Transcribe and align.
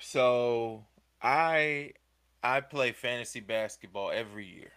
So 0.00 0.84
I 1.22 1.92
I 2.42 2.60
play 2.60 2.92
fantasy 2.92 3.40
basketball 3.40 4.10
every 4.10 4.46
year. 4.46 4.72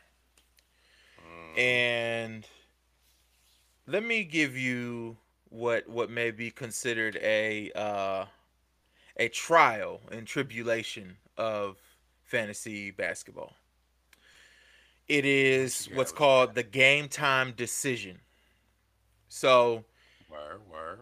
Mm. 1.20 1.60
And 1.60 2.47
let 3.88 4.04
me 4.04 4.23
give 4.23 4.57
you 4.57 5.17
what 5.49 5.88
what 5.88 6.09
may 6.09 6.31
be 6.31 6.51
considered 6.51 7.17
a 7.21 7.71
uh, 7.71 8.25
a 9.17 9.29
trial 9.29 10.01
and 10.12 10.28
tribulation 10.28 11.17
of 11.37 11.78
fantasy 12.24 12.92
basketball. 12.92 13.53
It 15.08 15.26
is 15.26 15.90
what's 15.94 16.12
called 16.12 16.55
the 16.55 16.63
game 16.63 17.08
time 17.08 17.53
decision. 17.55 18.20
So, 19.27 19.84
word, 20.30 20.62
word. 20.71 20.99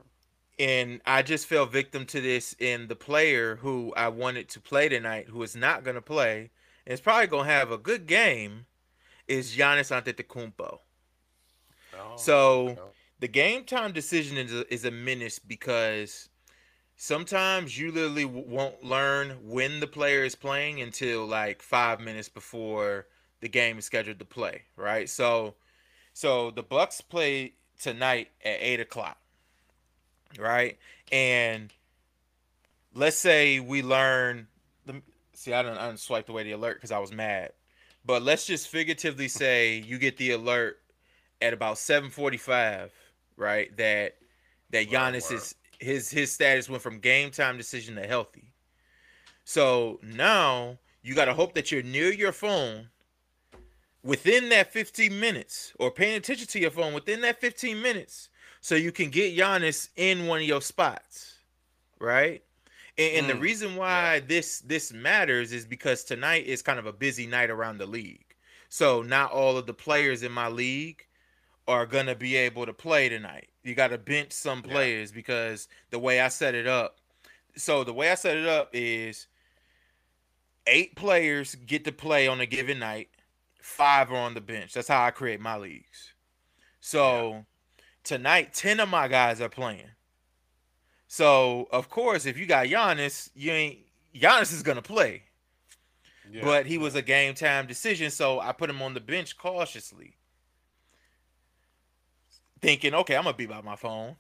And 0.61 1.01
I 1.07 1.23
just 1.23 1.47
fell 1.47 1.65
victim 1.65 2.05
to 2.05 2.21
this 2.21 2.55
in 2.59 2.87
the 2.87 2.95
player 2.95 3.55
who 3.55 3.93
I 3.97 4.09
wanted 4.09 4.47
to 4.49 4.59
play 4.59 4.89
tonight, 4.89 5.25
who 5.27 5.41
is 5.41 5.55
not 5.55 5.83
going 5.83 5.95
to 5.95 6.03
play, 6.03 6.51
and 6.85 6.93
is 6.93 7.01
probably 7.01 7.25
going 7.25 7.47
to 7.47 7.51
have 7.51 7.71
a 7.71 7.79
good 7.79 8.05
game, 8.05 8.67
is 9.27 9.57
Giannis 9.57 9.89
Antetokounmpo. 9.89 10.77
Oh, 11.97 12.15
so 12.15 12.67
okay. 12.67 12.81
the 13.21 13.27
game 13.27 13.63
time 13.63 13.91
decision 13.91 14.37
is 14.37 14.53
a, 14.53 14.71
is 14.71 14.85
a 14.85 14.91
menace 14.91 15.39
because 15.39 16.29
sometimes 16.95 17.79
you 17.79 17.91
literally 17.91 18.25
won't 18.25 18.83
learn 18.83 19.31
when 19.41 19.79
the 19.79 19.87
player 19.87 20.23
is 20.23 20.35
playing 20.35 20.79
until 20.79 21.25
like 21.25 21.63
five 21.63 21.99
minutes 21.99 22.29
before 22.29 23.07
the 23.39 23.49
game 23.49 23.79
is 23.79 23.85
scheduled 23.85 24.19
to 24.19 24.25
play, 24.25 24.61
right? 24.75 25.09
So, 25.09 25.55
so 26.13 26.51
the 26.51 26.61
Bucks 26.61 27.01
play 27.01 27.53
tonight 27.79 28.27
at 28.45 28.57
eight 28.61 28.79
o'clock, 28.79 29.17
right? 30.39 30.77
And 31.11 31.71
let's 32.93 33.17
say 33.17 33.59
we 33.59 33.81
learn. 33.81 34.47
See, 35.33 35.53
I 35.53 35.63
don't, 35.63 35.77
I 35.77 35.87
don't 35.87 35.99
swipe 35.99 36.29
away 36.29 36.43
the 36.43 36.51
alert 36.51 36.75
because 36.75 36.91
I 36.91 36.99
was 36.99 37.11
mad, 37.11 37.53
but 38.05 38.21
let's 38.21 38.45
just 38.45 38.67
figuratively 38.67 39.27
say 39.27 39.77
you 39.77 39.97
get 39.97 40.17
the 40.17 40.31
alert 40.31 40.79
at 41.41 41.53
about 41.53 41.77
seven 41.79 42.11
forty-five, 42.11 42.93
right? 43.37 43.75
That 43.77 44.17
that 44.69 44.89
Giannis 44.89 45.31
is 45.31 45.55
his 45.79 46.09
his 46.09 46.31
status 46.31 46.69
went 46.69 46.83
from 46.83 46.99
game 46.99 47.31
time 47.31 47.57
decision 47.57 47.95
to 47.95 48.05
healthy. 48.05 48.53
So 49.43 49.99
now 50.03 50.77
you 51.01 51.15
got 51.15 51.25
to 51.25 51.33
hope 51.33 51.55
that 51.55 51.71
you're 51.71 51.81
near 51.81 52.11
your 52.11 52.31
phone 52.31 52.89
within 54.03 54.49
that 54.49 54.71
15 54.71 55.19
minutes 55.19 55.73
or 55.79 55.91
paying 55.91 56.15
attention 56.15 56.47
to 56.47 56.59
your 56.59 56.71
phone 56.71 56.93
within 56.93 57.21
that 57.21 57.39
15 57.39 57.81
minutes 57.81 58.29
so 58.61 58.75
you 58.75 58.91
can 58.91 59.09
get 59.09 59.35
Giannis 59.35 59.89
in 59.95 60.27
one 60.27 60.39
of 60.39 60.45
your 60.45 60.61
spots, 60.61 61.35
right? 61.99 62.43
And, 62.97 63.17
and 63.17 63.25
mm, 63.25 63.29
the 63.29 63.39
reason 63.39 63.75
why 63.75 64.15
yeah. 64.15 64.21
this 64.25 64.59
this 64.59 64.93
matters 64.93 65.51
is 65.51 65.65
because 65.65 66.03
tonight 66.03 66.45
is 66.45 66.61
kind 66.61 66.77
of 66.77 66.85
a 66.85 66.93
busy 66.93 67.25
night 67.25 67.49
around 67.49 67.79
the 67.79 67.87
league. 67.87 68.35
So 68.69 69.01
not 69.01 69.31
all 69.31 69.57
of 69.57 69.65
the 69.65 69.73
players 69.73 70.23
in 70.23 70.31
my 70.31 70.47
league 70.47 71.05
are 71.67 71.87
gonna 71.87 72.15
be 72.15 72.35
able 72.35 72.67
to 72.67 72.73
play 72.73 73.09
tonight. 73.09 73.49
You 73.63 73.73
got 73.73 73.89
to 73.89 73.97
bench 73.97 74.31
some 74.31 74.61
players 74.61 75.11
yeah. 75.11 75.15
because 75.15 75.67
the 75.89 75.99
way 75.99 76.21
I 76.21 76.29
set 76.29 76.55
it 76.55 76.67
up. 76.67 76.99
So 77.55 77.83
the 77.83 77.93
way 77.93 78.11
I 78.11 78.15
set 78.15 78.37
it 78.37 78.47
up 78.47 78.69
is 78.73 79.27
eight 80.67 80.95
players 80.95 81.55
get 81.55 81.83
to 81.85 81.91
play 81.91 82.27
on 82.27 82.39
a 82.39 82.45
given 82.45 82.79
night 82.79 83.09
five 83.59 84.11
are 84.11 84.17
on 84.17 84.35
the 84.35 84.41
bench. 84.41 84.73
That's 84.73 84.87
how 84.87 85.03
I 85.03 85.09
create 85.09 85.39
my 85.39 85.57
leagues. 85.57 86.13
So. 86.79 87.45
Tonight, 88.03 88.53
ten 88.53 88.79
of 88.79 88.89
my 88.89 89.07
guys 89.07 89.41
are 89.41 89.49
playing. 89.49 89.89
So 91.07 91.67
of 91.71 91.89
course, 91.89 92.25
if 92.25 92.37
you 92.37 92.45
got 92.45 92.67
Giannis, 92.67 93.29
you 93.35 93.51
ain't 93.51 93.79
Giannis 94.15 94.53
is 94.53 94.63
gonna 94.63 94.81
play. 94.81 95.23
Yeah. 96.31 96.41
But 96.43 96.65
he 96.65 96.77
was 96.77 96.95
a 96.95 97.01
game 97.01 97.33
time 97.33 97.67
decision, 97.67 98.09
so 98.11 98.39
I 98.39 98.53
put 98.53 98.69
him 98.69 98.81
on 98.81 98.93
the 98.93 99.01
bench 99.01 99.37
cautiously. 99.37 100.15
Thinking, 102.61 102.93
okay, 102.93 103.15
I'm 103.15 103.23
gonna 103.23 103.35
be 103.35 103.45
by 103.45 103.61
my 103.61 103.75
phone. 103.75 104.15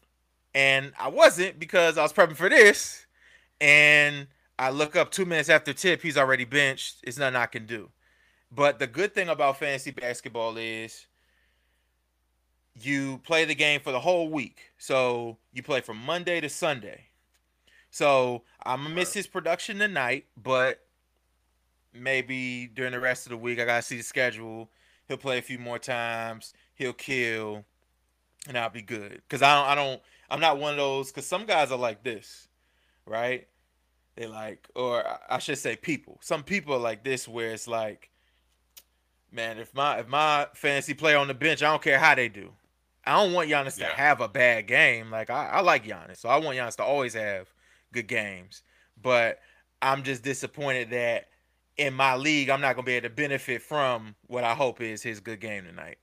And 0.53 0.91
I 0.99 1.07
wasn't 1.07 1.59
because 1.59 1.97
I 1.97 2.03
was 2.03 2.11
prepping 2.11 2.35
for 2.35 2.49
this. 2.49 3.05
And 3.61 4.27
I 4.59 4.71
look 4.71 4.95
up 4.95 5.11
two 5.11 5.25
minutes 5.25 5.49
after 5.49 5.71
tip, 5.71 6.01
he's 6.01 6.17
already 6.17 6.45
benched. 6.45 6.97
It's 7.03 7.17
nothing 7.17 7.35
I 7.35 7.45
can 7.45 7.65
do. 7.65 7.89
But 8.51 8.79
the 8.79 8.87
good 8.87 9.13
thing 9.13 9.29
about 9.29 9.59
fantasy 9.59 9.91
basketball 9.91 10.57
is 10.57 11.05
you 12.79 13.19
play 13.19 13.45
the 13.45 13.55
game 13.55 13.81
for 13.81 13.91
the 13.91 13.99
whole 13.99 14.29
week. 14.29 14.71
So 14.77 15.37
you 15.53 15.63
play 15.63 15.81
from 15.81 15.97
Monday 15.97 16.41
to 16.41 16.49
Sunday. 16.49 17.07
So 17.89 18.43
I'm 18.63 18.83
gonna 18.83 18.95
miss 18.95 19.13
his 19.13 19.27
production 19.27 19.79
tonight, 19.79 20.25
but 20.41 20.85
maybe 21.93 22.67
during 22.67 22.93
the 22.93 22.99
rest 22.99 23.25
of 23.25 23.31
the 23.31 23.37
week 23.37 23.59
I 23.59 23.65
gotta 23.65 23.81
see 23.81 23.97
the 23.97 24.03
schedule. 24.03 24.69
He'll 25.07 25.17
play 25.17 25.37
a 25.37 25.41
few 25.41 25.59
more 25.59 25.79
times. 25.79 26.53
He'll 26.73 26.93
kill, 26.93 27.65
and 28.47 28.57
I'll 28.57 28.69
be 28.69 28.81
good. 28.81 29.21
Cause 29.29 29.41
I 29.41 29.55
don't, 29.55 29.67
I 29.67 29.75
don't, 29.75 30.01
I'm 30.29 30.39
not 30.39 30.57
one 30.57 30.71
of 30.71 30.77
those. 30.77 31.11
Cause 31.11 31.25
some 31.25 31.45
guys 31.45 31.71
are 31.71 31.77
like 31.77 32.03
this, 32.03 32.47
right? 33.05 33.47
They 34.15 34.25
like, 34.25 34.69
or 34.73 35.03
I 35.29 35.39
should 35.39 35.57
say, 35.57 35.75
people. 35.75 36.17
Some 36.21 36.43
people 36.43 36.73
are 36.75 36.79
like 36.79 37.03
this, 37.03 37.27
where 37.27 37.51
it's 37.51 37.67
like 37.67 38.11
man, 39.31 39.59
if 39.59 39.73
my 39.73 39.99
if 39.99 40.07
my 40.07 40.47
fantasy 40.53 40.93
player 40.93 41.17
on 41.17 41.27
the 41.27 41.33
bench, 41.33 41.63
I 41.63 41.71
don't 41.71 41.81
care 41.81 41.99
how 41.99 42.15
they 42.15 42.29
do. 42.29 42.51
I 43.05 43.23
don't 43.23 43.33
want 43.33 43.49
Giannis 43.49 43.79
yeah. 43.79 43.89
to 43.89 43.95
have 43.95 44.21
a 44.21 44.27
bad 44.27 44.67
game. 44.67 45.09
Like 45.09 45.29
I, 45.29 45.47
I 45.47 45.61
like 45.61 45.85
Giannis, 45.85 46.17
so 46.17 46.29
I 46.29 46.37
want 46.37 46.57
Giannis 46.57 46.75
to 46.77 46.83
always 46.83 47.13
have 47.13 47.51
good 47.93 48.07
games. 48.07 48.63
But 49.01 49.39
I'm 49.81 50.03
just 50.03 50.23
disappointed 50.23 50.91
that 50.91 51.27
in 51.77 51.93
my 51.93 52.15
league, 52.15 52.49
I'm 52.49 52.61
not 52.61 52.75
gonna 52.75 52.85
be 52.85 52.93
able 52.93 53.09
to 53.09 53.15
benefit 53.15 53.61
from 53.61 54.15
what 54.27 54.43
I 54.43 54.53
hope 54.53 54.81
is 54.81 55.01
his 55.01 55.19
good 55.19 55.39
game 55.39 55.65
tonight. 55.65 55.97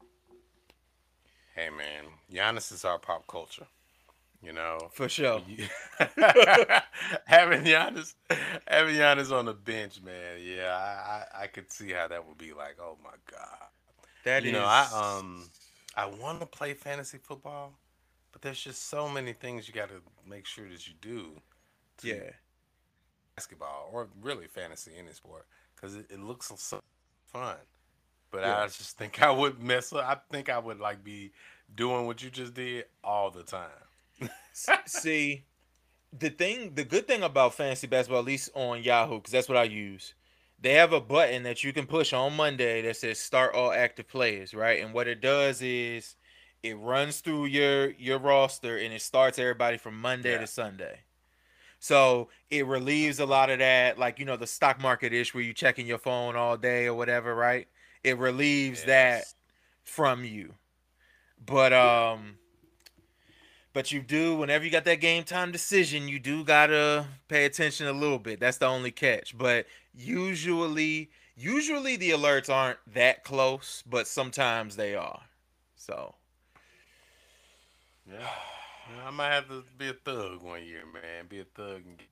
Hey 1.54 1.70
man, 1.70 2.04
Giannis 2.32 2.72
is 2.72 2.84
our 2.84 2.98
pop 2.98 3.26
culture. 3.26 3.66
You 4.40 4.52
know, 4.52 4.78
for 4.92 5.08
sure. 5.08 5.40
having 7.26 7.64
Giannis, 7.64 8.14
having 8.68 8.94
Giannis 8.94 9.32
on 9.32 9.46
the 9.46 9.54
bench, 9.54 10.00
man. 10.00 10.38
Yeah, 10.40 10.76
I, 10.76 11.38
I, 11.40 11.42
I 11.42 11.46
could 11.48 11.72
see 11.72 11.90
how 11.90 12.06
that 12.06 12.24
would 12.26 12.38
be 12.38 12.52
like. 12.52 12.76
Oh 12.80 12.96
my 13.02 13.10
god. 13.28 13.68
That 14.24 14.44
you 14.44 14.50
is... 14.50 14.52
know, 14.52 14.64
I 14.64 15.18
um, 15.18 15.50
I 15.98 16.06
want 16.06 16.38
to 16.38 16.46
play 16.46 16.74
fantasy 16.74 17.18
football, 17.18 17.72
but 18.30 18.40
there's 18.40 18.60
just 18.60 18.88
so 18.88 19.08
many 19.08 19.32
things 19.32 19.66
you 19.66 19.74
got 19.74 19.88
to 19.88 20.00
make 20.30 20.46
sure 20.46 20.68
that 20.68 20.86
you 20.86 20.94
do. 21.00 21.32
yeah. 22.04 22.30
Basketball 23.34 23.90
or 23.92 24.08
really 24.22 24.46
fantasy 24.46 24.92
any 24.96 25.12
sport 25.12 25.46
because 25.74 25.96
it, 25.96 26.06
it 26.10 26.20
looks 26.20 26.52
so 26.56 26.80
fun. 27.26 27.56
But 28.30 28.42
yeah. 28.42 28.58
I 28.58 28.66
just 28.66 28.96
think 28.96 29.20
I 29.22 29.30
would 29.32 29.60
mess 29.60 29.92
up. 29.92 30.04
I 30.06 30.16
think 30.30 30.48
I 30.48 30.58
would 30.58 30.78
like 30.78 31.02
be 31.02 31.32
doing 31.74 32.06
what 32.06 32.22
you 32.22 32.30
just 32.30 32.54
did 32.54 32.84
all 33.02 33.30
the 33.30 33.42
time. 33.42 34.30
See, 34.84 35.44
the 36.16 36.30
thing, 36.30 36.74
the 36.74 36.84
good 36.84 37.08
thing 37.08 37.22
about 37.24 37.54
fantasy 37.54 37.88
basketball, 37.88 38.20
at 38.20 38.24
least 38.26 38.50
on 38.54 38.82
Yahoo, 38.82 39.16
because 39.16 39.32
that's 39.32 39.48
what 39.48 39.58
I 39.58 39.64
use, 39.64 40.14
they 40.60 40.74
have 40.74 40.92
a 40.92 41.00
button 41.00 41.44
that 41.44 41.62
you 41.62 41.72
can 41.72 41.86
push 41.86 42.12
on 42.12 42.34
Monday 42.34 42.82
that 42.82 42.96
says 42.96 43.18
"Start 43.18 43.54
all 43.54 43.72
active 43.72 44.08
players," 44.08 44.54
right? 44.54 44.82
And 44.82 44.92
what 44.92 45.08
it 45.08 45.20
does 45.20 45.62
is 45.62 46.16
it 46.62 46.76
runs 46.78 47.20
through 47.20 47.46
your 47.46 47.90
your 47.92 48.18
roster 48.18 48.76
and 48.76 48.92
it 48.92 49.02
starts 49.02 49.38
everybody 49.38 49.76
from 49.76 50.00
Monday 50.00 50.32
yeah. 50.32 50.38
to 50.38 50.46
Sunday. 50.46 51.00
So 51.80 52.28
it 52.50 52.66
relieves 52.66 53.20
a 53.20 53.26
lot 53.26 53.50
of 53.50 53.60
that, 53.60 53.98
like 53.98 54.18
you 54.18 54.24
know, 54.24 54.36
the 54.36 54.46
stock 54.46 54.80
market 54.80 55.12
ish 55.12 55.32
where 55.32 55.44
you 55.44 55.52
checking 55.52 55.86
your 55.86 55.98
phone 55.98 56.34
all 56.34 56.56
day 56.56 56.86
or 56.86 56.94
whatever, 56.94 57.34
right? 57.34 57.68
It 58.02 58.18
relieves 58.18 58.80
yes. 58.80 58.86
that 58.86 59.24
from 59.84 60.24
you. 60.24 60.54
But 61.44 61.72
um 61.72 62.38
but 63.72 63.92
you 63.92 64.00
do, 64.02 64.34
whenever 64.34 64.64
you 64.64 64.72
got 64.72 64.84
that 64.86 65.00
game 65.00 65.22
time 65.22 65.52
decision, 65.52 66.08
you 66.08 66.18
do 66.18 66.42
gotta 66.42 67.06
pay 67.28 67.44
attention 67.44 67.86
a 67.86 67.92
little 67.92 68.18
bit. 68.18 68.40
That's 68.40 68.58
the 68.58 68.66
only 68.66 68.90
catch. 68.90 69.38
But 69.38 69.66
usually, 69.98 71.10
usually 71.36 71.96
the 71.96 72.10
alerts 72.10 72.48
aren't 72.48 72.78
that 72.94 73.24
close, 73.24 73.82
but 73.86 74.06
sometimes 74.06 74.76
they 74.76 74.94
are. 74.94 75.22
So, 75.76 76.14
yeah, 78.08 78.28
I 79.06 79.10
might 79.10 79.32
have 79.32 79.48
to 79.48 79.64
be 79.76 79.88
a 79.88 79.92
thug 79.92 80.42
one 80.42 80.64
year, 80.64 80.82
man. 80.92 81.26
Be 81.28 81.40
a 81.40 81.44
thug. 81.44 81.82
And 81.86 81.98
get... 81.98 82.08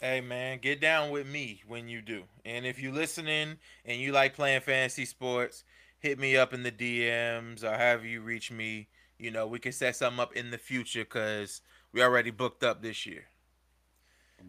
Hey 0.00 0.20
man, 0.22 0.58
get 0.60 0.80
down 0.80 1.10
with 1.10 1.26
me 1.26 1.62
when 1.68 1.88
you 1.88 2.00
do. 2.00 2.24
And 2.44 2.64
if 2.64 2.80
you 2.80 2.90
listening 2.90 3.58
and 3.84 4.00
you 4.00 4.12
like 4.12 4.34
playing 4.34 4.62
fantasy 4.62 5.04
sports, 5.04 5.64
hit 5.98 6.18
me 6.18 6.36
up 6.36 6.54
in 6.54 6.62
the 6.62 6.72
DMs 6.72 7.62
or 7.62 7.76
however 7.76 8.06
you 8.06 8.22
reach 8.22 8.50
me 8.50 8.88
you 9.20 9.30
know, 9.30 9.46
we 9.46 9.58
can 9.58 9.72
set 9.72 9.94
something 9.96 10.18
up 10.18 10.34
in 10.34 10.50
the 10.50 10.58
future 10.58 11.04
because 11.04 11.60
we 11.92 12.02
already 12.02 12.30
booked 12.30 12.64
up 12.64 12.80
this 12.80 13.04
year. 13.04 13.24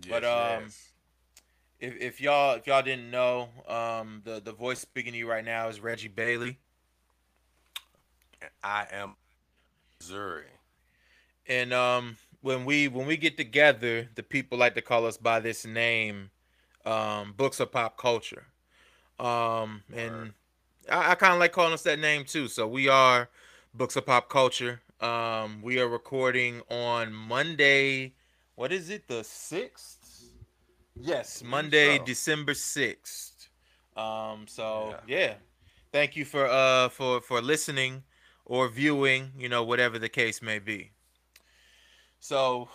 Yes, 0.02 0.10
but 0.10 0.24
um, 0.24 0.64
yes. 0.64 0.91
If 1.82 2.00
if 2.00 2.22
y'all 2.22 2.56
if 2.56 2.68
y'all 2.68 2.84
didn't 2.84 3.10
know, 3.10 3.50
um, 3.68 4.22
the 4.24 4.40
the 4.40 4.54
voice 4.54 4.80
speaking 4.80 5.14
to 5.14 5.18
you 5.18 5.28
right 5.28 5.44
now 5.44 5.68
is 5.68 5.80
Reggie 5.82 6.08
Bailey. 6.08 6.60
I 8.64 8.88
am 8.92 9.16
Missouri. 10.00 10.46
And 11.48 11.74
um, 11.74 12.18
when 12.42 12.66
we 12.66 12.88
when 12.88 13.08
we 13.08 13.18
get 13.18 13.36
together, 13.36 14.08
the 14.16 14.24
people 14.24 14.58
like 14.58 14.76
to 14.76 14.82
call 14.82 15.08
us 15.08 15.18
by 15.18 15.40
this 15.40 15.66
name, 15.66 16.30
um, 16.86 17.34
books 17.36 17.60
of 17.60 17.72
pop 17.72 17.98
culture. 17.98 18.46
Um, 19.20 19.82
and 19.94 20.34
I, 20.90 21.12
I 21.12 21.16
kind 21.16 21.34
of 21.34 21.40
like 21.40 21.52
calling 21.52 21.74
us 21.74 21.84
that 21.84 22.00
name 22.00 22.26
too. 22.26 22.48
So 22.48 22.68
we 22.68 22.90
are 22.90 23.28
books 23.74 23.96
of 23.96 24.06
pop 24.06 24.30
culture. 24.30 24.82
Um, 25.00 25.64
we 25.64 25.80
are 25.80 25.88
recording 25.88 26.62
on 26.70 27.12
Monday. 27.12 28.14
What 28.54 28.72
is 28.72 28.92
it? 28.92 29.08
The 29.08 29.24
sixth? 29.24 30.01
Yes, 31.04 31.44
Monday, 31.44 31.98
so. 31.98 32.06
December 32.06 32.54
sixth. 32.54 33.50
Um, 33.98 34.46
so 34.48 34.96
yeah. 35.08 35.18
yeah. 35.18 35.34
Thank 35.92 36.16
you 36.16 36.26
for 36.26 36.46
uh 36.46 36.90
for 36.90 37.22
for 37.22 37.42
listening 37.42 38.04
or 38.46 38.68
viewing, 38.70 39.32
you 39.38 39.50
know, 39.50 39.64
whatever 39.64 40.00
the 40.00 40.10
case 40.10 40.42
may 40.42 40.60
be. 40.60 40.92
So, 42.20 42.70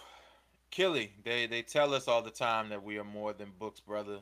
Killy, 0.71 1.13
they 1.25 1.47
they 1.47 1.63
tell 1.63 1.95
us 1.95 2.09
all 2.09 2.23
the 2.23 2.31
time 2.31 2.69
that 2.71 2.83
we 2.83 2.99
are 2.99 3.05
more 3.05 3.33
than 3.33 3.53
books, 3.59 3.81
brother. 3.81 4.19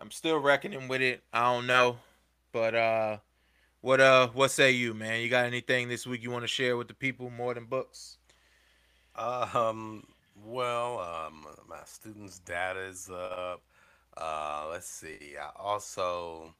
I'm 0.00 0.10
still 0.10 0.38
reckoning 0.38 0.88
with 0.88 1.00
it. 1.00 1.22
I 1.32 1.52
don't 1.52 1.66
know, 1.66 1.98
but 2.52 2.74
uh, 2.74 3.18
what 3.80 4.00
uh, 4.00 4.28
what 4.28 4.50
say 4.50 4.72
you, 4.72 4.94
man? 4.94 5.20
You 5.20 5.28
got 5.28 5.46
anything 5.46 5.88
this 5.88 6.06
week 6.06 6.22
you 6.22 6.30
want 6.30 6.44
to 6.44 6.48
share 6.48 6.76
with 6.76 6.88
the 6.88 6.94
people 6.94 7.30
more 7.30 7.54
than 7.54 7.66
books? 7.66 8.18
Um, 9.14 10.04
well, 10.44 11.00
um, 11.00 11.46
my 11.68 11.80
students' 11.84 12.38
data 12.40 12.80
is 12.80 13.10
up. 13.10 13.62
Uh, 14.16 14.66
let's 14.70 14.88
see. 14.88 15.36
I 15.40 15.50
also, 15.60 16.54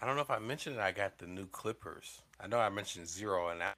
I 0.00 0.06
don't 0.06 0.16
know 0.16 0.22
if 0.22 0.30
I 0.30 0.38
mentioned 0.38 0.76
it. 0.76 0.80
I 0.80 0.92
got 0.92 1.18
the 1.18 1.26
new 1.26 1.46
Clippers. 1.46 2.22
I 2.40 2.46
know 2.46 2.58
I 2.58 2.68
mentioned 2.68 3.08
zero, 3.08 3.48
and 3.48 3.62
I 3.62 3.72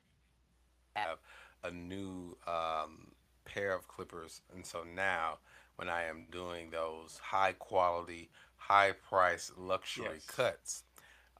have 0.96 1.18
a 1.64 1.70
new 1.70 2.36
um, 2.46 3.12
pair 3.44 3.74
of 3.74 3.88
clippers. 3.88 4.42
And 4.54 4.64
so 4.64 4.84
now, 4.84 5.38
when 5.76 5.88
I 5.88 6.04
am 6.04 6.26
doing 6.30 6.70
those 6.70 7.18
high 7.22 7.52
quality, 7.52 8.30
high 8.56 8.92
price 8.92 9.52
luxury 9.56 10.08
yes. 10.14 10.26
cuts, 10.26 10.84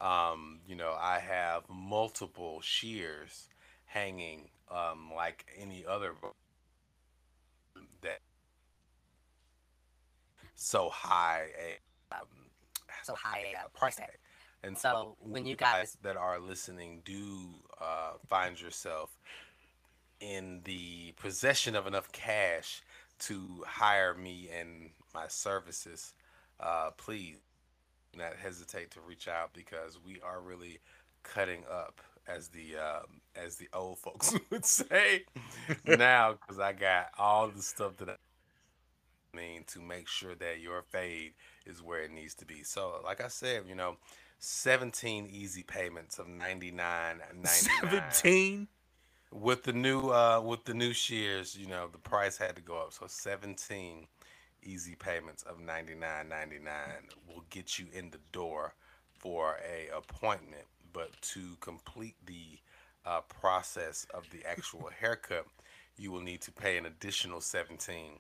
um, 0.01 0.61
you 0.67 0.77
know, 0.77 0.95
I 0.99 1.19
have 1.19 1.65
multiple 1.69 2.61
shears 2.63 3.49
hanging 3.85 4.49
um, 4.71 5.11
like 5.15 5.45
any 5.59 5.85
other 5.87 6.15
so 10.61 10.91
high 10.91 11.47
a 11.59 12.15
um, 12.15 12.27
so 13.03 13.15
high 13.15 13.45
a 13.65 13.79
price 13.79 13.97
tag. 13.97 14.11
And 14.63 14.77
so, 14.77 14.91
so 14.91 15.17
when 15.21 15.47
you 15.47 15.57
guys 15.57 15.97
that 16.03 16.19
are 16.19 16.39
listening 16.39 17.01
do 17.05 17.49
uh, 17.81 18.13
find 18.29 18.61
yourself 18.61 19.11
in 20.21 20.61
the 20.65 21.13
possession 21.13 21.75
of 21.75 21.87
enough 21.87 22.13
cash 22.13 22.83
to 23.21 23.65
hire 23.67 24.15
me 24.15 24.51
and 24.55 24.91
my 25.15 25.27
services, 25.29 26.13
uh, 26.61 26.91
please 26.99 27.37
not 28.15 28.37
hesitate 28.37 28.91
to 28.91 29.01
reach 29.01 29.29
out 29.29 29.55
because 29.55 29.99
we 30.05 30.21
are 30.21 30.41
really 30.43 30.79
cutting 31.23 31.63
up, 31.71 32.03
as 32.29 32.49
the 32.49 32.77
um, 32.77 33.23
as 33.35 33.57
the 33.57 33.69
old 33.73 33.99
folks 33.99 34.35
would 34.51 34.67
say 34.67 35.25
now, 35.87 36.35
because 36.35 36.61
I 36.61 36.75
got 36.75 37.09
all 37.19 37.49
the 37.49 37.63
stuff 37.63 37.97
that 37.97 38.11
I 38.11 38.17
mean 39.35 39.65
to 39.69 39.81
make 39.81 40.09
sure 40.09 40.35
that 40.37 40.61
your 40.61 40.83
fade 40.83 41.33
is 41.67 41.83
where 41.83 42.03
it 42.03 42.11
needs 42.11 42.35
to 42.37 42.47
be. 42.47 42.63
So, 42.63 43.01
like 43.05 43.23
I 43.23 43.29
said, 43.29 43.65
you 43.69 43.75
know, 43.75 43.97
17 44.39 45.29
easy 45.31 45.63
payments 45.63 46.19
of 46.19 46.27
99 46.27 47.21
17 47.45 48.69
with 49.33 49.65
the 49.65 49.73
new 49.73 50.09
uh 50.09 50.41
with 50.41 50.65
the 50.65 50.73
new 50.73 50.95
shears 50.95 51.55
you 51.55 51.67
know 51.67 51.89
the 51.93 51.99
price 51.99 52.39
had 52.39 52.57
to 52.57 52.63
go 52.63 52.79
up. 52.79 52.93
So 52.93 53.05
17 53.07 54.07
easy 54.63 54.95
payments 54.95 55.43
of 55.43 55.59
99.99 55.59 56.65
will 57.29 57.45
get 57.51 57.79
you 57.79 57.87
in 57.93 58.11
the 58.11 58.21
door 58.33 58.75
for 59.19 59.59
a 59.67 59.95
appointment. 59.95 60.65
But 60.93 61.21
to 61.23 61.57
complete 61.61 62.17
the 62.27 62.59
uh, 63.07 63.21
process 63.23 64.07
of 64.13 64.29
the 64.31 64.45
actual 64.49 64.91
haircut 65.01 65.47
you 65.97 66.11
will 66.11 66.23
need 66.23 66.41
to 66.41 66.51
pay 66.51 66.79
an 66.79 66.87
additional 66.87 67.41
17 67.41 68.19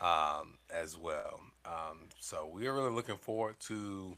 um, 0.00 0.58
as 0.72 0.96
well 0.96 1.40
um, 1.64 2.08
so 2.20 2.48
we're 2.52 2.72
really 2.72 2.90
looking 2.90 3.16
forward 3.16 3.56
to 3.60 4.16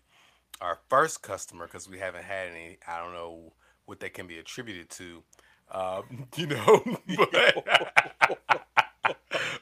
our 0.61 0.79
first 0.89 1.23
customer 1.23 1.67
because 1.67 1.89
we 1.89 1.99
haven't 1.99 2.25
had 2.25 2.49
any 2.49 2.79
i 2.87 2.99
don't 2.99 3.13
know 3.13 3.53
what 3.87 4.01
they 4.01 4.09
can 4.09 4.27
be 4.27 4.39
attributed 4.39 4.89
to 4.91 5.23
um, 5.73 6.27
you 6.37 6.47
know, 6.47 6.83
but, 7.17 7.35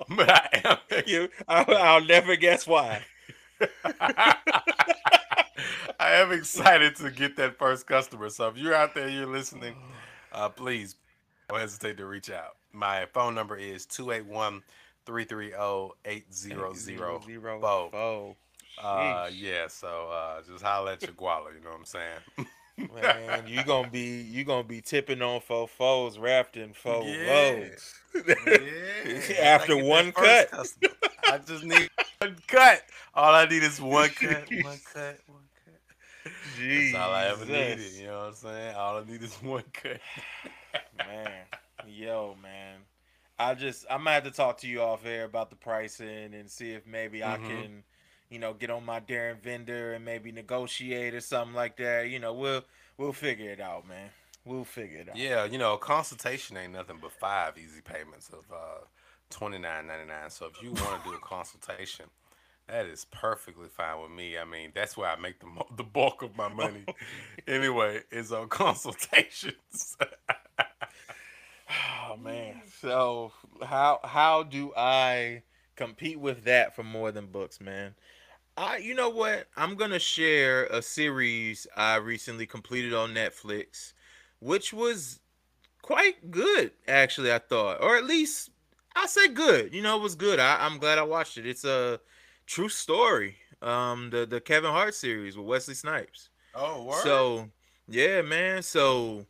but 0.08 0.30
I 0.30 0.48
am. 0.64 0.76
You, 1.06 1.28
I'll, 1.48 1.76
I'll 1.76 2.04
never 2.04 2.36
guess 2.36 2.66
why. 2.66 3.02
I 4.02 4.34
am 5.98 6.32
excited 6.32 6.96
to 6.96 7.10
get 7.10 7.36
that 7.36 7.58
first 7.58 7.86
customer. 7.86 8.28
So 8.30 8.48
if 8.48 8.56
you're 8.56 8.74
out 8.74 8.94
there, 8.94 9.08
you're 9.08 9.26
listening, 9.26 9.74
uh, 10.32 10.48
please 10.48 10.96
don't 11.48 11.60
hesitate 11.60 11.96
to 11.98 12.06
reach 12.06 12.30
out. 12.30 12.56
My 12.72 13.06
phone 13.12 13.34
number 13.34 13.56
is 13.56 13.86
281 13.86 14.62
330 15.10 15.92
8004. 16.04 18.36
Uh, 18.82 19.28
yeah, 19.34 19.66
so 19.66 20.08
uh, 20.10 20.40
just 20.42 20.64
holler 20.64 20.92
at 20.92 21.02
your 21.02 21.12
guala, 21.12 21.52
you 21.54 21.60
know 21.62 21.68
what 21.70 21.80
I'm 21.80 21.84
saying? 21.84 22.20
Man, 22.94 23.46
you 23.46 23.62
gonna 23.64 23.90
be 23.90 24.22
you 24.22 24.42
gonna 24.44 24.64
be 24.64 24.80
tipping 24.80 25.20
on 25.20 25.40
four 25.40 25.68
foes, 25.68 26.18
rafting 26.18 26.72
four 26.72 27.04
yeah. 27.04 27.66
yeah. 28.14 29.34
After 29.42 29.76
one 29.76 30.12
cut. 30.12 30.48
I 31.26 31.36
just 31.38 31.64
need 31.64 31.90
one 32.20 32.36
cut. 32.46 32.82
All 33.14 33.34
I 33.34 33.44
need 33.46 33.62
is 33.62 33.82
one 33.82 34.08
cut, 34.08 34.48
one 34.48 34.80
cut, 34.94 35.20
one 35.26 35.42
cut. 35.64 36.32
Jeez. 36.58 36.92
That's 36.92 37.04
all 37.04 37.12
I 37.12 37.26
ever 37.26 37.44
needed. 37.44 37.92
You 37.98 38.06
know 38.06 38.18
what 38.18 38.28
I'm 38.28 38.34
saying? 38.34 38.74
All 38.76 38.96
I 38.98 39.04
need 39.04 39.22
is 39.22 39.34
one 39.42 39.64
cut. 39.74 40.00
man, 40.96 41.30
yo, 41.86 42.34
man. 42.42 42.78
I 43.40 43.54
just 43.54 43.86
I 43.90 43.96
might 43.96 44.14
have 44.14 44.24
to 44.24 44.30
talk 44.30 44.58
to 44.58 44.68
you 44.68 44.82
off 44.82 45.06
air 45.06 45.24
about 45.24 45.50
the 45.50 45.56
pricing 45.56 46.34
and 46.34 46.50
see 46.50 46.72
if 46.72 46.86
maybe 46.86 47.20
mm-hmm. 47.20 47.44
I 47.44 47.48
can 47.48 47.82
you 48.30 48.38
know, 48.38 48.54
get 48.54 48.70
on 48.70 48.86
my 48.86 49.00
Darren 49.00 49.38
vendor 49.40 49.92
and 49.92 50.04
maybe 50.04 50.32
negotiate 50.32 51.14
or 51.14 51.20
something 51.20 51.54
like 51.54 51.76
that. 51.76 52.08
You 52.08 52.20
know, 52.20 52.32
we'll 52.32 52.62
we'll 52.96 53.12
figure 53.12 53.50
it 53.50 53.60
out, 53.60 53.86
man. 53.86 54.10
We'll 54.44 54.64
figure 54.64 54.98
it 54.98 55.08
out. 55.10 55.16
Yeah, 55.16 55.44
you 55.44 55.58
know, 55.58 55.76
consultation 55.76 56.56
ain't 56.56 56.72
nothing 56.72 56.98
but 57.02 57.12
five 57.12 57.58
easy 57.58 57.80
payments 57.82 58.30
of 58.30 58.44
uh, 58.52 58.84
twenty 59.28 59.58
nine 59.58 59.88
ninety 59.88 60.06
nine. 60.06 60.30
So 60.30 60.46
if 60.46 60.62
you 60.62 60.70
want 60.70 61.02
to 61.02 61.10
do 61.10 61.16
a 61.16 61.18
consultation, 61.22 62.06
that 62.68 62.86
is 62.86 63.04
perfectly 63.10 63.68
fine 63.68 64.00
with 64.00 64.12
me. 64.12 64.38
I 64.38 64.44
mean, 64.44 64.70
that's 64.74 64.96
where 64.96 65.10
I 65.10 65.16
make 65.16 65.40
the 65.40 65.48
the 65.76 65.84
bulk 65.84 66.22
of 66.22 66.36
my 66.36 66.48
money. 66.48 66.84
anyway, 67.48 68.02
is 68.12 68.32
on 68.32 68.48
consultations. 68.48 69.96
oh 72.10 72.16
man. 72.16 72.60
So 72.80 73.32
how 73.62 74.00
how 74.04 74.42
do 74.42 74.72
I 74.76 75.42
compete 75.76 76.18
with 76.18 76.44
that 76.44 76.74
for 76.74 76.82
more 76.82 77.12
than 77.12 77.26
books, 77.26 77.60
man? 77.60 77.94
I, 78.56 78.78
you 78.78 78.94
know 78.94 79.08
what? 79.08 79.46
I'm 79.56 79.76
gonna 79.76 79.98
share 79.98 80.66
a 80.66 80.82
series 80.82 81.66
I 81.76 81.96
recently 81.96 82.46
completed 82.46 82.92
on 82.92 83.14
Netflix, 83.14 83.92
which 84.40 84.72
was 84.72 85.20
quite 85.82 86.30
good, 86.30 86.72
actually. 86.86 87.32
I 87.32 87.38
thought, 87.38 87.82
or 87.82 87.96
at 87.96 88.04
least 88.04 88.50
I 88.94 89.06
say 89.06 89.28
good. 89.28 89.72
You 89.72 89.82
know, 89.82 89.96
it 89.96 90.02
was 90.02 90.14
good. 90.14 90.38
I, 90.38 90.64
I'm 90.64 90.78
glad 90.78 90.98
I 90.98 91.02
watched 91.02 91.38
it. 91.38 91.46
It's 91.46 91.64
a 91.64 92.00
true 92.46 92.68
story. 92.68 93.36
Um, 93.62 94.10
the 94.10 94.26
the 94.26 94.40
Kevin 94.40 94.70
Hart 94.70 94.94
series 94.94 95.36
with 95.36 95.46
Wesley 95.46 95.74
Snipes. 95.74 96.28
Oh, 96.54 96.84
word? 96.84 97.02
so 97.02 97.48
yeah, 97.88 98.22
man. 98.22 98.62
So 98.62 99.26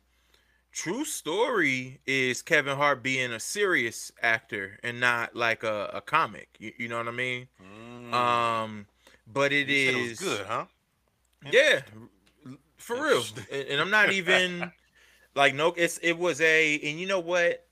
true 0.71 1.05
story 1.05 1.99
is 2.05 2.41
Kevin 2.41 2.77
Hart 2.77 3.03
being 3.03 3.31
a 3.31 3.39
serious 3.39 4.11
actor 4.21 4.79
and 4.83 4.99
not 4.99 5.35
like 5.35 5.63
a, 5.63 5.91
a 5.93 6.01
comic. 6.01 6.49
You, 6.59 6.71
you 6.77 6.87
know 6.87 6.97
what 6.97 7.07
I 7.07 7.11
mean? 7.11 7.47
Mm. 7.61 8.13
Um 8.13 8.85
but 9.33 9.51
it 9.51 9.67
you 9.69 9.97
is 9.97 10.19
good, 10.19 10.45
huh? 10.45 10.65
Yeah, 11.51 11.81
for 12.77 13.01
real. 13.01 13.23
and 13.51 13.79
I'm 13.79 13.89
not 13.89 14.11
even 14.11 14.71
like 15.35 15.55
no. 15.55 15.73
It's 15.77 15.97
it 15.99 16.17
was 16.17 16.41
a, 16.41 16.79
and 16.79 16.99
you 16.99 17.07
know 17.07 17.19
what? 17.19 17.65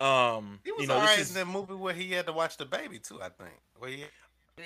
Um, 0.00 0.58
he 0.64 0.72
was 0.72 0.82
you 0.82 0.88
know, 0.88 0.96
alright 0.96 1.18
is, 1.18 1.30
in 1.30 1.34
that 1.36 1.46
movie 1.46 1.74
where 1.74 1.94
he 1.94 2.10
had 2.12 2.26
to 2.26 2.32
watch 2.32 2.56
the 2.56 2.64
baby 2.64 2.98
too. 2.98 3.20
I 3.22 3.28
think. 3.28 3.54
Where 3.78 3.90
he, 3.90 4.04
yeah. 4.58 4.64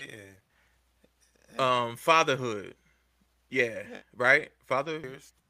Um, 1.59 1.97
fatherhood. 1.97 2.75
Yeah, 3.51 3.65
yeah. 3.65 3.83
right. 4.17 4.51
Father. 4.67 5.01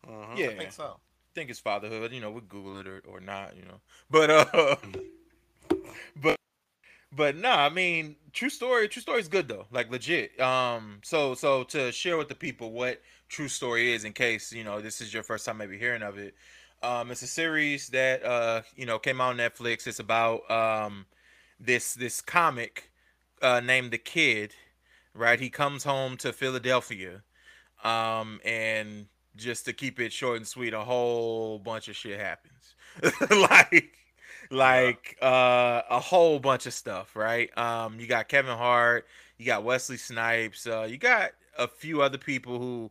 Uh-huh. 0.07 0.35
Yeah, 0.37 0.49
I 0.49 0.55
think 0.57 0.73
so. 0.73 0.99
Think 1.39 1.51
it's 1.51 1.61
fatherhood. 1.61 2.11
You 2.11 2.21
know, 2.21 2.33
we 2.33 2.41
Google 2.41 2.81
it 2.81 2.89
or, 2.89 3.01
or 3.07 3.21
not. 3.21 3.55
You 3.57 3.63
know, 3.63 3.81
but 4.11 4.29
uh, 4.29 4.75
but 6.21 6.37
but 7.13 7.37
no, 7.37 7.49
nah, 7.51 7.65
I 7.65 7.69
mean, 7.69 8.17
true 8.33 8.51
story. 8.51 8.89
True 8.89 9.03
story 9.03 9.21
is 9.21 9.29
good 9.29 9.47
though, 9.47 9.67
like 9.71 9.89
legit. 9.89 10.41
Um, 10.41 10.99
so 11.05 11.37
so 11.37 11.63
to 11.63 11.93
share 11.93 12.17
with 12.17 12.27
the 12.27 12.35
people 12.35 12.73
what 12.73 13.01
true 13.29 13.47
story 13.47 13.93
is, 13.93 14.03
in 14.03 14.15
case 14.15 14.53
you 14.53 14.65
know 14.65 14.81
this 14.81 15.01
is 15.01 15.15
your 15.15 15.23
first 15.23 15.47
time 15.47 15.59
maybe 15.59 15.79
hearing 15.79 16.03
of 16.03 16.19
it. 16.19 16.35
Um, 16.83 17.13
it's 17.13 17.23
a 17.23 17.29
series 17.29 17.87
that 17.91 18.25
uh 18.25 18.63
you 18.75 18.85
know 18.85 18.99
came 18.99 19.21
out 19.21 19.31
on 19.31 19.37
Netflix. 19.37 19.87
It's 19.87 20.01
about 20.01 20.51
um 20.51 21.07
this 21.61 21.95
this 21.95 22.21
comic 22.21 22.91
uh, 23.43 23.61
named 23.61 23.93
the 23.93 23.99
Kid, 23.99 24.57
right? 25.15 25.39
He 25.39 25.51
comes 25.51 25.85
home 25.85 26.17
to 26.17 26.33
Philadelphia, 26.33 27.23
um, 27.85 28.41
and 28.45 29.07
just 29.39 29.65
to 29.65 29.73
keep 29.73 29.99
it 30.01 30.13
short 30.13 30.37
and 30.37 30.47
sweet, 30.47 30.75
a 30.75 30.81
whole 30.81 31.59
bunch 31.59 31.89
of 31.89 31.97
shit 31.97 32.21
happens, 32.21 32.75
like 33.31 33.95
like 34.51 35.17
uh, 35.23 35.83
a 35.89 36.01
whole 36.01 36.39
bunch 36.39 36.67
of 36.67 36.75
stuff, 36.75 37.15
right? 37.17 37.57
Um, 37.57 38.01
you 38.01 38.07
got 38.07 38.29
Kevin 38.29 38.57
Hart, 38.57 39.07
you 39.37 39.47
got 39.47 39.65
Wesley 39.65 39.97
Snipes, 39.97 40.67
uh, 40.67 40.87
you 40.89 40.99
got 40.99 41.33
a 41.57 41.69
few 41.69 42.03
other 42.03 42.19
people 42.19 42.59
who 42.59 42.91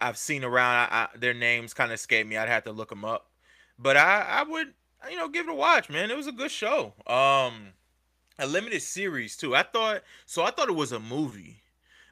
I've 0.00 0.16
seen 0.16 0.44
around. 0.44 0.76
I, 0.76 0.88
I, 0.90 1.08
their 1.16 1.34
names 1.34 1.74
kind 1.74 1.90
of 1.90 1.96
escape 1.96 2.26
me. 2.26 2.36
I'd 2.36 2.48
have 2.48 2.64
to 2.64 2.72
look 2.72 2.90
them 2.90 3.04
up, 3.04 3.30
but 3.78 3.96
I 3.96 4.22
I 4.22 4.42
would 4.44 4.74
you 5.10 5.16
know 5.16 5.28
give 5.28 5.48
it 5.48 5.52
a 5.52 5.54
watch, 5.54 5.90
man. 5.90 6.10
It 6.10 6.16
was 6.16 6.26
a 6.26 6.32
good 6.32 6.50
show. 6.50 6.94
Um, 7.06 7.72
a 8.38 8.46
limited 8.46 8.82
series 8.82 9.36
too. 9.36 9.54
I 9.54 9.62
thought 9.62 10.02
so. 10.26 10.42
I 10.44 10.50
thought 10.50 10.68
it 10.68 10.74
was 10.74 10.92
a 10.92 11.00
movie, 11.00 11.62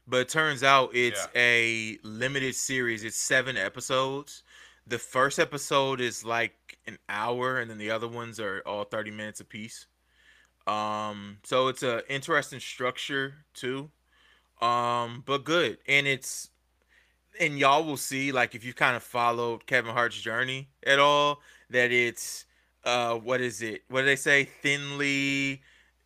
but 0.06 0.18
it 0.18 0.28
turns 0.28 0.62
out 0.62 0.90
it's 0.94 1.28
yeah. 1.34 1.40
a 1.40 1.98
limited 2.02 2.54
series. 2.54 3.04
It's 3.04 3.16
seven 3.16 3.56
episodes. 3.56 4.42
The 4.86 4.98
first 4.98 5.38
episode 5.38 6.00
is 6.00 6.25
like 6.25 6.78
an 6.86 6.98
hour, 7.08 7.58
and 7.58 7.70
then 7.70 7.78
the 7.78 7.90
other 7.90 8.08
ones 8.08 8.38
are 8.38 8.62
all 8.66 8.84
thirty 8.84 9.10
minutes 9.10 9.40
apiece. 9.40 9.86
Um, 10.66 11.38
so 11.44 11.68
it's 11.68 11.82
a 11.82 12.02
interesting 12.12 12.60
structure 12.60 13.34
too. 13.54 13.90
Um, 14.60 15.22
but 15.26 15.44
good, 15.44 15.78
and 15.86 16.06
it's 16.06 16.50
and 17.40 17.58
y'all 17.58 17.84
will 17.84 17.96
see 17.96 18.32
like 18.32 18.54
if 18.54 18.64
you've 18.64 18.76
kind 18.76 18.96
of 18.96 19.02
followed 19.02 19.66
Kevin 19.66 19.92
Hart's 19.92 20.20
journey 20.20 20.68
at 20.84 20.98
all 20.98 21.40
that 21.70 21.92
it's 21.92 22.46
uh 22.84 23.14
what 23.14 23.40
is 23.40 23.62
it? 23.62 23.82
What 23.88 24.02
do 24.02 24.06
they 24.06 24.16
say? 24.16 24.44
Thinly 24.44 25.62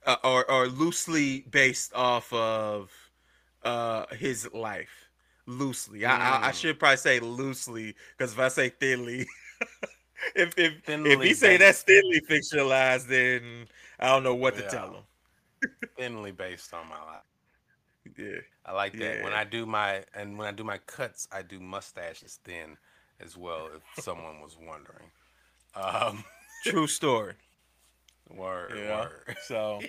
uh, 0.07 0.16
or 0.25 0.50
or 0.50 0.66
loosely 0.66 1.40
based 1.50 1.95
off 1.95 2.33
of 2.33 2.90
uh 3.64 4.07
his 4.14 4.52
life. 4.52 5.09
Loosely, 5.47 6.00
mm. 6.00 6.09
I, 6.09 6.49
I, 6.49 6.52
should 6.52 6.79
probably 6.79 6.99
say 6.99 7.19
loosely 7.19 7.97
because 8.17 8.35
if 8.35 8.38
I 8.38 8.49
say 8.49 8.69
thinly, 8.69 9.26
if 10.37 10.57
if 10.57 10.85
thinly 10.85 11.11
if 11.11 11.21
he 11.21 11.35
say 11.35 11.57
that's 11.57 11.83
thinly 11.83 12.21
fictionalized, 12.21 13.09
then 13.09 13.67
I 13.99 14.09
don't 14.09 14.23
know 14.23 14.35
what 14.35 14.55
yeah. 14.55 14.62
to 14.62 14.69
tell 14.69 14.95
him. 14.95 15.71
thinly 15.97 16.31
based 16.31 16.73
on 16.73 16.88
my 16.88 16.97
life. 16.97 17.23
Yeah, 18.17 18.38
I 18.64 18.73
like 18.73 18.93
that. 18.95 19.19
Yeah. 19.19 19.25
When 19.25 19.33
I 19.33 19.45
do 19.45 19.67
my 19.67 20.02
and 20.14 20.37
when 20.38 20.49
I 20.49 20.52
do 20.52 20.64
my 20.64 20.79
cuts, 20.79 21.29
I 21.31 21.43
do 21.43 21.61
mustaches 21.61 22.38
thin 22.45 22.76
as 23.21 23.37
well. 23.37 23.69
If 23.75 24.02
someone 24.05 24.40
was 24.40 24.57
wondering, 24.57 25.11
um, 25.75 26.25
true 26.64 26.87
story. 26.87 27.35
Word, 28.35 28.73
yeah. 28.76 29.00
word. 29.00 29.37
So, 29.47 29.81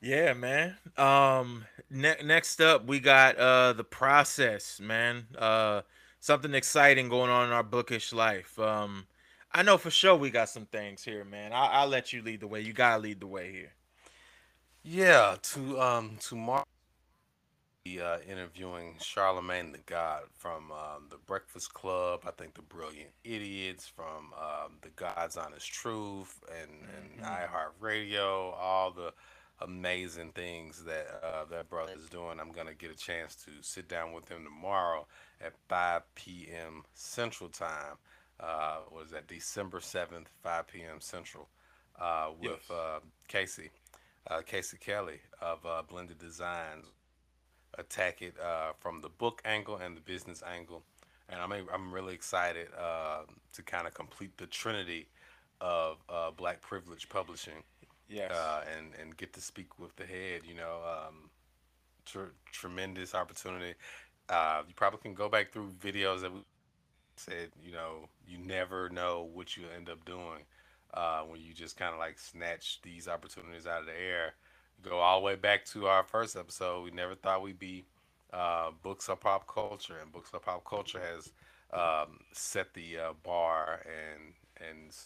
yeah, 0.00 0.32
man. 0.32 0.76
Um, 0.96 1.64
ne- 1.90 2.22
next 2.24 2.60
up, 2.60 2.86
we 2.86 3.00
got 3.00 3.36
uh 3.36 3.72
the 3.72 3.84
process, 3.84 4.80
man. 4.80 5.26
Uh, 5.36 5.82
something 6.20 6.54
exciting 6.54 7.08
going 7.08 7.30
on 7.30 7.46
in 7.46 7.52
our 7.52 7.62
bookish 7.62 8.12
life. 8.12 8.58
Um, 8.58 9.06
I 9.52 9.62
know 9.62 9.78
for 9.78 9.90
sure 9.90 10.14
we 10.14 10.30
got 10.30 10.48
some 10.48 10.66
things 10.66 11.02
here, 11.02 11.24
man. 11.24 11.52
I- 11.52 11.72
I'll 11.80 11.88
let 11.88 12.12
you 12.12 12.22
lead 12.22 12.40
the 12.40 12.46
way. 12.46 12.60
You 12.60 12.72
gotta 12.72 13.02
lead 13.02 13.20
the 13.20 13.26
way 13.26 13.52
here. 13.52 13.72
Yeah, 14.82 15.36
to 15.42 15.80
um 15.80 16.16
tomorrow 16.20 16.64
be 17.84 18.00
uh, 18.00 18.18
interviewing 18.28 18.96
Charlemagne 19.00 19.72
the 19.72 19.78
God 19.86 20.22
from 20.36 20.70
um, 20.70 21.06
the 21.08 21.16
Breakfast 21.26 21.72
Club. 21.72 22.20
I 22.26 22.30
think 22.30 22.54
the 22.54 22.62
Brilliant 22.62 23.10
Idiots 23.24 23.86
from 23.86 24.32
um, 24.38 24.72
the 24.82 24.90
God's 24.90 25.36
Honest 25.36 25.72
Truth 25.72 26.42
and, 26.50 26.70
and 26.70 27.20
mm-hmm. 27.20 27.24
iHeartRadio. 27.24 28.54
All 28.58 28.90
the 28.90 29.12
amazing 29.60 30.32
things 30.32 30.84
that 30.84 31.06
uh, 31.22 31.44
that 31.50 31.68
brother 31.68 31.92
is 31.96 32.08
doing. 32.08 32.40
I'm 32.40 32.52
gonna 32.52 32.74
get 32.74 32.90
a 32.90 32.96
chance 32.96 33.34
to 33.44 33.50
sit 33.60 33.88
down 33.88 34.12
with 34.12 34.28
him 34.28 34.44
tomorrow 34.44 35.06
at 35.40 35.52
5 35.68 36.02
p.m. 36.14 36.84
Central 36.94 37.50
Time. 37.50 37.96
Uh, 38.38 38.78
was 38.90 39.10
that 39.10 39.26
December 39.26 39.80
7th, 39.80 40.26
5 40.42 40.66
p.m. 40.66 41.00
Central, 41.00 41.48
uh, 42.00 42.30
with 42.40 42.52
yes. 42.52 42.70
Uh, 42.70 43.00
Casey, 43.28 43.70
uh, 44.30 44.40
Casey 44.40 44.78
Kelly 44.78 45.20
of 45.42 45.64
uh, 45.66 45.82
Blended 45.86 46.18
Designs 46.18 46.86
attack 47.78 48.22
it 48.22 48.34
uh, 48.40 48.72
from 48.78 49.00
the 49.00 49.08
book 49.08 49.42
angle 49.44 49.76
and 49.76 49.96
the 49.96 50.00
business 50.00 50.42
angle. 50.46 50.82
And 51.28 51.40
I'm 51.40 51.52
I'm 51.72 51.92
really 51.92 52.14
excited 52.14 52.68
uh, 52.78 53.22
to 53.52 53.62
kind 53.62 53.86
of 53.86 53.94
complete 53.94 54.36
the 54.36 54.46
trinity 54.46 55.06
of 55.60 55.98
uh, 56.08 56.30
Black 56.32 56.60
Privilege 56.60 57.08
Publishing. 57.08 57.62
Yes. 58.10 58.32
Uh, 58.32 58.64
and 58.76 58.92
and 59.00 59.16
get 59.16 59.34
to 59.34 59.42
speak 59.42 59.78
with 59.80 59.96
the 59.96 60.06
head. 60.06 60.42
You 60.46 60.56
know, 60.56 60.80
um, 60.86 61.30
tr- 62.06 62.34
tremendous 62.52 63.14
opportunity. 63.14 63.74
Uh, 64.28 64.62
you 64.68 64.74
probably 64.74 65.00
can 65.00 65.14
go 65.14 65.28
back 65.28 65.52
through 65.52 65.70
videos 65.80 66.22
that 66.22 66.32
we 66.32 66.40
said. 67.16 67.50
You 67.64 67.72
know, 67.72 68.08
you 68.28 68.38
never 68.38 68.88
know 68.90 69.28
what 69.32 69.56
you 69.56 69.64
end 69.76 69.90
up 69.90 70.04
doing 70.04 70.44
uh, 70.94 71.22
when 71.22 71.40
you 71.40 71.54
just 71.54 71.76
kind 71.76 71.92
of 71.92 71.98
like 72.00 72.18
snatch 72.18 72.80
these 72.82 73.08
opportunities 73.08 73.66
out 73.66 73.80
of 73.80 73.86
the 73.86 73.98
air 74.00 74.34
go 74.82 74.98
all 74.98 75.20
the 75.20 75.26
way 75.26 75.36
back 75.36 75.64
to 75.66 75.86
our 75.88 76.04
first 76.04 76.36
episode. 76.36 76.84
We 76.84 76.90
never 76.92 77.14
thought 77.14 77.42
we'd 77.42 77.58
be 77.58 77.84
uh, 78.32 78.70
books 78.82 79.08
of 79.08 79.20
pop 79.20 79.46
culture, 79.46 79.96
and 80.00 80.12
books 80.12 80.30
of 80.34 80.42
pop 80.42 80.64
culture 80.64 81.00
has 81.00 81.32
um, 81.72 82.20
set 82.32 82.74
the 82.74 82.98
uh, 82.98 83.12
bar 83.22 83.82
and 83.86 84.34
and 84.68 84.96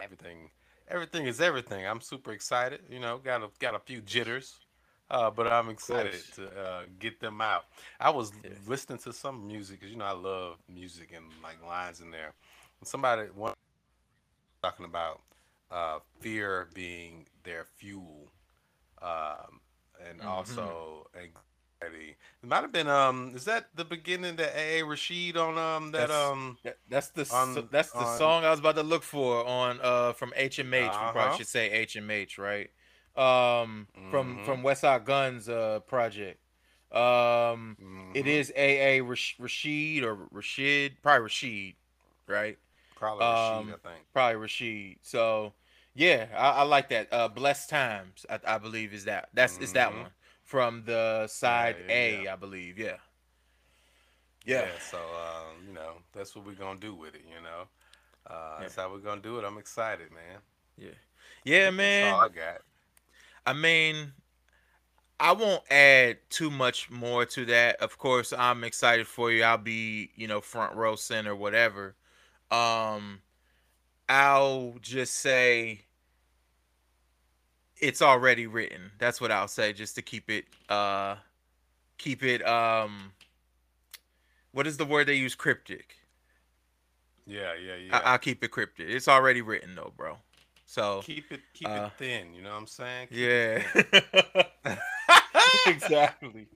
everything. 0.00 0.50
Everything 0.90 1.26
is 1.26 1.40
everything. 1.40 1.86
I'm 1.86 2.00
super 2.00 2.32
excited. 2.32 2.80
You 2.90 3.00
know, 3.00 3.18
got 3.18 3.42
a 3.42 3.48
got 3.58 3.74
a 3.74 3.78
few 3.78 4.00
jitters, 4.00 4.56
uh, 5.10 5.30
but 5.30 5.46
I'm 5.46 5.68
excited 5.68 6.20
to 6.36 6.46
uh, 6.46 6.82
get 6.98 7.20
them 7.20 7.40
out. 7.40 7.66
I 8.00 8.10
was 8.10 8.32
listening 8.66 8.98
to 9.00 9.12
some 9.12 9.46
music 9.46 9.80
because 9.80 9.92
you 9.92 9.98
know 9.98 10.06
I 10.06 10.12
love 10.12 10.56
music 10.72 11.12
and 11.14 11.26
like 11.42 11.64
lines 11.66 12.00
in 12.00 12.10
there. 12.10 12.32
And 12.80 12.88
somebody 12.88 13.22
one 13.34 13.54
talking 14.62 14.86
about 14.86 15.20
uh, 15.70 15.98
fear 16.20 16.68
being 16.74 17.26
their 17.44 17.66
fuel 17.76 18.30
um, 19.02 19.60
and 20.08 20.18
mm-hmm. 20.18 20.28
also 20.28 21.06
It 21.80 22.16
might 22.42 22.62
have 22.62 22.72
been 22.72 22.88
um. 22.88 23.32
Is 23.34 23.44
that 23.44 23.68
the 23.74 23.84
beginning 23.84 24.36
that 24.36 24.54
AA 24.56 24.86
Rashid 24.86 25.36
on 25.36 25.56
um 25.58 25.92
that 25.92 26.08
that's, 26.08 26.12
um 26.12 26.58
that, 26.64 26.78
that's 26.88 27.08
the 27.08 27.28
on, 27.34 27.68
that's 27.70 27.92
the 27.92 27.98
on, 27.98 28.18
song 28.18 28.44
I 28.44 28.50
was 28.50 28.60
about 28.60 28.76
to 28.76 28.82
look 28.82 29.02
for 29.02 29.46
on 29.46 29.78
uh 29.82 30.12
from 30.12 30.32
HMH. 30.38 30.88
Uh-huh. 30.88 31.06
We 31.06 31.12
probably 31.12 31.38
should 31.38 31.46
say 31.46 31.86
HMH, 31.86 32.38
right? 32.38 32.70
Um, 33.16 33.88
mm-hmm. 33.96 34.10
from 34.10 34.44
from 34.44 34.62
Westside 34.62 35.04
Gunn's 35.04 35.48
uh 35.48 35.80
project. 35.86 36.40
Um, 36.90 37.76
mm-hmm. 37.80 38.12
it 38.14 38.26
is 38.26 38.50
AA 38.56 39.04
Rashid 39.38 40.04
or 40.04 40.18
Rashid, 40.30 41.02
probably 41.02 41.24
Rashid, 41.24 41.74
right? 42.26 42.58
Probably 42.96 43.24
Rashid, 43.24 43.56
um, 43.56 43.68
I 43.68 43.88
think. 43.88 44.04
Probably 44.12 44.36
Rashid. 44.36 44.96
So 45.02 45.52
yeah, 45.94 46.26
I, 46.36 46.48
I 46.50 46.62
like 46.62 46.88
that. 46.88 47.12
Uh, 47.12 47.28
Blessed 47.28 47.70
Times, 47.70 48.24
I, 48.30 48.38
I 48.46 48.58
believe 48.58 48.92
is 48.92 49.04
that. 49.04 49.28
That's 49.34 49.54
mm-hmm. 49.54 49.64
is 49.64 49.72
that 49.74 49.92
one 49.92 50.10
from 50.48 50.82
the 50.86 51.26
side 51.26 51.76
yeah, 51.86 51.94
yeah, 51.94 52.00
A, 52.00 52.22
yeah. 52.24 52.32
I 52.32 52.36
believe. 52.36 52.78
Yeah. 52.78 52.96
Yeah. 54.46 54.64
so 54.90 54.96
um, 54.96 55.66
you 55.66 55.74
know, 55.74 55.92
that's 56.14 56.34
what 56.34 56.46
we're 56.46 56.54
gonna 56.54 56.80
do 56.80 56.94
with 56.94 57.14
it. 57.14 57.20
You 57.28 57.42
know, 57.42 57.68
uh, 58.26 58.60
that's 58.60 58.74
how 58.76 58.90
we're 58.90 58.98
gonna 58.98 59.20
do 59.20 59.38
it. 59.38 59.44
I'm 59.44 59.58
excited, 59.58 60.10
man. 60.10 60.40
Yeah. 60.78 60.96
Yeah, 61.44 61.70
man. 61.70 62.04
That's 62.04 62.14
all 62.14 62.20
I 62.22 62.28
got. 62.28 62.62
I 63.44 63.52
mean, 63.52 64.12
I 65.20 65.32
won't 65.32 65.70
add 65.70 66.16
too 66.30 66.50
much 66.50 66.90
more 66.90 67.26
to 67.26 67.44
that. 67.44 67.76
Of 67.82 67.98
course, 67.98 68.32
I'm 68.32 68.64
excited 68.64 69.06
for 69.06 69.30
you. 69.30 69.42
I'll 69.44 69.58
be, 69.58 70.10
you 70.16 70.28
know, 70.28 70.40
front 70.40 70.74
row 70.74 70.96
center, 70.96 71.36
whatever. 71.36 71.94
Um, 72.50 73.20
I'll 74.08 74.76
just 74.80 75.16
say 75.16 75.82
it's 77.80 78.02
already 78.02 78.46
written. 78.46 78.92
That's 78.98 79.20
what 79.20 79.30
I'll 79.30 79.48
say, 79.48 79.72
just 79.72 79.94
to 79.96 80.02
keep 80.02 80.30
it 80.30 80.44
uh 80.68 81.16
keep 81.98 82.22
it 82.22 82.46
um 82.46 83.12
what 84.52 84.66
is 84.66 84.76
the 84.76 84.84
word 84.84 85.06
they 85.06 85.14
use? 85.14 85.34
Cryptic. 85.34 85.96
Yeah, 87.26 87.52
yeah, 87.54 87.76
yeah. 87.76 88.00
I- 88.04 88.12
will 88.12 88.18
keep 88.18 88.42
it 88.42 88.48
cryptic. 88.48 88.88
It's 88.88 89.08
already 89.08 89.42
written 89.42 89.74
though, 89.74 89.92
bro. 89.96 90.16
So 90.66 91.00
keep 91.02 91.30
it 91.32 91.40
keep 91.54 91.68
uh, 91.68 91.88
it 91.88 91.92
thin. 91.98 92.34
You 92.34 92.42
know 92.42 92.50
what 92.50 92.58
I'm 92.58 92.66
saying? 92.66 93.08
Keep 93.08 93.18
yeah. 93.18 94.76
exactly. 95.66 96.46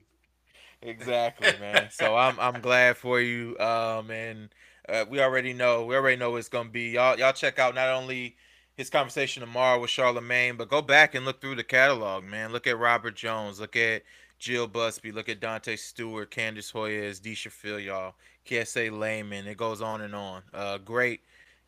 Exactly, 0.81 1.57
man. 1.59 1.89
So 1.91 2.15
I'm 2.15 2.39
I'm 2.39 2.59
glad 2.61 2.97
for 2.97 3.19
you. 3.19 3.57
Um, 3.59 4.11
and 4.11 4.49
uh, 4.89 5.05
we 5.09 5.21
already 5.21 5.53
know 5.53 5.85
we 5.85 5.95
already 5.95 6.17
know 6.17 6.31
what 6.31 6.37
it's 6.37 6.49
gonna 6.49 6.69
be. 6.69 6.91
Y'all 6.91 7.17
y'all 7.17 7.33
check 7.33 7.57
out 7.57 7.75
not 7.75 7.89
only 7.89 8.35
his 8.75 8.89
conversation 8.89 9.41
tomorrow 9.41 9.79
with 9.79 9.89
Charlemagne, 9.89 10.57
but 10.57 10.69
go 10.69 10.81
back 10.81 11.15
and 11.15 11.25
look 11.25 11.39
through 11.39 11.55
the 11.55 11.63
catalog, 11.63 12.23
man. 12.23 12.51
Look 12.51 12.67
at 12.67 12.77
Robert 12.77 13.15
Jones, 13.15 13.59
look 13.59 13.75
at 13.75 14.03
Jill 14.39 14.67
Busby, 14.67 15.11
look 15.11 15.29
at 15.29 15.39
Dante 15.39 15.75
Stewart, 15.75 16.31
Candace 16.31 16.71
Hoyes, 16.71 17.21
Deesha 17.21 17.51
Phil, 17.51 17.79
y'all, 17.79 18.15
Kiese 18.45 18.91
Laymon. 18.91 19.47
It 19.47 19.57
goes 19.57 19.81
on 19.81 20.01
and 20.01 20.15
on. 20.15 20.41
Uh, 20.53 20.79
great, 20.79 21.21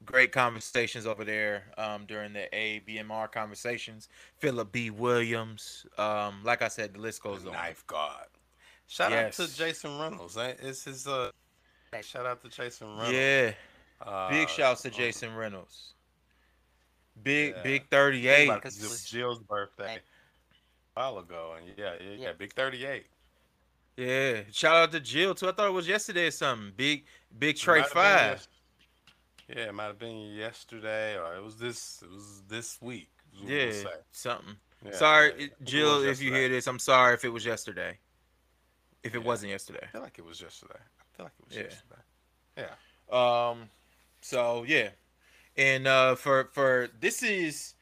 great 0.04 0.32
conversations 0.32 1.06
over 1.06 1.24
there 1.24 1.66
um, 1.78 2.06
during 2.06 2.34
the 2.34 2.48
ABMR 2.52 3.32
conversations. 3.32 4.10
Philip 4.40 4.72
B. 4.72 4.90
Williams. 4.90 5.86
Um, 5.98 6.42
like 6.44 6.62
I 6.62 6.68
said, 6.68 6.94
the 6.94 7.00
list 7.00 7.22
goes 7.22 7.44
the 7.44 7.50
on. 7.50 7.56
Knife 7.56 7.86
God. 7.88 8.26
Shout 8.88 9.12
yes. 9.12 9.40
out 9.40 9.48
to 9.48 9.56
Jason 9.56 10.00
Reynolds. 10.00 10.38
It's 10.38 10.84
his 10.84 11.08
uh 11.08 11.32
shout 12.02 12.26
out 12.26 12.42
to 12.44 12.50
Jason 12.50 12.88
Reynolds. 12.88 13.14
Yeah. 13.14 13.52
Uh, 14.02 14.30
big 14.30 14.50
shouts 14.50 14.82
to 14.84 14.90
Jason 14.90 15.34
Reynolds. 15.34 15.95
Big 17.24 17.54
yeah. 17.56 17.64
big 17.64 17.90
thirty 17.90 18.28
eight. 18.28 18.52
Jill's 19.06 19.40
birthday 19.40 20.00
a 20.96 21.00
while 21.00 21.18
ago, 21.20 21.56
and 21.58 21.68
yeah, 21.78 21.94
yeah, 22.00 22.16
yeah, 22.18 22.32
big 22.38 22.54
thirty 22.54 22.86
eight. 22.86 23.08
Yeah, 23.98 24.42
shout 24.52 24.76
out 24.76 24.92
to 24.92 25.00
Jill 25.00 25.34
too. 25.34 25.48
I 25.48 25.54
thought 25.54 25.68
it 25.68 25.74
was 25.74 25.88
yesterday 25.88 26.28
or 26.28 26.32
something. 26.32 26.74
Big 26.76 27.06
big 27.38 27.56
Trey 27.56 27.84
five. 27.84 28.46
Yeah, 29.48 29.68
it 29.68 29.74
might 29.74 29.86
have 29.86 30.00
been 30.00 30.34
yesterday 30.34 31.18
or 31.18 31.36
it 31.36 31.44
was 31.44 31.58
this. 31.58 32.02
It 32.04 32.12
was 32.12 32.42
this 32.50 32.78
week. 32.82 33.10
Yeah, 33.44 33.72
something. 34.12 34.56
Yeah, 34.84 34.92
sorry, 34.92 35.34
yeah. 35.38 35.48
Jill, 35.64 36.04
if 36.04 36.22
you 36.22 36.34
hear 36.34 36.50
this, 36.50 36.68
I'm 36.68 36.80
sorry 36.80 37.14
if 37.14 37.24
it 37.26 37.30
was 37.30 37.46
yesterday. 37.46 37.98
If 39.04 39.16
it 39.16 39.20
yeah. 39.20 39.26
wasn't 39.26 39.52
yesterday, 39.52 39.80
I 39.84 39.88
feel 39.88 40.02
like 40.02 40.20
it 40.20 40.26
was 40.26 40.42
yesterday. 40.42 40.80
I 40.80 41.18
feel 41.18 41.26
like 41.26 41.34
it 41.40 41.48
was 41.48 41.58
yesterday. 41.58 42.02
Yeah. 42.58 43.50
Um. 43.50 43.70
So 44.22 44.66
yeah, 44.68 44.90
and 45.58 45.88
uh, 45.88 46.16
for 46.16 46.50
for 46.54 46.90
this 47.00 47.24
is, 47.24 47.74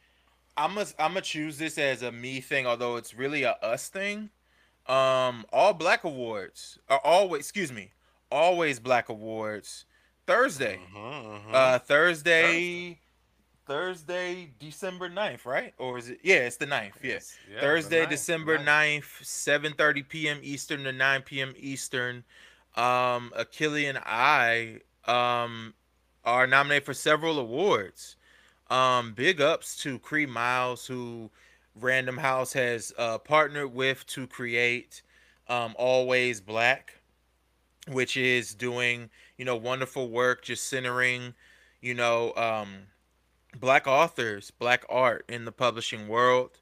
I'm 0.56 0.74
gonna 0.74 0.86
I'm 0.98 1.10
gonna 1.10 1.22
choose 1.22 1.58
this 1.58 1.78
as 1.78 2.02
a 2.02 2.12
me 2.12 2.40
thing, 2.40 2.66
although 2.66 2.96
it's 2.96 3.14
really 3.14 3.42
a 3.42 3.52
us 3.62 3.88
thing. 3.88 4.30
Um, 4.86 5.46
all 5.52 5.72
black 5.72 6.04
awards 6.04 6.78
are 6.88 7.00
always 7.02 7.40
excuse 7.40 7.72
me, 7.72 7.92
always 8.30 8.78
black 8.78 9.08
awards 9.08 9.86
Thursday. 10.26 10.80
Mm-hmm, 10.94 11.28
mm-hmm. 11.28 11.50
Uh, 11.54 11.78
Thursday, 11.78 12.98
Thursday, 13.66 14.50
December 14.58 15.08
9th, 15.08 15.46
right? 15.46 15.74
Or 15.78 15.98
is 15.98 16.10
it? 16.10 16.20
Yeah, 16.22 16.36
it's 16.36 16.56
the 16.56 16.66
9th. 16.66 16.92
Yes. 17.02 17.36
Yeah. 17.52 17.60
Thursday, 17.60 18.04
9th, 18.04 18.10
December 18.10 18.58
9th, 18.58 19.22
7.30 19.22 20.08
p.m. 20.08 20.38
Eastern 20.42 20.84
to 20.84 20.92
9 20.92 21.22
p.m. 21.22 21.54
Eastern. 21.56 22.24
Um, 22.76 23.32
Achille 23.36 23.88
and 23.88 23.98
I 23.98 24.80
um, 25.06 25.74
are 26.24 26.46
nominated 26.46 26.84
for 26.84 26.94
several 26.94 27.38
awards. 27.38 28.16
Um, 28.70 29.12
big 29.12 29.40
ups 29.40 29.76
to 29.82 29.98
Cree 29.98 30.26
Myles, 30.26 30.86
who 30.86 31.30
Random 31.80 32.16
House 32.16 32.52
has 32.52 32.92
uh, 32.98 33.18
partnered 33.18 33.74
with 33.74 34.06
to 34.06 34.26
create 34.26 35.02
um, 35.48 35.74
Always 35.78 36.40
Black, 36.40 37.00
which 37.88 38.16
is 38.16 38.54
doing– 38.54 39.10
you 39.36 39.44
know, 39.44 39.56
wonderful 39.56 40.08
work 40.08 40.42
just 40.42 40.66
centering, 40.66 41.34
you 41.80 41.94
know, 41.94 42.32
um, 42.34 42.68
black 43.58 43.86
authors, 43.86 44.50
black 44.50 44.84
art 44.88 45.24
in 45.28 45.44
the 45.44 45.52
publishing 45.52 46.08
world. 46.08 46.60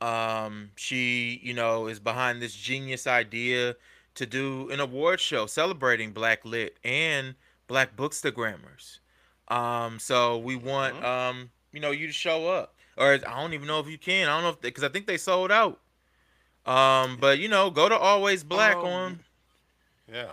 Um, 0.00 0.70
she, 0.76 1.40
you 1.42 1.54
know, 1.54 1.86
is 1.86 2.00
behind 2.00 2.40
this 2.40 2.54
genius 2.54 3.06
idea 3.06 3.76
to 4.14 4.26
do 4.26 4.70
an 4.70 4.80
award 4.80 5.20
show 5.20 5.46
celebrating 5.46 6.12
black 6.12 6.44
lit 6.44 6.78
and 6.84 7.34
black 7.68 7.96
bookstagrammers. 7.96 8.98
Um, 9.48 9.98
so 9.98 10.38
we 10.38 10.56
want, 10.56 10.96
mm-hmm. 10.96 11.04
um, 11.04 11.50
you 11.72 11.80
know, 11.80 11.92
you 11.92 12.08
to 12.08 12.12
show 12.12 12.48
up. 12.48 12.74
Or 12.96 13.12
I 13.12 13.18
don't 13.18 13.52
even 13.52 13.68
know 13.68 13.78
if 13.78 13.88
you 13.88 13.96
can. 13.96 14.28
I 14.28 14.34
don't 14.34 14.42
know 14.42 14.50
if 14.50 14.60
because 14.60 14.82
I 14.82 14.88
think 14.88 15.06
they 15.06 15.16
sold 15.16 15.52
out. 15.52 15.78
Um, 16.66 17.16
but 17.20 17.38
you 17.38 17.48
know, 17.48 17.70
go 17.70 17.88
to 17.88 17.96
Always 17.96 18.42
Black 18.42 18.76
um, 18.76 18.84
on. 18.84 19.20
Yeah. 20.12 20.26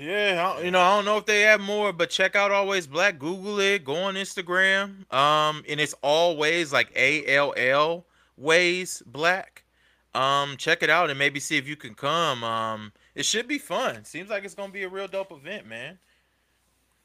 Yeah, 0.00 0.58
you 0.62 0.70
know, 0.70 0.80
I 0.80 0.96
don't 0.96 1.04
know 1.04 1.18
if 1.18 1.26
they 1.26 1.42
have 1.42 1.60
more, 1.60 1.92
but 1.92 2.08
check 2.08 2.34
out 2.34 2.50
Always 2.50 2.86
Black. 2.86 3.18
Google 3.18 3.60
it. 3.60 3.84
Go 3.84 3.94
on 3.94 4.14
Instagram. 4.14 5.12
Um, 5.12 5.62
and 5.68 5.78
it's 5.78 5.94
always 6.02 6.72
like 6.72 6.90
A 6.96 7.26
L 7.26 7.52
L 7.56 8.06
ways 8.38 9.02
black. 9.04 9.64
Um, 10.14 10.56
check 10.56 10.82
it 10.82 10.90
out 10.90 11.10
and 11.10 11.18
maybe 11.18 11.40
see 11.40 11.58
if 11.58 11.68
you 11.68 11.76
can 11.76 11.94
come. 11.94 12.42
Um, 12.42 12.92
it 13.14 13.24
should 13.24 13.48
be 13.48 13.58
fun. 13.58 14.04
Seems 14.04 14.30
like 14.30 14.44
it's 14.44 14.54
gonna 14.54 14.72
be 14.72 14.84
a 14.84 14.88
real 14.88 15.08
dope 15.08 15.32
event, 15.32 15.66
man. 15.66 15.98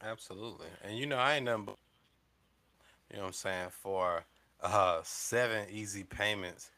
Absolutely. 0.02 0.67
And 0.84 0.98
you 0.98 1.06
know, 1.06 1.17
I 1.17 1.36
ain't 1.36 1.46
nothing 1.46 1.65
but 1.65 1.78
you 3.10 3.17
know 3.17 3.24
what 3.24 3.28
I'm 3.28 3.34
saying 3.34 3.70
for 3.72 4.24
uh 4.62 5.02
seven 5.04 5.67
easy 5.72 6.04
payments. 6.04 6.70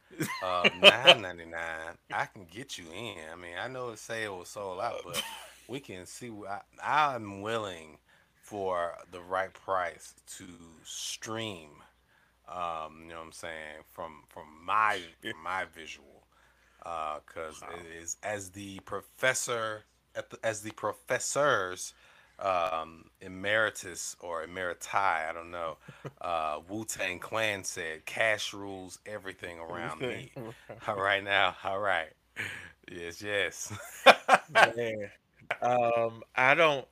Uh 0.43 0.69
nine 0.81 1.21
ninety 1.21 1.45
nine. 1.45 1.95
I 2.11 2.25
can 2.25 2.45
get 2.51 2.77
you 2.77 2.85
in. 2.91 3.17
I 3.31 3.35
mean, 3.35 3.55
I 3.61 3.67
know 3.67 3.89
it 3.89 3.99
say 3.99 4.23
it 4.23 4.33
was 4.33 4.49
sold 4.49 4.79
out, 4.79 5.01
but 5.05 5.21
we 5.67 5.79
can 5.79 6.05
see. 6.05 6.31
I, 6.49 6.61
I'm 7.13 7.41
willing 7.41 7.97
for 8.41 8.95
the 9.11 9.21
right 9.21 9.53
price 9.53 10.13
to 10.37 10.45
stream. 10.83 11.69
Um, 12.47 13.01
you 13.03 13.09
know 13.09 13.17
what 13.19 13.25
I'm 13.27 13.31
saying 13.31 13.83
from 13.91 14.23
from 14.29 14.45
my 14.65 14.99
my 15.43 15.65
visual, 15.73 16.18
because 16.83 17.61
uh, 17.63 17.75
it 17.75 18.01
is 18.01 18.17
as 18.23 18.49
the 18.49 18.79
professor 18.81 19.83
the, 20.13 20.39
as 20.43 20.61
the 20.61 20.71
professors 20.71 21.93
um, 22.39 23.05
emeritus 23.21 24.15
or 24.19 24.45
emeriti, 24.45 24.95
I 24.95 25.31
don't 25.33 25.51
know. 25.51 25.77
Uh, 26.21 26.59
Wu 26.67 26.83
Tang 26.83 27.17
Clan 27.17 27.63
said, 27.63 28.05
"Cash 28.05 28.53
rules 28.53 28.99
everything 29.05 29.57
around 29.57 30.01
me." 30.01 30.31
all 30.87 30.95
right 30.95 31.23
now, 31.23 31.55
all 31.63 31.79
right. 31.79 32.09
Yes, 32.91 33.21
yes. 33.21 33.73
um, 35.61 36.23
I 36.35 36.55
don't, 36.55 36.85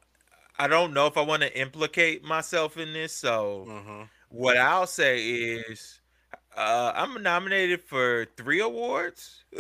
I 0.58 0.68
don't 0.68 0.94
know 0.94 1.08
if 1.08 1.18
I 1.18 1.22
want 1.22 1.42
to 1.42 1.60
implicate 1.60 2.24
myself 2.24 2.78
in 2.78 2.94
this. 2.94 3.14
So 3.14 3.66
mm-hmm. 3.68 4.04
what 4.30 4.56
I'll 4.56 4.88
say 4.88 5.20
is, 5.20 5.97
uh, 6.58 6.92
I'm 6.96 7.22
nominated 7.22 7.82
for 7.82 8.26
three 8.36 8.60
awards. 8.60 9.44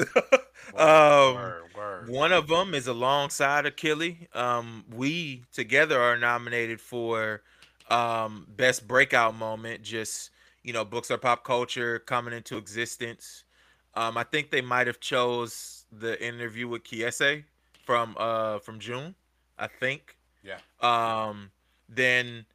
um, 0.75 1.35
word, 1.35 1.63
word. 1.75 2.09
One 2.09 2.31
of 2.31 2.47
them 2.47 2.73
is 2.73 2.87
alongside 2.87 3.65
Achille. 3.65 4.15
Um, 4.33 4.83
we 4.93 5.43
together 5.53 6.01
are 6.01 6.17
nominated 6.17 6.81
for 6.81 7.43
um, 7.89 8.47
best 8.57 8.87
breakout 8.87 9.35
moment. 9.35 9.83
Just 9.83 10.31
you 10.63 10.73
know, 10.73 10.83
books 10.83 11.09
or 11.09 11.17
pop 11.17 11.45
culture 11.45 11.99
coming 11.99 12.33
into 12.33 12.57
existence. 12.57 13.45
Um, 13.93 14.17
I 14.17 14.23
think 14.23 14.51
they 14.51 14.61
might 14.61 14.87
have 14.87 14.99
chose 14.99 15.85
the 15.91 16.21
interview 16.23 16.67
with 16.67 16.83
Kiese 16.83 17.45
from 17.85 18.15
uh 18.19 18.59
from 18.59 18.79
June, 18.79 19.15
I 19.57 19.67
think. 19.67 20.17
Yeah. 20.43 20.59
Um 20.81 21.51
then 21.87 22.45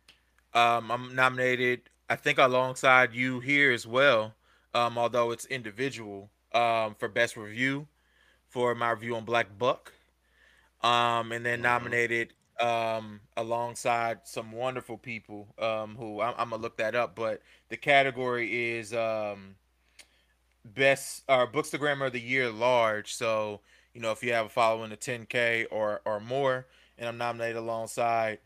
um 0.52 0.90
I'm 0.90 1.14
nominated 1.14 1.88
I 2.12 2.16
think 2.16 2.38
alongside 2.38 3.14
you 3.14 3.40
here 3.40 3.72
as 3.72 3.87
well. 3.87 4.35
Um 4.75 4.98
although 4.98 5.31
it's 5.31 5.46
individual 5.46 6.31
um 6.53 6.94
for 6.98 7.09
best 7.09 7.37
review 7.37 7.87
for 8.48 8.75
my 8.75 8.90
review 8.90 9.16
on 9.16 9.25
Black 9.25 9.59
Buck. 9.59 9.92
Um 10.83 11.33
and 11.33 11.44
then 11.44 11.59
mm-hmm. 11.59 11.62
nominated 11.62 12.35
um 12.61 13.20
alongside 13.37 14.20
some 14.25 14.53
wonderful 14.53 14.98
people 14.98 15.48
um 15.59 15.96
who 15.96 16.20
I'm, 16.20 16.35
I'm, 16.37 16.51
gonna 16.51 16.61
look 16.62 16.77
that 16.77 16.94
up 16.94 17.16
but 17.16 17.40
the 17.70 17.79
category 17.79 18.77
is 18.77 18.92
um 18.92 19.57
best 20.64 21.22
or 21.29 21.42
uh, 21.42 21.46
bookstagrammer 21.46 22.09
of 22.09 22.12
the 22.12 22.20
year 22.20 22.51
large 22.51 23.14
so 23.14 23.61
you 23.94 24.01
know, 24.01 24.11
if 24.11 24.22
you 24.22 24.33
have 24.33 24.46
a 24.46 24.51
following 24.51 24.92
of 24.92 25.01
10K 25.01 25.66
or, 25.70 26.01
or 26.05 26.20
more. 26.20 26.66
And 26.98 27.09
I'm 27.09 27.18
nominated 27.18 27.57
alongside 27.57 28.38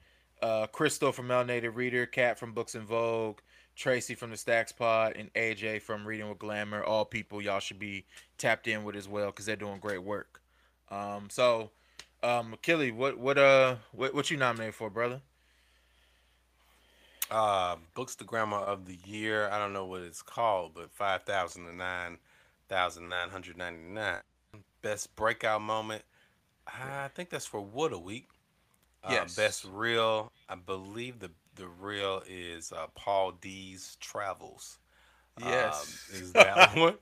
uh, 0.42 0.66
Crystal 0.66 1.12
from 1.12 1.28
Melanated 1.28 1.74
Reader, 1.74 2.06
Cat 2.06 2.38
from 2.38 2.52
Books 2.52 2.74
in 2.74 2.82
Vogue, 2.82 3.38
Traci 3.76 4.16
from 4.16 4.30
the 4.30 4.36
Stacks 4.36 4.72
Pod, 4.72 5.14
and 5.16 5.32
AJ 5.34 5.82
from 5.82 6.06
Reading 6.06 6.28
with 6.28 6.38
Glamour. 6.38 6.82
All 6.82 7.04
people 7.04 7.42
y'all 7.42 7.60
should 7.60 7.78
be 7.78 8.04
tapped 8.38 8.66
in 8.66 8.84
with 8.84 8.96
as 8.96 9.08
well 9.08 9.26
because 9.26 9.46
they're 9.46 9.56
doing 9.56 9.78
great 9.78 10.02
work. 10.02 10.40
Um, 10.90 11.28
so, 11.30 11.70
um, 12.22 12.54
Achille, 12.54 12.92
what 12.94 13.18
what 13.18 13.38
uh 13.38 13.76
what 13.92 14.14
what 14.14 14.30
you 14.30 14.36
nominated 14.36 14.74
for, 14.74 14.90
brother? 14.90 15.20
Uh, 17.30 17.76
Bookstagrammer 17.96 18.62
of 18.62 18.86
the 18.86 18.98
Year. 19.04 19.48
I 19.50 19.58
don't 19.58 19.72
know 19.72 19.84
what 19.84 20.02
it's 20.02 20.22
called, 20.22 20.72
but 20.74 20.90
five 20.92 21.24
thousand 21.24 21.66
and 21.66 21.78
nine 21.78 22.18
thousand 22.68 23.08
nine 23.08 23.28
hundred 23.28 23.58
ninety 23.58 23.82
nine 23.82 24.20
best 24.82 25.14
breakout 25.16 25.60
moment. 25.62 26.02
I 26.66 27.08
think 27.14 27.30
that's 27.30 27.46
for 27.46 27.60
Wood 27.60 27.92
a 27.92 27.98
week. 27.98 28.28
Uh, 29.02 29.10
yes. 29.12 29.36
Best 29.36 29.66
real. 29.70 30.32
I 30.48 30.54
believe 30.54 31.18
the 31.18 31.30
the 31.56 31.68
real 31.68 32.22
is 32.28 32.72
uh, 32.72 32.86
Paul 32.94 33.32
D's 33.40 33.96
Travels. 34.00 34.78
Yes, 35.40 36.08
um, 36.12 36.20
is 36.20 36.32
that 36.32 36.76
one. 36.76 36.94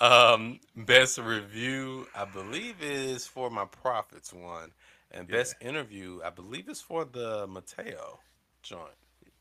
Um, 0.00 0.60
best 0.74 1.18
review, 1.18 2.06
I 2.14 2.24
believe, 2.24 2.82
is 2.82 3.26
for 3.26 3.48
my 3.48 3.64
Prophets 3.64 4.32
one, 4.32 4.72
and 5.12 5.28
best 5.28 5.54
interview, 5.60 6.20
I 6.24 6.30
believe, 6.30 6.68
is 6.68 6.80
for 6.80 7.04
the 7.04 7.46
Mateo 7.46 8.18
joint. 8.62 8.90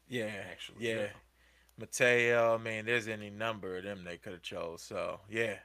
Yeah, 0.08 0.30
actually, 0.52 0.88
yeah. 0.88 0.95
yeah. 0.95 1.08
Mateo, 1.78 2.56
I 2.56 2.58
mean, 2.58 2.86
there's 2.86 3.08
any 3.08 3.30
number 3.30 3.78
of 3.78 3.84
them 3.84 4.04
they 4.06 4.17
could 4.17 4.34
have 4.34 4.41
chose. 4.41 4.82
So 4.82 5.19
yeah, 5.30 5.56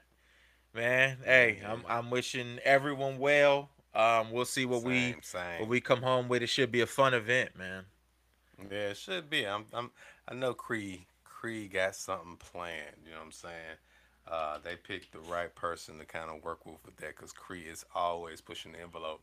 man. 0.75 1.19
Hey, 1.25 1.61
I'm 1.67 1.85
I'm 1.89 2.11
wishing 2.11 2.59
everyone 2.65 3.19
well. 3.19 3.71
Um, 3.95 4.31
we'll 4.31 4.45
see 4.45 4.67
what 4.67 4.83
same, 4.83 4.91
we 4.91 5.15
same. 5.23 5.61
what 5.61 5.69
we 5.69 5.81
come 5.81 6.03
home 6.03 6.29
with. 6.29 6.43
It 6.43 6.49
should 6.49 6.73
be 6.73 6.81
a 6.81 6.87
fun 6.87 7.15
event, 7.15 7.57
man. 7.57 7.85
Yeah, 8.69 8.91
it 8.91 8.97
should 8.97 9.29
be. 9.31 9.47
I'm, 9.47 9.67
I'm 9.73 9.91
I 10.29 10.35
know 10.35 10.53
Cree 10.55 11.07
Cree 11.25 11.69
got 11.69 11.95
something 11.95 12.37
planned. 12.37 12.97
You 13.05 13.13
know 13.13 13.19
what 13.19 13.27
I'm 13.27 13.33
saying? 13.33 13.77
Uh, 14.29 14.59
they 14.63 14.77
picked 14.77 15.13
the 15.13 15.21
right 15.21 15.55
person 15.55 15.99
to 15.99 16.05
kind 16.05 16.31
of 16.31 16.43
work 16.45 16.67
with 16.67 16.77
with 16.85 16.97
that 16.97 17.17
because 17.17 17.33
Cree 17.33 17.63
is 17.63 17.85
always 17.95 18.41
pushing 18.41 18.73
the 18.73 18.81
envelope, 18.81 19.23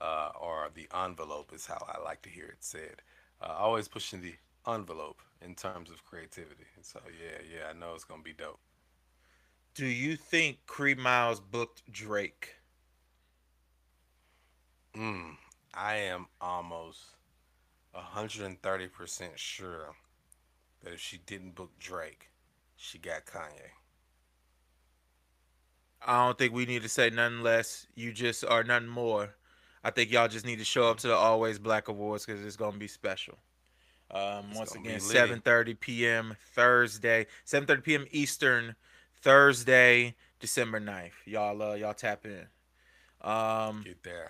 uh, 0.00 0.30
or 0.40 0.70
the 0.74 0.88
envelope 0.94 1.52
is 1.54 1.66
how 1.66 1.84
I 1.88 2.02
like 2.02 2.22
to 2.22 2.28
hear 2.30 2.46
it 2.46 2.58
said. 2.60 3.02
Uh, 3.40 3.54
always 3.58 3.88
pushing 3.88 4.20
the 4.22 4.34
envelope 4.66 5.20
in 5.40 5.54
terms 5.54 5.90
of 5.90 6.04
creativity. 6.04 6.64
And 6.76 6.84
so 6.84 7.00
yeah, 7.06 7.38
yeah, 7.52 7.68
I 7.70 7.72
know 7.72 7.94
it's 7.94 8.04
gonna 8.04 8.22
be 8.22 8.32
dope. 8.32 8.60
Do 9.74 9.86
you 9.86 10.16
think 10.16 10.66
Cree 10.66 10.94
Myles 10.94 11.40
booked 11.40 11.90
Drake? 11.90 12.56
Mm, 14.96 15.36
I 15.74 15.94
am 15.96 16.26
almost 16.40 17.16
130% 17.94 19.36
sure 19.36 19.94
that 20.82 20.92
if 20.92 21.00
she 21.00 21.18
didn't 21.18 21.54
book 21.54 21.70
Drake, 21.78 22.30
she 22.76 22.98
got 22.98 23.26
Kanye. 23.26 23.70
I 26.04 26.24
don't 26.24 26.36
think 26.36 26.52
we 26.52 26.66
need 26.66 26.82
to 26.82 26.88
say 26.88 27.10
nothing 27.10 27.42
less. 27.42 27.86
You 27.94 28.12
just 28.12 28.44
are 28.44 28.64
nothing 28.64 28.88
more. 28.88 29.34
I 29.84 29.90
think 29.90 30.10
y'all 30.10 30.28
just 30.28 30.46
need 30.46 30.58
to 30.58 30.64
show 30.64 30.88
up 30.88 30.98
to 30.98 31.08
the 31.08 31.14
Always 31.14 31.58
Black 31.58 31.88
Awards 31.88 32.26
because 32.26 32.44
it's 32.44 32.56
gonna 32.56 32.76
be 32.76 32.88
special. 32.88 33.38
Um, 34.10 34.52
once 34.54 34.74
again, 34.74 35.00
7:30 35.00 35.78
p.m. 35.78 36.36
Thursday, 36.54 37.26
7:30 37.46 37.82
p.m. 37.82 38.06
Eastern, 38.10 38.74
Thursday, 39.22 40.14
December 40.40 40.80
9th. 40.80 41.12
Y'all, 41.24 41.62
uh, 41.62 41.74
y'all 41.74 41.94
tap 41.94 42.26
in. 42.26 42.46
Um, 43.22 43.82
Get 43.84 44.02
there. 44.02 44.28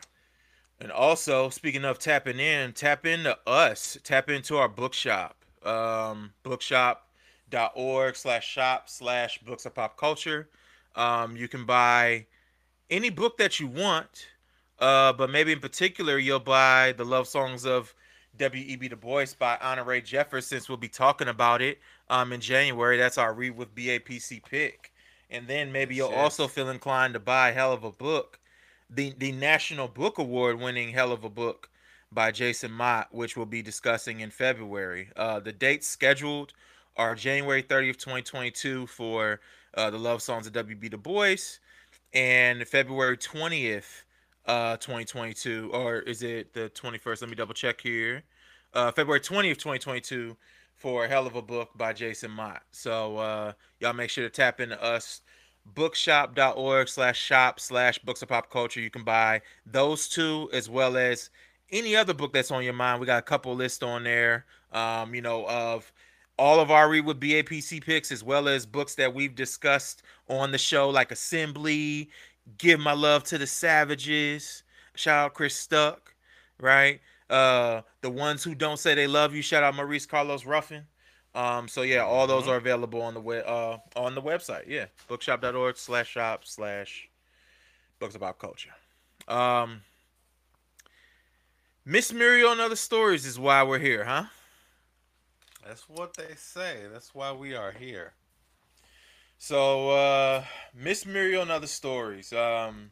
And 0.82 0.90
also, 0.90 1.48
speaking 1.48 1.84
of 1.84 2.00
tapping 2.00 2.40
in, 2.40 2.72
tap 2.72 3.06
into 3.06 3.38
us. 3.46 3.96
Tap 4.02 4.28
into 4.28 4.56
our 4.56 4.68
bookshop. 4.68 5.36
Um, 5.64 6.32
bookshop.org 6.42 8.16
slash 8.16 8.44
shop 8.44 8.88
slash 8.88 9.38
books 9.38 9.64
of 9.64 9.76
pop 9.76 9.96
culture. 9.96 10.48
Um, 10.96 11.36
you 11.36 11.46
can 11.46 11.66
buy 11.66 12.26
any 12.90 13.10
book 13.10 13.38
that 13.38 13.60
you 13.60 13.68
want, 13.68 14.26
uh, 14.80 15.12
but 15.12 15.30
maybe 15.30 15.52
in 15.52 15.60
particular, 15.60 16.18
you'll 16.18 16.40
buy 16.40 16.94
the 16.96 17.04
love 17.04 17.28
songs 17.28 17.64
of 17.64 17.94
W.E.B. 18.38 18.88
Du 18.88 18.96
Bois 18.96 19.26
by 19.38 19.56
Honore 19.62 20.00
Jefferson, 20.00 20.58
since 20.58 20.68
we'll 20.68 20.78
be 20.78 20.88
talking 20.88 21.28
about 21.28 21.62
it 21.62 21.78
um, 22.10 22.32
in 22.32 22.40
January. 22.40 22.96
That's 22.96 23.18
our 23.18 23.34
Read 23.34 23.56
with 23.56 23.72
BAPC 23.72 24.42
pick. 24.44 24.92
And 25.30 25.46
then 25.46 25.70
maybe 25.70 25.94
you'll 25.94 26.08
also 26.08 26.48
feel 26.48 26.70
inclined 26.70 27.14
to 27.14 27.20
buy 27.20 27.52
Hell 27.52 27.72
of 27.72 27.84
a 27.84 27.92
Book 27.92 28.40
the 28.94 29.14
the 29.18 29.32
National 29.32 29.88
Book 29.88 30.18
Award 30.18 30.60
winning 30.60 30.90
hell 30.90 31.12
of 31.12 31.24
a 31.24 31.30
book 31.30 31.70
by 32.10 32.30
Jason 32.30 32.70
Mott, 32.70 33.08
which 33.12 33.36
we'll 33.36 33.46
be 33.46 33.62
discussing 33.62 34.20
in 34.20 34.30
February. 34.30 35.08
Uh, 35.16 35.40
the 35.40 35.52
dates 35.52 35.86
scheduled 35.86 36.52
are 36.96 37.14
January 37.14 37.62
30th, 37.62 37.96
2022 37.96 38.86
for 38.86 39.40
uh, 39.74 39.90
the 39.90 39.98
love 39.98 40.20
songs 40.20 40.46
of 40.46 40.52
W.B. 40.52 40.90
Du 40.90 40.98
Bois, 40.98 41.36
and 42.12 42.66
February 42.68 43.16
20th, 43.16 44.02
uh, 44.46 44.76
2022, 44.76 45.70
or 45.72 46.00
is 46.00 46.22
it 46.22 46.52
the 46.52 46.70
21st? 46.74 47.22
Let 47.22 47.30
me 47.30 47.36
double 47.36 47.54
check 47.54 47.80
here. 47.80 48.22
Uh, 48.74 48.92
February 48.92 49.20
20th, 49.20 49.58
2022 49.58 50.36
for 50.76 51.06
hell 51.06 51.26
of 51.26 51.36
a 51.36 51.42
book 51.42 51.70
by 51.76 51.92
Jason 51.92 52.30
Mott. 52.30 52.62
So 52.72 53.16
uh, 53.16 53.52
y'all 53.80 53.92
make 53.92 54.10
sure 54.10 54.24
to 54.24 54.30
tap 54.30 54.60
into 54.60 54.82
us 54.82 55.22
bookshop.org 55.66 56.88
slash 56.88 57.18
shop 57.18 57.60
slash 57.60 57.98
books 57.98 58.22
of 58.22 58.28
pop 58.28 58.50
culture. 58.50 58.80
You 58.80 58.90
can 58.90 59.04
buy 59.04 59.40
those 59.66 60.08
two 60.08 60.50
as 60.52 60.68
well 60.68 60.96
as 60.96 61.30
any 61.70 61.96
other 61.96 62.14
book 62.14 62.32
that's 62.32 62.50
on 62.50 62.64
your 62.64 62.72
mind. 62.72 63.00
We 63.00 63.06
got 63.06 63.18
a 63.18 63.22
couple 63.22 63.54
lists 63.54 63.82
on 63.82 64.04
there, 64.04 64.44
um, 64.72 65.14
you 65.14 65.22
know, 65.22 65.46
of 65.46 65.90
all 66.38 66.60
of 66.60 66.70
our 66.70 66.88
read 66.88 67.06
with 67.06 67.20
BAPC 67.20 67.82
picks 67.82 68.10
as 68.10 68.24
well 68.24 68.48
as 68.48 68.66
books 68.66 68.94
that 68.96 69.14
we've 69.14 69.34
discussed 69.34 70.02
on 70.28 70.50
the 70.52 70.58
show, 70.58 70.88
like 70.90 71.10
Assembly, 71.10 72.10
Give 72.58 72.80
My 72.80 72.92
Love 72.92 73.24
to 73.24 73.38
the 73.38 73.46
Savages, 73.46 74.64
shout 74.94 75.26
out 75.26 75.34
Chris 75.34 75.54
Stuck, 75.54 76.14
right? 76.58 77.00
Uh, 77.30 77.82
the 78.00 78.10
ones 78.10 78.42
who 78.42 78.54
don't 78.54 78.78
say 78.78 78.94
they 78.94 79.06
love 79.06 79.34
you, 79.34 79.42
shout 79.42 79.62
out 79.62 79.74
Maurice 79.74 80.06
Carlos 80.06 80.44
Ruffin. 80.44 80.86
Um, 81.34 81.66
so 81.66 81.82
yeah, 81.82 82.04
all 82.04 82.26
those 82.26 82.42
mm-hmm. 82.42 82.52
are 82.52 82.56
available 82.56 83.00
on 83.00 83.14
the 83.14 83.20
web 83.20 83.44
uh 83.46 83.78
on 83.96 84.14
the 84.14 84.22
website. 84.22 84.64
Yeah. 84.66 84.86
Bookshop.org 85.08 85.76
slash 85.76 86.08
shop 86.08 86.44
slash 86.44 87.08
books 87.98 88.14
about 88.14 88.38
culture. 88.38 88.74
Um 89.28 89.82
Miss 91.84 92.12
Muriel 92.12 92.52
and 92.52 92.60
other 92.60 92.76
stories 92.76 93.26
is 93.26 93.38
why 93.38 93.62
we're 93.62 93.78
here, 93.78 94.04
huh? 94.04 94.24
That's 95.66 95.88
what 95.88 96.16
they 96.16 96.34
say. 96.36 96.82
That's 96.92 97.14
why 97.14 97.32
we 97.32 97.54
are 97.54 97.72
here. 97.72 98.12
So 99.38 99.90
uh 99.90 100.44
Miss 100.74 101.06
Muriel 101.06 101.42
and 101.42 101.50
other 101.50 101.66
stories. 101.66 102.32
Um 102.34 102.90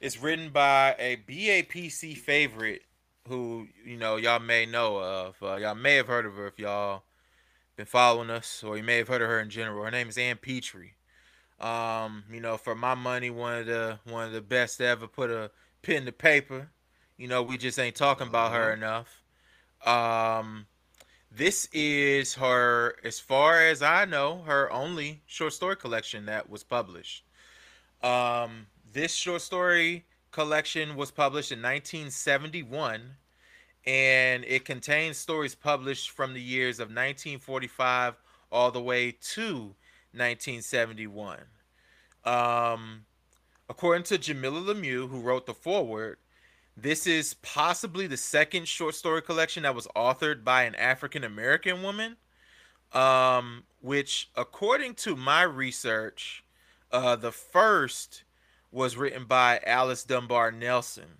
it's 0.00 0.20
written 0.20 0.50
by 0.50 0.96
a 0.98 1.16
BAPC 1.28 2.16
favorite 2.16 2.82
who, 3.28 3.68
you 3.84 3.96
know, 3.96 4.16
y'all 4.16 4.38
may 4.38 4.64
know 4.64 4.98
of. 4.98 5.36
Uh, 5.42 5.56
y'all 5.56 5.74
may 5.74 5.96
have 5.96 6.06
heard 6.06 6.24
of 6.24 6.34
her 6.34 6.46
if 6.46 6.58
y'all 6.58 7.02
been 7.78 7.86
following 7.86 8.28
us, 8.28 8.64
or 8.64 8.76
you 8.76 8.82
may 8.82 8.96
have 8.96 9.06
heard 9.06 9.22
of 9.22 9.28
her 9.28 9.38
in 9.38 9.48
general. 9.48 9.84
Her 9.84 9.90
name 9.92 10.08
is 10.08 10.18
Ann 10.18 10.36
Petry. 10.36 10.90
Um, 11.60 12.24
you 12.30 12.40
know, 12.40 12.56
for 12.56 12.74
my 12.74 12.94
money, 12.94 13.30
one 13.30 13.56
of 13.56 13.66
the 13.66 14.00
one 14.04 14.26
of 14.26 14.32
the 14.32 14.40
best 14.40 14.78
to 14.78 14.86
ever 14.86 15.06
put 15.06 15.30
a 15.30 15.52
pen 15.82 16.04
to 16.06 16.12
paper. 16.12 16.70
You 17.16 17.28
know, 17.28 17.40
we 17.42 17.56
just 17.56 17.78
ain't 17.78 17.94
talking 17.94 18.26
about 18.26 18.52
her 18.52 18.72
mm-hmm. 18.72 18.82
enough. 18.82 19.22
Um, 19.86 20.66
this 21.30 21.68
is 21.72 22.34
her, 22.34 22.96
as 23.04 23.20
far 23.20 23.64
as 23.64 23.80
I 23.80 24.04
know, 24.06 24.42
her 24.42 24.70
only 24.72 25.22
short 25.26 25.52
story 25.52 25.76
collection 25.76 26.26
that 26.26 26.50
was 26.50 26.64
published. 26.64 27.24
Um, 28.02 28.66
this 28.92 29.14
short 29.14 29.42
story 29.42 30.04
collection 30.32 30.96
was 30.96 31.12
published 31.12 31.52
in 31.52 31.58
1971 31.58 33.02
and 33.88 34.44
it 34.44 34.66
contains 34.66 35.16
stories 35.16 35.54
published 35.54 36.10
from 36.10 36.34
the 36.34 36.42
years 36.42 36.78
of 36.78 36.88
1945 36.88 38.16
all 38.52 38.70
the 38.70 38.82
way 38.82 39.12
to 39.12 39.74
1971. 40.12 41.38
Um, 42.22 43.06
according 43.66 44.02
to 44.04 44.18
Jamilah 44.18 44.66
Lemieux, 44.66 45.08
who 45.08 45.20
wrote 45.20 45.46
the 45.46 45.54
foreword, 45.54 46.18
this 46.76 47.06
is 47.06 47.32
possibly 47.40 48.06
the 48.06 48.18
second 48.18 48.68
short 48.68 48.94
story 48.94 49.22
collection 49.22 49.62
that 49.62 49.74
was 49.74 49.88
authored 49.96 50.44
by 50.44 50.64
an 50.64 50.74
African 50.74 51.24
American 51.24 51.82
woman. 51.82 52.16
Um, 52.92 53.64
which, 53.80 54.30
according 54.34 54.94
to 54.94 55.14
my 55.16 55.42
research, 55.42 56.44
uh, 56.90 57.16
the 57.16 57.32
first 57.32 58.24
was 58.70 58.96
written 58.96 59.24
by 59.24 59.60
Alice 59.66 60.04
Dunbar 60.04 60.50
Nelson. 60.52 61.18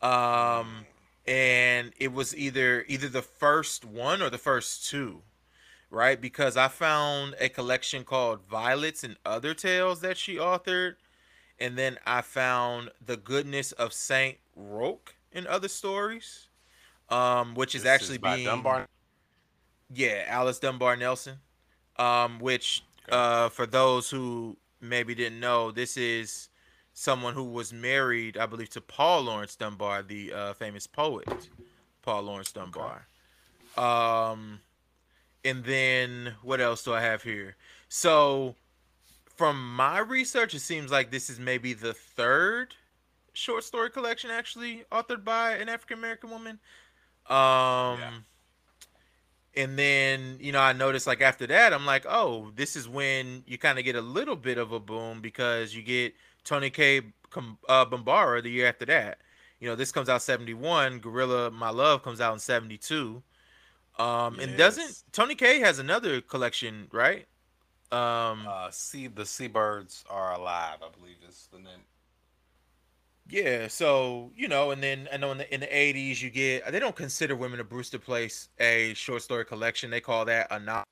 Um, 0.00 0.86
and 1.26 1.92
it 1.98 2.12
was 2.12 2.36
either 2.36 2.84
either 2.88 3.08
the 3.08 3.22
first 3.22 3.84
one 3.84 4.22
or 4.22 4.30
the 4.30 4.38
first 4.38 4.88
two 4.88 5.22
right 5.90 6.20
because 6.20 6.56
i 6.56 6.68
found 6.68 7.34
a 7.40 7.48
collection 7.48 8.04
called 8.04 8.40
violets 8.48 9.02
and 9.02 9.16
other 9.24 9.54
tales 9.54 10.00
that 10.00 10.16
she 10.16 10.36
authored 10.36 10.94
and 11.58 11.76
then 11.76 11.98
i 12.06 12.20
found 12.20 12.90
the 13.04 13.16
goodness 13.16 13.72
of 13.72 13.92
saint 13.92 14.36
roque 14.54 15.14
and 15.32 15.46
other 15.46 15.68
stories 15.68 16.48
um 17.08 17.54
which 17.54 17.74
is 17.74 17.82
this 17.82 17.90
actually 17.90 18.16
is 18.16 18.22
being 18.22 18.44
dunbar 18.44 18.86
yeah 19.92 20.24
alice 20.28 20.58
dunbar 20.58 20.96
nelson 20.96 21.36
um 21.98 22.38
which 22.38 22.84
okay. 23.08 23.16
uh 23.16 23.48
for 23.48 23.66
those 23.66 24.10
who 24.10 24.56
maybe 24.80 25.14
didn't 25.14 25.40
know 25.40 25.70
this 25.70 25.96
is 25.96 26.48
someone 26.98 27.34
who 27.34 27.44
was 27.44 27.74
married, 27.74 28.38
I 28.38 28.46
believe, 28.46 28.70
to 28.70 28.80
Paul 28.80 29.24
Laurence 29.24 29.54
Dunbar, 29.54 30.02
the 30.02 30.32
uh, 30.32 30.54
famous 30.54 30.86
poet, 30.86 31.50
Paul 32.00 32.22
Laurence 32.22 32.52
Dunbar. 32.52 33.06
Okay. 33.76 33.86
Um, 33.86 34.60
and 35.44 35.62
then 35.62 36.32
what 36.42 36.58
else 36.58 36.82
do 36.82 36.94
I 36.94 37.02
have 37.02 37.22
here? 37.22 37.56
So, 37.90 38.54
from 39.36 39.76
my 39.76 39.98
research, 39.98 40.54
it 40.54 40.60
seems 40.60 40.90
like 40.90 41.10
this 41.10 41.28
is 41.28 41.38
maybe 41.38 41.74
the 41.74 41.92
third 41.92 42.74
short 43.34 43.62
story 43.62 43.90
collection 43.90 44.30
actually 44.30 44.84
authored 44.90 45.22
by 45.22 45.52
an 45.52 45.68
African 45.68 45.98
American 45.98 46.30
woman. 46.30 46.58
Um, 47.28 47.98
yeah. 47.98 48.10
And 49.54 49.78
then, 49.78 50.38
you 50.40 50.50
know, 50.50 50.60
I 50.60 50.72
noticed 50.72 51.06
like 51.06 51.20
after 51.20 51.46
that, 51.46 51.74
I'm 51.74 51.84
like, 51.84 52.06
oh, 52.08 52.52
this 52.56 52.74
is 52.74 52.88
when 52.88 53.44
you 53.46 53.58
kind 53.58 53.78
of 53.78 53.84
get 53.84 53.96
a 53.96 54.00
little 54.00 54.36
bit 54.36 54.56
of 54.56 54.72
a 54.72 54.80
boom 54.80 55.20
because 55.20 55.74
you 55.74 55.82
get 55.82 56.14
Toni 56.46 56.70
Cade 56.70 57.12
uh, 57.68 57.84
Bambara 57.84 58.42
the 58.42 58.50
year 58.50 58.66
after 58.66 58.86
that. 58.86 59.18
You 59.60 59.68
know, 59.68 59.74
this 59.74 59.92
comes 59.92 60.08
out 60.08 60.22
71. 60.22 61.00
Gorilla 61.00 61.50
My 61.50 61.70
Love 61.70 62.02
comes 62.02 62.20
out 62.20 62.32
in 62.32 62.38
72. 62.38 63.22
Um, 63.98 64.34
yes. 64.34 64.44
and 64.44 64.56
doesn't 64.56 65.02
Toni 65.12 65.34
Cade 65.34 65.62
has 65.62 65.78
another 65.78 66.20
collection, 66.20 66.88
right? 66.92 67.26
Um, 67.92 68.46
uh, 68.48 68.70
see 68.70 69.06
the 69.06 69.24
Seabirds 69.24 70.04
are 70.10 70.34
alive, 70.34 70.78
I 70.82 70.88
believe 70.98 71.16
is 71.28 71.48
the 71.52 71.58
name. 71.58 71.84
Yeah, 73.28 73.68
so 73.68 74.30
you 74.36 74.48
know, 74.48 74.70
and 74.70 74.82
then 74.82 75.08
I 75.12 75.16
know 75.16 75.32
in 75.32 75.38
the 75.38 75.52
in 75.52 75.60
the 75.60 75.66
'80s 75.66 76.22
you 76.22 76.30
get 76.30 76.70
they 76.70 76.78
don't 76.78 76.94
consider 76.94 77.34
Women 77.34 77.58
of 77.58 77.68
Brewster 77.68 77.98
Place 77.98 78.48
a 78.60 78.92
short 78.94 79.22
story 79.22 79.44
collection. 79.44 79.90
They 79.90 80.00
call 80.00 80.24
that 80.26 80.46
a 80.50 80.60
novel. 80.60 80.84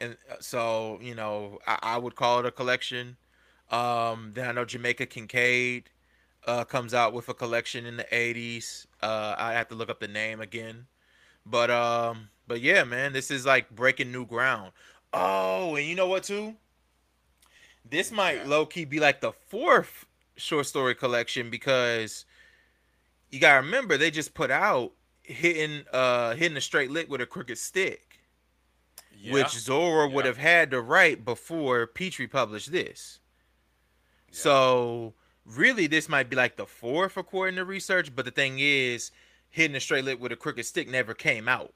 And 0.00 0.16
uh, 0.30 0.36
so 0.40 0.98
you 1.00 1.14
know, 1.14 1.58
I, 1.66 1.78
I 1.82 1.98
would 1.98 2.16
call 2.16 2.40
it 2.40 2.46
a 2.46 2.50
collection. 2.50 3.16
Um, 3.70 4.32
then 4.34 4.48
I 4.48 4.52
know 4.52 4.64
Jamaica 4.64 5.06
Kincaid 5.06 5.90
uh, 6.46 6.64
comes 6.64 6.94
out 6.94 7.12
with 7.12 7.28
a 7.28 7.34
collection 7.34 7.86
in 7.86 7.96
the 7.96 8.04
'80s. 8.04 8.86
Uh, 9.02 9.34
I 9.38 9.52
have 9.52 9.68
to 9.68 9.74
look 9.74 9.90
up 9.90 10.00
the 10.00 10.08
name 10.08 10.40
again, 10.40 10.86
but 11.46 11.70
um, 11.70 12.28
but 12.46 12.60
yeah, 12.60 12.84
man, 12.84 13.12
this 13.12 13.30
is 13.30 13.46
like 13.46 13.70
breaking 13.70 14.12
new 14.12 14.26
ground. 14.26 14.72
Oh, 15.12 15.76
and 15.76 15.86
you 15.86 15.94
know 15.94 16.08
what 16.08 16.24
too? 16.24 16.54
This 17.88 18.10
might 18.10 18.46
low 18.46 18.66
key 18.66 18.84
be 18.84 19.00
like 19.00 19.20
the 19.20 19.32
fourth 19.32 20.06
short 20.36 20.66
story 20.66 20.94
collection 20.94 21.50
because 21.50 22.24
you 23.30 23.38
gotta 23.38 23.64
remember 23.64 23.96
they 23.96 24.10
just 24.10 24.34
put 24.34 24.50
out 24.50 24.92
hitting 25.22 25.84
uh 25.92 26.34
hitting 26.34 26.56
a 26.56 26.60
straight 26.60 26.90
lick 26.90 27.08
with 27.08 27.20
a 27.20 27.26
crooked 27.26 27.58
stick. 27.58 28.18
Yeah. 29.16 29.32
Which 29.32 29.50
Zora 29.50 30.08
yeah. 30.08 30.14
would 30.14 30.24
have 30.26 30.36
had 30.36 30.70
to 30.72 30.80
write 30.82 31.24
before 31.24 31.86
Petry 31.86 32.30
published 32.30 32.72
this. 32.72 33.20
Yeah. 34.34 34.40
So 34.40 35.14
really 35.46 35.86
this 35.86 36.08
might 36.08 36.28
be 36.28 36.36
like 36.36 36.56
the 36.56 36.66
fourth 36.66 37.16
according 37.16 37.56
to 37.56 37.64
research, 37.64 38.14
but 38.14 38.24
the 38.24 38.30
thing 38.30 38.58
is, 38.58 39.10
hitting 39.50 39.76
a 39.76 39.80
straight 39.80 40.04
lip 40.04 40.18
with 40.18 40.32
a 40.32 40.36
crooked 40.36 40.66
stick 40.66 40.88
never 40.88 41.14
came 41.14 41.48
out 41.48 41.72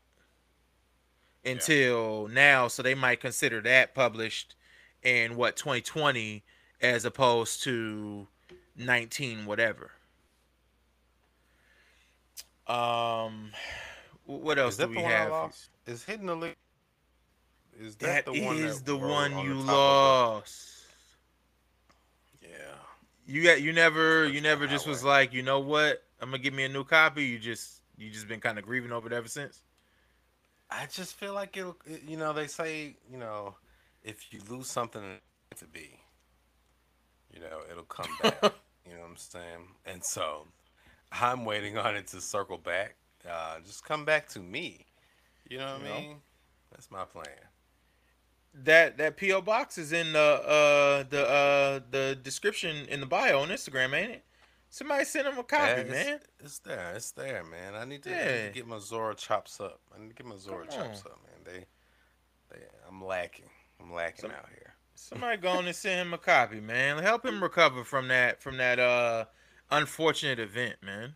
until 1.45 2.27
now. 2.29 2.67
So 2.67 2.83
they 2.83 2.95
might 2.95 3.21
consider 3.21 3.61
that 3.61 3.95
published 3.95 4.57
in 5.03 5.37
what 5.37 5.57
2020 5.57 6.43
as 6.81 7.05
opposed 7.05 7.63
to 7.63 8.27
19 8.77 9.47
whatever. 9.47 9.93
Um, 12.67 13.53
what 14.27 14.59
else 14.59 14.77
do 14.77 14.89
we 14.89 14.99
have? 14.99 15.55
Is 15.87 16.05
hitting 16.05 16.27
the 16.27 16.35
lip. 16.35 16.57
Is 17.81 17.95
that, 17.97 18.27
that 18.27 18.33
the 18.33 18.45
one 18.45 18.57
is 18.57 18.83
the 18.83 18.97
one 18.97 19.33
on 19.33 19.45
you 19.45 19.55
lost? 19.55 20.78
You 23.29 23.43
got 23.43 23.61
you 23.61 23.75
never 23.75 24.27
you 24.27 24.41
never 24.41 24.67
just 24.67 24.87
was 24.87 25.05
like 25.05 25.35
you 25.35 25.43
know 25.43 25.61
what 25.61 26.03
I'm 26.21 26.31
gonna 26.31 26.43
give 26.43 26.55
me 26.55 26.65
a 26.65 26.69
new 26.69 26.83
copy. 26.83 27.25
You 27.25 27.39
just 27.39 27.83
you 27.99 28.11
just 28.11 28.27
been 28.27 28.41
kind 28.41 28.59
of 28.59 28.65
grieving 28.65 28.91
over 28.91 29.07
it 29.07 29.13
ever 29.13 29.29
since. 29.29 29.61
I 30.71 30.87
just 30.91 31.15
feel 31.15 31.35
like 31.35 31.55
it'll. 31.57 31.77
You 32.07 32.17
know, 32.17 32.33
they 32.33 32.47
say 32.47 32.97
you 33.13 33.19
know, 33.19 33.55
if 34.03 34.33
you 34.33 34.41
lose 34.49 34.69
something 34.69 35.19
to 35.57 35.65
be, 35.67 36.01
you 37.31 37.41
know, 37.41 37.61
it'll 37.71 37.85
come 37.85 38.09
back. 38.23 38.55
You 38.89 38.95
know 38.95 39.01
what 39.01 39.11
I'm 39.11 39.17
saying? 39.19 39.69
And 39.85 40.03
so 40.03 40.47
I'm 41.13 41.45
waiting 41.45 41.77
on 41.77 41.95
it 41.95 42.07
to 42.07 42.23
circle 42.23 42.57
back. 42.57 42.95
Uh, 43.29 43.57
just 43.67 43.85
come 43.85 44.07
back 44.07 44.29
to 44.31 44.39
me. 44.39 44.87
You 45.47 45.59
know 45.59 45.75
what 45.75 45.83
you 45.83 45.93
I 45.95 46.01
mean? 46.01 46.11
Know? 46.13 46.17
That's 46.71 46.91
my 46.91 47.05
plan. 47.05 47.27
That 48.65 48.99
that 48.99 49.17
PO 49.17 49.43
box 49.43 49.79
is 49.79 49.93
in 49.93 50.13
the 50.13 50.19
uh 50.19 51.05
the 51.09 51.29
uh 51.29 51.81
the 51.91 52.19
description 52.21 52.87
in 52.89 53.01
the 53.01 53.07
bio 53.07 53.41
on 53.41 53.49
Instagram, 53.49 53.95
ain't 53.95 54.11
it? 54.11 54.25
Somebody 54.71 55.05
send 55.05 55.27
him 55.27 55.39
a 55.39 55.45
copy, 55.45 55.67
yeah, 55.67 55.77
it's, 55.77 55.91
man. 55.91 56.21
It's 56.41 56.59
there. 56.59 56.93
It's 56.95 57.11
there, 57.13 57.43
man. 57.45 57.75
I 57.75 57.85
need 57.85 58.03
to, 58.03 58.11
yeah. 58.11 58.17
I 58.17 58.21
need 58.21 58.49
to 58.49 58.53
get 58.55 58.67
my 58.67 58.79
Zora 58.79 59.15
chops 59.15 59.61
up. 59.61 59.81
I 59.95 60.01
need 60.01 60.09
to 60.09 60.15
get 60.15 60.27
my 60.27 60.37
Zora 60.37 60.67
chops 60.67 61.01
up, 61.07 61.19
man. 61.25 61.43
They, 61.45 61.65
they, 62.51 62.63
I'm 62.87 63.03
lacking. 63.03 63.49
I'm 63.81 63.93
lacking 63.93 64.23
Some, 64.23 64.31
out 64.33 64.49
here. 64.51 64.75
Somebody 64.95 65.37
go 65.39 65.51
on 65.51 65.67
and 65.67 65.75
send 65.75 66.01
him 66.01 66.13
a 66.13 66.19
copy, 66.19 66.61
man. 66.61 66.99
Help 66.99 67.25
him 67.25 67.43
recover 67.43 67.85
from 67.85 68.09
that 68.09 68.43
from 68.43 68.59
that 68.59 68.79
uh 68.79 69.25
unfortunate 69.71 70.39
event, 70.39 70.77
man. 70.83 71.15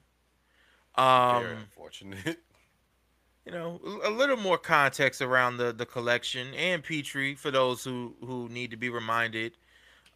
Um 0.95 1.43
Very 1.43 1.57
unfortunate. 1.57 2.39
You 3.45 3.53
know, 3.53 3.81
a 4.05 4.11
little 4.11 4.37
more 4.37 4.59
context 4.59 5.21
around 5.21 5.57
the 5.57 5.73
the 5.73 5.87
collection 5.87 6.55
and 6.55 6.83
Petry 6.83 7.37
for 7.37 7.51
those 7.51 7.83
who 7.83 8.15
who 8.21 8.49
need 8.49 8.71
to 8.71 8.77
be 8.77 8.89
reminded. 8.89 9.53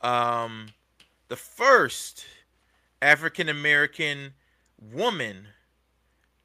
Um 0.00 0.68
the 1.28 1.36
first 1.36 2.24
African 3.02 3.48
American 3.48 4.34
woman 4.80 5.48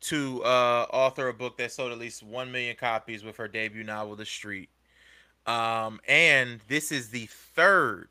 to 0.01 0.43
uh, 0.43 0.87
author 0.91 1.27
a 1.27 1.33
book 1.33 1.57
that 1.57 1.71
sold 1.71 1.91
at 1.91 1.99
least 1.99 2.23
1 2.23 2.51
million 2.51 2.75
copies 2.75 3.23
with 3.23 3.37
her 3.37 3.47
debut 3.47 3.83
novel, 3.83 4.15
The 4.15 4.25
Street. 4.25 4.69
Um, 5.45 5.99
and 6.07 6.59
this 6.67 6.91
is 6.91 7.09
the 7.09 7.27
third 7.27 8.09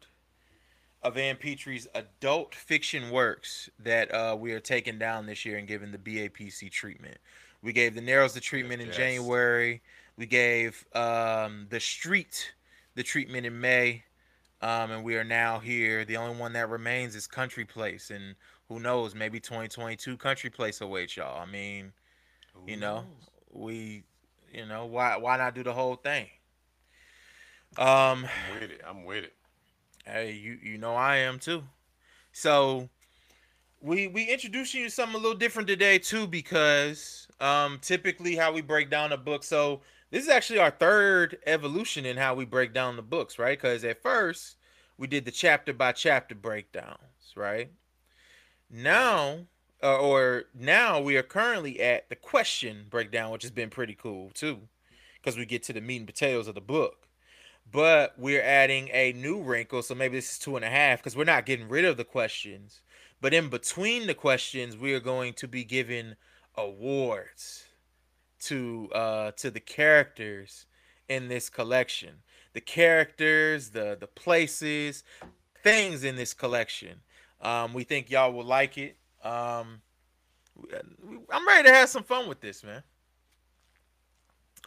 of 1.03 1.17
Ann 1.17 1.37
Petry's 1.37 1.89
adult 1.95 2.55
fiction 2.55 3.11
works 3.11 3.71
that 3.79 4.13
uh, 4.15 4.37
we 4.39 4.53
are 4.53 4.61
taking 4.61 4.99
down 4.99 5.27
this 5.27 5.45
year 5.45 5.59
and 5.59 5.67
giving 5.67 5.91
the 5.91 5.99
BAPC 5.99 6.71
treatment. 6.71 7.19
We 7.63 7.73
gave 7.73 7.95
The 7.95 8.01
Narrows 8.01 8.33
the 8.33 8.41
treatment 8.41 8.81
in 8.81 8.89
yes. 8.89 8.97
January. 8.97 9.83
We 10.17 10.27
gave 10.27 10.85
um, 10.95 11.67
The 11.71 11.81
Street 11.81 12.55
the 12.95 13.03
treatment 13.03 13.47
in 13.47 13.61
May. 13.61 14.05
Um, 14.63 14.91
and 14.91 15.05
we 15.05 15.17
are 15.17 15.25
now 15.25 15.59
here. 15.59 16.05
The 16.05 16.17
only 16.17 16.37
one 16.37 16.53
that 16.53 16.69
remains 16.69 17.15
is 17.15 17.27
Country 17.27 17.65
Place. 17.65 18.11
And 18.11 18.35
who 18.69 18.79
knows, 18.79 19.15
maybe 19.15 19.41
2022 19.41 20.17
Country 20.17 20.51
Place 20.51 20.81
awaits 20.81 21.17
y'all. 21.17 21.41
I 21.41 21.47
mean, 21.47 21.93
who 22.55 22.71
you 22.71 22.77
know, 22.77 22.97
knows? 22.97 23.05
we, 23.53 24.05
you 24.53 24.67
know, 24.67 24.87
why 24.87 25.17
why 25.17 25.37
not 25.37 25.55
do 25.55 25.63
the 25.63 25.73
whole 25.73 25.97
thing? 25.97 26.27
Um, 27.79 28.27
I'm 28.27 28.61
with 28.61 28.71
it. 28.71 28.81
I'm 28.87 29.05
with 29.05 29.25
it. 29.25 29.33
Hey, 30.05 30.33
you 30.33 30.59
you 30.63 30.77
know 30.77 30.95
I 30.95 31.17
am 31.19 31.39
too. 31.39 31.63
So 32.33 32.89
we 33.81 34.07
we 34.07 34.25
introducing 34.25 34.81
you 34.81 34.87
to 34.87 34.93
something 34.93 35.15
a 35.15 35.19
little 35.19 35.37
different 35.37 35.69
today 35.69 35.99
too 35.99 36.27
because 36.27 37.29
um 37.41 37.79
typically 37.81 38.37
how 38.37 38.53
we 38.53 38.61
break 38.61 38.91
down 38.91 39.13
a 39.13 39.17
book. 39.17 39.43
So 39.43 39.81
this 40.11 40.25
is 40.25 40.29
actually 40.29 40.59
our 40.59 40.71
third 40.71 41.39
evolution 41.47 42.05
in 42.05 42.17
how 42.17 42.35
we 42.35 42.45
break 42.45 42.75
down 42.75 42.97
the 42.97 43.03
books, 43.03 43.39
right? 43.39 43.59
Because 43.59 43.85
at 43.85 44.03
first 44.03 44.57
we 44.99 45.07
did 45.07 45.25
the 45.25 45.31
chapter 45.31 45.73
by 45.73 45.93
chapter 45.93 46.35
breakdowns, 46.35 47.35
right? 47.35 47.71
Now 48.71 49.47
uh, 49.83 49.99
or 49.99 50.45
now 50.55 51.01
we 51.01 51.17
are 51.17 51.23
currently 51.23 51.81
at 51.81 52.09
the 52.11 52.17
question 52.17 52.85
breakdown, 52.91 53.31
which 53.31 53.43
has 53.43 53.51
been 53.51 53.71
pretty 53.71 53.95
cool 53.95 54.31
too, 54.35 54.61
because 55.15 55.39
we 55.39 55.47
get 55.47 55.63
to 55.65 55.73
the 55.73 55.81
meat 55.81 55.99
and 55.99 56.07
potatoes 56.07 56.49
of 56.49 56.55
the 56.55 56.61
book 56.61 57.07
but 57.73 58.15
we're 58.19 58.43
adding 58.43 58.89
a 58.93 59.13
new 59.13 59.41
wrinkle. 59.41 59.83
So 59.83 59.95
maybe 59.95 60.17
this 60.17 60.33
is 60.33 60.39
two 60.39 60.57
and 60.57 60.65
a 60.65 60.69
half 60.69 60.99
because 60.99 61.17
we're 61.17 61.23
not 61.23 61.47
getting 61.47 61.69
rid 61.69 61.85
of 61.85 61.97
the 61.97 62.05
questions. 62.05 62.81
But 63.21 63.35
in 63.35 63.49
between 63.49 64.07
the 64.07 64.15
questions, 64.15 64.77
we 64.77 64.95
are 64.95 65.01
going 65.01 65.35
to 65.35 65.49
be 65.49 65.65
giving 65.65 66.15
awards 66.57 67.65
to 68.41 68.89
uh 68.95 69.31
to 69.33 69.51
the 69.51 69.61
characters 69.61 70.67
in 71.09 71.29
this 71.29 71.51
collection. 71.51 72.17
The 72.55 72.61
characters, 72.61 73.71
the 73.71 73.97
the 73.99 74.07
places, 74.07 75.05
things 75.63 76.05
in 76.05 76.17
this 76.17 76.35
collection. 76.35 77.01
Um, 77.41 77.73
we 77.75 77.85
think 77.85 78.11
y'all 78.11 78.33
will 78.33 78.45
like 78.45 78.77
it. 78.77 78.97
Um, 79.23 79.81
I'm 81.31 81.47
ready 81.47 81.69
to 81.69 81.75
have 81.75 81.89
some 81.89 82.03
fun 82.03 82.29
with 82.29 82.41
this, 82.41 82.63
man. 82.63 82.83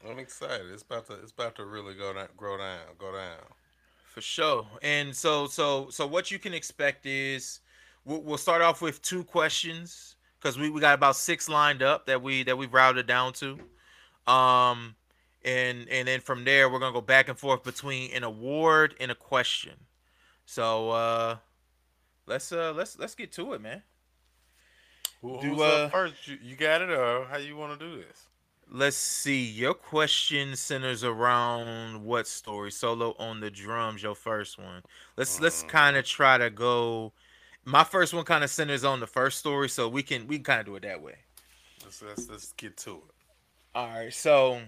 I'm 0.08 0.20
excited. 0.20 0.68
It's 0.72 0.84
about 0.84 1.08
to 1.08 1.14
it's 1.14 1.32
about 1.32 1.56
to 1.56 1.66
really 1.66 1.94
go 1.94 2.14
down, 2.14 2.28
grow 2.36 2.58
down, 2.58 2.80
go 2.98 3.14
down. 3.14 3.38
For 4.06 4.22
sure. 4.22 4.68
And 4.82 5.16
so 5.16 5.48
so 5.48 5.90
so 5.90 6.06
what 6.06 6.30
you 6.30 6.40
can 6.40 6.54
expect 6.54 7.06
is 7.06 7.62
we'll, 8.06 8.22
we'll 8.22 8.38
start 8.38 8.62
off 8.62 8.82
with 8.82 9.02
two 9.02 9.24
questions 9.24 10.16
because 10.40 10.58
we, 10.58 10.70
we 10.70 10.82
got 10.82 10.94
about 10.94 11.16
six 11.16 11.48
lined 11.50 11.82
up 11.82 12.06
that 12.06 12.22
we 12.22 12.44
that 12.44 12.58
we've 12.58 12.74
routed 12.74 13.08
down 13.08 13.34
to. 13.34 13.60
Um 14.32 14.96
and 15.44 15.88
and 15.90 16.08
then 16.08 16.22
from 16.22 16.46
there 16.46 16.70
we're 16.70 16.80
gonna 16.80 16.94
go 16.94 17.02
back 17.02 17.28
and 17.30 17.38
forth 17.38 17.64
between 17.64 18.12
an 18.14 18.24
award 18.24 18.96
and 19.00 19.12
a 19.12 19.16
question. 19.16 19.74
So 20.46 20.92
uh 20.92 21.38
let's 22.26 22.52
uh 22.52 22.74
let's 22.76 22.98
let's 22.98 23.16
get 23.16 23.32
to 23.34 23.54
it, 23.54 23.62
man. 23.62 23.84
Who, 25.22 25.38
who's 25.38 25.58
do, 25.58 25.64
uh, 25.64 25.66
up 25.66 25.92
first? 25.92 26.28
You, 26.28 26.38
you 26.44 26.56
got 26.56 26.82
it, 26.82 26.90
or 26.90 27.26
how 27.26 27.38
you 27.38 27.56
want 27.56 27.80
to 27.80 27.86
do 27.86 27.96
this? 27.96 28.28
Let's 28.70 28.98
see. 28.98 29.44
Your 29.44 29.74
question 29.74 30.56
centers 30.56 31.04
around 31.04 32.04
what 32.04 32.28
story? 32.28 32.72
Solo 32.72 33.16
on 33.18 33.40
the 33.40 33.50
drums, 33.50 34.04
your 34.04 34.16
first 34.16 34.58
one. 34.58 34.84
Let's 35.16 35.40
let's 35.40 35.60
mm-hmm. 35.62 35.70
kind 35.70 35.98
of 35.98 36.06
try 36.06 36.38
to 36.38 36.50
go. 36.50 37.14
My 37.66 37.84
first 37.84 38.14
one 38.14 38.26
kind 38.26 38.44
of 38.44 38.50
centers 38.50 38.84
on 38.84 39.00
the 39.00 39.08
first 39.08 39.40
story, 39.40 39.70
so 39.70 39.88
we 39.88 40.04
can 40.04 40.28
we 40.28 40.38
can 40.38 40.44
kind 40.44 40.60
of 40.60 40.66
do 40.66 40.76
it 40.76 40.84
that 40.84 41.02
way. 41.02 41.16
Let's, 41.84 42.02
let's 42.02 42.30
let's 42.30 42.52
get 42.54 42.76
to 42.78 42.92
it. 42.96 43.04
All 43.74 43.88
right. 43.88 44.14
So 44.14 44.60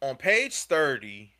on 0.00 0.16
page 0.16 0.54
thirty, 0.54 1.32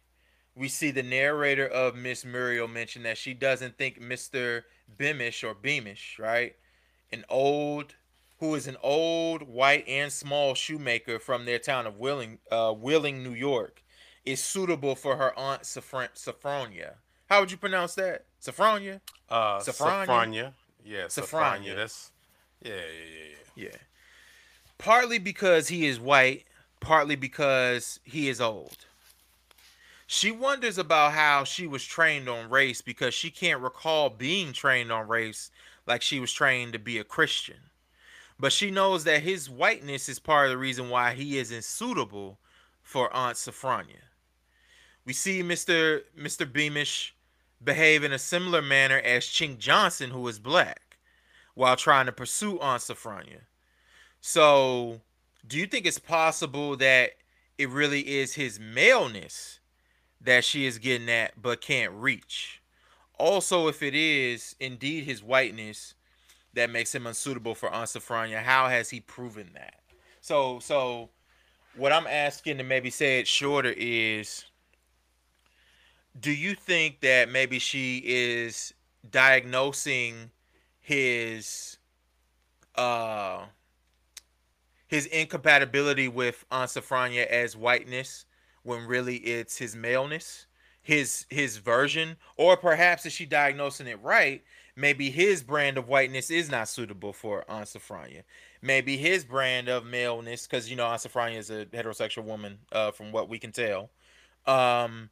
we 0.55 0.69
see 0.69 0.91
the 0.91 1.03
narrator 1.03 1.67
of 1.67 1.97
Miss 1.97 2.25
Muriel 2.25 2.69
mention 2.69 3.03
that 3.05 3.17
she 3.17 3.33
doesn't 3.33 3.79
think 3.79 4.01
Mister 4.01 4.67
Beamish 4.99 5.45
or 5.45 5.55
Beamish, 5.55 6.19
right, 6.19 6.57
an 7.11 7.25
old 7.29 7.95
who 8.39 8.55
is 8.55 8.67
an 8.67 8.77
old 8.83 9.43
white 9.43 9.87
and 9.87 10.13
small 10.13 10.55
shoemaker 10.55 11.19
from 11.19 11.45
their 11.45 11.59
town 11.59 11.87
of 11.87 11.99
Willing, 11.99 12.39
uh, 12.51 12.73
Wheeling, 12.73 13.23
New 13.23 13.35
York, 13.35 13.83
is 14.25 14.43
suitable 14.43 14.95
for 14.95 15.17
her 15.17 15.39
aunt 15.39 15.63
Sophronia. 15.63 16.95
How 17.31 17.39
would 17.39 17.53
you 17.53 17.57
pronounce 17.57 17.95
that? 17.95 18.25
Sophronia? 18.43 19.01
Uh, 19.29 19.61
Sophronia. 19.61 20.53
Yeah, 20.85 21.05
Safrania. 21.05 21.77
That's 21.77 22.11
yeah, 22.61 22.73
yeah, 22.73 22.77
yeah, 22.77 23.37
yeah. 23.55 23.65
Yeah. 23.69 23.77
Partly 24.79 25.19
because 25.19 25.69
he 25.69 25.87
is 25.87 26.01
white, 26.01 26.45
partly 26.81 27.15
because 27.15 28.01
he 28.03 28.29
is 28.29 28.41
old. 28.41 28.87
She 30.09 30.33
wonders 30.33 30.77
about 30.77 31.13
how 31.13 31.45
she 31.45 31.69
was 31.69 31.85
trained 31.85 32.29
on 32.29 32.51
race 32.51 32.83
because 32.83 33.15
she 33.15 33.31
can't 33.31 33.63
recall 33.63 34.11
being 34.11 34.53
trained 34.53 34.91
on 34.91 35.07
race 35.07 35.53
like 35.87 36.03
she 36.03 36.19
was 36.19 36.33
trained 36.33 36.73
to 36.73 36.81
be 36.81 36.99
a 36.99 37.05
Christian. 37.05 37.59
But 38.41 38.53
she 38.53 38.73
knows 38.73 39.05
that 39.05 39.23
his 39.23 39.49
whiteness 39.49 40.09
is 40.09 40.19
part 40.19 40.47
of 40.47 40.51
the 40.51 40.59
reason 40.59 40.89
why 40.91 41.15
he 41.15 41.39
isn't 41.39 41.63
suitable 41.63 42.39
for 42.83 43.15
Aunt 43.15 43.37
Sophronia. 43.37 44.03
We 45.05 45.13
see 45.13 45.43
Mr. 45.45 46.03
Mr. 46.19 46.51
Beamish 46.51 47.15
behave 47.63 48.05
in 48.05 48.13
a 48.13 48.19
similar 48.19 48.63
manner 48.63 48.99
as 48.99 49.25
Chink 49.25 49.59
Johnson, 49.59 50.11
who 50.11 50.27
is 50.29 50.39
black, 50.39 50.99
while 51.55 51.77
trying 51.77 52.07
to 52.07 52.13
pursue 52.13 52.59
Aunt 52.61 52.83
Sophronia. 52.83 53.43
So, 54.21 55.01
do 55.47 55.59
you 55.59 55.67
think 55.67 55.87
it's 55.87 55.99
possible 55.99 56.77
that 56.77 57.13
it 57.59 57.69
really 57.69 58.01
is 58.01 58.35
his 58.35 58.59
maleness 58.61 59.61
that 60.21 60.45
she 60.45 60.67
is 60.67 60.79
getting 60.79 61.09
at 61.09 61.41
but 61.41 61.61
can't 61.61 61.93
reach? 61.93 62.61
Also, 63.19 63.69
if 63.69 63.83
it 63.83 63.95
is 63.95 64.57
indeed 64.61 65.05
his 65.05 65.23
whiteness 65.23 65.95
that 66.55 66.71
makes 66.71 66.95
him 66.95 67.07
unsuitable 67.07 67.55
for 67.55 67.71
Aunt 67.71 67.89
Sophronia, 67.89 68.43
how 68.43 68.69
has 68.69 68.91
he 68.91 69.01
proven 69.01 69.51
that? 69.55 69.75
So, 70.21 70.59
so 70.59 71.11
what 71.77 71.93
I'm 71.93 72.07
asking 72.07 72.59
to 72.59 72.65
maybe 72.65 72.91
say 72.91 73.21
it 73.21 73.29
shorter 73.29 73.75
is 73.77 74.45
do 76.19 76.33
you 76.33 76.55
think 76.55 77.01
that 77.01 77.31
maybe 77.31 77.59
she 77.59 78.03
is 78.05 78.75
diagnosing 79.11 80.31
his 80.81 81.79
uh 82.75 83.45
his 84.87 85.07
incompatibility 85.07 86.09
with 86.09 86.45
Aunt 86.51 86.69
Sophronia 86.69 87.27
as 87.27 87.57
whiteness 87.57 88.27
when 88.63 88.87
really 88.87 89.17
it's 89.17 89.57
his 89.57 89.77
maleness, 89.77 90.47
his 90.83 91.27
his 91.31 91.59
version, 91.59 92.17
or 92.37 92.57
perhaps 92.57 93.07
is 93.07 93.13
she 93.13 93.25
diagnosing 93.25 93.87
it 93.87 94.03
right? 94.03 94.43
Maybe 94.77 95.11
his 95.11 95.43
brand 95.43 95.79
of 95.79 95.89
whiteness 95.89 96.31
is 96.31 96.51
not 96.51 96.69
suitable 96.69 97.13
for 97.13 97.45
Aunt 97.49 97.67
Sophronia. 97.67 98.23
Maybe 98.63 98.97
his 98.97 99.25
brand 99.25 99.69
of 99.69 99.85
maleness, 99.85 100.47
because 100.47 100.69
you 100.69 100.77
know 100.77 100.87
Aunt 100.87 101.03
Sophronia 101.03 101.39
is 101.39 101.51
a 101.51 101.67
heterosexual 101.67 102.25
woman, 102.25 102.59
uh, 102.73 102.91
from 102.91 103.13
what 103.13 103.29
we 103.29 103.39
can 103.39 103.53
tell, 103.53 103.91
um, 104.47 105.11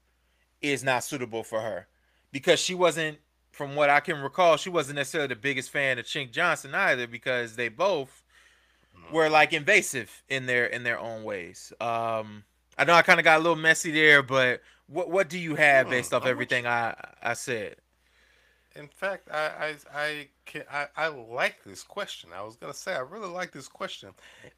is 0.60 0.82
not 0.82 1.04
suitable 1.04 1.42
for 1.42 1.60
her 1.60 1.86
because 2.32 2.60
she 2.60 2.74
wasn't, 2.74 3.18
from 3.50 3.74
what 3.74 3.90
I 3.90 4.00
can 4.00 4.20
recall, 4.20 4.56
she 4.56 4.70
wasn't 4.70 4.96
necessarily 4.96 5.28
the 5.28 5.36
biggest 5.36 5.70
fan 5.70 5.98
of 5.98 6.06
Chink 6.06 6.32
Johnson 6.32 6.74
either 6.74 7.06
because 7.06 7.56
they 7.56 7.68
both 7.68 8.22
were 9.12 9.28
like 9.28 9.52
invasive 9.52 10.22
in 10.28 10.46
their 10.46 10.66
in 10.66 10.82
their 10.82 10.98
own 10.98 11.24
ways. 11.24 11.72
Um, 11.80 12.44
I 12.76 12.84
know 12.84 12.94
I 12.94 13.02
kind 13.02 13.18
of 13.18 13.24
got 13.24 13.38
a 13.40 13.42
little 13.42 13.56
messy 13.56 13.90
there, 13.90 14.22
but 14.22 14.60
what 14.86 15.10
what 15.10 15.28
do 15.28 15.38
you 15.38 15.54
have 15.54 15.88
based 15.88 16.12
off 16.12 16.26
everything 16.26 16.66
I 16.66 16.94
I 17.22 17.34
said? 17.34 17.76
In 18.76 18.88
fact, 18.88 19.28
I 19.32 19.74
I 19.92 19.98
I, 20.00 20.28
can, 20.44 20.62
I 20.70 20.86
I 20.96 21.08
like 21.08 21.64
this 21.64 21.82
question. 21.82 22.30
I 22.34 22.42
was 22.42 22.56
gonna 22.56 22.74
say 22.74 22.94
I 22.94 23.00
really 23.00 23.28
like 23.28 23.52
this 23.52 23.68
question. 23.68 24.10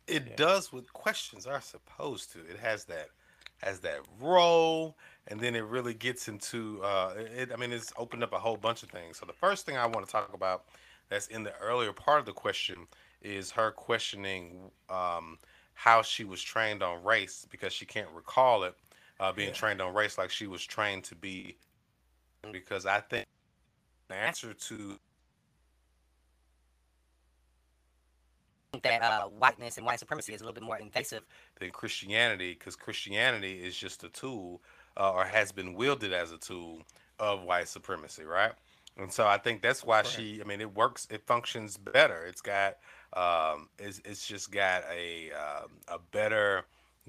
It 0.07 0.25
yeah. 0.27 0.37
does 0.37 0.73
what 0.73 0.93
questions 0.93 1.47
are 1.47 1.61
supposed 1.61 2.33
to. 2.33 2.41
It 2.41 2.59
has 2.59 2.85
that 2.85 3.09
has 3.63 3.81
that 3.81 4.01
role, 4.21 4.97
and 5.29 5.41
then 5.41 5.55
it 5.55 5.65
really 5.65 5.95
gets 5.95 6.29
into. 6.29 6.83
Uh, 6.83 7.15
it, 7.17 7.51
I 7.53 7.57
mean, 7.57 7.73
it's 7.73 7.93
opened 7.97 8.23
up 8.23 8.33
a 8.33 8.39
whole 8.39 8.57
bunch 8.57 8.83
of 8.83 8.91
things. 8.91 9.19
So 9.19 9.27
the 9.27 9.33
first 9.33 9.67
thing 9.67 9.77
I 9.77 9.87
want 9.87 10.07
to 10.07 10.13
talk 10.13 10.33
about 10.35 10.65
that's 11.09 11.27
in 11.27 11.43
the 11.43 11.53
earlier 11.61 11.93
part 11.93 12.21
of 12.21 12.27
the 12.27 12.33
question 12.33 12.87
is 13.23 13.51
her 13.51 13.71
questioning 13.71 14.71
um, 14.89 15.39
how 15.75 16.03
she 16.03 16.25
was 16.25 16.43
trained 16.43 16.83
on 16.83 17.03
race 17.05 17.47
because 17.51 17.73
she 17.73 17.85
can't 17.85 18.09
recall 18.15 18.63
it 18.65 18.75
uh, 19.19 19.33
being 19.33 19.49
yeah. 19.49 19.55
trained 19.55 19.83
on 19.83 19.95
race 19.95 20.17
like 20.19 20.31
she 20.31 20.47
was 20.47 20.65
trained 20.65 21.05
to 21.05 21.15
be. 21.15 21.57
Because 22.53 22.87
I 22.87 23.01
think 23.01 23.27
the 24.09 24.15
answer 24.15 24.55
to 24.55 24.99
that 28.83 29.03
uh, 29.03 29.25
whiteness 29.25 29.77
and 29.77 29.87
white 29.87 29.99
supremacy 29.99 30.33
is 30.33 30.41
a 30.41 30.45
little 30.45 30.55
bit 30.55 30.63
more 30.63 30.79
invasive 30.79 31.23
than 31.59 31.71
Christianity, 31.71 32.55
because 32.59 32.77
Christianity 32.77 33.61
is 33.63 33.77
just 33.77 34.05
a 34.05 34.09
tool, 34.09 34.63
uh, 34.97 35.13
or 35.13 35.25
has 35.25 35.53
been 35.53 35.75
wielded 35.75 36.13
as 36.13 36.33
a 36.33 36.39
tool 36.39 36.83
of 37.19 37.43
white 37.43 37.69
supremacy, 37.69 38.25
right? 38.25 38.53
And 38.97 39.13
so 39.13 39.27
I 39.27 39.39
think 39.39 39.63
that's 39.63 39.85
why 39.85 40.03
she. 40.03 40.41
I 40.43 40.45
mean, 40.45 40.61
it 40.61 40.75
works. 40.75 41.07
It 41.11 41.27
functions 41.27 41.77
better. 41.77 42.25
It's 42.27 42.43
got 42.43 42.77
um, 43.15 43.69
it's, 43.79 44.01
it's 44.05 44.27
just 44.27 44.51
got 44.51 44.85
a 44.93 45.31
um, 45.33 45.71
a 45.89 45.99
better 46.13 46.65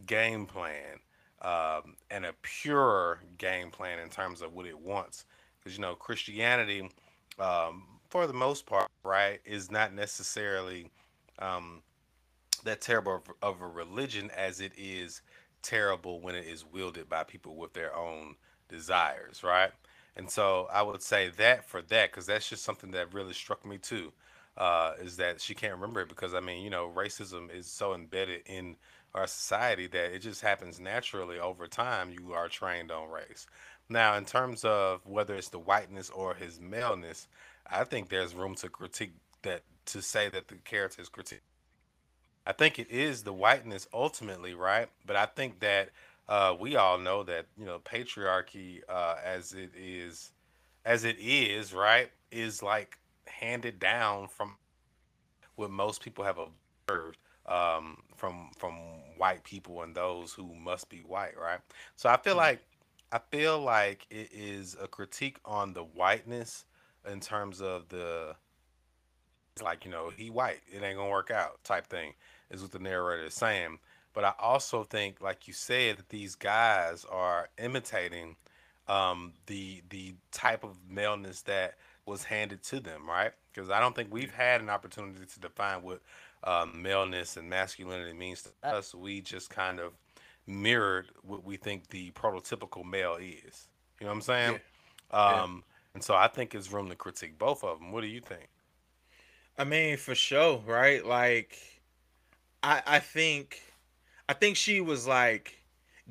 game 0.06 0.46
plan 0.46 1.00
um, 1.41 1.96
and 2.10 2.26
a 2.26 2.34
purer 2.41 3.20
game 3.38 3.72
plan 3.72 4.00
in 4.00 4.10
terms 4.10 4.41
of 4.41 4.54
what 4.54 4.65
it 4.65 4.80
wants. 4.80 5.26
Because 5.60 5.78
you 5.78 5.82
know 5.82 5.96
Christianity, 5.96 6.89
um, 7.39 7.84
for 8.10 8.26
the 8.26 8.34
most 8.34 8.65
part, 8.65 8.89
right, 9.04 9.39
is 9.44 9.70
not 9.70 9.94
necessarily 9.94 10.89
um, 11.39 11.82
that 12.63 12.82
terrible 12.82 13.15
of, 13.15 13.24
of 13.41 13.62
a 13.62 13.67
religion 13.67 14.32
as 14.36 14.62
it 14.62 14.72
is 14.78 15.22
terrible 15.62 16.19
when 16.19 16.36
it 16.36 16.45
is 16.45 16.65
wielded 16.65 17.10
by 17.10 17.24
people 17.24 17.56
with 17.56 17.74
their 17.74 17.95
own 17.95 18.36
desires, 18.69 19.43
right? 19.43 19.71
And 20.15 20.30
so 20.30 20.67
I 20.71 20.82
would 20.82 21.02
say 21.02 21.30
that 21.38 21.65
for 21.65 21.82
that, 21.84 22.12
because 22.12 22.26
that's 22.26 22.50
just 22.50 22.63
something 22.63 22.91
that 22.91 23.13
really 23.13 23.34
struck 23.34 23.65
me 23.65 23.78
too 23.78 24.12
uh, 24.58 24.93
is 25.00 25.17
that 25.17 25.41
she 25.41 25.54
can't 25.56 25.74
remember 25.74 26.02
it 26.02 26.10
because 26.10 26.34
I 26.34 26.39
mean, 26.39 26.63
you 26.63 26.69
know, 26.69 26.91
racism 26.93 27.54
is 27.54 27.67
so 27.67 27.93
embedded 27.93 28.41
in 28.45 28.76
our 29.13 29.28
society 29.28 29.88
that 29.88 30.13
it 30.13 30.19
just 30.19 30.41
happens 30.41 30.80
naturally 30.80 31.39
over 31.39 31.67
time. 31.67 32.12
You 32.12 32.34
are 32.34 32.47
trained 32.47 32.91
on 32.91 33.10
race. 33.10 33.47
Now, 33.89 34.15
in 34.15 34.26
terms 34.26 34.63
of 34.63 35.06
whether 35.06 35.36
it's 35.36 35.50
the 35.50 35.60
whiteness 35.60 36.10
or 36.10 36.34
his 36.34 36.60
maleness, 36.60 37.28
I 37.69 37.84
think 37.84 38.10
there's 38.10 38.34
room 38.36 38.56
to 38.56 38.69
critique 38.69 39.13
that 39.43 39.63
to 39.88 40.02
say 40.02 40.30
that 40.30 40.47
the 40.47 40.56
character 40.56 41.02
is 41.02 41.10
critique. 41.10 41.41
I 42.45 42.54
think 42.54 42.80
it 42.80 42.89
is 42.89 43.23
the 43.23 43.34
whiteness 43.34 43.88
ultimately, 43.93 44.54
right? 44.54 44.88
But 45.06 45.15
I 45.15 45.25
think 45.25 45.60
that 45.60 45.89
uh, 46.27 46.56
we 46.60 46.75
all 46.75 46.97
know 46.97 47.23
that 47.23 47.45
you 47.58 47.65
know 47.65 47.80
patriarchy, 47.80 48.82
uh, 48.89 49.15
as 49.23 49.54
it 49.54 49.71
is, 49.77 50.32
as 50.86 51.04
it 51.04 51.17
is, 51.19 51.73
right, 51.73 52.10
is 52.32 52.63
like 52.63 52.97
handed 53.27 53.80
down 53.80 54.27
from 54.27 54.56
what 55.56 55.69
most 55.69 56.01
people 56.01 56.23
have 56.23 56.39
observed 56.39 57.17
um, 57.45 57.97
from 58.15 58.49
from 58.58 58.75
white 59.17 59.43
people 59.43 59.82
and 59.84 59.95
those 59.95 60.34
who 60.34 60.54
must 60.56 60.89
be 60.89 60.99
white, 60.99 61.38
right? 61.39 61.60
So 61.95 62.10
I 62.10 62.17
feel 62.17 62.34
mm-hmm. 62.34 62.39
like 62.39 62.62
I 63.12 63.19
feel 63.30 63.60
like 63.60 64.08
it 64.10 64.30
is 64.32 64.75
a 64.82 64.88
critique 64.88 65.38
on 65.45 65.73
the 65.73 65.84
whiteness 65.84 66.65
in 67.12 67.19
terms 67.19 67.62
of 67.62 67.89
the 67.89 68.36
like 69.62 69.86
you 69.86 69.92
know 69.92 70.12
he 70.16 70.30
white 70.30 70.62
it 70.72 70.82
ain't 70.84 70.98
gonna 70.98 71.10
work 71.10 71.32
out 71.32 71.64
type 71.64 71.88
thing 71.88 72.14
is 72.50 72.62
what 72.62 72.72
the 72.72 72.80
narrator 72.80 73.26
is 73.26 73.34
saying 73.34 73.78
but 74.14 74.24
i 74.24 74.34
also 74.40 74.84
think 74.84 75.22
like 75.22 75.48
you 75.48 75.54
said 75.54 75.98
that 75.98 76.10
these 76.10 76.36
guys 76.36 77.06
are 77.10 77.50
imitating 77.58 78.36
um, 78.88 79.34
the 79.46 79.82
the 79.90 80.16
type 80.32 80.64
of 80.64 80.78
maleness 80.90 81.42
that 81.44 81.76
was 82.06 82.24
handed 82.26 82.64
to 82.64 82.80
them, 82.80 83.08
right? 83.08 83.32
Because 83.54 83.70
I 83.70 83.80
don't 83.80 83.96
think 83.96 84.12
we've 84.12 84.34
had 84.34 84.62
an 84.62 84.70
opportunity 84.70 85.26
to 85.26 85.40
define 85.40 85.82
what 85.82 86.02
um, 86.44 86.82
maleness 86.82 87.38
and 87.38 87.50
masculinity 87.50 88.14
means 88.14 88.44
to 88.44 88.50
uh 88.64 88.72
us. 88.78 88.94
We 88.94 89.22
just 89.22 89.50
kind 89.50 89.80
of 89.80 89.94
mirrored 90.48 91.10
what 91.22 91.46
we 91.46 91.58
think 91.58 91.88
the 91.90 92.12
prototypical 92.12 92.84
male 92.84 93.16
is. 93.16 93.70
You 94.00 94.06
know 94.06 94.12
what 94.12 94.16
I'm 94.16 94.22
saying? 94.22 94.60
Yeah. 95.14 95.18
Um, 95.18 95.64
yeah. 95.64 95.74
And 95.94 96.04
so 96.04 96.16
I 96.16 96.28
think 96.28 96.56
it's 96.56 96.72
room 96.72 96.90
to 96.90 96.96
critique 96.96 97.38
both 97.38 97.64
of 97.64 97.80
them. 97.80 97.92
What 97.92 98.02
do 98.02 98.08
you 98.08 98.22
think? 98.22 98.50
I 99.62 99.63
mean, 99.63 99.97
for 99.97 100.15
sure, 100.15 100.58
right? 100.65 101.06
Like, 101.06 101.56
I 102.63 102.82
I 102.88 103.00
think, 103.00 103.62
I 104.28 104.34
think 104.34 104.58
she 104.58 104.82
was 104.82 105.06
like 105.06 105.54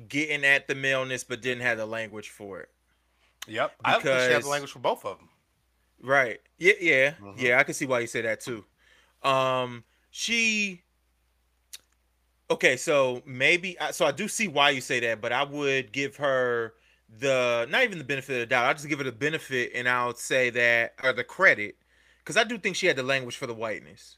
getting 0.07 0.45
at 0.45 0.67
the 0.67 0.75
maleness, 0.75 1.25
but 1.25 1.41
didn't 1.41 1.63
have 1.63 1.77
the 1.77 1.85
language 1.85 2.29
for 2.29 2.61
it. 2.61 2.69
Yep, 3.47 3.73
because, 3.83 3.99
I 3.99 3.99
think 3.99 4.19
she 4.21 4.33
had 4.33 4.43
the 4.43 4.47
language 4.47 4.71
for 4.71 4.79
both 4.79 5.03
of 5.03 5.17
them. 5.17 5.27
Right. 6.01 6.39
Yeah. 6.59 6.73
Yeah. 6.79 7.09
Mm-hmm. 7.21 7.45
Yeah. 7.45 7.59
I 7.59 7.63
can 7.63 7.73
see 7.73 7.85
why 7.85 7.99
you 7.99 8.07
say 8.07 8.21
that 8.21 8.39
too. 8.39 8.63
Um, 9.21 9.83
she. 10.11 10.81
Okay, 12.49 12.77
so 12.77 13.21
maybe 13.25 13.75
so 13.91 14.05
I 14.05 14.11
do 14.13 14.29
see 14.29 14.47
why 14.47 14.69
you 14.69 14.79
say 14.81 15.01
that, 15.01 15.19
but 15.19 15.33
I 15.33 15.43
would 15.43 15.91
give 15.91 16.15
her 16.15 16.73
the 17.19 17.67
not 17.69 17.83
even 17.83 17.97
the 17.97 18.03
benefit 18.05 18.33
of 18.33 18.39
the 18.39 18.45
doubt. 18.45 18.65
I 18.65 18.73
just 18.73 18.87
give 18.87 18.99
her 18.99 19.03
the 19.03 19.11
benefit, 19.11 19.71
and 19.75 19.89
I'll 19.89 20.15
say 20.15 20.49
that 20.51 20.93
or 21.03 21.11
the 21.11 21.23
credit, 21.25 21.75
because 22.31 22.45
I 22.45 22.47
do 22.47 22.57
think 22.57 22.77
she 22.77 22.87
had 22.87 22.95
the 22.95 23.03
language 23.03 23.35
for 23.35 23.45
the 23.45 23.53
whiteness, 23.53 24.17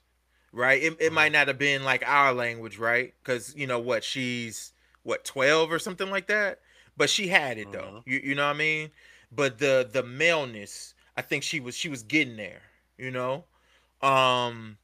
right? 0.51 0.81
It, 0.81 0.93
it 0.93 0.99
mm-hmm. 0.99 1.15
might 1.15 1.31
not 1.31 1.47
have 1.47 1.57
been 1.57 1.83
like 1.83 2.03
our 2.05 2.31
language, 2.31 2.77
right? 2.77 3.13
Because 3.23 3.55
you 3.55 3.65
know 3.65 3.79
what, 3.79 4.03
she's 4.03 4.71
what 5.01 5.25
twelve 5.25 5.71
or 5.71 5.79
something 5.79 6.11
like 6.11 6.27
that, 6.27 6.59
but 6.95 7.09
she 7.09 7.27
had 7.27 7.57
it 7.57 7.71
though. 7.71 7.79
Mm-hmm. 7.79 8.09
You 8.09 8.21
you 8.23 8.35
know 8.35 8.45
what 8.45 8.55
I 8.55 8.59
mean? 8.59 8.91
But 9.31 9.57
the 9.57 9.89
the 9.91 10.03
maleness 10.03 10.93
I 11.17 11.23
think 11.23 11.41
she 11.41 11.59
was 11.59 11.75
she 11.75 11.89
was 11.89 12.03
getting 12.03 12.37
there, 12.37 12.61
you 12.99 13.09
know. 13.09 13.45
Um, 14.03 14.77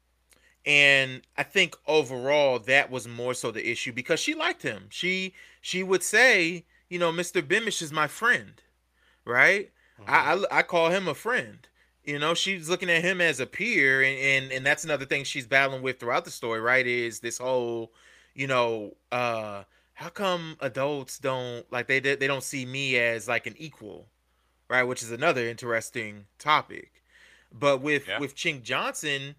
and 0.66 1.22
I 1.38 1.44
think 1.44 1.76
overall 1.86 2.58
that 2.58 2.90
was 2.90 3.08
more 3.08 3.36
so 3.36 3.52
the 3.52 3.70
issue 3.70 3.94
because 3.94 4.20
she 4.20 4.34
liked 4.34 4.64
him. 4.64 4.88
She 4.90 5.36
she 5.62 5.84
would 5.84 6.02
say, 6.02 6.66
you 6.90 6.98
know, 6.98 7.12
Mr. 7.12 7.44
Bemish 7.44 7.84
is 7.84 7.92
my 7.92 8.08
friend, 8.08 8.60
right? 9.24 9.70
Mm-hmm. 10.02 10.10
I, 10.10 10.56
I, 10.56 10.60
I 10.60 10.64
call 10.64 10.90
him 10.90 11.08
a 11.08 11.14
friend. 11.14 11.69
You 12.10 12.18
know, 12.18 12.34
she's 12.34 12.68
looking 12.68 12.90
at 12.90 13.04
him 13.04 13.22
as 13.22 13.40
a 13.40 13.46
peer, 13.46 14.02
and, 14.02 14.18
and 14.18 14.52
and 14.52 14.66
that's 14.66 14.84
another 14.84 15.06
thing 15.06 15.24
she's 15.24 15.46
battling 15.46 15.84
with 15.84 16.00
throughout 16.00 16.26
the 16.26 16.32
story, 16.32 16.60
right? 16.60 16.86
Is 16.88 17.20
this 17.20 17.38
whole, 17.38 17.92
you 18.34 18.48
know, 18.48 18.96
uh, 19.12 19.64
how 19.94 20.10
come 20.10 20.58
adults 20.60 21.20
don't 21.20 21.72
like 21.72 21.86
they 21.86 22.00
they 22.00 22.26
don't 22.26 22.42
see 22.42 22.66
me 22.66 22.98
as 22.98 23.28
like 23.28 23.46
an 23.46 23.54
equal, 23.60 24.08
right? 24.68 24.82
Which 24.82 25.04
is 25.04 25.12
another 25.12 25.48
interesting 25.48 26.26
topic. 26.40 27.04
But 27.54 27.82
with 27.82 28.08
yeah. 28.08 28.18
with 28.18 28.36
Chink 28.36 28.64
Johnson 28.64 29.36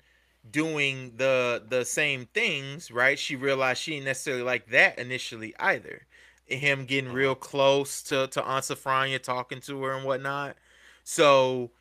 doing 0.48 1.14
the 1.16 1.64
the 1.68 1.84
same 1.84 2.26
things, 2.26 2.92
right? 2.92 3.18
She 3.18 3.34
realized 3.34 3.82
she 3.82 3.94
didn't 3.94 4.04
necessarily 4.04 4.44
like 4.44 4.68
that 4.68 4.96
initially 4.96 5.56
either. 5.58 6.06
Him 6.46 6.84
getting 6.84 7.08
uh-huh. 7.08 7.16
real 7.16 7.34
close 7.34 8.00
to 8.04 8.28
to 8.28 8.44
Aunt 8.44 8.64
Sophronia, 8.64 9.20
talking 9.20 9.60
to 9.62 9.82
her 9.82 9.92
and 9.92 10.04
whatnot. 10.04 10.56
So 11.02 11.72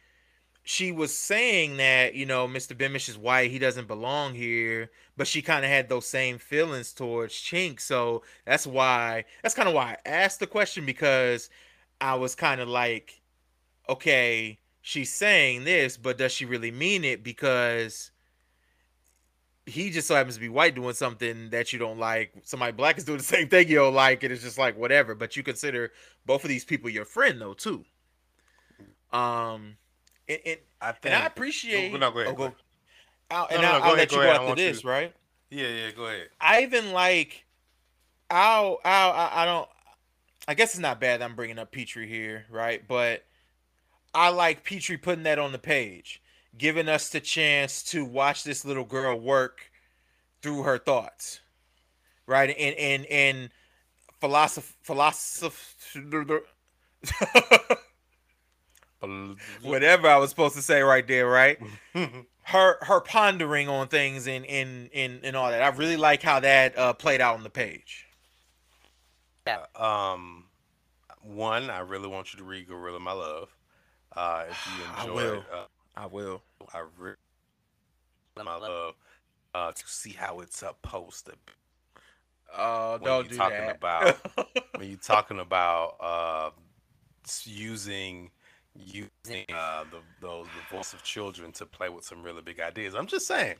she 0.63 0.91
was 0.91 1.17
saying 1.17 1.77
that 1.77 2.15
you 2.15 2.25
know 2.25 2.47
Mr. 2.47 2.75
Bemish 2.75 3.09
is 3.09 3.17
white, 3.17 3.51
he 3.51 3.59
doesn't 3.59 3.87
belong 3.87 4.33
here, 4.33 4.91
but 5.17 5.27
she 5.27 5.41
kind 5.41 5.65
of 5.65 5.71
had 5.71 5.89
those 5.89 6.05
same 6.05 6.37
feelings 6.37 6.93
towards 6.93 7.33
Chink. 7.33 7.79
So 7.79 8.23
that's 8.45 8.67
why 8.67 9.25
that's 9.41 9.55
kind 9.55 9.67
of 9.67 9.75
why 9.75 9.97
I 10.05 10.09
asked 10.09 10.39
the 10.39 10.47
question 10.47 10.85
because 10.85 11.49
I 12.01 12.15
was 12.15 12.35
kind 12.35 12.61
of 12.61 12.67
like, 12.69 13.21
okay, 13.87 14.59
she's 14.81 15.11
saying 15.11 15.63
this, 15.63 15.97
but 15.97 16.17
does 16.17 16.31
she 16.31 16.45
really 16.45 16.71
mean 16.71 17.03
it? 17.03 17.23
Because 17.23 18.11
he 19.65 19.89
just 19.91 20.07
so 20.07 20.15
happens 20.15 20.35
to 20.35 20.41
be 20.41 20.49
white 20.49 20.75
doing 20.75 20.93
something 20.93 21.49
that 21.51 21.71
you 21.71 21.79
don't 21.79 21.99
like. 21.99 22.33
Somebody 22.43 22.71
black 22.73 22.97
is 22.97 23.03
doing 23.03 23.19
the 23.19 23.23
same 23.23 23.47
thing 23.47 23.67
you 23.67 23.75
don't 23.75 23.93
like, 23.93 24.23
and 24.23 24.33
it's 24.33 24.43
just 24.43 24.57
like 24.57 24.77
whatever. 24.77 25.15
But 25.15 25.35
you 25.37 25.43
consider 25.43 25.91
both 26.25 26.43
of 26.43 26.49
these 26.49 26.65
people 26.65 26.89
your 26.89 27.05
friend 27.05 27.39
though 27.39 27.53
too. 27.53 27.85
Um, 29.11 29.77
and, 30.29 30.39
and 30.45 30.57
I 30.79 30.91
think 30.91 31.13
and 31.13 31.23
I 31.23 31.25
appreciate. 31.25 31.93
Oh, 31.93 31.97
no, 31.97 32.11
go 32.11 32.19
ahead. 32.19 32.33
Oh, 32.33 32.35
go, 32.35 32.55
I'll, 33.31 33.47
and 33.51 33.61
no, 33.61 33.67
no, 33.67 33.77
I'll, 33.77 33.83
I'll 33.83 33.95
let 33.95 34.11
you 34.11 34.17
go 34.17 34.23
after 34.23 34.55
this, 34.55 34.83
right? 34.83 35.13
Yeah, 35.49 35.67
yeah, 35.67 35.91
go 35.91 36.05
ahead. 36.05 36.29
I 36.39 36.61
even 36.63 36.91
like. 36.91 37.45
I'll, 38.31 38.77
I'll, 38.85 39.11
I, 39.11 39.31
I 39.33 39.45
don't. 39.45 39.67
I 40.47 40.53
guess 40.53 40.71
it's 40.71 40.79
not 40.79 40.99
bad 41.01 41.21
I'm 41.21 41.35
bringing 41.35 41.59
up 41.59 41.71
Petry 41.71 42.07
here, 42.07 42.45
right? 42.49 42.87
But 42.87 43.25
I 44.13 44.29
like 44.29 44.63
Petry 44.63 45.01
putting 45.01 45.23
that 45.23 45.39
on 45.39 45.51
the 45.51 45.59
page 45.59 46.21
giving 46.57 46.87
us 46.87 47.09
the 47.09 47.19
chance 47.19 47.83
to 47.83 48.03
watch 48.03 48.43
this 48.43 48.65
little 48.65 48.83
girl 48.83 49.19
work 49.19 49.71
through 50.41 50.63
her 50.63 50.77
thoughts, 50.77 51.39
right? 52.25 52.49
And 52.57 52.75
and 52.75 53.05
and 53.05 53.49
philosoph 54.19 54.75
philosoph 54.81 55.75
whatever 59.61 60.07
I 60.07 60.17
was 60.17 60.29
supposed 60.29 60.55
to 60.55 60.61
say 60.61 60.81
right 60.81 61.07
there, 61.07 61.27
right? 61.27 61.59
her 62.43 62.77
her 62.81 63.01
pondering 63.01 63.69
on 63.69 63.87
things 63.87 64.27
and 64.27 64.45
and 64.45 64.89
and 64.93 65.19
and 65.23 65.35
all 65.35 65.49
that. 65.49 65.61
I 65.61 65.69
really 65.69 65.97
like 65.97 66.21
how 66.21 66.39
that 66.39 66.77
uh, 66.77 66.93
played 66.93 67.21
out 67.21 67.35
on 67.35 67.43
the 67.43 67.49
page. 67.49 68.07
Yeah. 69.47 69.65
Uh, 69.75 70.13
um, 70.13 70.45
one, 71.21 71.69
I 71.69 71.79
really 71.79 72.07
want 72.07 72.33
you 72.33 72.39
to 72.39 72.45
read 72.45 72.67
Gorilla 72.67 72.99
My 72.99 73.13
Love. 73.13 73.55
Uh, 74.15 74.45
if 74.49 74.67
you 74.67 74.83
enjoy, 75.11 75.11
I 75.11 75.15
will. 75.15 75.43
Uh, 75.51 75.65
I 75.95 76.05
will. 76.05 76.41
I 76.73 76.83
really 76.97 77.15
my 78.43 78.55
love 78.55 78.95
uh, 79.53 79.71
to 79.71 79.83
see 79.85 80.11
how 80.11 80.39
it's 80.39 80.57
supposed 80.57 81.25
to 81.25 81.31
be. 81.31 81.53
Oh, 82.57 82.93
when 82.93 83.03
don't 83.03 83.29
do 83.29 83.35
talking 83.35 83.57
that. 83.57 83.75
About, 83.75 84.17
when 84.75 84.89
you're 84.89 84.97
talking 84.97 85.39
about 85.39 85.95
uh, 85.99 86.49
using 87.43 88.31
using 88.75 89.45
uh, 89.53 89.83
the 89.91 89.97
those 90.21 90.45
the 90.45 90.75
voice 90.75 90.93
of 90.93 91.03
children 91.03 91.51
to 91.53 91.65
play 91.65 91.89
with 91.89 92.03
some 92.03 92.23
really 92.23 92.41
big 92.41 92.59
ideas. 92.59 92.95
I'm 92.95 93.07
just 93.07 93.27
saying, 93.27 93.55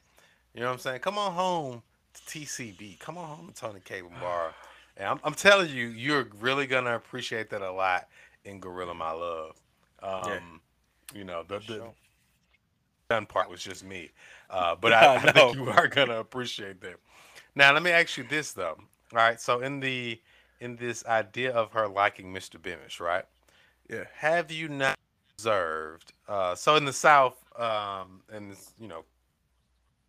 you 0.53 0.61
know 0.61 0.67
what 0.67 0.73
I'm 0.73 0.79
saying? 0.79 0.99
Come 1.01 1.17
on 1.17 1.33
home 1.33 1.81
to 2.13 2.21
TCB. 2.21 2.99
Come 2.99 3.17
on 3.17 3.27
home 3.27 3.47
to 3.47 3.53
Toni 3.53 3.79
Cable 3.83 4.11
Bar. 4.21 4.53
And 4.97 5.07
I'm, 5.07 5.19
I'm 5.23 5.33
telling 5.33 5.69
you, 5.69 5.87
you're 5.87 6.27
really 6.39 6.67
gonna 6.67 6.95
appreciate 6.95 7.49
that 7.51 7.61
a 7.61 7.71
lot 7.71 8.07
in 8.45 8.59
Gorilla 8.59 8.93
My 8.93 9.11
Love. 9.11 9.55
Um, 10.01 10.21
yeah. 10.25 10.39
You 11.13 11.23
know 11.23 11.43
the, 11.47 11.59
the 11.59 11.83
done 13.09 13.25
part 13.25 13.49
was 13.49 13.63
just 13.63 13.83
me. 13.83 14.11
Uh, 14.49 14.75
but 14.81 14.93
I, 14.93 15.15
I, 15.23 15.31
think 15.31 15.55
you 15.55 15.69
are 15.69 15.87
gonna 15.87 16.19
appreciate 16.19 16.81
that. 16.81 16.95
Now 17.55 17.73
let 17.73 17.83
me 17.83 17.91
ask 17.91 18.17
you 18.17 18.23
this 18.23 18.51
though. 18.51 18.77
All 19.11 19.17
right, 19.17 19.41
so 19.41 19.61
in 19.61 19.79
the 19.79 20.21
in 20.59 20.75
this 20.75 21.05
idea 21.05 21.51
of 21.51 21.71
her 21.71 21.87
liking 21.87 22.33
Mr. 22.33 22.57
Bemish, 22.57 22.99
right? 22.99 23.23
Yeah. 23.89 24.03
Have 24.17 24.51
you 24.51 24.67
not 24.67 24.98
observed? 25.39 26.13
Uh, 26.27 26.55
so 26.55 26.75
in 26.75 26.85
the 26.85 26.93
South, 26.93 27.37
um, 27.57 28.21
and 28.31 28.55
you 28.79 28.87
know, 28.87 29.03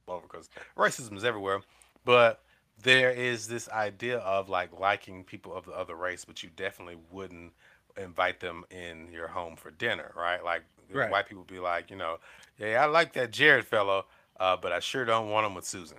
over 0.09 0.27
because 0.27 0.49
racism 0.77 1.17
is 1.17 1.25
everywhere, 1.25 1.61
but 2.05 2.43
there 2.83 3.11
is 3.11 3.47
this 3.47 3.69
idea 3.69 4.19
of 4.19 4.49
like 4.49 4.79
liking 4.79 5.23
people 5.25 5.55
of 5.55 5.67
the 5.67 5.73
other 5.73 5.95
race, 5.95 6.25
but 6.25 6.43
you 6.43 6.51
definitely 6.57 6.97
wouldn't 7.13 7.53
invite 7.97 8.41
them 8.41 8.65
in 8.71 9.13
your 9.13 9.29
home 9.29 9.57
for 9.57 9.71
dinner, 9.71 10.13
right? 10.17 10.45
Like 10.45 10.63
right. 10.93 11.11
white 11.11 11.29
people 11.29 11.45
be 11.45 11.59
like, 11.59 11.91
you 11.91 11.97
know, 11.97 12.17
yeah, 12.59 12.83
I 12.83 12.87
like 12.87 13.13
that 13.13 13.31
Jared 13.31 13.67
fellow, 13.67 14.07
uh, 14.39 14.57
but 14.57 14.73
I 14.73 14.81
sure 14.81 15.05
don't 15.05 15.31
want 15.31 15.47
him 15.47 15.55
with 15.55 15.65
Susan, 15.65 15.99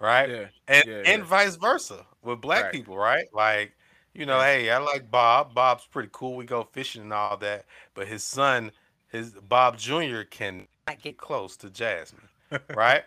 right? 0.00 0.28
Yeah, 0.30 0.46
and 0.68 0.84
yeah, 0.86 1.02
and 1.06 1.24
vice 1.24 1.56
versa 1.56 2.06
with 2.22 2.40
black 2.40 2.64
right. 2.64 2.72
people, 2.72 2.96
right? 2.96 3.26
Like, 3.34 3.72
you 4.14 4.26
know, 4.26 4.40
hey, 4.40 4.70
I 4.70 4.78
like 4.78 5.10
Bob. 5.10 5.54
Bob's 5.54 5.86
pretty 5.86 6.10
cool. 6.12 6.36
We 6.36 6.44
go 6.44 6.68
fishing 6.72 7.02
and 7.02 7.12
all 7.12 7.36
that, 7.38 7.64
but 7.94 8.08
his 8.08 8.22
son, 8.22 8.72
his 9.08 9.30
Bob 9.30 9.76
Jr. 9.76 10.22
can 10.28 10.66
get 11.02 11.16
close 11.18 11.56
to 11.58 11.70
Jasmine, 11.70 12.28
right? 12.74 13.04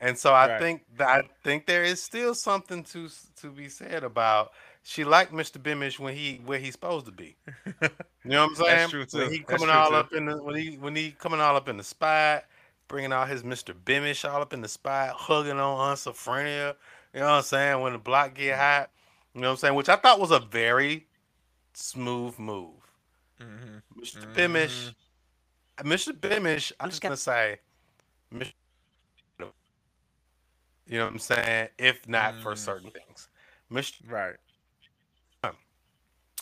And 0.00 0.18
so 0.18 0.32
I 0.32 0.48
right. 0.48 0.60
think 0.60 0.82
that 0.98 1.08
I 1.08 1.22
think 1.42 1.66
there 1.66 1.82
is 1.82 2.02
still 2.02 2.34
something 2.34 2.84
to 2.84 3.08
to 3.40 3.50
be 3.50 3.68
said 3.68 4.04
about 4.04 4.52
she 4.82 5.02
liked 5.02 5.32
Mr. 5.32 5.56
Bemish 5.56 5.98
when 5.98 6.14
he 6.14 6.42
where 6.44 6.58
he's 6.58 6.72
supposed 6.72 7.06
to 7.06 7.12
be. 7.12 7.36
You 7.64 7.88
know 8.24 8.42
what 8.42 8.50
I'm 8.50 8.54
saying? 8.54 8.76
That's 8.76 8.90
true 8.90 9.06
too. 9.06 9.18
When 9.18 9.32
he 9.32 9.38
coming 9.38 9.70
all 9.70 9.90
too. 9.90 9.96
up 9.96 10.12
in 10.12 10.26
the 10.26 10.42
when 10.42 10.56
he 10.56 10.76
when 10.76 10.94
he 10.94 11.12
coming 11.12 11.40
all 11.40 11.56
up 11.56 11.68
in 11.68 11.78
the 11.78 11.84
spot, 11.84 12.44
bringing 12.86 13.12
out 13.12 13.28
his 13.28 13.42
Mr. 13.42 13.72
Bemish 13.72 14.30
all 14.30 14.42
up 14.42 14.52
in 14.52 14.60
the 14.60 14.68
spot, 14.68 15.14
hugging 15.14 15.58
on 15.58 15.90
Aunt 15.90 15.98
Sophronia. 15.98 16.74
You 17.14 17.20
know 17.20 17.26
what 17.26 17.32
I'm 17.32 17.42
saying? 17.42 17.80
When 17.80 17.92
the 17.94 17.98
block 17.98 18.34
get 18.34 18.56
mm. 18.56 18.58
hot, 18.58 18.90
you 19.34 19.40
know 19.40 19.48
what 19.48 19.52
I'm 19.52 19.56
saying? 19.58 19.74
Which 19.74 19.88
I 19.88 19.96
thought 19.96 20.20
was 20.20 20.30
a 20.30 20.40
very 20.40 21.06
smooth 21.72 22.38
move. 22.38 22.70
Mm-hmm. 23.40 24.00
Mr. 24.00 24.24
Mm-hmm. 24.24 24.38
Bemish, 24.38 24.94
Mr. 25.78 26.12
Bemish. 26.12 26.72
I'm 26.78 26.90
just 26.90 27.02
gonna 27.02 27.16
say, 27.16 27.58
Mr. 28.32 28.52
You 30.86 30.98
know 30.98 31.04
what 31.04 31.14
I'm 31.14 31.18
saying? 31.18 31.68
If 31.78 32.06
not 32.08 32.34
mm. 32.34 32.42
for 32.42 32.54
certain 32.56 32.90
things, 32.90 33.28
Mr. 33.72 34.10
Right. 34.10 34.36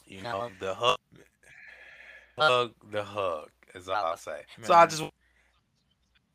You 0.06 0.20
know, 0.20 0.50
the 0.60 0.74
hug, 0.74 0.98
hug, 2.36 2.72
the 2.90 3.02
hug 3.02 3.48
is 3.74 3.88
all 3.88 4.04
I'll 4.04 4.16
say. 4.16 4.42
So 4.62 4.74
I 4.74 4.86
just 4.86 5.02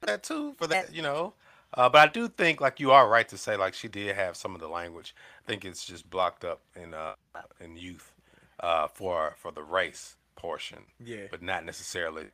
that 0.02 0.24
too 0.24 0.56
for 0.58 0.68
that, 0.68 0.94
you 0.94 1.02
know. 1.02 1.34
Uh, 1.74 1.90
but 1.90 2.00
I 2.00 2.12
do 2.12 2.28
think, 2.28 2.62
like 2.62 2.80
you 2.80 2.92
are 2.92 3.08
right 3.10 3.28
to 3.30 3.38
say, 3.38 3.58
like 3.58 3.74
she 3.74 3.88
did 3.88 4.16
have 4.16 4.36
some 4.36 4.56
of 4.56 4.62
the 4.62 4.68
language. 4.68 5.14
I 5.48 5.52
think 5.52 5.66
it's 5.66 5.86
just 5.86 6.10
blocked 6.10 6.44
up 6.44 6.62
in 6.76 6.94
uh 6.94 7.16
in 7.62 7.78
youth 7.78 8.14
uh 8.60 8.88
for 8.88 9.36
for 9.38 9.52
the 9.52 9.64
race 9.64 10.16
portion. 10.36 10.80
Yeah. 11.04 11.28
But 11.32 11.42
not 11.42 11.66
necessarily 11.66 12.26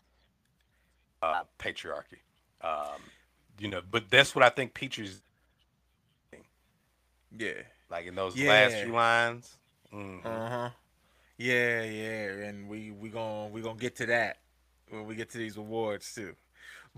uh 1.22 1.43
patriarchy. 1.59 2.22
Um, 2.61 3.01
you 3.59 3.68
know, 3.68 3.82
but 3.89 4.09
that's 4.09 4.34
what 4.36 4.43
I 4.43 4.49
think 4.49 4.74
Petry's. 4.74 5.22
Yeah. 7.38 7.51
Like 7.89 8.07
in 8.07 8.16
those 8.16 8.36
yeah. 8.36 8.49
last 8.49 8.76
few 8.84 8.93
lines. 8.93 9.57
Mm-hmm. 9.93 10.28
Uh 10.28 10.49
huh. 10.49 10.70
Yeah, 11.38 11.84
yeah, 11.84 12.47
and 12.47 12.70
we 12.70 12.91
we 12.91 13.09
gonna 13.09 13.47
we 13.47 13.61
gonna 13.61 13.80
get 13.80 13.95
to 13.97 14.05
that 14.05 14.38
when 14.89 15.05
we 15.05 15.16
get 15.16 15.30
to 15.32 15.38
these 15.38 15.57
awards 15.57 16.14
too. 16.14 16.36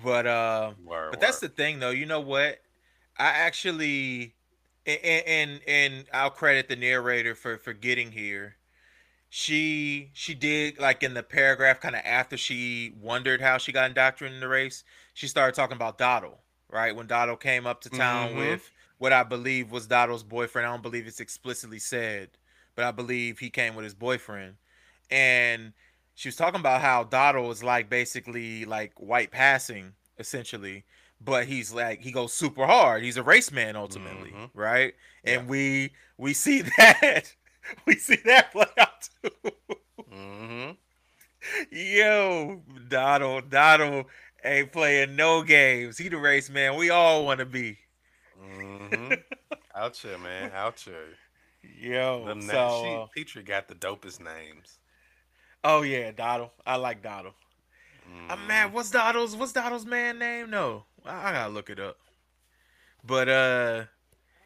But 0.04 0.28
uh, 0.28 0.72
word, 0.84 1.12
but 1.12 1.22
that's 1.22 1.40
the 1.40 1.50
thing 1.50 1.80
though. 1.80 1.90
You 1.90 2.06
know 2.06 2.20
what? 2.20 2.60
I 3.18 3.28
actually 3.28 4.35
and, 4.86 5.24
and 5.28 5.62
and 5.68 6.06
I'll 6.14 6.30
credit 6.30 6.68
the 6.70 6.76
narrator 6.76 7.36
for 7.36 7.58
for 7.58 7.74
getting 7.74 8.12
here. 8.12 8.56
She 9.30 10.12
she 10.14 10.34
did 10.34 10.80
like 10.80 11.04
in 11.04 11.14
the 11.14 11.24
paragraph 11.24 11.82
kind 11.82 11.96
of 11.96 12.02
after 12.06 12.38
she 12.38 12.94
wondered 13.02 13.42
how 13.42 13.58
she 13.58 13.72
got 13.72 13.90
indoctrinated 13.90 14.36
in 14.36 14.42
the 14.42 14.48
race. 14.48 14.84
She 15.14 15.28
started 15.28 15.56
talking 15.56 15.76
about 15.76 15.98
Dottle, 15.98 16.40
right? 16.70 16.96
When 16.96 17.08
Dottle 17.08 17.36
came 17.36 17.66
up 17.66 17.82
to 17.82 17.90
town 17.90 18.30
mm-hmm. 18.30 18.40
with 18.40 18.72
what 18.98 19.14
I 19.14 19.24
believe 19.24 19.72
was 19.72 19.88
Dottle's 19.88 20.24
boyfriend. 20.24 20.68
I 20.68 20.72
don't 20.72 20.84
believe 20.84 21.08
it's 21.08 21.20
explicitly 21.20 21.80
said 21.80 22.30
but 22.76 22.86
I 22.86 22.92
believe 22.92 23.40
he 23.40 23.50
came 23.50 23.76
with 23.76 23.86
his 23.86 23.94
boyfriend. 23.94 24.56
And 25.10 25.74
she 26.14 26.28
was 26.28 26.36
talking 26.36 26.60
about 26.60 26.82
how 26.82 27.04
Dottle 27.04 27.48
was 27.48 27.64
like 27.64 27.90
basically 27.90 28.66
like 28.66 28.94
white 28.98 29.32
passing, 29.32 29.94
essentially, 30.20 30.84
but 31.22 31.46
he's 31.46 31.74
like 31.74 32.02
he 32.02 32.12
goes 32.12 32.34
super 32.34 32.66
hard. 32.66 33.04
He's 33.04 33.18
a 33.18 33.24
race 33.24 33.52
man 33.52 33.76
ultimately, 33.76 34.32
mm-hmm. 34.32 34.60
right? 34.60 34.94
And 35.24 35.44
yeah. 35.44 35.48
we 35.48 35.92
we 36.18 36.34
see 36.34 36.62
that 36.78 37.34
we 37.86 37.96
see 37.96 38.18
that 38.26 38.52
play 38.52 38.66
out 38.78 39.10
too. 39.24 39.52
Mm-hmm. 40.14 40.72
Yo, 41.72 42.62
Donald, 42.88 43.50
Donald 43.50 44.06
ain't 44.44 44.72
playing 44.72 45.16
no 45.16 45.44
games. 45.44 45.98
He 45.98 46.10
the 46.10 46.18
race 46.18 46.50
man. 46.50 46.76
We 46.76 46.90
all 46.90 47.26
want 47.26 47.40
to 47.40 47.46
be. 47.46 47.78
Mm-hmm. 48.44 49.14
out 49.76 49.96
here, 49.98 50.18
man. 50.18 50.52
Out 50.54 50.80
here. 50.80 51.16
Yo, 51.80 52.26
Them 52.26 52.42
so 52.42 52.56
uh, 52.56 53.08
Petry 53.18 53.46
got 53.46 53.68
the 53.68 53.76
dopest 53.76 54.20
names. 54.20 54.80
Oh 55.64 55.82
yeah, 55.82 56.12
Donald. 56.12 56.52
I 56.66 56.76
like 56.76 57.02
Donald. 57.02 57.34
Mm. 58.08 58.32
I'm 58.32 58.48
mad. 58.48 58.74
What's 58.74 58.92
Donald's? 58.92 59.36
What's 59.36 59.54
Donald's 59.54 59.86
man 59.86 60.20
name? 60.20 60.50
No, 60.50 60.86
I, 61.06 61.32
gotta 61.32 61.54
look 61.54 61.70
it 61.70 61.80
up. 61.80 61.98
But 63.06 63.30
uh, 63.30 63.84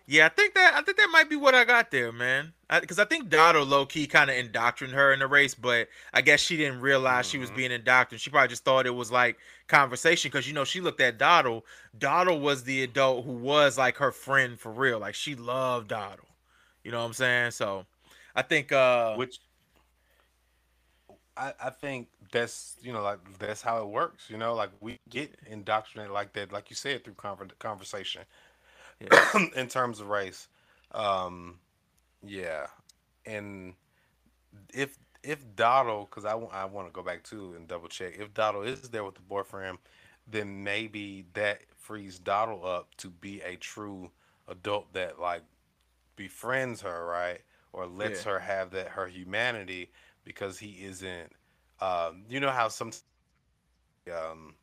yeah, 0.07 0.25
I 0.25 0.29
think 0.29 0.53
that 0.55 0.73
I 0.75 0.81
think 0.81 0.97
that 0.97 1.09
might 1.11 1.29
be 1.29 1.35
what 1.35 1.55
I 1.55 1.65
got 1.65 1.91
there, 1.91 2.11
man. 2.11 2.53
Because 2.81 2.99
I, 2.99 3.03
I, 3.03 3.05
think 3.05 3.29
Donald 3.29 3.67
low 3.67 3.85
key 3.85 4.05
kind 4.05 4.29
of 4.29 4.35
indoctrined 4.35 4.93
her 4.93 5.11
in 5.13 5.19
the 5.19 5.27
race, 5.27 5.55
but 5.55 5.87
I 6.13 6.21
guess 6.21 6.39
she 6.39 6.57
didn't 6.57 6.81
realize 6.81 7.25
mm-hmm. 7.25 7.31
she 7.31 7.37
was 7.37 7.49
mm-hmm. 7.49 7.57
being 7.57 7.71
indoctrinated. 7.71 8.21
She 8.21 8.29
probably 8.29 8.49
just 8.49 8.63
thought 8.63 8.85
it 8.85 8.95
was 8.95 9.11
like 9.11 9.37
conversation 9.67 10.29
because 10.29 10.47
you 10.47 10.53
know 10.53 10.63
she 10.65 10.81
looked 10.81 11.01
at 11.01 11.17
Donald. 11.17 11.63
Donald 11.97 12.41
was 12.41 12.63
the 12.63 12.83
adult 12.83 13.25
who 13.25 13.33
was 13.33 13.77
like 13.77 13.97
her 13.97 14.11
friend 14.11 14.59
for 14.59 14.71
real. 14.71 14.99
Like 14.99 15.15
she 15.15 15.35
loved 15.35 15.89
Donald. 15.89 16.27
You 16.83 16.91
know 16.91 16.99
what 16.99 17.05
I'm 17.05 17.13
saying? 17.13 17.51
So 17.51 17.85
I 18.35 18.41
think 18.41 18.71
uh 18.71 19.15
which 19.15 19.39
I, 21.39 21.53
I 21.63 21.69
think 21.69 22.09
that's 22.31 22.75
you 22.81 22.91
know 22.91 23.01
like 23.01 23.19
that's 23.39 23.61
how 23.61 23.81
it 23.81 23.87
works. 23.87 24.29
You 24.29 24.37
know, 24.37 24.53
like 24.53 24.71
we 24.81 24.99
get 25.09 25.33
indoctrinated 25.49 26.13
like 26.13 26.33
that, 26.33 26.51
like 26.51 26.69
you 26.69 26.75
said 26.75 27.03
through 27.03 27.15
conversation. 27.59 28.23
Yeah. 28.99 29.47
in 29.55 29.67
terms 29.69 30.01
of 30.01 30.09
race, 30.09 30.49
um, 30.91 31.59
yeah, 32.21 32.67
and 33.25 33.73
if 34.73 34.97
if 35.23 35.39
Dottle, 35.55 36.07
because 36.09 36.25
I, 36.25 36.33
I 36.33 36.65
want 36.65 36.87
to 36.87 36.93
go 36.93 37.01
back 37.01 37.23
to 37.25 37.53
and 37.55 37.67
double 37.67 37.87
check 37.87 38.17
if 38.19 38.33
Dottle 38.33 38.63
is 38.63 38.81
there 38.89 39.05
with 39.05 39.15
the 39.15 39.21
boyfriend, 39.21 39.77
then 40.27 40.63
maybe 40.63 41.25
that 41.33 41.61
frees 41.77 42.19
Dottle 42.19 42.65
up 42.65 42.93
to 42.97 43.09
be 43.09 43.41
a 43.41 43.55
true 43.55 44.11
adult 44.49 44.91
that 44.93 45.19
like 45.19 45.43
befriends 46.17 46.81
her, 46.81 47.05
right, 47.05 47.39
or 47.71 47.87
lets 47.87 48.25
yeah. 48.25 48.33
her 48.33 48.39
have 48.39 48.71
that 48.71 48.89
her 48.89 49.07
humanity 49.07 49.91
because 50.23 50.59
he 50.59 50.83
isn't. 50.85 51.31
Um, 51.81 52.23
you 52.29 52.39
know 52.39 52.51
how 52.51 52.67
some 52.67 52.91
um, 54.11 54.55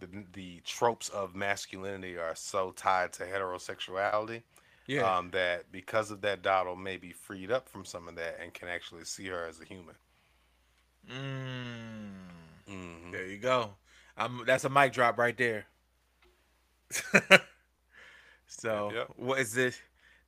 the 0.00 0.08
the 0.32 0.60
tropes 0.64 1.08
of 1.08 1.34
masculinity 1.34 2.16
are 2.16 2.34
so 2.34 2.72
tied 2.72 3.12
to 3.14 3.24
heterosexuality. 3.24 4.42
Yeah. 4.86 5.16
Um, 5.16 5.30
that 5.32 5.70
because 5.70 6.10
of 6.10 6.22
that, 6.22 6.42
Dottle 6.42 6.76
may 6.76 6.96
be 6.96 7.12
freed 7.12 7.50
up 7.50 7.68
from 7.68 7.84
some 7.84 8.08
of 8.08 8.16
that 8.16 8.38
and 8.42 8.54
can 8.54 8.68
actually 8.68 9.04
see 9.04 9.26
her 9.26 9.46
as 9.46 9.60
a 9.60 9.64
human. 9.64 9.94
Mm. 11.10 12.28
Mm-hmm. 12.70 13.12
There 13.12 13.26
you 13.26 13.38
go. 13.38 13.74
I'm, 14.16 14.44
that's 14.46 14.64
a 14.64 14.70
mic 14.70 14.92
drop 14.92 15.18
right 15.18 15.36
there. 15.36 15.66
so, 18.46 18.90
yep. 18.94 19.10
what 19.16 19.40
is 19.40 19.52
this? 19.52 19.78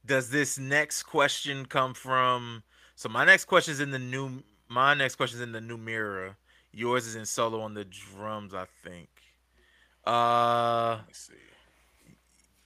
Does 0.04 0.30
this 0.30 0.58
next 0.58 1.04
question 1.04 1.66
come 1.66 1.94
from? 1.94 2.62
So, 2.96 3.08
my 3.08 3.24
next 3.24 3.46
question 3.46 3.72
is 3.72 3.80
in 3.80 3.90
the 3.90 3.98
new 3.98 4.42
my 4.70 4.94
next 4.94 5.16
question 5.16 5.38
is 5.38 5.42
in 5.42 5.52
the 5.52 5.60
new 5.60 5.76
mirror. 5.76 6.36
Yours 6.72 7.06
is 7.06 7.16
in 7.16 7.26
solo 7.26 7.60
on 7.60 7.74
the 7.74 7.84
drums, 7.84 8.54
I 8.54 8.66
think. 8.84 9.08
Uh, 10.06 10.98
Let 10.98 11.08
me 11.08 11.12
see. 11.12 11.34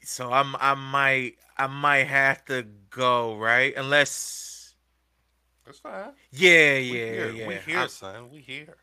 So 0.03 0.31
I'm 0.31 0.55
I 0.61 0.75
might 0.75 1.37
I 1.57 1.67
might 1.67 2.05
have 2.05 2.45
to 2.45 2.67
go 2.91 3.37
right 3.37 3.73
unless. 3.75 4.75
That's 5.65 5.79
fine. 5.79 6.11
Yeah, 6.31 6.77
yeah, 6.77 6.77
here, 6.77 7.31
yeah. 7.31 7.49
We 7.49 7.55
here, 7.55 7.79
I, 7.79 7.87
son. 7.87 8.31
We 8.31 8.41
here. 8.41 8.77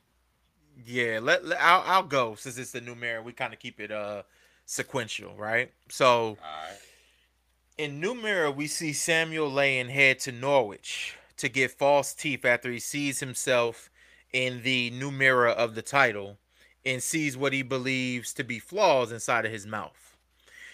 Yeah, 0.84 1.19
let, 1.22 1.45
let 1.45 1.61
I'll 1.61 1.84
I'll 1.86 2.03
go 2.03 2.34
since 2.34 2.57
it's 2.57 2.72
the 2.72 2.82
new 2.82 2.95
mirror. 2.95 3.22
We 3.22 3.34
kind 3.34 3.53
of 3.53 3.59
keep 3.59 3.80
it 3.80 3.91
uh 3.91 4.24
sequential, 4.65 5.36
right? 5.36 5.72
So. 5.89 6.38
In 7.78 7.99
New 7.99 8.13
Mirror, 8.13 8.51
we 8.51 8.67
see 8.67 8.93
Samuel 8.93 9.49
Layen 9.49 9.89
head 9.89 10.19
to 10.19 10.32
Norwich 10.32 11.15
to 11.42 11.50
get 11.50 11.72
false 11.72 12.14
teeth 12.14 12.46
after 12.46 12.72
he 12.72 12.80
sees 12.80 13.20
himself 13.20 13.89
in 14.32 14.62
the 14.64 14.92
new 14.92 15.12
mirror 15.12 15.50
of 15.50 15.76
the 15.76 15.82
title 15.82 16.38
and 16.86 17.04
sees 17.04 17.36
what 17.36 17.54
he 17.54 17.62
believes 17.62 18.34
to 18.34 18.44
be 18.44 18.60
flaws 18.60 19.12
inside 19.12 19.46
of 19.46 19.52
his 19.52 19.68
mouth. 19.68 20.18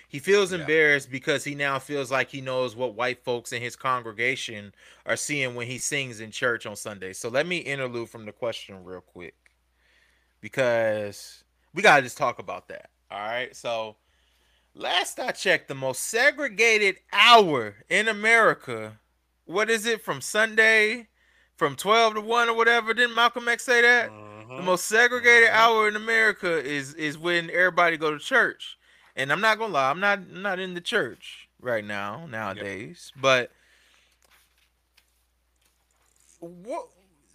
He 0.08 0.20
feels 0.20 0.52
yeah. 0.54 0.60
embarrassed 0.60 1.12
because 1.12 1.44
he 1.44 1.56
now 1.56 1.80
feels 1.80 2.12
like 2.12 2.30
he 2.30 2.40
knows 2.40 2.76
what 2.76 2.96
white 2.96 3.24
folks 3.24 3.52
in 3.52 3.62
his 3.62 3.76
congregation 3.76 4.74
are 5.06 5.18
seeing 5.18 5.56
when 5.56 5.68
he 5.68 5.78
sings 5.78 6.22
in 6.22 6.32
church 6.32 6.66
on 6.66 6.76
Sunday. 6.76 7.12
So 7.14 7.30
let 7.30 7.46
me 7.46 7.58
interlude 7.58 8.10
from 8.10 8.26
the 8.26 8.32
question 8.32 8.84
real 8.84 9.02
quick 9.02 9.36
because 10.40 11.44
we 11.74 11.82
got 11.82 11.98
to 11.98 12.04
just 12.04 12.18
talk 12.18 12.40
about 12.40 12.68
that. 12.70 12.90
All 13.12 13.20
right. 13.20 13.54
So 13.56 13.98
last 14.74 15.20
I 15.20 15.32
checked, 15.32 15.68
the 15.68 15.76
most 15.76 16.04
segregated 16.04 16.98
hour 17.12 17.76
in 17.90 18.08
America 18.08 19.00
what 19.48 19.70
is 19.70 19.86
it 19.86 20.02
from 20.02 20.22
Sunday 20.22 21.08
from 21.56 21.76
12 21.76 22.16
to 22.16 22.22
1 22.22 22.50
or 22.50 22.56
whatever? 22.56 22.94
Didn't 22.94 23.16
Malcolm 23.16 23.48
X 23.48 23.64
say 23.64 23.82
that? 23.82 24.12
Mm-hmm. 24.12 24.58
The 24.58 24.62
most 24.62 24.86
segregated 24.86 25.50
mm-hmm. 25.50 25.58
hour 25.58 25.88
in 25.88 25.96
America 25.96 26.64
is 26.64 26.94
is 26.94 27.18
when 27.18 27.50
everybody 27.50 27.98
go 27.98 28.12
to 28.12 28.20
church. 28.20 28.78
And 29.16 29.32
I'm 29.32 29.42
not 29.42 29.58
gonna 29.58 29.74
lie, 29.74 29.90
I'm 29.90 30.00
not 30.00 30.20
I'm 30.20 30.42
not 30.42 30.60
in 30.60 30.74
the 30.74 30.82
church 30.82 31.50
right 31.60 31.84
now 31.84 32.28
nowadays, 32.28 33.12
yep. 33.16 33.22
but 33.22 33.52
what 36.40 36.88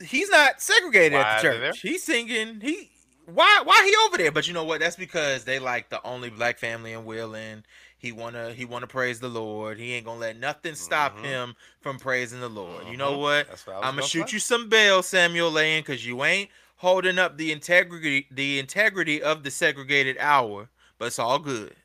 he's 0.05 0.31
not 0.31 0.61
segregated 0.61 1.19
why 1.19 1.23
at 1.23 1.43
the 1.43 1.49
church. 1.49 1.81
He's 1.81 2.05
singing 2.05 2.61
he 2.61 2.91
why 3.27 3.63
why 3.65 3.85
he 3.85 3.95
over 4.07 4.19
there? 4.19 4.33
But 4.33 4.47
you 4.47 4.55
know 4.55 4.65
what? 4.65 4.81
That's 4.81 4.97
because 4.97 5.45
they 5.45 5.59
like 5.59 5.89
the 5.89 6.05
only 6.05 6.31
black 6.31 6.59
family 6.59 6.93
in 6.93 7.05
Wheeling. 7.05 7.65
He 8.03 8.11
wanna 8.11 8.53
he 8.53 8.65
wanna 8.65 8.89
praise 8.89 9.21
the 9.21 9.29
Lord. 9.29 9.79
He 9.79 9.93
ain't 9.93 10.05
gonna 10.05 10.19
let 10.19 10.37
nothing 10.37 10.75
stop 10.75 11.15
mm-hmm. 11.15 11.25
him 11.25 11.57
from 11.81 12.01
praising 12.01 12.41
the 12.41 12.49
Lord. 12.49 12.83
Mm-hmm. 12.83 12.91
You 12.91 12.97
know 12.97 13.13
mm-hmm. 13.13 13.21
what? 13.21 13.49
what 13.65 13.77
I'm 13.77 13.95
gonna 13.95 14.03
shoot 14.03 14.25
play. 14.25 14.33
you 14.33 14.39
some 14.41 14.69
bail, 14.69 15.05
Samuel 15.05 15.53
Layen, 15.53 15.79
because 15.79 16.05
you 16.05 16.25
ain't 16.25 16.51
holding 16.75 17.21
up 17.21 17.39
the 17.39 17.53
integrity 17.53 18.27
the 18.33 18.59
integrity 18.59 19.23
of 19.23 19.45
the 19.45 19.53
segregated 19.53 20.17
hour. 20.19 20.69
But 20.99 21.07
it's 21.07 21.21
all 21.21 21.39
good. 21.39 21.77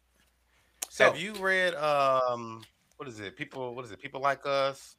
So, 0.90 1.06
have 1.06 1.20
you 1.20 1.34
read 1.36 1.76
um 1.76 2.64
what 2.96 3.08
is 3.08 3.20
it? 3.20 3.38
People 3.38 3.76
what 3.76 3.86
is 3.86 3.92
it? 3.92 4.02
People 4.02 4.20
like 4.20 4.44
us. 4.44 4.96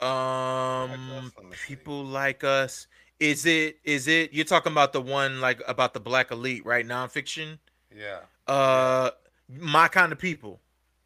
Um, 0.00 1.32
people 1.66 2.04
like 2.04 2.44
us. 2.44 2.86
Is 3.18 3.46
it? 3.46 3.78
Is 3.84 4.06
it? 4.06 4.34
You're 4.34 4.44
talking 4.44 4.72
about 4.72 4.92
the 4.92 5.00
one 5.00 5.40
like 5.40 5.62
about 5.66 5.94
the 5.94 6.00
black 6.00 6.30
elite, 6.30 6.66
right? 6.66 6.86
Nonfiction. 6.86 7.58
Yeah. 7.94 8.20
Uh, 8.46 9.10
my 9.58 9.88
kind 9.88 10.12
of 10.12 10.18
people. 10.18 10.60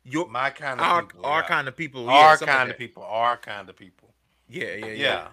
Your 0.04 0.28
my 0.28 0.50
kind 0.50 0.80
of 0.80 0.86
our, 0.86 1.02
people, 1.02 1.24
our 1.24 1.40
yeah. 1.40 1.46
kind 1.46 1.68
of 1.68 1.76
people. 1.76 2.10
Our 2.10 2.36
yeah, 2.40 2.46
kind 2.46 2.70
of 2.70 2.78
people. 2.78 3.02
Our 3.02 3.36
kind 3.38 3.68
of 3.68 3.76
people. 3.76 4.10
Yeah, 4.48 4.74
yeah, 4.74 4.86
yeah. 4.86 4.92
yeah. 4.92 5.28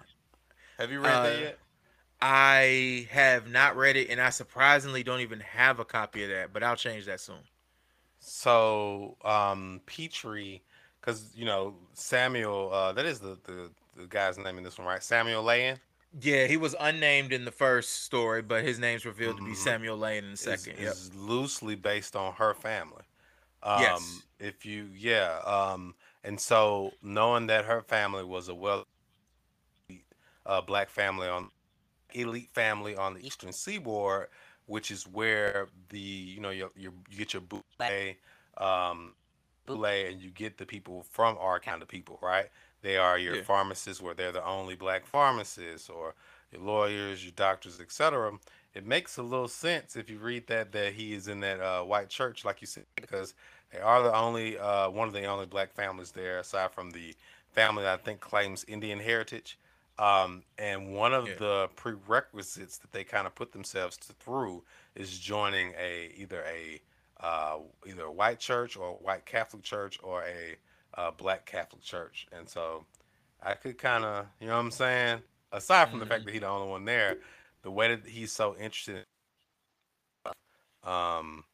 Have 0.78 0.90
you 0.90 1.00
read 1.00 1.14
uh, 1.14 1.22
that 1.24 1.40
yet? 1.40 1.58
I 2.22 3.08
have 3.10 3.48
not 3.48 3.76
read 3.76 3.96
it, 3.96 4.08
and 4.08 4.20
I 4.20 4.30
surprisingly 4.30 5.02
don't 5.02 5.20
even 5.20 5.40
have 5.40 5.78
a 5.80 5.84
copy 5.84 6.22
of 6.22 6.30
that. 6.30 6.52
But 6.52 6.62
I'll 6.62 6.76
change 6.76 7.04
that 7.06 7.20
soon. 7.20 7.36
So, 8.20 9.16
um, 9.24 9.80
Petry, 9.86 10.60
because 11.00 11.32
you 11.34 11.44
know 11.44 11.74
Samuel, 11.92 12.70
uh, 12.72 12.92
that 12.92 13.04
is 13.04 13.18
the, 13.18 13.36
the 13.44 13.70
the 13.96 14.06
guy's 14.06 14.38
name 14.38 14.58
in 14.58 14.64
this 14.64 14.78
one, 14.78 14.86
right? 14.86 15.02
Samuel 15.02 15.44
Layen. 15.44 15.78
Yeah, 16.20 16.46
he 16.46 16.56
was 16.56 16.74
unnamed 16.78 17.32
in 17.32 17.44
the 17.44 17.50
first 17.50 18.04
story, 18.04 18.42
but 18.42 18.64
his 18.64 18.78
name's 18.78 19.06
revealed 19.06 19.36
mm-hmm. 19.36 19.46
to 19.46 19.50
be 19.50 19.56
mm-hmm. 19.56 19.64
Samuel 19.64 19.98
Layen 19.98 20.24
in 20.24 20.30
the 20.32 20.36
second. 20.36 20.72
It's, 20.72 20.80
yep. 20.80 20.90
it's 20.90 21.10
loosely 21.14 21.74
based 21.74 22.16
on 22.16 22.34
her 22.34 22.54
family. 22.54 23.01
Um, 23.62 23.80
yes. 23.80 24.22
If 24.38 24.66
you, 24.66 24.88
yeah. 24.96 25.38
Um, 25.44 25.94
and 26.24 26.40
so 26.40 26.92
knowing 27.02 27.46
that 27.46 27.64
her 27.64 27.82
family 27.82 28.24
was 28.24 28.48
a 28.48 28.54
well, 28.54 28.86
uh, 30.46 30.60
black 30.60 30.90
family 30.90 31.28
on 31.28 31.50
elite 32.14 32.50
family 32.52 32.96
on 32.96 33.14
the 33.14 33.26
Eastern 33.26 33.52
Seaboard, 33.52 34.28
which 34.66 34.90
is 34.90 35.04
where 35.04 35.68
the 35.90 35.98
you 35.98 36.40
know 36.40 36.50
your, 36.50 36.70
your 36.76 36.92
you 37.10 37.18
get 37.18 37.32
your 37.32 37.42
boule, 37.42 37.64
um, 38.58 39.14
boule, 39.66 39.84
and 39.84 40.20
you 40.20 40.30
get 40.30 40.58
the 40.58 40.66
people 40.66 41.04
from 41.10 41.36
our 41.38 41.60
kind 41.60 41.82
of 41.82 41.88
people, 41.88 42.18
right? 42.22 42.46
They 42.82 42.96
are 42.96 43.18
your 43.18 43.36
yeah. 43.36 43.42
pharmacists, 43.42 44.02
where 44.02 44.14
they're 44.14 44.32
the 44.32 44.44
only 44.44 44.74
black 44.74 45.06
pharmacists, 45.06 45.88
or 45.88 46.14
your 46.50 46.62
lawyers, 46.62 47.24
your 47.24 47.32
doctors, 47.36 47.80
etc. 47.80 48.32
It 48.74 48.86
makes 48.86 49.18
a 49.18 49.22
little 49.22 49.48
sense 49.48 49.96
if 49.96 50.08
you 50.08 50.18
read 50.18 50.46
that 50.46 50.72
that 50.72 50.94
he 50.94 51.12
is 51.12 51.28
in 51.28 51.40
that 51.40 51.60
uh, 51.60 51.82
white 51.82 52.08
church, 52.08 52.44
like 52.44 52.60
you 52.60 52.66
said, 52.66 52.84
because 52.96 53.34
they 53.72 53.80
are 53.80 54.02
the 54.02 54.14
only 54.14 54.58
uh, 54.58 54.88
one 54.90 55.08
of 55.08 55.14
the 55.14 55.24
only 55.26 55.46
black 55.46 55.72
families 55.74 56.12
there, 56.12 56.38
aside 56.38 56.72
from 56.72 56.90
the 56.90 57.14
family 57.52 57.82
that 57.82 58.00
I 58.00 58.02
think 58.02 58.20
claims 58.20 58.64
Indian 58.66 58.98
heritage. 58.98 59.58
Um, 59.98 60.42
and 60.58 60.94
one 60.94 61.12
of 61.12 61.28
yeah. 61.28 61.34
the 61.38 61.70
prerequisites 61.76 62.78
that 62.78 62.92
they 62.92 63.04
kind 63.04 63.26
of 63.26 63.34
put 63.34 63.52
themselves 63.52 63.98
to, 63.98 64.14
through 64.14 64.62
is 64.94 65.18
joining 65.18 65.74
a 65.78 66.10
either 66.16 66.42
a 66.44 66.80
uh, 67.24 67.58
either 67.86 68.04
a 68.04 68.12
white 68.12 68.38
church 68.38 68.76
or 68.76 68.88
a 68.88 68.92
white 68.92 69.26
Catholic 69.26 69.62
church 69.62 69.98
or 70.02 70.24
a 70.24 70.56
uh, 71.00 71.10
black 71.10 71.46
Catholic 71.46 71.82
church. 71.82 72.26
And 72.32 72.48
so 72.48 72.84
I 73.42 73.54
could 73.54 73.78
kind 73.78 74.04
of, 74.04 74.26
you 74.40 74.46
know 74.46 74.54
what 74.54 74.60
I'm 74.60 74.70
saying? 74.70 75.18
Aside 75.52 75.84
from 75.84 75.92
mm-hmm. 75.92 76.00
the 76.00 76.06
fact 76.06 76.24
that 76.24 76.32
he's 76.32 76.40
the 76.40 76.48
only 76.48 76.68
one 76.68 76.84
there, 76.84 77.18
the 77.62 77.70
way 77.70 77.94
that 77.94 78.06
he's 78.06 78.32
so 78.32 78.56
interested 78.56 79.04
in, 80.26 80.90
um, 80.90 81.44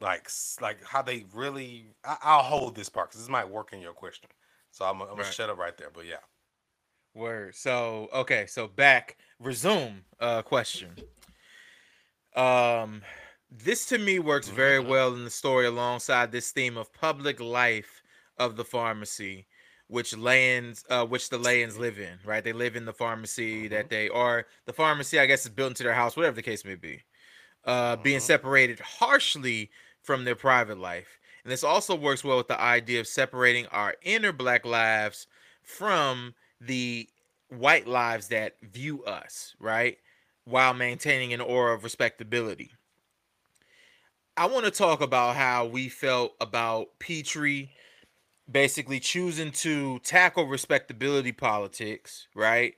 like, 0.00 0.28
like 0.60 0.84
how 0.84 1.02
they 1.02 1.24
really, 1.34 1.86
I, 2.04 2.36
will 2.36 2.42
hold 2.42 2.74
this 2.74 2.88
part 2.88 3.10
because 3.10 3.20
this 3.20 3.30
might 3.30 3.48
work 3.48 3.72
in 3.72 3.80
your 3.80 3.92
question. 3.92 4.28
So 4.70 4.84
I'm, 4.84 5.00
I'm 5.02 5.08
gonna 5.10 5.24
shut 5.24 5.50
up 5.50 5.58
right 5.58 5.76
there. 5.76 5.90
But 5.92 6.06
yeah. 6.06 6.16
Word. 7.14 7.54
So 7.54 8.08
okay. 8.14 8.46
So 8.46 8.68
back. 8.68 9.16
Resume. 9.38 10.04
Uh, 10.18 10.42
question. 10.42 10.90
Um, 12.36 13.02
this 13.50 13.86
to 13.86 13.98
me 13.98 14.18
works 14.18 14.48
very 14.48 14.80
mm-hmm. 14.80 14.90
well 14.90 15.14
in 15.14 15.24
the 15.24 15.30
story 15.30 15.66
alongside 15.66 16.30
this 16.30 16.52
theme 16.52 16.76
of 16.76 16.92
public 16.92 17.40
life 17.40 18.02
of 18.38 18.56
the 18.56 18.64
pharmacy 18.64 19.46
which 19.90 20.16
lands 20.16 20.84
uh 20.88 21.04
which 21.04 21.28
the 21.30 21.38
Layens 21.38 21.78
live 21.78 21.98
in 21.98 22.18
right? 22.24 22.42
They 22.44 22.52
live 22.52 22.76
in 22.76 22.84
the 22.84 22.92
pharmacy 22.92 23.64
mm-hmm. 23.64 23.74
that 23.74 23.90
they 23.90 24.08
are. 24.08 24.46
The 24.66 24.72
pharmacy 24.72 25.18
i 25.18 25.26
guess 25.26 25.44
is 25.44 25.50
built 25.50 25.70
into 25.70 25.82
their 25.82 25.94
house 25.94 26.16
whatever 26.16 26.36
the 26.36 26.42
case 26.42 26.64
may 26.64 26.76
be 26.76 27.02
uh 27.64 27.94
mm-hmm. 27.94 28.02
being 28.02 28.20
separated 28.20 28.80
harshly 28.80 29.70
from 30.02 30.24
their 30.24 30.36
private 30.36 30.78
life. 30.78 31.18
And 31.44 31.52
this 31.52 31.64
also 31.64 31.94
works 31.94 32.22
well 32.22 32.36
with 32.36 32.48
the 32.48 32.60
idea 32.60 33.00
of 33.00 33.06
separating 33.06 33.66
our 33.66 33.94
inner 34.02 34.32
black 34.32 34.64
lives 34.64 35.26
from 35.62 36.34
the 36.60 37.08
white 37.48 37.86
lives 37.86 38.28
that 38.28 38.56
view 38.62 39.04
us 39.04 39.54
right? 39.58 39.98
While 40.44 40.74
maintaining 40.74 41.32
an 41.32 41.40
aura 41.40 41.74
of 41.74 41.84
respectability. 41.84 42.70
I 44.36 44.46
want 44.46 44.64
to 44.64 44.70
talk 44.70 45.02
about 45.02 45.36
how 45.36 45.66
we 45.66 45.88
felt 45.88 46.34
about 46.40 46.98
Petry 46.98 47.68
basically 48.50 49.00
choosing 49.00 49.52
to 49.52 49.98
tackle 50.00 50.46
respectability 50.46 51.32
politics, 51.32 52.28
right? 52.34 52.74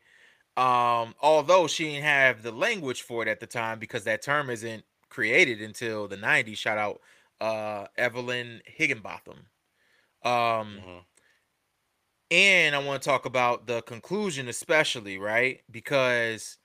Um, 0.56 1.14
although 1.22 1.66
she 1.66 1.84
didn't 1.84 2.04
have 2.04 2.42
the 2.42 2.52
language 2.52 3.02
for 3.02 3.22
it 3.22 3.28
at 3.28 3.40
the 3.40 3.46
time 3.46 3.78
because 3.78 4.04
that 4.04 4.22
term 4.22 4.50
isn't 4.50 4.84
created 5.08 5.60
until 5.62 6.08
the 6.08 6.16
90s. 6.16 6.56
Shout 6.56 6.78
out 6.78 7.00
uh 7.40 7.86
Evelyn 7.96 8.60
Higginbotham. 8.66 9.46
Um 10.24 10.32
mm-hmm. 10.32 10.98
and 12.30 12.74
I 12.74 12.78
want 12.78 13.02
to 13.02 13.08
talk 13.08 13.26
about 13.26 13.66
the 13.66 13.82
conclusion 13.82 14.48
especially, 14.48 15.18
right? 15.18 15.60
Because 15.70 16.58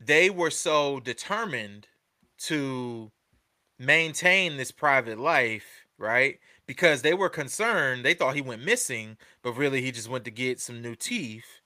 they 0.00 0.30
were 0.30 0.50
so 0.50 1.00
determined 1.00 1.88
to 2.38 3.12
maintain 3.78 4.56
this 4.56 4.72
private 4.72 5.18
life, 5.18 5.86
right? 5.98 6.38
Because 6.66 7.02
they 7.02 7.14
were 7.14 7.28
concerned, 7.28 8.04
they 8.04 8.14
thought 8.14 8.34
he 8.34 8.40
went 8.42 8.64
missing, 8.64 9.16
but 9.42 9.52
really 9.52 9.82
he 9.82 9.92
just 9.92 10.08
went 10.08 10.24
to 10.24 10.30
get 10.30 10.60
some 10.60 10.80
new 10.80 10.94
teeth. 10.94 11.60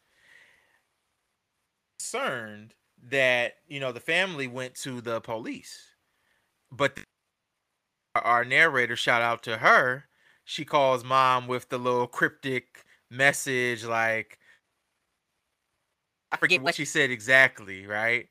Concerned 1.98 2.74
that, 3.02 3.54
you 3.68 3.80
know, 3.80 3.92
the 3.92 4.00
family 4.00 4.46
went 4.46 4.74
to 4.76 5.00
the 5.00 5.20
police. 5.20 5.94
But 6.70 6.98
our 8.14 8.44
narrator, 8.44 8.96
shout 8.96 9.22
out 9.22 9.42
to 9.44 9.58
her, 9.58 10.04
she 10.44 10.64
calls 10.64 11.04
mom 11.04 11.46
with 11.46 11.68
the 11.68 11.78
little 11.78 12.06
cryptic 12.06 12.84
message 13.10 13.84
like 13.84 14.38
I 16.32 16.36
forget 16.36 16.62
what 16.62 16.74
she 16.74 16.84
said 16.84 17.10
exactly, 17.10 17.86
right? 17.86 18.28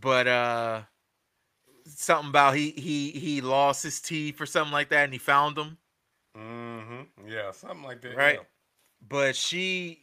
But 0.00 0.26
uh 0.26 0.82
something 1.86 2.30
about 2.30 2.54
he 2.56 2.70
he 2.72 3.10
he 3.12 3.40
lost 3.40 3.82
his 3.82 4.00
teeth 4.00 4.40
or 4.40 4.46
something 4.46 4.72
like 4.72 4.88
that, 4.90 5.04
and 5.04 5.12
he 5.12 5.18
found 5.18 5.56
them. 5.56 5.78
Mm-hmm. 6.74 7.28
Yeah, 7.28 7.50
something 7.52 7.82
like 7.82 8.00
that. 8.02 8.16
Right. 8.16 8.38
Yeah. 8.38 8.46
But 9.06 9.36
she, 9.36 10.00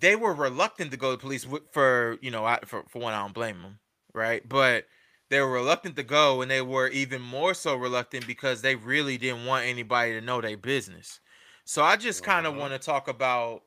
they 0.00 0.16
were 0.16 0.34
reluctant 0.34 0.90
to 0.90 0.96
go 0.96 1.12
to 1.12 1.18
police 1.18 1.46
for 1.72 2.18
you 2.20 2.30
know 2.30 2.44
I, 2.44 2.60
for 2.64 2.84
for 2.88 3.00
one 3.00 3.14
I 3.14 3.22
don't 3.22 3.34
blame 3.34 3.62
them, 3.62 3.78
right? 4.12 4.46
But 4.46 4.86
they 5.28 5.40
were 5.40 5.50
reluctant 5.50 5.96
to 5.96 6.02
go, 6.02 6.42
and 6.42 6.50
they 6.50 6.62
were 6.62 6.88
even 6.88 7.20
more 7.22 7.54
so 7.54 7.74
reluctant 7.76 8.26
because 8.26 8.62
they 8.62 8.76
really 8.76 9.18
didn't 9.18 9.46
want 9.46 9.66
anybody 9.66 10.12
to 10.12 10.20
know 10.20 10.40
their 10.40 10.56
business. 10.56 11.20
So 11.64 11.82
I 11.82 11.96
just 11.96 12.22
kind 12.22 12.46
of 12.46 12.52
mm-hmm. 12.52 12.60
want 12.60 12.72
to 12.74 12.78
talk 12.78 13.08
about 13.08 13.62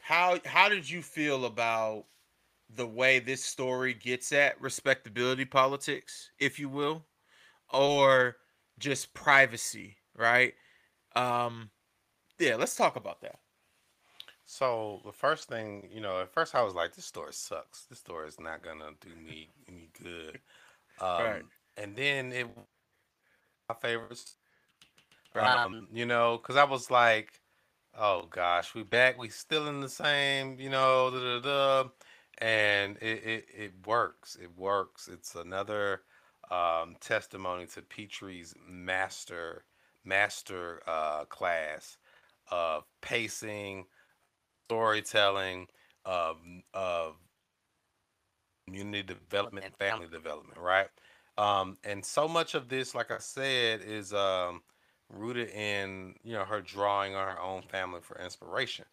how 0.00 0.38
how 0.44 0.68
did 0.68 0.88
you 0.88 1.02
feel 1.02 1.44
about 1.44 2.04
the 2.76 2.86
way 2.86 3.18
this 3.18 3.44
story 3.44 3.94
gets 3.94 4.32
at 4.32 4.60
respectability 4.60 5.44
politics, 5.44 6.30
if 6.38 6.58
you 6.58 6.68
will, 6.68 7.04
or 7.72 8.36
just 8.78 9.12
privacy, 9.12 9.96
right? 10.20 10.54
Um, 11.16 11.70
yeah, 12.38 12.56
let's 12.56 12.76
talk 12.76 12.96
about 12.96 13.20
that. 13.22 13.38
So 14.46 15.00
the 15.04 15.12
first 15.12 15.48
thing, 15.48 15.88
you 15.92 16.00
know, 16.00 16.20
at 16.20 16.32
first 16.32 16.54
I 16.54 16.62
was 16.62 16.74
like, 16.74 16.94
this 16.94 17.04
story 17.04 17.32
sucks. 17.32 17.84
This 17.84 17.98
story 17.98 18.28
is 18.28 18.40
not 18.40 18.62
gonna 18.62 18.90
do 19.00 19.10
me 19.24 19.50
any 19.68 19.90
good. 20.02 20.40
Um, 21.00 21.22
right. 21.22 21.42
And 21.76 21.96
then 21.96 22.32
it 22.32 22.48
my 23.68 23.74
favorites. 23.80 24.36
Um, 25.34 25.86
you 25.92 26.06
know, 26.06 26.36
because 26.36 26.56
I 26.56 26.64
was 26.64 26.90
like, 26.90 27.40
oh 27.96 28.26
gosh, 28.28 28.74
we 28.74 28.82
back, 28.82 29.16
we 29.16 29.28
still 29.28 29.68
in 29.68 29.80
the 29.80 29.88
same, 29.88 30.58
you 30.58 30.68
know, 30.68 31.10
da, 31.10 31.40
da, 31.40 31.82
da 31.84 31.90
and 32.40 32.96
it, 33.00 33.24
it, 33.24 33.44
it 33.56 33.72
works. 33.86 34.36
It 34.40 34.50
works. 34.56 35.08
It's 35.08 35.34
another 35.34 36.02
um, 36.50 36.96
testimony 37.00 37.66
to 37.66 37.82
Petry's 37.82 38.54
master 38.68 39.64
master 40.04 40.82
uh, 40.86 41.24
class 41.26 41.98
of 42.50 42.84
pacing, 43.02 43.86
storytelling, 44.68 45.66
of 46.04 46.38
of 46.74 47.16
community 48.66 49.02
development 49.02 49.66
and 49.66 49.76
family 49.76 50.06
development, 50.10 50.58
right? 50.58 50.88
Um, 51.38 51.78
and 51.84 52.04
so 52.04 52.28
much 52.28 52.54
of 52.54 52.68
this, 52.68 52.94
like 52.94 53.10
I 53.10 53.18
said, 53.18 53.80
is 53.82 54.12
um, 54.12 54.62
rooted 55.08 55.50
in 55.50 56.14
you 56.22 56.34
know 56.34 56.44
her 56.44 56.60
drawing 56.60 57.14
on 57.14 57.28
her 57.28 57.40
own 57.40 57.62
family 57.62 58.00
for 58.02 58.18
inspiration. 58.20 58.84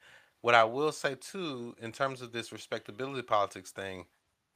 What 0.41 0.55
I 0.55 0.63
will 0.63 0.91
say 0.91 1.15
too, 1.15 1.75
in 1.81 1.91
terms 1.91 2.21
of 2.21 2.31
this 2.31 2.51
respectability 2.51 3.23
politics 3.23 3.71
thing, 3.71 4.05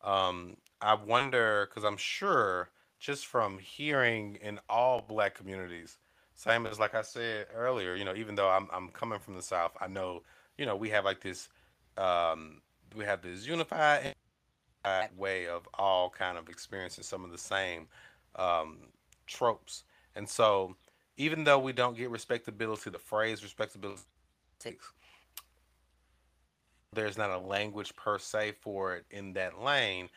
um, 0.04 0.58
I 0.82 0.94
wonder 0.96 1.68
because 1.70 1.84
I'm 1.84 1.98
sure 1.98 2.70
just 3.00 3.26
from 3.26 3.58
hearing 3.58 4.38
in 4.42 4.60
all 4.70 5.02
black 5.02 5.36
communities, 5.36 5.98
same 6.42 6.66
as 6.66 6.80
like 6.80 6.96
I 6.96 7.04
said 7.04 7.46
earlier, 7.54 7.94
you 7.94 8.04
know, 8.04 8.16
even 8.16 8.34
though 8.34 8.50
I'm 8.50 8.68
I'm 8.74 8.90
coming 8.90 9.20
from 9.20 9.36
the 9.36 9.44
South, 9.44 9.74
I 9.80 9.88
know, 9.88 10.24
you 10.58 10.66
know, 10.66 10.76
we 10.76 10.90
have 10.90 11.06
like 11.06 11.22
this 11.22 11.50
um 11.98 12.62
we 12.96 13.06
have 13.06 13.22
this 13.22 13.46
unified 13.46 14.16
way 15.16 15.48
of 15.48 15.68
all 15.76 16.10
kind 16.10 16.40
of 16.40 16.50
experiencing 16.50 17.04
some 17.04 17.24
of 17.24 17.32
the 17.32 17.38
same 17.38 17.88
um 18.38 18.80
tropes. 19.28 19.84
And 20.16 20.28
so 20.28 20.76
even 21.16 21.44
though 21.44 21.60
we 21.60 21.74
don't 21.74 21.96
get 21.96 22.10
respectability, 22.10 22.90
the 22.90 22.98
phrase 22.98 23.44
respectability 23.44 24.02
takes 24.60 24.92
there's 26.94 27.18
not 27.18 27.30
a 27.30 27.38
language 27.38 27.96
per 27.96 28.18
se 28.18 28.54
for 28.62 28.96
it 28.96 29.06
in 29.12 29.34
that 29.34 29.62
lane 29.62 30.10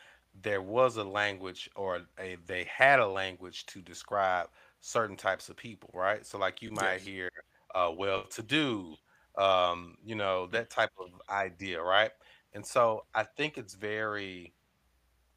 there 0.42 0.62
was 0.62 0.96
a 0.96 1.04
language 1.04 1.70
or 1.76 2.00
a 2.18 2.36
they 2.46 2.64
had 2.64 2.98
a 2.98 3.06
language 3.06 3.64
to 3.66 3.80
describe 3.80 4.48
certain 4.86 5.16
types 5.16 5.48
of 5.48 5.56
people 5.56 5.88
right 5.94 6.26
so 6.26 6.36
like 6.36 6.60
you 6.60 6.70
might 6.70 6.94
yes. 6.94 7.06
hear 7.06 7.30
uh, 7.74 7.90
well 7.96 8.24
to 8.24 8.42
do 8.42 8.94
um, 9.38 9.96
you 10.04 10.14
know 10.14 10.46
that 10.46 10.68
type 10.68 10.90
of 11.00 11.08
idea 11.30 11.80
right 11.82 12.10
and 12.52 12.64
so 12.64 13.04
i 13.14 13.22
think 13.22 13.56
it's 13.56 13.74
very 13.74 14.52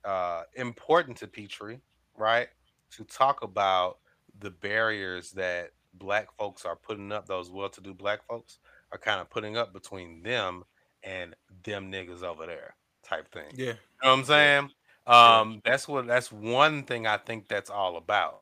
uh, 0.04 0.43
important 0.56 1.16
to 1.18 1.28
Petry 1.28 1.80
right 2.18 2.50
to 2.91 3.06
talk 3.06 3.41
about 3.41 4.00
the 4.39 4.52
barriers 4.52 5.32
that 5.32 5.72
black 5.93 6.28
folks 6.38 6.66
are 6.66 6.76
putting 6.76 7.12
up 7.12 7.26
those 7.26 7.50
well-to-do 7.50 7.93
black 7.93 8.26
folks 8.28 8.60
are 8.91 8.98
kind 8.98 9.22
of 9.22 9.30
putting 9.30 9.58
up 9.58 9.74
between 9.74 10.22
them 10.24 10.64
and 11.04 11.36
them 11.64 11.91
niggas 11.91 12.22
over 12.22 12.45
there 12.45 12.76
type 13.04 13.32
thing. 13.32 13.50
Yeah. 13.56 13.66
You 13.66 13.74
know 14.04 14.10
what 14.10 14.20
I'm 14.20 14.24
saying? 14.26 14.70
Um, 15.08 15.62
that's 15.64 15.88
what 15.88 16.06
that's 16.06 16.32
one 16.32 16.84
thing 16.84 17.08
I 17.08 17.18
think 17.18 17.48
that's 17.48 17.70
all 17.70 17.98
about. 17.98 18.41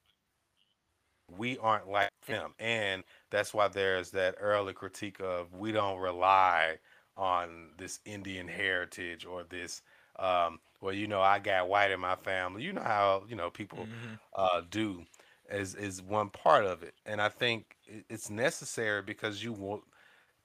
We 1.38 1.58
aren't 1.58 1.90
like 1.90 2.12
them. 2.28 2.54
And 2.60 3.04
that's 3.32 3.54
why 3.54 3.68
there's 3.68 4.12
that 4.12 4.36
early 4.40 4.74
critique 4.74 5.20
of 5.20 5.54
we 5.54 5.72
don't 5.72 6.00
rely 6.00 6.78
on 7.18 7.70
this 7.78 8.00
Indian 8.06 8.48
heritage 8.48 9.26
or 9.26 9.44
this 9.44 9.82
um 10.18 10.60
well, 10.82 10.94
you 10.94 11.08
know, 11.08 11.22
I 11.22 11.40
got 11.40 11.68
white 11.68 11.92
in 11.92 12.00
my 12.00 12.16
family. 12.16 12.64
You 12.64 12.74
know 12.74 12.82
how, 12.82 13.24
you 13.28 13.36
know, 13.36 13.50
people 13.50 13.80
mm-hmm. 13.80 14.16
uh 14.36 14.62
do 14.70 15.04
is 15.50 15.76
is 15.76 16.02
one 16.02 16.30
part 16.30 16.66
of 16.66 16.84
it. 16.84 16.94
And 17.06 17.22
I 17.22 17.30
think 17.30 17.76
it's 18.10 18.30
necessary 18.30 19.02
because 19.02 19.44
you 19.44 19.54
want 19.54 19.84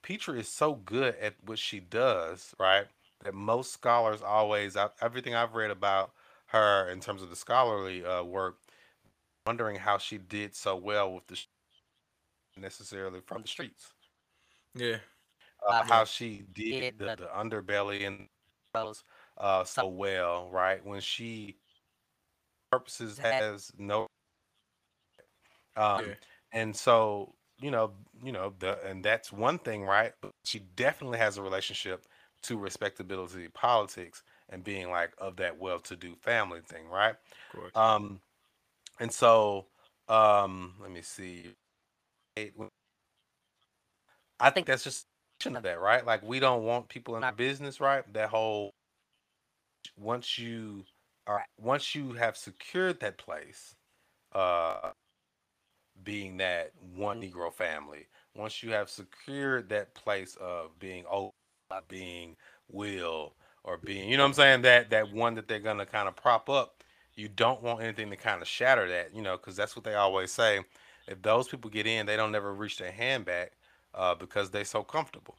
Petry 0.03 0.39
is 0.39 0.47
so 0.47 0.75
good 0.75 1.15
at 1.21 1.35
what 1.45 1.59
she 1.59 1.79
does, 1.79 2.55
right? 2.59 2.87
That 3.23 3.33
most 3.35 3.71
scholars 3.71 4.21
always, 4.21 4.75
everything 5.01 5.35
I've 5.35 5.53
read 5.53 5.71
about 5.71 6.11
her 6.47 6.89
in 6.89 6.99
terms 6.99 7.21
of 7.21 7.29
the 7.29 7.35
scholarly 7.35 8.03
uh, 8.03 8.23
work, 8.23 8.57
wondering 9.51 9.75
how 9.75 9.97
she 9.97 10.17
did 10.17 10.55
so 10.55 10.77
well 10.77 11.13
with 11.13 11.27
the 11.27 11.37
necessarily 12.55 13.19
from 13.25 13.41
the 13.41 13.47
streets. 13.49 13.89
Yeah. 14.73 14.95
Uh, 15.67 15.83
how 15.83 16.05
she 16.05 16.45
did 16.53 16.97
the, 16.97 17.17
the 17.17 17.29
underbelly 17.37 18.07
and 18.07 18.29
uh, 19.37 19.65
so 19.65 19.87
well, 19.87 20.49
right? 20.53 20.83
When 20.85 21.01
she 21.01 21.57
purposes 22.71 23.17
has 23.17 23.73
no 23.77 24.07
um, 25.75 26.05
yeah. 26.05 26.13
and 26.53 26.73
so 26.73 27.35
you 27.59 27.71
know, 27.71 27.91
you 28.23 28.31
know, 28.31 28.53
the 28.59 28.79
and 28.85 29.03
that's 29.03 29.33
one 29.33 29.59
thing, 29.59 29.83
right? 29.83 30.13
But 30.21 30.31
she 30.45 30.59
definitely 30.77 31.19
has 31.19 31.37
a 31.37 31.41
relationship 31.41 32.05
to 32.43 32.57
respectability 32.57 33.49
politics 33.49 34.23
and 34.47 34.63
being 34.63 34.89
like 34.89 35.11
of 35.17 35.35
that 35.35 35.59
well-to-do 35.59 36.15
family 36.21 36.61
thing, 36.61 36.87
right? 36.89 37.15
Of. 37.53 37.75
Um, 37.75 38.21
and 39.01 39.13
so 39.13 39.67
um, 40.09 40.75
let 40.81 40.91
me 40.91 41.03
see. 41.03 41.55
I 44.39 44.51
think 44.51 44.67
that's 44.67 44.85
just 44.85 45.07
of 45.57 45.63
that, 45.63 45.81
right? 45.81 46.05
Like 46.05 46.23
we 46.23 46.39
don't 46.41 46.65
want 46.65 46.89
people 46.89 47.17
in 47.17 47.25
our 47.25 47.33
business, 47.33 47.81
right? 47.81 48.03
That 48.13 48.29
whole 48.29 48.71
once 49.97 50.37
you 50.39 50.85
are 51.27 51.45
once 51.59 51.95
you 51.95 52.13
have 52.13 52.37
secured 52.37 52.99
that 53.01 53.17
place, 53.17 53.75
uh 54.33 54.91
being 56.03 56.37
that 56.37 56.71
one 56.95 57.21
Negro 57.21 57.53
family, 57.53 58.07
once 58.35 58.63
you 58.63 58.71
have 58.71 58.89
secured 58.89 59.69
that 59.69 59.93
place 59.95 60.35
of 60.41 60.77
being 60.79 61.05
old, 61.09 61.31
being 61.89 62.35
will, 62.69 63.35
or 63.63 63.77
being, 63.77 64.09
you 64.09 64.17
know 64.17 64.23
what 64.23 64.29
I'm 64.29 64.33
saying, 64.35 64.61
that 64.63 64.89
that 64.91 65.13
one 65.13 65.35
that 65.35 65.47
they're 65.47 65.59
gonna 65.59 65.85
kind 65.85 66.07
of 66.07 66.15
prop 66.15 66.49
up, 66.49 66.83
you 67.15 67.27
don't 67.27 67.61
want 67.61 67.81
anything 67.81 68.09
to 68.09 68.15
kind 68.15 68.41
of 68.41 68.47
shatter 68.47 68.87
that, 68.89 69.15
you 69.15 69.21
know, 69.21 69.37
because 69.37 69.55
that's 69.55 69.75
what 69.75 69.83
they 69.83 69.95
always 69.95 70.31
say. 70.31 70.59
If 71.07 71.21
those 71.21 71.47
people 71.47 71.69
get 71.69 71.87
in, 71.87 72.05
they 72.05 72.15
don't 72.15 72.31
never 72.31 72.53
reach 72.53 72.77
their 72.77 72.91
hand 72.91 73.25
back 73.25 73.53
uh, 73.93 74.15
because 74.15 74.49
they're 74.49 74.63
so 74.65 74.83
comfortable, 74.83 75.35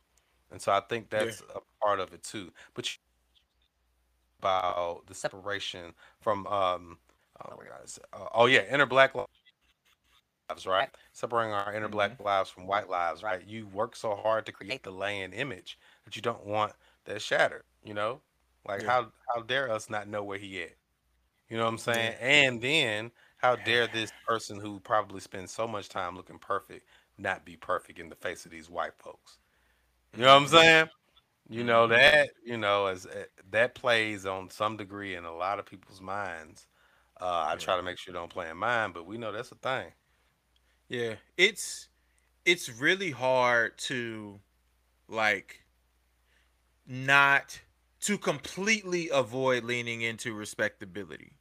and 0.51 0.61
so 0.61 0.73
I 0.73 0.81
think 0.81 1.09
that's 1.09 1.43
yeah. 1.49 1.57
a 1.57 1.85
part 1.85 2.01
of 2.01 2.13
it 2.13 2.23
too. 2.23 2.53
But 2.75 2.93
you, 2.93 2.99
about 4.41 5.07
the 5.07 5.15
separation 5.15 5.93
from 6.21 6.47
um, 6.49 6.99
oh 7.45 7.57
my 7.57 7.65
God, 7.65 7.89
uh, 8.13 8.27
oh 8.35 8.47
yeah, 8.47 8.63
inner 8.71 8.87
black 8.87 9.15
lives, 9.15 10.67
right? 10.67 10.91
Separating 11.13 11.53
our 11.53 11.73
inner 11.73 11.87
mm-hmm. 11.87 11.93
black 11.93 12.21
lives 12.21 12.51
from 12.51 12.67
white 12.67 12.91
lives, 12.91 13.23
right? 13.23 13.47
You 13.47 13.69
work 13.69 13.97
so 13.97 14.17
hard 14.17 14.45
to 14.47 14.53
create 14.53 14.83
the 14.83 14.91
land 14.91 15.33
image 15.33 15.79
that 16.05 16.17
you 16.17 16.23
don't 16.23 16.45
want 16.45 16.73
that 17.05 17.23
shattered, 17.23 17.63
you 17.85 17.95
know? 17.95 18.21
Like 18.67 18.83
yeah. 18.83 18.89
how 18.89 19.13
how 19.35 19.43
dare 19.43 19.71
us 19.71 19.89
not 19.91 20.09
know 20.09 20.25
where 20.25 20.39
he 20.39 20.63
at? 20.63 20.73
You 21.53 21.59
know 21.59 21.65
what 21.65 21.73
I'm 21.73 21.79
saying? 21.79 22.15
And 22.19 22.63
then 22.63 23.11
how 23.37 23.57
dare 23.57 23.87
this 23.87 24.11
person 24.27 24.59
who 24.59 24.81
probably 24.81 25.21
spends 25.21 25.53
so 25.53 25.69
much 25.69 25.91
time 25.91 26.17
looking 26.17 26.39
perfect 26.39 26.89
not 27.19 27.45
be 27.45 27.57
perfect 27.57 27.99
in 27.99 28.09
the 28.09 28.15
face 28.15 28.47
of 28.47 28.51
these 28.51 28.71
white 28.71 28.95
folks? 28.99 29.37
You 30.17 30.23
know 30.23 30.29
what 30.29 30.37
I'm 30.37 30.45
mm-hmm. 30.45 30.57
saying? 30.57 30.89
You 31.51 31.63
know 31.63 31.83
mm-hmm. 31.83 31.93
that 31.93 32.31
you 32.43 32.57
know 32.57 32.87
as 32.87 33.05
uh, 33.05 33.25
that 33.51 33.75
plays 33.75 34.25
on 34.25 34.49
some 34.49 34.79
degree 34.79 35.15
in 35.15 35.27
a 35.27 35.35
lot 35.35 35.59
of 35.59 35.67
people's 35.67 36.01
minds. 36.01 36.69
Uh, 37.21 37.49
I 37.51 37.57
try 37.57 37.77
to 37.77 37.83
make 37.83 37.99
sure 37.99 38.15
don't 38.15 38.33
play 38.33 38.49
in 38.49 38.57
mine, 38.57 38.93
but 38.95 39.05
we 39.05 39.19
know 39.19 39.31
that's 39.31 39.53
a 39.53 39.57
thing. 39.57 39.89
Yeah, 40.89 41.17
it's 41.37 41.89
it's 42.47 42.71
really 42.71 43.11
hard 43.11 43.77
to 43.89 44.41
like 45.07 45.67
not 46.87 47.61
to 48.01 48.17
completely 48.17 49.11
avoid 49.13 49.65
leaning 49.65 50.01
into 50.01 50.33
respectability. 50.33 51.33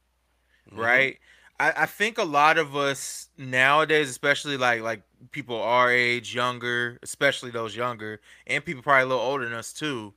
Mm-hmm. 0.72 0.80
Right? 0.80 1.18
I, 1.60 1.82
I 1.82 1.86
think 1.86 2.18
a 2.18 2.24
lot 2.24 2.58
of 2.58 2.74
us 2.74 3.28
nowadays, 3.38 4.10
especially 4.10 4.56
like 4.56 4.82
like 4.82 5.02
people 5.30 5.60
our 5.60 5.90
age, 5.90 6.34
younger, 6.34 6.98
especially 7.02 7.50
those 7.50 7.76
younger, 7.76 8.20
and 8.46 8.64
people 8.64 8.82
probably 8.82 9.04
a 9.04 9.06
little 9.06 9.22
older 9.22 9.44
than 9.44 9.54
us 9.54 9.72
too, 9.72 10.14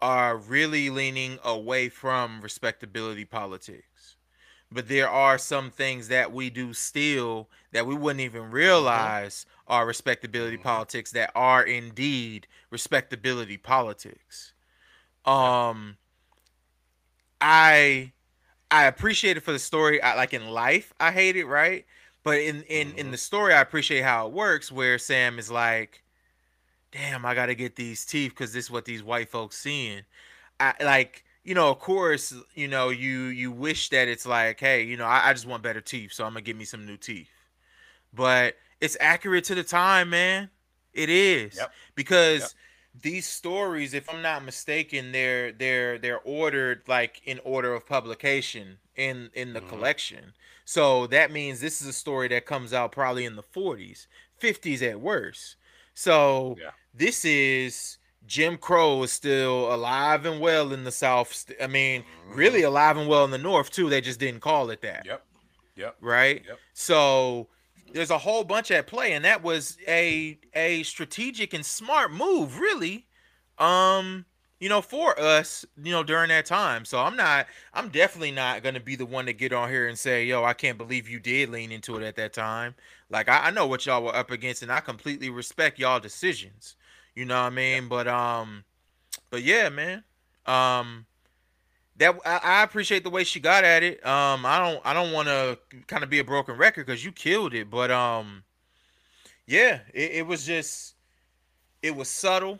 are 0.00 0.36
really 0.36 0.90
leaning 0.90 1.38
away 1.44 1.88
from 1.88 2.40
respectability 2.40 3.24
politics 3.24 4.16
but 4.70 4.88
there 4.88 5.08
are 5.08 5.38
some 5.38 5.70
things 5.70 6.08
that 6.08 6.32
we 6.32 6.50
do 6.50 6.72
still 6.72 7.48
that 7.72 7.86
we 7.86 7.94
wouldn't 7.94 8.20
even 8.20 8.42
mm-hmm. 8.42 8.52
realize 8.52 9.46
mm-hmm. 9.48 9.72
are 9.72 9.86
respectability 9.86 10.56
mm-hmm. 10.56 10.64
politics 10.64 11.12
that 11.12 11.30
are 11.34 11.62
indeed 11.62 12.46
respectability 12.70 13.56
politics. 13.56 14.52
Um 15.24 15.96
I 17.40 18.12
I 18.70 18.84
appreciate 18.84 19.36
it 19.36 19.40
for 19.40 19.52
the 19.52 19.58
story. 19.58 20.02
I 20.02 20.14
like 20.14 20.34
in 20.34 20.48
life, 20.48 20.92
I 20.98 21.12
hate 21.12 21.36
it, 21.36 21.46
right? 21.46 21.86
But 22.22 22.38
in 22.38 22.62
in 22.62 22.88
mm-hmm. 22.88 22.98
in 22.98 23.10
the 23.10 23.16
story, 23.16 23.54
I 23.54 23.60
appreciate 23.60 24.02
how 24.02 24.26
it 24.26 24.32
works 24.32 24.72
where 24.72 24.98
Sam 24.98 25.38
is 25.38 25.50
like, 25.50 26.02
"Damn, 26.90 27.24
I 27.24 27.34
got 27.34 27.46
to 27.46 27.54
get 27.54 27.76
these 27.76 28.04
teeth 28.04 28.34
cuz 28.34 28.52
this 28.52 28.66
is 28.66 28.70
what 28.70 28.84
these 28.84 29.02
white 29.02 29.28
folks 29.28 29.56
seeing." 29.56 30.02
I 30.58 30.74
like 30.80 31.24
you 31.46 31.54
know, 31.54 31.70
of 31.70 31.78
course, 31.78 32.34
you 32.54 32.66
know, 32.66 32.88
you 32.88 33.26
you 33.26 33.52
wish 33.52 33.90
that 33.90 34.08
it's 34.08 34.26
like, 34.26 34.58
hey, 34.58 34.82
you 34.82 34.96
know, 34.96 35.04
I, 35.04 35.28
I 35.28 35.32
just 35.32 35.46
want 35.46 35.62
better 35.62 35.80
teeth, 35.80 36.12
so 36.12 36.24
I'm 36.24 36.32
gonna 36.32 36.40
give 36.40 36.56
me 36.56 36.64
some 36.64 36.84
new 36.84 36.96
teeth. 36.96 37.30
But 38.12 38.56
it's 38.80 38.96
accurate 38.98 39.44
to 39.44 39.54
the 39.54 39.62
time, 39.62 40.10
man. 40.10 40.50
It 40.92 41.08
is 41.08 41.56
yep. 41.56 41.72
because 41.94 42.40
yep. 42.40 42.50
These 43.02 43.26
stories, 43.26 43.94
if 43.94 44.08
I'm 44.08 44.22
not 44.22 44.44
mistaken, 44.44 45.12
they're 45.12 45.52
they're 45.52 45.98
they're 45.98 46.20
ordered 46.20 46.82
like 46.86 47.20
in 47.24 47.40
order 47.44 47.74
of 47.74 47.86
publication 47.86 48.78
in 48.94 49.30
in 49.34 49.52
the 49.52 49.60
mm-hmm. 49.60 49.68
collection. 49.68 50.32
So 50.64 51.06
that 51.08 51.30
means 51.30 51.60
this 51.60 51.80
is 51.80 51.86
a 51.86 51.92
story 51.92 52.28
that 52.28 52.46
comes 52.46 52.72
out 52.72 52.90
probably 52.90 53.24
in 53.24 53.36
the 53.36 53.42
40s, 53.42 54.08
50s 54.42 54.82
at 54.82 55.00
worst. 55.00 55.56
So 55.94 56.56
yeah. 56.60 56.70
this 56.92 57.24
is 57.24 57.98
Jim 58.26 58.58
Crow 58.58 59.04
is 59.04 59.12
still 59.12 59.72
alive 59.72 60.26
and 60.26 60.40
well 60.40 60.72
in 60.72 60.82
the 60.82 60.90
South. 60.90 61.50
I 61.62 61.68
mean, 61.68 62.02
mm-hmm. 62.02 62.36
really 62.36 62.62
alive 62.62 62.96
and 62.96 63.08
well 63.08 63.24
in 63.24 63.30
the 63.30 63.38
North 63.38 63.70
too. 63.70 63.88
They 63.88 64.00
just 64.00 64.18
didn't 64.18 64.40
call 64.40 64.70
it 64.70 64.82
that. 64.82 65.06
Yep. 65.06 65.24
Yep. 65.76 65.96
Right. 66.00 66.42
Yep. 66.46 66.58
So 66.72 67.48
there's 67.92 68.10
a 68.10 68.18
whole 68.18 68.44
bunch 68.44 68.70
at 68.70 68.86
play, 68.86 69.12
and 69.12 69.24
that 69.24 69.42
was 69.42 69.78
a 69.86 70.38
a 70.54 70.82
strategic 70.82 71.54
and 71.54 71.64
smart 71.64 72.12
move, 72.12 72.58
really. 72.58 73.06
Um, 73.58 74.26
you 74.60 74.68
know, 74.70 74.80
for 74.80 75.18
us, 75.20 75.64
you 75.82 75.92
know, 75.92 76.02
during 76.02 76.30
that 76.30 76.46
time. 76.46 76.86
So 76.86 76.98
I'm 76.98 77.14
not, 77.16 77.46
I'm 77.74 77.90
definitely 77.90 78.30
not 78.30 78.62
gonna 78.62 78.80
be 78.80 78.96
the 78.96 79.04
one 79.04 79.26
to 79.26 79.32
get 79.32 79.52
on 79.52 79.68
here 79.68 79.86
and 79.88 79.98
say, 79.98 80.24
"Yo, 80.24 80.44
I 80.44 80.54
can't 80.54 80.78
believe 80.78 81.08
you 81.08 81.20
did 81.20 81.50
lean 81.50 81.72
into 81.72 81.96
it 81.96 82.02
at 82.02 82.16
that 82.16 82.32
time." 82.32 82.74
Like 83.10 83.28
I, 83.28 83.48
I 83.48 83.50
know 83.50 83.66
what 83.66 83.86
y'all 83.86 84.02
were 84.02 84.16
up 84.16 84.30
against, 84.30 84.62
and 84.62 84.72
I 84.72 84.80
completely 84.80 85.30
respect 85.30 85.78
y'all 85.78 86.00
decisions. 86.00 86.76
You 87.14 87.24
know 87.24 87.40
what 87.42 87.46
I 87.46 87.50
mean? 87.50 87.88
But 87.88 88.08
um, 88.08 88.64
but 89.30 89.42
yeah, 89.42 89.68
man. 89.68 90.04
Um, 90.46 91.06
that 91.98 92.18
I, 92.24 92.40
I, 92.42 92.62
appreciate 92.62 93.04
the 93.04 93.10
way 93.10 93.24
she 93.24 93.40
got 93.40 93.64
at 93.64 93.82
it. 93.82 94.04
Um, 94.06 94.44
I 94.44 94.58
don't 94.58 94.86
I 94.86 94.92
don't 94.92 95.12
want 95.12 95.28
to 95.28 95.58
kind 95.86 96.04
of 96.04 96.10
be 96.10 96.18
a 96.18 96.24
broken 96.24 96.56
record 96.56 96.86
because 96.86 97.04
you 97.04 97.12
killed 97.12 97.54
it, 97.54 97.70
but 97.70 97.90
um, 97.90 98.44
yeah, 99.46 99.80
it, 99.94 100.12
it 100.12 100.26
was 100.26 100.44
just 100.44 100.94
it 101.82 101.94
was 101.94 102.08
subtle, 102.08 102.58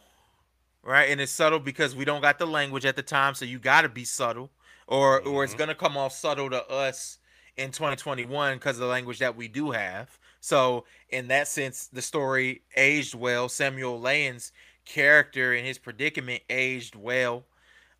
right? 0.82 1.10
And 1.10 1.20
it's 1.20 1.32
subtle 1.32 1.58
because 1.58 1.94
we 1.94 2.04
don't 2.04 2.22
got 2.22 2.38
the 2.38 2.46
language 2.46 2.86
at 2.86 2.96
the 2.96 3.02
time, 3.02 3.34
so 3.34 3.44
you 3.44 3.58
got 3.58 3.82
to 3.82 3.88
be 3.88 4.04
subtle, 4.04 4.50
or 4.86 5.20
mm-hmm. 5.20 5.30
or 5.30 5.44
it's 5.44 5.52
mm-hmm. 5.52 5.60
gonna 5.60 5.74
come 5.74 5.96
off 5.96 6.12
subtle 6.12 6.50
to 6.50 6.66
us 6.70 7.18
in 7.56 7.70
2021 7.70 8.54
because 8.54 8.76
of 8.76 8.80
the 8.80 8.86
language 8.86 9.18
that 9.18 9.36
we 9.36 9.48
do 9.48 9.70
have. 9.70 10.18
So 10.40 10.84
in 11.10 11.28
that 11.28 11.48
sense, 11.48 11.88
the 11.88 12.02
story 12.02 12.62
aged 12.76 13.14
well. 13.14 13.48
Samuel 13.48 14.00
Layen's 14.00 14.52
character 14.84 15.52
and 15.52 15.66
his 15.66 15.78
predicament 15.78 16.42
aged 16.48 16.94
well. 16.94 17.44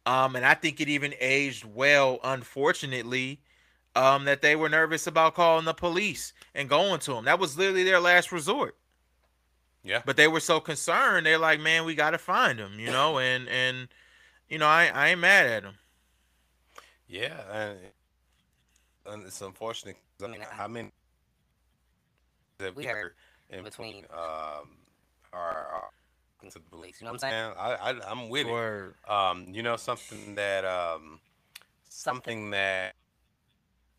Um, 0.07 0.37
and 0.37 0.47
I 0.47 0.55
think 0.55 0.81
it 0.81 0.89
even 0.89 1.15
aged 1.21 1.65
well, 1.65 2.21
unfortunately, 2.23 3.41
um, 3.97 4.25
that 4.27 4.41
they 4.41 4.55
were 4.55 4.69
nervous 4.69 5.07
about 5.07 5.35
calling 5.35 5.65
the 5.65 5.75
police 5.75 6.33
and 6.55 6.69
going 6.69 7.01
to 7.01 7.15
them. 7.15 7.25
That 7.25 7.41
was 7.41 7.59
literally 7.59 7.83
their 7.83 7.99
last 7.99 8.31
resort. 8.31 8.77
Yeah. 9.83 10.03
But 10.05 10.17
they 10.17 10.29
were 10.29 10.41
so 10.41 10.61
concerned, 10.61 11.27
they're 11.27 11.39
like, 11.39 11.61
man, 11.61 11.85
we 11.85 11.95
gotta 11.95 12.19
find 12.19 12.59
him, 12.59 12.79
you 12.79 12.91
know, 12.91 13.19
and 13.19 13.49
and 13.49 13.89
you 14.49 14.59
know, 14.59 14.67
I, 14.67 14.91
I 14.93 15.09
ain't 15.09 15.21
mad 15.21 15.47
at 15.47 15.63
him. 15.65 15.75
Yeah, 17.09 17.41
and, 17.53 17.79
and 19.07 19.27
it's 19.27 19.41
unfortunate. 19.41 19.97
I 20.23 20.27
mean, 20.27 20.41
I 20.59 20.67
many 20.67 20.91
that 22.59 22.75
we 22.75 22.85
heard 22.85 23.15
in 23.51 23.63
between 23.63 24.07
um 24.13 24.71
our, 25.33 25.69
our 25.73 25.91
into 26.47 26.61
the 26.61 26.71
beliefs. 26.71 27.01
You 27.03 27.07
know 27.07 27.13
what 27.13 27.25
I'm 27.25 27.31
saying? 27.31 27.53
I, 27.59 27.75
I 27.93 28.11
I'm 28.11 28.31
with 28.31 28.49
Word. 28.49 28.97
it. 29.07 29.13
Um, 29.13 29.47
you 29.53 29.63
know 29.63 29.77
something 29.77 30.37
that 30.37 30.65
um 30.65 31.21
something 31.91 32.51
that 32.53 32.95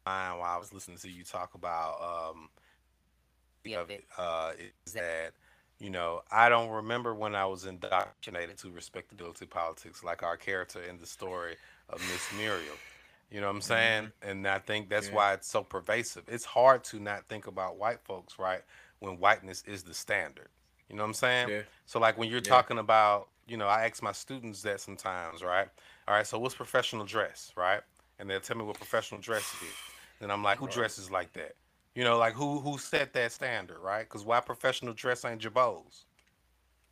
while 0.06 0.44
I 0.44 0.58
was 0.58 0.74
listening 0.74 0.98
to 1.00 1.10
you 1.12 1.24
talk 1.24 1.56
about 1.56 2.02
um 2.02 2.50
of 3.76 3.92
it 3.92 4.06
uh 4.18 4.54
is 4.86 4.94
that 4.94 5.34
You 5.80 5.92
know, 5.92 6.24
I 6.32 6.50
don't 6.50 6.70
remember 6.70 7.14
when 7.14 7.36
I 7.36 7.46
was 7.46 7.66
indoctrinated 7.66 8.58
to 8.60 8.72
respectability 8.72 9.46
politics 9.46 10.04
like 10.04 10.24
our 10.24 10.38
character 10.38 10.82
in 10.82 11.00
the 11.00 11.06
story 11.08 11.58
of 11.90 12.02
Miss 12.02 12.32
Muriel. 12.32 12.82
You 13.32 13.42
know 13.42 13.48
what 13.48 13.56
I'm 13.56 13.62
saying? 13.62 14.04
Mm-hmm. 14.06 14.30
And 14.30 14.48
I 14.48 14.60
think 14.60 14.90
that's 14.90 15.10
yeah. 15.10 15.16
why 15.16 15.34
it's 15.34 15.48
so 15.50 15.64
pervasive. 15.64 16.24
It's 16.30 16.46
hard 16.46 16.84
to 16.86 17.00
not 17.00 17.28
think 17.30 17.48
about 17.48 17.78
white 17.78 18.02
folks, 18.06 18.40
right? 18.40 18.62
When 19.00 19.20
whiteness 19.20 19.64
is 19.68 19.84
the 19.84 19.94
standard. 19.94 20.50
You 20.90 20.96
know 20.96 21.04
what 21.04 21.10
I'm 21.10 21.14
saying? 21.14 21.50
Yeah. 21.50 21.62
So 21.86 22.00
like 22.00 22.18
when 22.18 22.30
you're 22.30 22.40
yeah. 22.40 22.50
talking 22.50 22.78
about, 22.78 23.28
you 23.48 23.58
know, 23.58 23.68
I 23.68 23.86
ask 23.86 24.02
my 24.02 24.12
students 24.12 24.62
that 24.64 24.80
sometimes, 24.80 25.44
right? 25.44 25.68
All 26.08 26.16
right, 26.16 26.26
so 26.26 26.40
what's 26.40 26.56
professional 26.56 27.06
dress, 27.06 27.52
right? 27.56 27.82
And 28.20 28.30
they'll 28.30 28.40
tell 28.40 28.58
me 28.58 28.64
what 28.64 28.78
professional 28.78 29.20
dress 29.22 29.44
is. 29.62 29.74
And 30.22 30.32
I'm 30.32 30.44
like, 30.44 30.58
who 30.58 30.68
dresses 30.68 31.12
like 31.12 31.34
that? 31.34 31.56
You 31.94 32.04
know, 32.04 32.18
like 32.18 32.34
who 32.34 32.60
who 32.60 32.78
set 32.78 33.14
that 33.14 33.32
standard, 33.32 33.80
right? 33.80 34.04
Because 34.04 34.24
why 34.24 34.40
professional 34.40 34.94
dress 34.94 35.26
ain't 35.26 35.42
Jabos? 35.42 36.06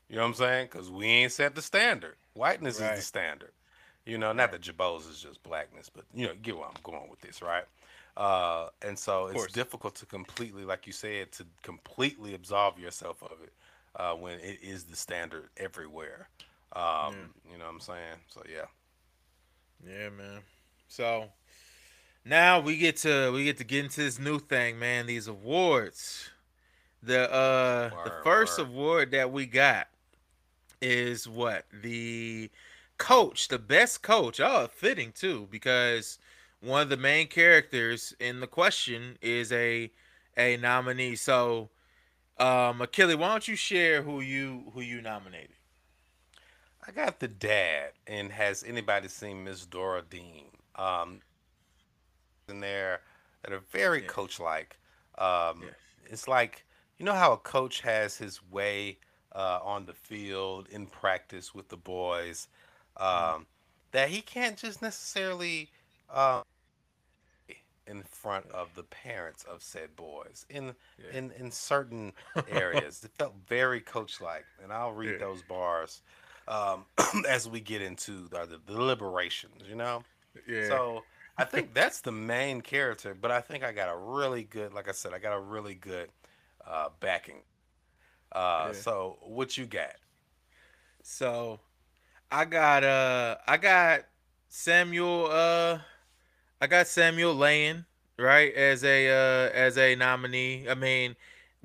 You 0.09 0.17
know 0.17 0.23
what 0.23 0.29
I'm 0.29 0.33
saying? 0.35 0.69
Because 0.71 0.89
we 0.91 1.05
ain't 1.05 1.31
set 1.31 1.55
the 1.55 1.61
standard. 1.61 2.15
Whiteness 2.33 2.79
right. 2.79 2.93
is 2.93 2.99
the 2.99 3.05
standard. 3.05 3.51
You 4.05 4.17
know, 4.17 4.33
not 4.33 4.51
that 4.51 4.61
Jabos 4.61 5.09
is 5.09 5.19
just 5.19 5.41
blackness, 5.43 5.89
but 5.89 6.05
you 6.13 6.27
know, 6.27 6.33
get 6.41 6.55
where 6.55 6.65
I'm 6.65 6.73
going 6.83 7.09
with 7.09 7.21
this, 7.21 7.41
right? 7.41 7.65
Uh, 8.17 8.69
and 8.81 8.97
so 8.97 9.27
it's 9.27 9.51
difficult 9.51 9.95
to 9.95 10.05
completely, 10.05 10.63
like 10.63 10.87
you 10.87 10.93
said, 10.93 11.31
to 11.33 11.45
completely 11.63 12.33
absolve 12.33 12.79
yourself 12.79 13.21
of 13.23 13.37
it 13.43 13.51
uh, 13.95 14.13
when 14.13 14.39
it 14.39 14.59
is 14.61 14.83
the 14.83 14.95
standard 14.95 15.49
everywhere. 15.57 16.29
Um, 16.73 16.83
yeah. 16.83 17.51
You 17.51 17.57
know 17.57 17.65
what 17.65 17.73
I'm 17.73 17.79
saying? 17.79 18.17
So 18.27 18.41
yeah. 18.51 18.65
Yeah, 19.85 20.09
man. 20.09 20.41
So 20.87 21.29
now 22.23 22.59
we 22.59 22.77
get 22.77 22.97
to 22.97 23.31
we 23.31 23.43
get 23.43 23.57
to 23.57 23.63
get 23.63 23.85
into 23.85 24.01
this 24.01 24.19
new 24.19 24.39
thing, 24.39 24.79
man. 24.79 25.05
These 25.05 25.27
awards. 25.27 26.29
The 27.03 27.31
uh 27.31 27.91
word, 27.93 28.05
the 28.05 28.13
first 28.23 28.57
word. 28.57 28.67
award 28.67 29.11
that 29.11 29.31
we 29.31 29.45
got 29.45 29.87
is 30.81 31.27
what 31.27 31.65
the 31.71 32.49
coach, 32.97 33.47
the 33.47 33.59
best 33.59 34.01
coach. 34.01 34.39
Oh, 34.39 34.67
fitting 34.73 35.11
too, 35.13 35.47
because 35.51 36.17
one 36.61 36.81
of 36.81 36.89
the 36.89 36.97
main 36.97 37.27
characters 37.27 38.13
in 38.19 38.39
the 38.39 38.47
question 38.47 39.17
is 39.21 39.51
a 39.51 39.91
a 40.37 40.57
nominee. 40.57 41.15
So, 41.15 41.69
um, 42.37 42.81
Achille, 42.81 43.17
why 43.17 43.29
don't 43.29 43.47
you 43.47 43.55
share 43.55 44.01
who 44.01 44.21
you 44.21 44.71
who 44.73 44.81
you 44.81 45.01
nominated? 45.01 45.55
I 46.87 46.91
got 46.91 47.19
the 47.19 47.27
dad, 47.27 47.91
and 48.05 48.31
has 48.31 48.63
anybody 48.63 49.07
seen 49.07 49.43
Miss 49.43 49.65
Dora 49.65 50.03
Dean? 50.07 50.45
Um, 50.75 51.21
in 52.49 52.59
there 52.59 53.01
that 53.43 53.53
are 53.53 53.61
very 53.71 54.01
yeah. 54.01 54.07
coach 54.07 54.39
like. 54.39 54.77
Um, 55.17 55.63
yeah. 55.63 55.69
It's 56.07 56.27
like 56.27 56.65
you 56.97 57.05
know 57.05 57.13
how 57.13 57.33
a 57.33 57.37
coach 57.37 57.81
has 57.81 58.17
his 58.17 58.41
way 58.51 58.97
uh, 59.33 59.59
on 59.63 59.85
the 59.85 59.93
field 59.93 60.67
in 60.71 60.85
practice 60.85 61.53
with 61.53 61.69
the 61.69 61.77
boys, 61.77 62.47
mm-hmm. 62.97 63.35
um, 63.35 63.41
mm 63.41 63.45
that 63.91 64.09
he 64.09 64.19
can't 64.19 64.57
just 64.57 64.81
necessarily 64.81 65.69
uh, 66.13 66.41
in 67.87 68.03
front 68.03 68.49
of 68.51 68.73
the 68.75 68.83
parents 68.83 69.43
of 69.43 69.61
said 69.61 69.95
boys 69.95 70.45
in 70.49 70.73
yeah. 70.97 71.17
in 71.17 71.31
in 71.31 71.51
certain 71.51 72.13
areas. 72.49 73.03
it 73.03 73.11
felt 73.17 73.33
very 73.47 73.81
coach 73.81 74.21
like, 74.21 74.45
and 74.63 74.71
I'll 74.71 74.93
read 74.93 75.19
those 75.19 75.41
bars 75.43 76.01
um, 76.47 76.85
as 77.29 77.47
we 77.47 77.59
get 77.59 77.81
into 77.81 78.27
the, 78.29 78.47
the 78.67 78.73
deliberations. 78.73 79.63
You 79.67 79.75
know, 79.75 80.03
yeah. 80.47 80.67
So 80.67 81.03
I 81.37 81.43
think 81.43 81.73
that's 81.73 82.01
the 82.01 82.11
main 82.11 82.61
character, 82.61 83.15
but 83.19 83.31
I 83.31 83.41
think 83.41 83.63
I 83.63 83.71
got 83.71 83.89
a 83.89 83.97
really 83.97 84.43
good, 84.43 84.73
like 84.73 84.87
I 84.87 84.93
said, 84.93 85.13
I 85.13 85.19
got 85.19 85.35
a 85.35 85.39
really 85.39 85.75
good 85.75 86.09
uh, 86.65 86.89
backing. 86.99 87.41
Uh, 88.31 88.67
yeah. 88.67 88.73
So 88.73 89.17
what 89.21 89.57
you 89.57 89.65
got? 89.65 89.95
So 91.03 91.59
I 92.31 92.45
got 92.45 92.83
uh 92.83 93.37
I 93.47 93.57
got 93.57 94.05
Samuel 94.49 95.29
uh 95.31 95.79
I 96.61 96.67
got 96.67 96.87
Samuel 96.87 97.35
Layen 97.35 97.85
right 98.17 98.53
as 98.53 98.83
a 98.83 99.09
uh 99.09 99.51
as 99.53 99.77
a 99.77 99.95
nominee. 99.95 100.67
I 100.69 100.75
mean, 100.75 101.15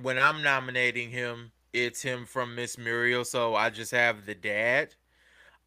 when 0.01 0.19
I'm 0.19 0.43
nominating 0.43 1.11
him, 1.11 1.53
it's 1.73 2.03
him 2.03 2.27
from 2.27 2.55
Miss 2.55 2.77
Muriel, 2.77 3.25
so 3.25 3.55
I 3.55 3.71
just 3.71 3.93
have 3.93 4.27
the 4.27 4.35
dad. 4.35 4.95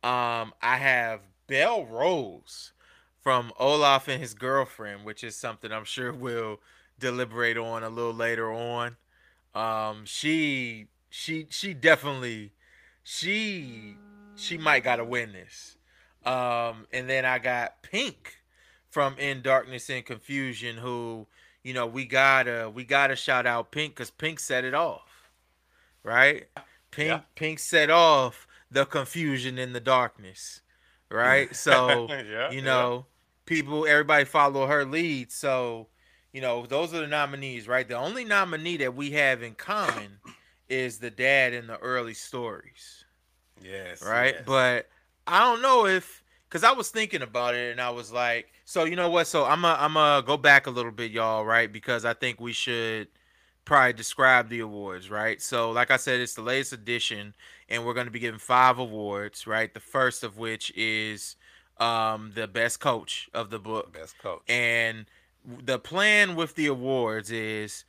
Um 0.04 0.54
I 0.62 0.78
have 0.78 1.22
Belle 1.48 1.86
Rose 1.86 2.74
from 3.22 3.54
Olaf 3.58 4.08
and 4.08 4.22
his 4.22 4.34
girlfriend, 4.34 5.06
which 5.06 5.24
is 5.24 5.36
something 5.36 5.72
I'm 5.72 5.86
sure 5.86 6.12
we'll 6.14 6.60
deliberate 7.00 7.58
on 7.58 7.84
a 7.84 7.90
little 7.90 8.14
later 8.14 8.52
on. 8.52 8.98
Um, 9.56 10.06
she 10.06 10.88
she 11.10 11.48
she 11.50 11.74
definitely 11.74 12.52
she 13.04 13.96
she 14.36 14.58
might 14.58 14.84
gotta 14.84 15.06
win 15.06 15.32
this. 15.32 15.78
Um, 16.26 16.88
and 16.92 17.10
then 17.10 17.26
I 17.26 17.40
got 17.40 17.82
Pink 17.84 18.43
from 18.94 19.18
In 19.18 19.42
Darkness 19.42 19.90
and 19.90 20.06
Confusion, 20.06 20.78
who 20.78 21.28
you 21.64 21.74
know 21.74 21.86
we 21.86 22.06
gotta 22.06 22.72
we 22.74 22.86
gotta 22.86 23.16
shout 23.16 23.46
out 23.46 23.72
Pink 23.72 23.96
because 23.96 24.12
Pink 24.12 24.40
set 24.40 24.64
it 24.64 24.74
off, 24.74 25.30
right? 26.04 26.46
Pink 26.92 27.10
yeah. 27.10 27.20
Pink 27.36 27.60
set 27.60 27.90
off 27.90 28.48
the 28.72 28.86
confusion 28.86 29.58
in 29.58 29.74
the 29.74 29.80
darkness, 29.80 30.62
right? 31.10 31.54
So 31.56 32.08
yeah, 32.10 32.52
you 32.52 32.62
know 32.62 33.08
people, 33.46 33.86
everybody 33.86 34.26
follow 34.26 34.68
her 34.68 34.86
lead. 34.86 35.32
So, 35.32 35.88
you 36.32 36.42
know, 36.42 36.66
those 36.66 36.94
are 36.94 37.02
the 37.02 37.08
nominees, 37.08 37.68
right? 37.68 37.88
The 37.88 37.98
only 37.98 38.26
nominee 38.26 38.78
that 38.78 38.96
we 38.96 39.12
have 39.12 39.44
in 39.44 39.56
common 39.56 40.20
is 40.70 41.00
the 41.00 41.12
dad 41.12 41.54
in 41.54 41.68
the 41.68 41.78
early 41.78 42.14
stories. 42.14 43.06
Yes. 43.62 44.04
Right. 44.04 44.36
Yes. 44.36 44.44
But 44.46 44.90
I 45.28 45.40
don't 45.40 45.62
know 45.62 45.86
if, 45.86 46.23
because 46.54 46.64
I 46.64 46.72
was 46.72 46.90
thinking 46.92 47.24
about 47.24 47.56
it 47.56 47.72
and 47.72 47.82
I 47.82 47.90
was 47.90 48.12
like, 48.12 48.54
so 48.64 48.84
you 48.84 48.96
know 48.96 49.10
what? 49.10 49.26
So 49.26 49.44
I'm 49.44 49.64
going 49.64 49.76
I'm 49.76 49.98
a 49.98 50.22
go 50.24 50.38
back 50.38 50.68
a 50.68 50.70
little 50.70 50.92
bit, 50.92 51.10
y'all, 51.10 51.44
right? 51.44 51.72
Because 51.72 52.06
I 52.06 52.14
think 52.14 52.40
we 52.40 52.54
should 52.54 53.08
probably 53.66 53.94
describe 53.94 54.50
the 54.50 54.60
awards, 54.60 55.10
right? 55.10 55.42
So, 55.42 55.72
like 55.72 55.90
I 55.90 55.98
said, 55.98 56.20
it's 56.20 56.36
the 56.36 56.44
latest 56.44 56.72
edition, 56.72 57.34
and 57.70 57.84
we're 57.84 57.96
going 57.96 58.06
to 58.06 58.12
be 58.12 58.20
giving 58.20 58.40
five 58.40 58.78
awards, 58.78 59.48
right? 59.48 59.74
The 59.74 59.80
first 59.80 60.24
of 60.24 60.38
which 60.38 60.72
is 60.76 61.38
um, 61.80 62.34
the 62.36 62.48
best 62.48 62.80
coach 62.80 63.32
of 63.34 63.50
the 63.50 63.58
book. 63.58 63.92
Best 63.92 64.20
coach. 64.20 64.44
And 64.48 65.08
the 65.44 65.80
plan 65.80 66.36
with 66.36 66.54
the 66.54 66.68
awards 66.68 67.32
is 67.32 67.84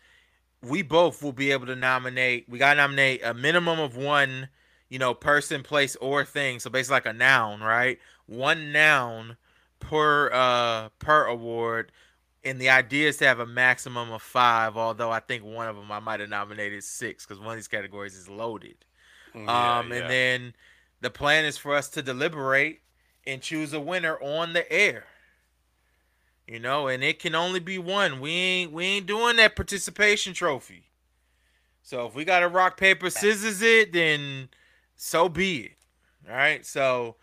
we 0.62 0.80
both 0.80 1.22
will 1.22 1.32
be 1.32 1.52
able 1.52 1.66
to 1.66 1.76
nominate. 1.76 2.48
We 2.48 2.58
got 2.58 2.74
to 2.74 2.76
nominate 2.78 3.22
a 3.22 3.34
minimum 3.34 3.78
of 3.78 3.94
one, 3.94 4.48
you 4.88 4.98
know, 4.98 5.12
person, 5.12 5.62
place, 5.62 5.96
or 5.96 6.24
thing. 6.24 6.60
So 6.60 6.70
basically, 6.70 6.94
like 6.94 7.06
a 7.06 7.12
noun, 7.12 7.60
right? 7.60 7.98
One 8.26 8.72
noun 8.72 9.36
per 9.80 10.30
uh 10.32 10.88
per 10.98 11.26
award. 11.26 11.92
And 12.44 12.60
the 12.60 12.68
idea 12.68 13.08
is 13.08 13.16
to 13.18 13.26
have 13.26 13.40
a 13.40 13.46
maximum 13.46 14.12
of 14.12 14.22
five. 14.22 14.76
Although 14.76 15.10
I 15.10 15.20
think 15.20 15.44
one 15.44 15.68
of 15.68 15.76
them 15.76 15.90
I 15.90 16.00
might 16.00 16.20
have 16.20 16.28
nominated 16.28 16.84
six 16.84 17.24
because 17.24 17.40
one 17.40 17.50
of 17.50 17.56
these 17.56 17.68
categories 17.68 18.14
is 18.14 18.28
loaded. 18.28 18.76
Mm, 19.34 19.46
yeah, 19.46 19.78
um, 19.78 19.90
yeah. 19.90 19.96
and 19.96 20.10
then 20.10 20.54
the 21.00 21.10
plan 21.10 21.44
is 21.44 21.56
for 21.56 21.74
us 21.74 21.88
to 21.90 22.02
deliberate 22.02 22.80
and 23.26 23.40
choose 23.40 23.72
a 23.72 23.80
winner 23.80 24.16
on 24.20 24.52
the 24.52 24.70
air. 24.70 25.04
You 26.46 26.60
know, 26.60 26.88
and 26.88 27.02
it 27.02 27.18
can 27.18 27.34
only 27.34 27.60
be 27.60 27.78
one. 27.78 28.20
We 28.20 28.30
ain't 28.30 28.72
we 28.72 28.84
ain't 28.84 29.06
doing 29.06 29.36
that 29.36 29.56
participation 29.56 30.34
trophy. 30.34 30.84
So 31.82 32.06
if 32.06 32.14
we 32.14 32.24
got 32.24 32.40
to 32.40 32.48
rock 32.48 32.76
paper 32.76 33.10
scissors 33.10 33.62
it, 33.62 33.92
then 33.92 34.48
so 34.96 35.28
be 35.28 35.60
it. 35.60 35.72
All 36.28 36.36
right. 36.36 36.64
So 36.64 37.16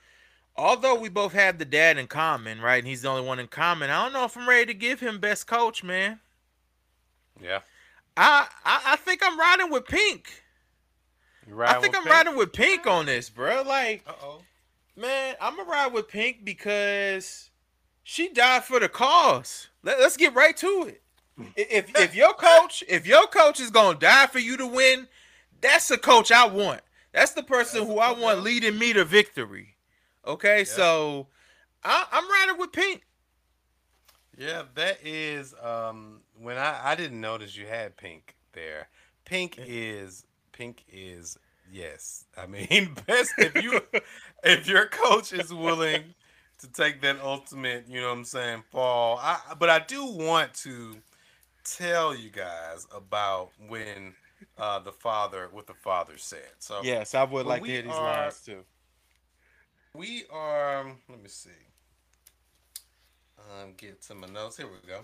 although 0.56 0.95
we 0.95 1.10
both 1.10 1.34
have 1.34 1.58
the 1.58 1.66
dad 1.66 1.97
in 1.97 2.08
common, 2.08 2.62
right, 2.62 2.80
and 2.80 2.88
he's 2.88 3.02
the 3.02 3.10
only 3.10 3.24
one 3.24 3.39
in 3.39 3.47
common, 3.47 3.89
I 3.89 4.04
don't 4.04 4.14
know 4.14 4.26
if 4.26 4.38
I'm 4.38 4.47
ready 4.47 4.68
to 4.68 4.74
give 4.74 4.99
him 4.99 5.20
best 5.20 5.47
coach, 5.47 5.84
man. 5.84 6.20
Yeah. 7.41 7.60
I 8.18 8.47
I, 8.66 8.82
I 8.88 8.95
think 8.97 9.22
I'm 9.24 9.39
riding 9.39 9.72
with 9.72 9.86
Pink. 9.86 10.43
I 11.60 11.80
think 11.80 11.95
I'm 11.95 12.04
Pink? 12.04 12.16
riding 12.16 12.36
with 12.38 12.54
Pink 12.54 12.86
on 12.88 13.06
this, 13.08 13.30
bro. 13.30 13.64
Like, 13.64 14.04
Uh-oh. 14.08 14.41
Man, 14.95 15.36
I'm 15.41 15.56
gonna 15.56 15.70
ride 15.70 15.93
with 15.93 16.08
Pink 16.08 16.43
because 16.43 17.49
she 18.04 18.30
died 18.30 18.64
for 18.64 18.80
the 18.80 18.89
cause. 18.89 19.70
Let, 19.84 19.99
us 19.99 20.18
get 20.18 20.36
right 20.36 20.56
to 20.58 20.86
it. 20.88 21.02
If 21.56 21.95
if 21.99 22.16
your 22.16 22.34
coach, 22.34 22.84
if 22.88 23.08
your 23.08 23.26
coach 23.28 23.60
is 23.60 23.72
gonna 23.72 23.97
die 23.97 24.28
for 24.28 24.39
you 24.39 24.58
to 24.58 24.68
win, 24.68 25.08
that's 25.62 25.88
the 25.88 25.97
coach 25.97 26.32
I 26.32 26.45
want. 26.45 26.82
That's 27.14 27.32
the 27.32 27.43
person 27.43 27.82
that's 27.82 27.91
who 27.91 27.99
I 27.99 28.12
want 28.12 28.43
leading 28.43 28.78
me 28.78 28.93
to 28.93 29.06
victory. 29.06 29.70
Okay, 30.26 30.59
yeah. 30.59 30.63
so 30.65 31.28
I, 31.84 32.05
am 32.11 32.30
riding 32.30 32.59
with 32.59 32.72
Pink. 32.72 33.03
Yeah, 34.38 34.63
that 34.76 34.99
is 35.03 35.53
um 35.61 36.22
when 36.39 36.57
I 36.57 36.80
I 36.84 36.95
didn't 36.95 37.22
notice 37.22 37.55
you 37.55 37.67
had 37.67 37.97
Pink 37.97 38.36
there. 38.53 38.88
Pink 39.26 39.57
is 39.59 40.26
Pink 40.51 40.84
is 40.91 41.38
yes. 41.72 42.26
I 42.38 42.45
mean, 42.47 42.95
best 43.07 43.34
if 43.38 43.61
you 43.61 43.82
if 44.43 44.67
your 44.67 44.88
coach 44.88 45.34
is 45.34 45.53
willing 45.53 46.13
to 46.59 46.67
take 46.67 47.01
that 47.01 47.19
ultimate, 47.22 47.86
you 47.88 47.99
know 48.01 48.09
what 48.09 48.17
I'm 48.17 48.26
saying, 48.26 48.63
fall. 48.72 49.17
I, 49.22 49.39
but 49.57 49.69
I 49.69 49.80
do 49.80 50.05
want 50.05 50.53
to 50.55 50.97
tell 51.63 52.15
you 52.15 52.30
guys 52.30 52.88
about 52.95 53.49
when 53.67 54.13
uh, 54.57 54.80
the 54.80 54.91
father 54.91 55.49
what 55.51 55.67
the 55.67 55.74
father 55.74 56.17
said. 56.17 56.49
So 56.59 56.82
yes, 56.84 57.15
I 57.15 57.24
would 57.24 57.45
like 57.45 57.63
to 57.63 57.69
hear 57.69 57.82
these 57.82 57.91
are, 57.91 58.24
lines 58.24 58.41
too. 58.45 58.63
We 59.95 60.23
are. 60.31 60.85
Let 61.09 61.21
me 61.21 61.27
see. 61.27 61.49
Um, 63.39 63.73
get 63.75 64.01
to 64.03 64.15
my 64.15 64.27
notes. 64.27 64.57
Here 64.57 64.67
we 64.67 64.87
go. 64.87 65.01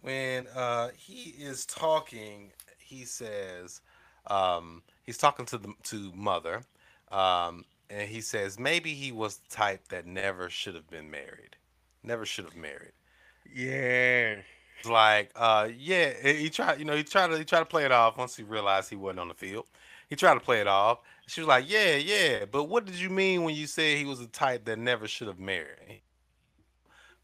When 0.00 0.46
uh, 0.54 0.88
he 0.96 1.30
is 1.30 1.64
talking, 1.66 2.50
he 2.78 3.04
says 3.04 3.80
um, 4.26 4.82
he's 5.04 5.18
talking 5.18 5.46
to 5.46 5.58
the 5.58 5.72
to 5.84 6.12
mother, 6.14 6.62
um, 7.12 7.64
and 7.90 8.08
he 8.08 8.20
says 8.20 8.58
maybe 8.58 8.92
he 8.92 9.12
was 9.12 9.36
the 9.36 9.54
type 9.54 9.88
that 9.88 10.06
never 10.06 10.50
should 10.50 10.74
have 10.74 10.88
been 10.90 11.10
married, 11.10 11.56
never 12.02 12.26
should 12.26 12.44
have 12.44 12.56
married. 12.56 12.92
Yeah. 13.54 14.36
Like, 14.84 15.30
uh, 15.36 15.68
yeah, 15.78 16.12
he 16.22 16.50
tried, 16.50 16.78
you 16.78 16.84
know, 16.84 16.96
he 16.96 17.04
tried 17.04 17.28
to 17.28 17.38
he 17.38 17.44
tried 17.44 17.60
to 17.60 17.64
play 17.66 17.84
it 17.84 17.92
off 17.92 18.18
once 18.18 18.36
he 18.36 18.42
realized 18.42 18.90
he 18.90 18.96
wasn't 18.96 19.20
on 19.20 19.28
the 19.28 19.34
field. 19.34 19.66
He 20.10 20.16
tried 20.16 20.34
to 20.34 20.40
play 20.40 20.60
it 20.60 20.66
off. 20.66 20.98
She 21.26 21.40
was 21.40 21.48
like, 21.48 21.68
"Yeah, 21.68 21.96
yeah, 21.96 22.44
but 22.44 22.64
what 22.64 22.84
did 22.84 22.96
you 22.96 23.10
mean 23.10 23.44
when 23.44 23.54
you 23.54 23.66
said 23.66 23.96
he 23.98 24.04
was 24.04 24.20
a 24.20 24.26
type 24.26 24.64
that 24.66 24.78
never 24.78 25.08
should 25.08 25.28
have 25.28 25.38
married?" 25.38 26.02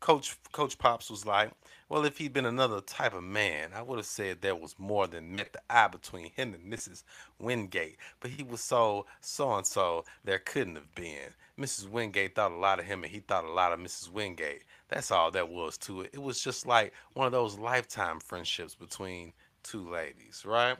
Coach 0.00 0.36
Coach 0.52 0.78
Pops 0.78 1.10
was 1.10 1.26
like, 1.26 1.52
"Well, 1.90 2.06
if 2.06 2.16
he'd 2.16 2.32
been 2.32 2.46
another 2.46 2.80
type 2.80 3.12
of 3.12 3.22
man, 3.22 3.72
I 3.74 3.82
would 3.82 3.98
have 3.98 4.06
said 4.06 4.40
there 4.40 4.54
was 4.56 4.78
more 4.78 5.06
than 5.06 5.36
met 5.36 5.52
the 5.52 5.60
eye 5.68 5.88
between 5.88 6.30
him 6.30 6.54
and 6.54 6.72
Mrs. 6.72 7.02
Wingate. 7.38 7.98
But 8.20 8.30
he 8.30 8.42
was 8.42 8.62
so 8.62 9.06
so 9.20 9.52
and 9.54 9.66
so, 9.66 10.06
there 10.24 10.38
couldn't 10.38 10.76
have 10.76 10.94
been. 10.94 11.34
Mrs. 11.58 11.88
Wingate 11.88 12.34
thought 12.34 12.52
a 12.52 12.56
lot 12.56 12.80
of 12.80 12.86
him, 12.86 13.04
and 13.04 13.12
he 13.12 13.20
thought 13.20 13.44
a 13.44 13.52
lot 13.52 13.72
of 13.74 13.78
Mrs. 13.80 14.10
Wingate. 14.10 14.64
That's 14.88 15.10
all 15.10 15.30
that 15.32 15.50
was 15.50 15.76
to 15.78 16.02
it. 16.02 16.10
It 16.14 16.22
was 16.22 16.40
just 16.40 16.66
like 16.66 16.94
one 17.12 17.26
of 17.26 17.32
those 17.32 17.58
lifetime 17.58 18.20
friendships 18.20 18.74
between 18.74 19.34
two 19.62 19.90
ladies, 19.90 20.44
right?" 20.46 20.78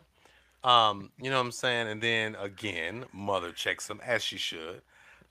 Um, 0.63 1.11
you 1.21 1.31
know 1.31 1.39
what 1.39 1.47
I'm 1.47 1.53
saying? 1.53 1.89
And 1.89 2.03
then 2.03 2.37
again, 2.37 3.05
mother 3.13 3.53
checks 3.53 3.89
him 3.89 4.01
as 4.05 4.23
she 4.23 4.37
should. 4.37 4.83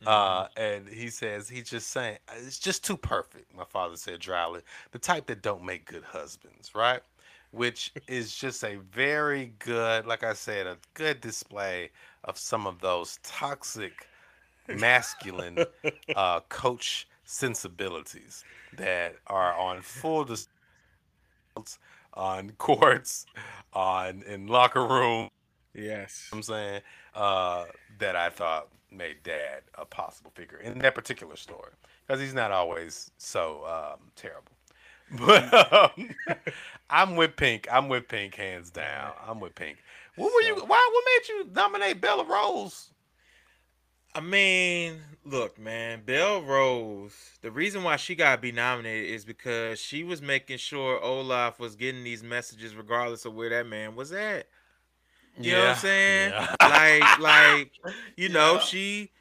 Uh, 0.06 0.46
mm-hmm. 0.46 0.62
and 0.62 0.88
he 0.88 1.10
says 1.10 1.50
he's 1.50 1.70
just 1.70 1.90
saying 1.90 2.18
it's 2.38 2.58
just 2.58 2.86
too 2.86 2.96
perfect. 2.96 3.54
My 3.56 3.66
father 3.66 3.98
said 3.98 4.20
dryly, 4.20 4.62
the 4.92 5.00
type 5.00 5.28
that 5.28 5.42
don't 5.42 5.64
make 5.64 5.86
good 5.86 6.04
husbands, 6.04 6.74
right? 6.74 7.02
Which 7.52 7.92
is 8.08 8.34
just 8.34 8.64
a 8.64 8.78
very 8.78 9.54
good, 9.60 10.06
like 10.06 10.24
I 10.24 10.34
said, 10.34 10.68
a 10.68 10.78
good 10.94 11.20
display 11.20 11.90
of 12.24 12.38
some 12.38 12.66
of 12.66 12.80
those 12.80 13.20
toxic, 13.24 14.08
masculine 14.70 15.66
uh, 16.16 16.40
coach 16.48 17.08
sensibilities 17.26 18.44
that 18.78 19.16
are 19.28 19.54
on 19.58 19.82
full 19.82 20.24
display 20.24 20.54
on 22.14 22.52
courts, 22.58 23.26
on 23.74 24.24
in 24.24 24.48
locker 24.48 24.86
room. 24.86 25.30
Yes, 25.74 26.30
I'm 26.34 26.44
saying 26.44 26.82
uh, 27.16 27.66
that 28.00 28.16
I 28.16 28.30
thought 28.30 28.70
made 28.92 29.24
Dad 29.24 29.62
a 29.76 29.86
possible 29.86 30.32
figure 30.36 30.58
in 30.58 30.80
that 30.80 30.96
particular 30.96 31.36
story 31.36 31.72
because 32.06 32.20
he's 32.20 32.34
not 32.34 32.52
always 32.52 33.12
so 33.18 33.66
um, 33.66 34.00
terrible. 34.16 34.52
But 35.18 35.74
um, 35.74 36.16
I'm 36.90 37.16
with 37.16 37.36
Pink. 37.36 37.68
I'm 37.72 37.90
with 37.90 38.08
Pink, 38.08 38.36
hands 38.36 38.70
down. 38.70 39.14
I'm 39.28 39.40
with 39.40 39.56
Pink. 39.56 39.80
What 40.16 40.32
were 40.32 40.42
you? 40.42 40.56
Why? 40.56 40.90
What 40.92 41.04
made 41.06 41.30
you 41.30 41.52
nominate 41.52 42.00
Bella 42.00 42.26
Rose? 42.26 42.90
I 44.16 44.22
mean, 44.22 45.00
look, 45.24 45.60
man, 45.60 46.02
Belle 46.06 46.42
Rose. 46.42 47.14
The 47.42 47.52
reason 47.52 47.84
why 47.84 47.96
she 47.98 48.16
got 48.16 48.36
to 48.36 48.42
be 48.42 48.52
nominated 48.52 49.10
is 49.10 49.24
because 49.24 49.80
she 49.80 50.04
was 50.04 50.22
making 50.22 50.58
sure 50.58 51.02
Olaf 51.02 51.60
was 51.60 51.76
getting 51.76 52.04
these 52.04 52.24
messages, 52.24 52.76
regardless 52.76 53.26
of 53.26 53.36
where 53.36 53.50
that 53.50 53.68
man 53.68 53.96
was 53.96 54.12
at. 54.12 54.48
You 55.38 55.52
yeah. 55.52 55.58
know 55.58 55.64
what 55.64 55.70
I'm 55.70 55.78
saying? 55.78 56.32
Yeah. 56.32 56.56
Like, 56.70 57.20
like, 57.20 57.72
you 58.16 58.30
know, 58.30 58.56
yeah. 58.56 58.60
she 58.60 59.12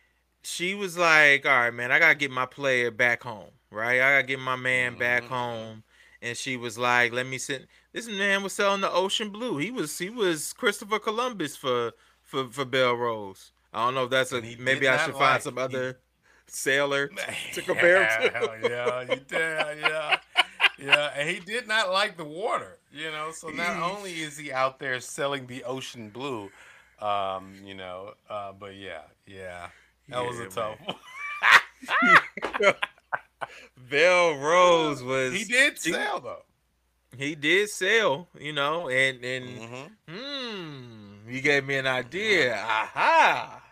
she 0.42 0.74
was 0.74 0.96
like, 0.96 1.44
all 1.44 1.52
right, 1.52 1.74
man, 1.74 1.92
I 1.92 1.98
gotta 1.98 2.14
get 2.14 2.30
my 2.30 2.46
player 2.46 2.90
back 2.90 3.22
home, 3.22 3.50
right? 3.70 4.00
I 4.00 4.16
gotta 4.16 4.26
get 4.26 4.40
my 4.40 4.56
man 4.56 4.92
mm-hmm. 4.92 5.00
back 5.00 5.24
home. 5.24 5.82
And 6.20 6.36
she 6.36 6.56
was 6.56 6.76
like, 6.76 7.12
let 7.12 7.26
me 7.26 7.38
sit. 7.38 7.68
This 7.92 8.08
man 8.08 8.42
was 8.42 8.52
selling 8.52 8.80
the 8.80 8.90
ocean 8.90 9.30
blue. 9.30 9.58
He 9.58 9.70
was 9.70 9.96
he 9.98 10.10
was 10.10 10.52
Christopher 10.52 10.98
Columbus 10.98 11.56
for 11.56 11.92
for 12.22 12.48
for 12.48 12.64
Belle 12.64 12.94
Rose. 12.94 13.52
I 13.72 13.84
don't 13.84 13.94
know 13.94 14.04
if 14.04 14.10
that's 14.10 14.32
a 14.32 14.40
maybe 14.58 14.88
I 14.88 14.96
should 14.98 15.14
like, 15.14 15.22
find 15.22 15.42
some 15.42 15.58
other 15.58 15.88
he, 15.88 15.94
sailor 16.46 17.08
to 17.54 17.62
compare 17.62 18.02
yeah, 18.02 18.28
to. 18.30 18.58
yeah, 18.62 19.00
you 19.02 19.20
did, 19.28 19.78
yeah, 19.80 20.18
yeah, 20.78 21.10
and 21.16 21.28
he 21.28 21.40
did 21.40 21.68
not 21.68 21.92
like 21.92 22.16
the 22.16 22.24
water, 22.24 22.78
you 22.92 23.10
know. 23.10 23.30
So 23.32 23.48
not 23.48 23.82
only 23.96 24.20
is 24.20 24.38
he 24.38 24.52
out 24.52 24.78
there 24.78 25.00
selling 25.00 25.46
the 25.46 25.64
ocean 25.64 26.10
blue, 26.10 26.50
um, 27.00 27.54
you 27.64 27.74
know, 27.74 28.14
uh, 28.30 28.52
but 28.52 28.76
yeah, 28.76 29.02
yeah, 29.26 29.68
that 30.08 30.22
yeah, 30.22 30.28
was 30.28 30.40
a 30.40 30.46
tough. 30.46 30.78
Belle 33.90 34.36
Rose 34.36 35.02
was 35.02 35.32
he 35.34 35.44
did 35.44 35.78
sell 35.78 36.20
though. 36.20 36.42
He 37.16 37.34
did 37.34 37.68
sell, 37.68 38.28
you 38.38 38.52
know, 38.52 38.88
and 38.88 39.24
and 39.24 39.48
mm-hmm. 39.48 40.14
hmm 40.14 41.07
you 41.30 41.40
gave 41.40 41.64
me 41.64 41.76
an 41.76 41.86
idea. 41.86 42.54
Aha. 42.56 43.62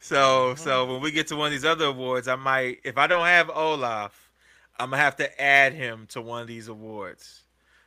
So 0.00 0.16
mm-hmm. 0.16 0.62
so 0.62 0.92
when 0.92 1.00
we 1.00 1.10
get 1.10 1.28
to 1.28 1.36
one 1.36 1.46
of 1.46 1.52
these 1.52 1.64
other 1.64 1.86
awards, 1.86 2.28
I 2.28 2.36
might 2.36 2.80
if 2.84 2.98
I 2.98 3.06
don't 3.06 3.26
have 3.26 3.50
Olaf, 3.50 4.30
I'm 4.78 4.90
gonna 4.90 5.02
have 5.02 5.16
to 5.16 5.40
add 5.42 5.72
him 5.72 6.06
to 6.10 6.20
one 6.20 6.42
of 6.42 6.48
these 6.48 6.68
awards. 6.68 7.42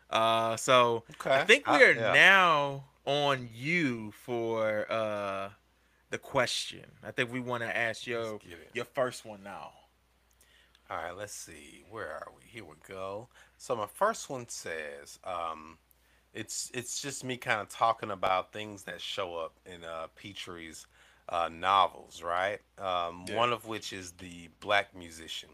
Uh 0.10 0.56
so 0.56 1.04
okay. 1.12 1.32
I 1.32 1.44
think 1.46 1.68
we 1.68 1.84
are 1.84 1.92
yeah. 1.92 2.14
now 2.14 2.86
on 3.06 3.50
you 3.54 4.12
for 4.12 4.92
uh 4.92 5.50
the 6.10 6.18
question. 6.18 6.86
I 7.04 7.12
think 7.12 7.32
we 7.32 7.40
want 7.40 7.64
to 7.64 7.78
ask 7.78 8.08
your 8.08 8.40
your 8.74 8.86
first 8.86 9.26
one 9.26 9.44
now. 9.44 9.72
All 10.90 10.98
right, 10.98 11.18
let's 11.18 11.34
see. 11.34 11.84
Where 11.90 12.08
are 12.08 12.30
we? 12.36 12.48
Here 12.48 12.64
we 12.64 12.76
go. 12.88 13.28
So 13.58 13.76
my 13.76 13.88
first 13.88 14.30
one 14.30 14.48
says, 14.48 15.20
um, 15.26 15.78
it's 16.38 16.70
it's 16.74 17.02
just 17.02 17.24
me 17.24 17.36
kind 17.36 17.60
of 17.60 17.68
talking 17.68 18.12
about 18.12 18.54
things 18.54 18.84
that 18.84 19.02
show 19.02 19.36
up 19.36 19.54
in 19.66 19.84
uh, 19.84 20.06
Petry's 20.16 20.86
uh, 21.30 21.50
novels, 21.52 22.22
right? 22.22 22.60
Um, 22.78 23.26
yeah. 23.28 23.36
One 23.36 23.52
of 23.52 23.66
which 23.66 23.92
is 23.92 24.12
the 24.12 24.50
Black 24.60 24.96
Musician. 24.96 25.50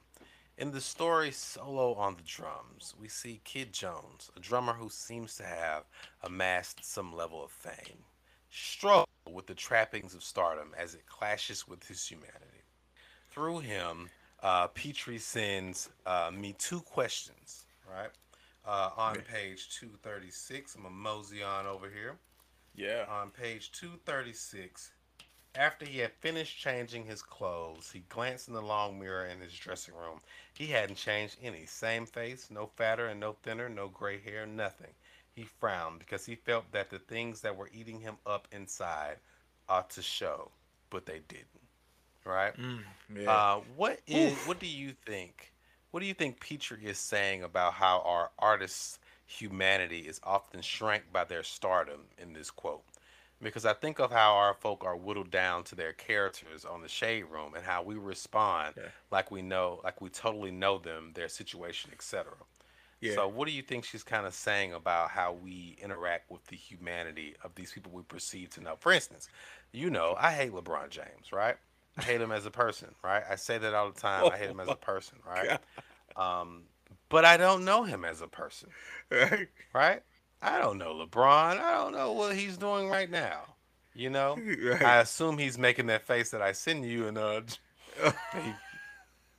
In 0.58 0.72
the 0.72 0.82
story 0.82 1.32
Solo 1.32 1.94
on 1.94 2.16
the 2.16 2.22
Drums, 2.24 2.94
we 3.00 3.08
see 3.08 3.40
Kid 3.46 3.72
Jones, 3.72 4.30
a 4.36 4.40
drummer 4.42 4.74
who 4.74 4.90
seems 4.90 5.36
to 5.38 5.44
have 5.44 5.86
amassed 6.22 6.84
some 6.84 7.16
level 7.16 7.44
of 7.44 7.50
fame, 7.50 8.04
struggle 8.52 9.08
with 9.32 9.48
the 9.48 9.56
trappings 9.56 10.14
of 10.14 10.24
stardom 10.24 10.76
as 10.78 10.94
it 10.94 11.08
clashes 11.08 11.66
with 11.66 11.88
his 11.88 12.06
humanity. 12.06 12.62
Through 13.32 13.60
him, 13.60 14.10
uh, 14.44 14.68
Petry 14.68 15.20
sends 15.20 15.90
uh, 16.06 16.30
me 16.32 16.54
two 16.60 16.82
questions, 16.82 17.64
right? 17.90 18.12
Uh, 18.66 18.90
on 18.98 19.16
page 19.16 19.70
236. 19.80 20.76
I'm 20.76 20.86
a 20.86 20.90
mosey 20.90 21.44
on 21.44 21.66
over 21.66 21.90
here. 21.90 22.16
Yeah. 22.76 23.06
On 23.10 23.30
page 23.30 23.72
236, 23.72 24.92
after 25.56 25.86
he 25.86 26.00
had 26.00 26.12
finished 26.14 26.58
changing 26.58 27.06
his 27.06 27.22
clothes, 27.22 27.92
he 27.92 28.04
glanced 28.10 28.48
in 28.48 28.54
the 28.56 28.62
long 28.62 29.00
mirror 29.00 29.26
in 29.26 29.40
his 29.40 29.54
dressing 29.54 29.94
room. 29.96 30.20
He 30.54 30.68
hadn't 30.68 30.96
changed 30.96 31.38
any. 31.44 31.66
Same 31.66 32.06
face, 32.06 32.50
no 32.50 32.68
fatter 32.76 33.08
and 33.08 33.20
no 33.20 33.34
thinner, 33.44 33.70
no 33.70 33.90
gray 33.90 34.20
hair, 34.20 34.46
nothing. 34.46 34.92
He 35.36 35.44
frowned 35.44 36.00
because 36.00 36.26
he 36.26 36.36
felt 36.36 36.72
that 36.72 36.90
the 36.90 37.00
things 37.00 37.42
that 37.42 37.56
were 37.56 37.70
eating 37.74 38.00
him 38.00 38.18
up 38.26 38.48
inside 38.52 39.18
ought 39.70 39.90
to 39.92 40.02
show, 40.02 40.52
but 40.90 41.06
they 41.06 41.22
didn't. 41.28 41.48
Right? 42.26 42.56
Mm, 42.56 42.80
yeah. 43.16 43.32
uh, 43.32 43.62
what 43.76 44.00
is? 44.08 44.34
Oof. 44.34 44.48
What 44.48 44.60
do 44.60 44.68
you 44.68 44.94
think? 45.06 45.53
What 45.94 46.00
do 46.00 46.08
you 46.08 46.16
think 46.16 46.40
Petry 46.40 46.86
is 46.86 46.98
saying 46.98 47.44
about 47.44 47.74
how 47.74 48.02
our 48.04 48.32
artists' 48.40 48.98
humanity 49.28 50.00
is 50.00 50.20
often 50.24 50.64
shrank 50.64 51.04
by 51.14 51.24
their 51.24 51.44
stardom 51.44 52.06
in 52.18 52.34
this 52.34 52.50
quote? 52.50 52.82
Because 53.40 53.64
I 53.64 53.74
think 53.74 54.00
of 54.00 54.10
how 54.10 54.34
our 54.34 54.56
folk 54.56 54.84
are 54.84 54.98
whittled 54.98 55.30
down 55.30 55.64
to 55.66 55.76
their 55.76 55.94
characters 55.94 56.66
on 56.66 56.82
the 56.82 56.88
shade 56.88 57.26
room 57.26 57.54
and 57.54 57.64
how 57.64 57.84
we 57.84 57.94
respond 57.94 58.74
yeah. 58.76 58.86
like 59.12 59.30
we 59.30 59.44
know, 59.44 59.82
like 59.84 60.02
we 60.02 60.10
totally 60.10 60.50
know 60.50 60.80
them, 60.80 61.12
their 61.14 61.30
situation, 61.30 61.92
etc. 61.94 62.34
Yeah. 63.00 63.14
So, 63.14 63.28
what 63.28 63.48
do 63.48 63.54
you 63.54 63.62
think 63.62 63.86
she's 63.86 64.02
kind 64.02 64.26
of 64.26 64.34
saying 64.34 64.74
about 64.74 65.12
how 65.12 65.34
we 65.34 65.78
interact 65.80 66.32
with 66.32 66.44
the 66.48 66.56
humanity 66.56 67.36
of 67.44 67.54
these 67.54 67.72
people 67.72 67.92
we 67.92 68.02
perceive 68.02 68.50
to 68.56 68.62
know? 68.62 68.78
For 68.80 68.92
instance, 68.92 69.30
you 69.72 69.92
know, 69.92 70.16
I 70.18 70.32
hate 70.32 70.54
LeBron 70.54 70.90
James, 70.90 71.32
right? 71.32 71.58
I 71.98 72.04
hate 72.04 72.22
him 72.22 72.32
as 72.32 72.46
a 72.46 72.52
person, 72.52 72.96
right? 73.04 73.24
I 73.30 73.36
say 73.36 73.58
that 73.58 73.74
all 73.74 73.92
the 73.92 74.00
time. 74.00 74.26
I 74.32 74.38
hate 74.38 74.50
him 74.50 74.60
as 74.60 74.70
a 74.70 74.76
person, 74.76 75.20
right? 75.28 75.60
Um, 76.16 76.64
but 77.10 77.26
I 77.26 77.38
don't 77.38 77.66
know 77.66 77.84
him 77.84 78.04
as 78.06 78.22
a 78.22 78.28
person, 78.28 78.70
right? 79.12 79.48
Right? 79.74 80.04
I 80.42 80.60
don't 80.60 80.78
know 80.78 80.94
LeBron. 80.94 81.60
I 81.60 81.74
don't 81.74 81.94
know 81.94 82.12
what 82.12 82.36
he's 82.36 82.58
doing 82.58 82.90
right 82.90 83.10
now. 83.10 83.56
You 83.96 84.10
know, 84.10 84.38
right. 84.64 84.82
I 84.82 84.98
assume 85.00 85.38
he's 85.38 85.58
making 85.58 85.88
that 85.88 86.04
face 86.04 86.32
that 86.32 86.42
I 86.42 86.52
send 86.52 86.86
you, 86.86 87.08
and 87.08 87.18
uh, 87.18 87.42
he, 88.34 88.54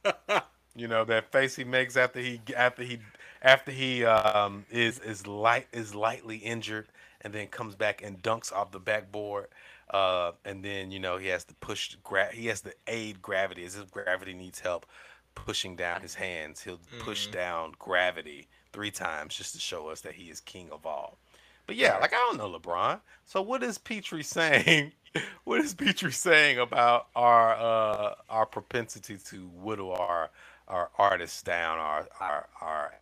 you 0.77 0.89
know 0.89 1.05
that 1.05 1.31
face 1.31 1.57
he 1.57 1.65
makes 1.65 1.97
after 1.97 2.21
he 2.21 2.41
after 2.57 2.83
he 2.83 3.01
after 3.43 3.71
he 3.73 4.05
um, 4.05 4.65
is 4.71 4.99
is 5.01 5.27
light 5.27 5.67
is 5.73 5.95
lightly 5.95 6.37
injured 6.39 6.89
and 7.21 7.33
then 7.33 7.49
comes 7.49 7.75
back 7.75 8.03
and 8.03 8.23
dunks 8.23 8.53
off 8.53 8.71
the 8.71 8.81
backboard. 8.81 9.47
Uh, 9.91 10.33
and 10.45 10.65
then 10.65 10.91
you 10.91 10.99
know 10.99 11.19
he 11.19 11.29
has 11.29 11.45
to 11.45 11.55
push 11.57 11.97
gra- 12.03 12.33
he 12.33 12.47
has 12.47 12.61
to 12.63 12.73
aid 12.87 13.21
gravity 13.21 13.65
as 13.65 13.77
if 13.77 13.91
gravity 13.91 14.33
needs 14.35 14.61
help 14.61 14.87
pushing 15.35 15.77
down 15.77 16.01
his 16.01 16.15
hands. 16.15 16.63
He'll 16.63 16.79
mm-hmm. 16.79 17.01
push 17.01 17.27
down 17.29 17.75
gravity 17.79 18.49
three 18.73 18.91
times 18.91 19.35
just 19.35 19.55
to 19.55 19.61
show 19.61 19.89
us 19.89 20.01
that 20.03 20.15
he 20.15 20.25
is 20.25 20.41
king 20.41 20.71
of 20.71 20.87
all. 20.87 21.19
But 21.67 21.77
yeah, 21.77 21.99
like 21.99 22.13
I 22.13 22.17
don't 22.17 22.37
know 22.37 22.59
LeBron. 22.59 23.01
So 23.25 23.41
what 23.41 23.63
is 23.63 23.79
Petry 23.79 24.25
saying? 24.25 24.93
what 25.45 25.61
is 25.61 25.75
Petry 25.75 26.13
saying 26.13 26.59
about 26.59 27.09
our 27.15 27.55
uh 27.55 28.15
our 28.29 28.47
propensity 28.47 29.17
to 29.17 29.49
whittle 29.55 29.93
our 29.93 30.31
our 30.69 30.91
artists 30.99 31.43
down, 31.43 31.79
our 31.79 32.09
our 32.21 32.49
our 32.61 32.95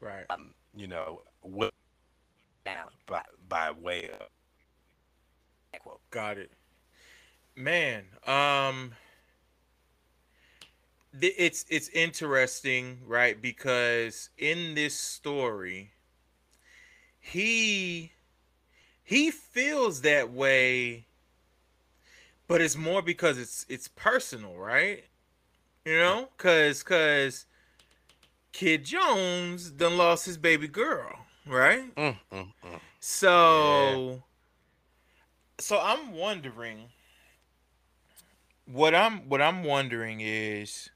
right, 0.00 0.24
um, 0.30 0.54
you 0.74 0.86
know, 0.86 1.22
whittle 1.42 1.72
down 2.64 2.88
by 3.06 3.22
by 3.48 3.70
way 3.70 4.10
of. 4.10 4.28
Got 6.16 6.38
it, 6.38 6.50
man. 7.54 8.04
Um, 8.26 8.92
it's 11.20 11.66
it's 11.68 11.90
interesting, 11.90 13.00
right? 13.06 13.38
Because 13.38 14.30
in 14.38 14.74
this 14.74 14.94
story, 14.94 15.90
he 17.20 18.12
he 19.04 19.30
feels 19.30 20.00
that 20.00 20.32
way, 20.32 21.04
but 22.48 22.62
it's 22.62 22.78
more 22.78 23.02
because 23.02 23.36
it's 23.36 23.66
it's 23.68 23.88
personal, 23.88 24.56
right? 24.56 25.04
You 25.84 25.98
know, 25.98 26.28
cause 26.38 26.82
cause 26.82 27.44
Kid 28.52 28.86
Jones 28.86 29.70
done 29.70 29.98
lost 29.98 30.24
his 30.24 30.38
baby 30.38 30.66
girl, 30.66 31.26
right? 31.46 31.94
Mm, 31.94 32.16
mm, 32.32 32.52
mm. 32.64 32.80
So, 33.00 34.12
yeah. 34.12 34.20
So 35.58 35.80
I'm 35.80 36.12
wondering. 36.12 36.88
What 38.66 38.94
I'm 38.94 39.28
what 39.28 39.40
I'm 39.40 39.62
wondering 39.62 40.20
is 40.20 40.90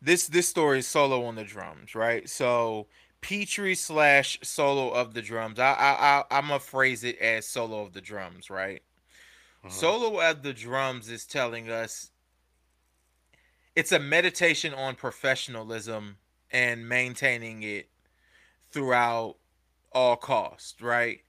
this 0.00 0.28
this 0.28 0.48
story 0.48 0.78
is 0.78 0.86
solo 0.86 1.24
on 1.24 1.34
the 1.34 1.44
drums, 1.44 1.94
right? 1.94 2.28
So 2.28 2.86
Petry 3.20 3.76
slash 3.76 4.38
solo 4.42 4.90
of 4.90 5.14
the 5.14 5.22
drums. 5.22 5.58
I 5.58 5.72
I, 5.72 6.24
I 6.30 6.38
am 6.38 6.48
gonna 6.48 6.60
phrase 6.60 7.02
it 7.02 7.18
as 7.18 7.46
solo 7.46 7.82
of 7.82 7.92
the 7.92 8.00
drums, 8.00 8.48
right? 8.48 8.82
Uh-huh. 9.64 9.74
Solo 9.74 10.20
of 10.20 10.42
the 10.42 10.54
drums 10.54 11.10
is 11.10 11.26
telling 11.26 11.68
us 11.68 12.10
it's 13.74 13.92
a 13.92 13.98
meditation 13.98 14.72
on 14.72 14.94
professionalism 14.94 16.18
and 16.50 16.88
maintaining 16.88 17.62
it 17.62 17.88
throughout 18.70 19.36
all 19.92 20.16
costs, 20.16 20.80
right? 20.80 21.20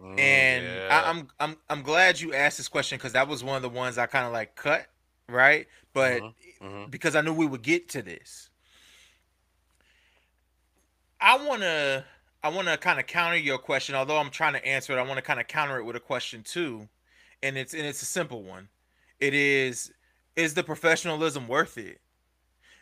Mm, 0.00 0.20
and 0.20 0.64
yeah. 0.64 0.88
I, 0.90 1.10
I'm 1.10 1.28
I'm 1.40 1.56
I'm 1.68 1.82
glad 1.82 2.20
you 2.20 2.34
asked 2.34 2.58
this 2.58 2.68
question 2.68 2.98
because 2.98 3.12
that 3.12 3.28
was 3.28 3.42
one 3.42 3.56
of 3.56 3.62
the 3.62 3.68
ones 3.68 3.98
I 3.98 4.06
kind 4.06 4.26
of 4.26 4.32
like 4.32 4.54
cut, 4.56 4.86
right? 5.28 5.66
But 5.92 6.22
uh-huh. 6.22 6.66
Uh-huh. 6.66 6.86
because 6.90 7.16
I 7.16 7.22
knew 7.22 7.32
we 7.32 7.46
would 7.46 7.62
get 7.62 7.88
to 7.90 8.02
this. 8.02 8.50
I 11.20 11.44
want 11.44 11.62
to 11.62 12.04
I 12.42 12.48
want 12.50 12.68
to 12.68 12.76
kind 12.76 13.00
of 13.00 13.06
counter 13.06 13.36
your 13.36 13.58
question 13.58 13.94
although 13.94 14.18
I'm 14.18 14.30
trying 14.30 14.52
to 14.52 14.64
answer 14.64 14.92
it 14.92 15.00
I 15.00 15.02
want 15.02 15.16
to 15.16 15.22
kind 15.22 15.40
of 15.40 15.48
counter 15.48 15.78
it 15.78 15.84
with 15.84 15.96
a 15.96 16.00
question 16.00 16.42
too 16.42 16.88
and 17.42 17.56
it's 17.56 17.74
and 17.74 17.86
it's 17.86 18.02
a 18.02 18.06
simple 18.06 18.42
one. 18.42 18.68
It 19.20 19.34
is 19.34 19.92
is 20.34 20.54
the 20.54 20.62
professionalism 20.62 21.48
worth 21.48 21.78
it? 21.78 22.00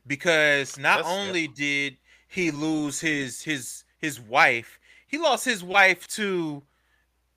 Because 0.07 0.79
not 0.79 0.99
That's, 0.99 1.09
only 1.09 1.49
did 1.49 1.97
he 2.29 2.51
lose 2.51 3.01
his 3.01 3.43
his 3.43 3.85
his 3.99 4.21
wife, 4.21 4.79
he 5.07 5.19
lost 5.19 5.45
his 5.45 5.63
wife 5.63 6.07
to 6.09 6.63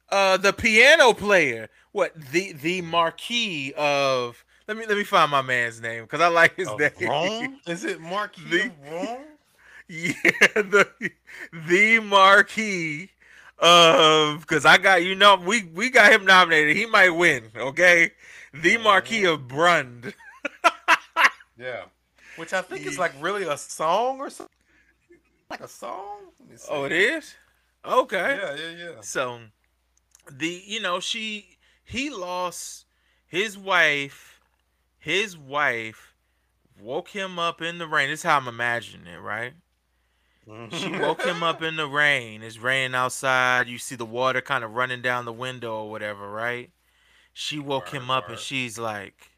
uh 0.10 0.38
the 0.38 0.53
piano 0.53 1.14
player. 1.14 1.70
What 1.91 2.14
the 2.32 2.53
the 2.53 2.82
marquis 2.82 3.74
of 3.78 4.43
let 4.68 4.76
me 4.76 4.86
let 4.86 4.97
me 4.97 5.03
find 5.03 5.32
my 5.32 5.41
man's 5.41 5.82
name 5.82 6.03
because 6.03 6.20
I 6.20 6.28
like 6.28 6.55
his 6.58 6.70
name. 6.78 7.10
Rome? 7.10 7.60
Is 7.68 7.86
it 7.86 8.01
Marquis 8.01 8.43
the, 8.49 8.72
Rome? 8.91 9.20
Yeah, 9.88 10.14
the 10.55 10.89
the 11.68 11.99
Marquis 11.99 13.10
of 13.60 14.41
because 14.41 14.66
I 14.66 14.78
got 14.78 15.03
you 15.03 15.16
know 15.16 15.38
we 15.38 15.64
we 15.74 15.89
got 15.89 16.12
him 16.12 16.26
nominated. 16.26 16.76
He 16.76 16.86
might 16.86 17.12
win. 17.12 17.45
Okay, 17.55 18.12
the 18.53 18.74
mm-hmm. 18.74 18.84
Marquis 18.84 19.24
of 19.24 19.47
Brund. 19.47 20.14
yeah, 21.58 21.84
which 22.36 22.51
I 22.51 22.62
think 22.62 22.86
is 22.86 22.99
like 22.99 23.14
really 23.22 23.43
a 23.43 23.58
song 23.58 24.20
or 24.20 24.30
something. 24.30 24.53
Like 25.49 25.62
a 25.62 25.68
song. 25.70 26.18
Oh, 26.70 26.84
it 26.84 26.91
is. 26.91 27.36
Okay. 27.86 28.38
Yeah, 28.41 28.55
yeah, 28.55 28.86
yeah. 28.86 29.01
So 29.01 29.39
the 30.32 30.63
you 30.65 30.82
know 30.82 30.99
she 30.99 31.57
he 31.84 32.09
lost 32.09 32.86
his 33.25 33.57
wife. 33.57 34.39
His 34.99 35.38
wife 35.38 36.15
woke 36.82 37.09
him 37.09 37.39
up 37.39 37.61
in 37.61 37.78
the 37.78 37.88
rain. 37.88 38.09
This 38.09 38.19
is 38.19 38.23
how 38.23 38.38
I'm 38.38 38.47
imagining 38.47 39.07
it, 39.07 39.19
right? 39.19 39.53
she 40.47 40.53
mm-hmm. 40.53 41.01
woke 41.01 41.23
him 41.23 41.43
up 41.43 41.61
in 41.61 41.75
the 41.75 41.88
rain. 41.88 42.41
It's 42.41 42.57
raining 42.57 42.95
outside. 42.95 43.67
You 43.67 43.78
see 43.78 43.95
the 43.95 44.05
water 44.05 44.39
kind 44.39 44.63
of 44.63 44.75
running 44.75 45.01
down 45.01 45.25
the 45.25 45.34
window 45.34 45.84
or 45.84 45.89
whatever, 45.89 46.30
right? 46.30 46.71
She 47.34 47.59
woke 47.59 47.89
him 47.89 48.09
up 48.09 48.30
and 48.30 48.39
she's 48.39 48.80
like, 48.80 49.32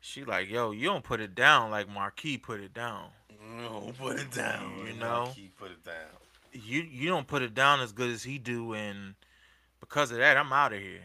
she 0.00 0.22
like, 0.22 0.50
yo, 0.50 0.72
you 0.72 0.84
don't 0.86 1.02
put 1.02 1.20
it 1.20 1.34
down 1.34 1.70
like 1.70 1.88
Marquis 1.88 2.36
put 2.36 2.60
it 2.60 2.74
down. 2.74 3.08
No, 3.58 3.92
put 3.98 4.18
it 4.18 4.30
down. 4.30 4.86
You 4.86 4.92
know, 4.92 5.24
Marquis 5.24 5.50
put 5.58 5.70
it 5.70 5.82
down. 5.84 5.94
You 6.52 6.82
you 6.82 7.08
don't 7.08 7.26
put 7.26 7.42
it 7.42 7.54
down 7.54 7.80
as 7.80 7.92
good 7.92 8.10
as 8.10 8.22
he 8.22 8.38
do, 8.38 8.74
and 8.74 9.14
because 9.88 10.10
of 10.10 10.18
that, 10.18 10.36
I'm 10.36 10.52
out 10.52 10.72
of 10.72 10.80
here. 10.80 11.00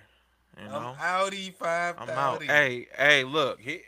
You 0.61 0.69
know, 0.69 0.95
I'm 0.99 1.31
outie 1.31 1.53
five. 1.53 1.95
I'm 1.97 2.09
out. 2.09 2.43
Hey, 2.43 2.87
hey, 2.97 3.23
look, 3.23 3.59
here, 3.59 3.81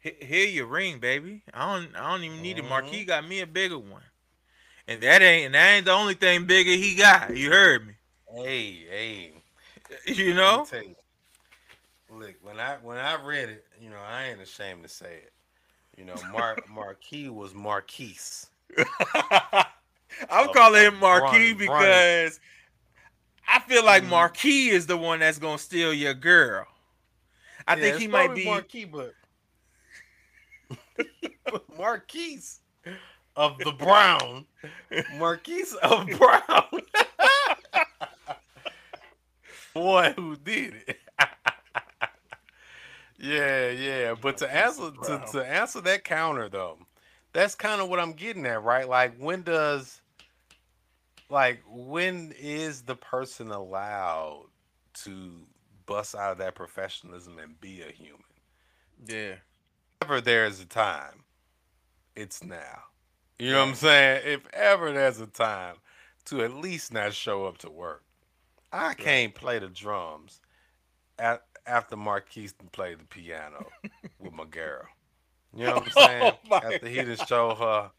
here 0.00 0.46
your 0.46 0.66
ring, 0.66 0.98
baby. 0.98 1.42
I 1.54 1.74
don't 1.74 1.96
I 1.96 2.10
don't 2.10 2.24
even 2.24 2.42
need 2.42 2.56
mm-hmm. 2.56 2.66
it. 2.66 2.68
Marquis 2.68 3.04
got 3.04 3.26
me 3.26 3.40
a 3.40 3.46
bigger 3.46 3.78
one. 3.78 4.02
And 4.86 5.00
that 5.02 5.22
ain't 5.22 5.46
and 5.46 5.54
that 5.54 5.76
ain't 5.76 5.84
the 5.86 5.92
only 5.92 6.14
thing 6.14 6.44
bigger 6.44 6.70
he 6.70 6.94
got. 6.94 7.36
You 7.36 7.50
heard 7.50 7.86
me. 7.86 7.94
Hey, 8.34 8.86
hey. 8.90 9.32
You 10.06 10.34
know? 10.34 10.66
You, 10.70 10.94
look, 12.10 12.34
when 12.42 12.60
I 12.60 12.76
when 12.82 12.98
I 12.98 13.16
read 13.24 13.48
it, 13.48 13.64
you 13.80 13.88
know, 13.88 13.96
I 14.06 14.24
ain't 14.24 14.40
ashamed 14.40 14.82
to 14.82 14.88
say 14.88 15.14
it. 15.14 15.32
You 15.96 16.04
know, 16.04 16.14
Mark 16.30 16.68
Marquis 16.70 17.30
was 17.30 17.54
Marquise. 17.54 18.48
I'm 20.30 20.52
calling 20.52 20.82
him 20.82 21.00
Marquis 21.00 21.54
because 21.54 22.38
I 23.48 23.60
feel 23.60 23.84
like 23.84 24.02
mm-hmm. 24.02 24.10
Marquis 24.10 24.68
is 24.68 24.86
the 24.86 24.96
one 24.96 25.20
that's 25.20 25.38
gonna 25.38 25.58
steal 25.58 25.94
your 25.94 26.14
girl. 26.14 26.66
I 27.66 27.74
yeah, 27.74 27.82
think 27.82 27.98
he 27.98 28.06
might 28.06 28.34
be 28.34 28.44
Marquis, 28.44 28.84
but 28.84 29.14
Marquise 31.78 32.60
of 33.36 33.58
the 33.58 33.72
Brown. 33.72 34.44
Marquise 35.16 35.74
of 35.74 36.06
Brown. 36.18 36.82
Boy, 39.74 40.12
who 40.16 40.36
did 40.36 40.74
it? 40.86 40.98
yeah, 43.18 43.70
yeah. 43.70 44.14
But 44.20 44.38
to 44.38 44.54
answer 44.54 44.90
to, 45.04 45.24
to 45.32 45.46
answer 45.46 45.80
that 45.82 46.04
counter 46.04 46.48
though, 46.48 46.78
that's 47.32 47.54
kind 47.54 47.80
of 47.80 47.88
what 47.88 48.00
I'm 48.00 48.12
getting 48.12 48.44
at, 48.44 48.62
right? 48.62 48.88
Like 48.88 49.16
when 49.18 49.42
does 49.42 50.00
like 51.30 51.62
when 51.68 52.34
is 52.38 52.82
the 52.82 52.96
person 52.96 53.50
allowed 53.50 54.46
to 55.04 55.32
bust 55.86 56.14
out 56.14 56.32
of 56.32 56.38
that 56.38 56.54
professionalism 56.54 57.38
and 57.38 57.60
be 57.60 57.82
a 57.82 57.90
human? 57.90 58.22
Yeah. 59.06 59.36
If 60.00 60.02
ever 60.02 60.20
there 60.20 60.46
is 60.46 60.60
a 60.60 60.66
time, 60.66 61.24
it's 62.16 62.42
now. 62.42 62.82
You 63.38 63.52
know 63.52 63.60
what 63.60 63.68
I'm 63.68 63.74
saying? 63.74 64.22
If 64.24 64.40
ever 64.52 64.92
there's 64.92 65.20
a 65.20 65.26
time 65.26 65.76
to 66.26 66.42
at 66.42 66.54
least 66.54 66.92
not 66.92 67.14
show 67.14 67.46
up 67.46 67.58
to 67.58 67.70
work, 67.70 68.02
I 68.72 68.94
can't 68.94 69.34
play 69.34 69.58
the 69.58 69.68
drums 69.68 70.40
at, 71.18 71.42
after 71.66 71.96
Marquise 71.96 72.54
played 72.72 72.98
the 72.98 73.04
piano 73.04 73.66
with 74.18 74.32
my 74.32 74.44
girl. 74.44 74.86
You 75.54 75.66
know 75.66 75.74
what 75.76 75.84
I'm 75.84 75.90
saying? 76.20 76.32
Oh 76.50 76.56
after 76.56 76.88
he 76.88 76.96
didn't 76.96 77.26
show 77.28 77.54
her, 77.54 77.90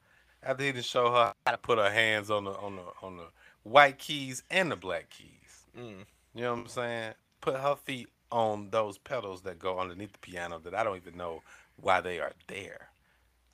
after 0.44 0.64
he 0.64 0.72
didn't 0.72 0.86
show 0.86 1.11
her 1.11 1.34
how 1.45 1.52
to 1.52 1.57
put 1.57 1.78
her 1.78 1.90
hands 1.90 2.30
on 2.30 2.45
the 2.45 2.52
on 2.52 2.76
the 2.78 2.84
on 3.02 3.18
the 3.18 3.28
white 3.64 3.98
keys 3.98 4.44
and 4.49 4.72
the 4.72 4.76
black 4.76 5.10
keys. 5.10 5.66
Mm. 5.78 6.06
You 6.36 6.41
know 6.41 6.53
what 6.53 6.60
I'm 6.61 6.68
saying? 6.68 7.14
Put 7.41 7.56
her 7.56 7.76
feet 7.76 8.07
on 8.32 8.70
those 8.70 8.98
pedals 8.98 9.41
that 9.41 9.60
go 9.60 9.80
underneath 9.80 10.14
the 10.14 10.20
piano 10.20 10.60
that 10.60 10.76
I 10.76 10.84
don't 10.84 10.98
even 10.98 11.18
know 11.18 11.41
why 11.78 12.02
they 12.02 12.20
are 12.20 12.34
there. 12.48 12.90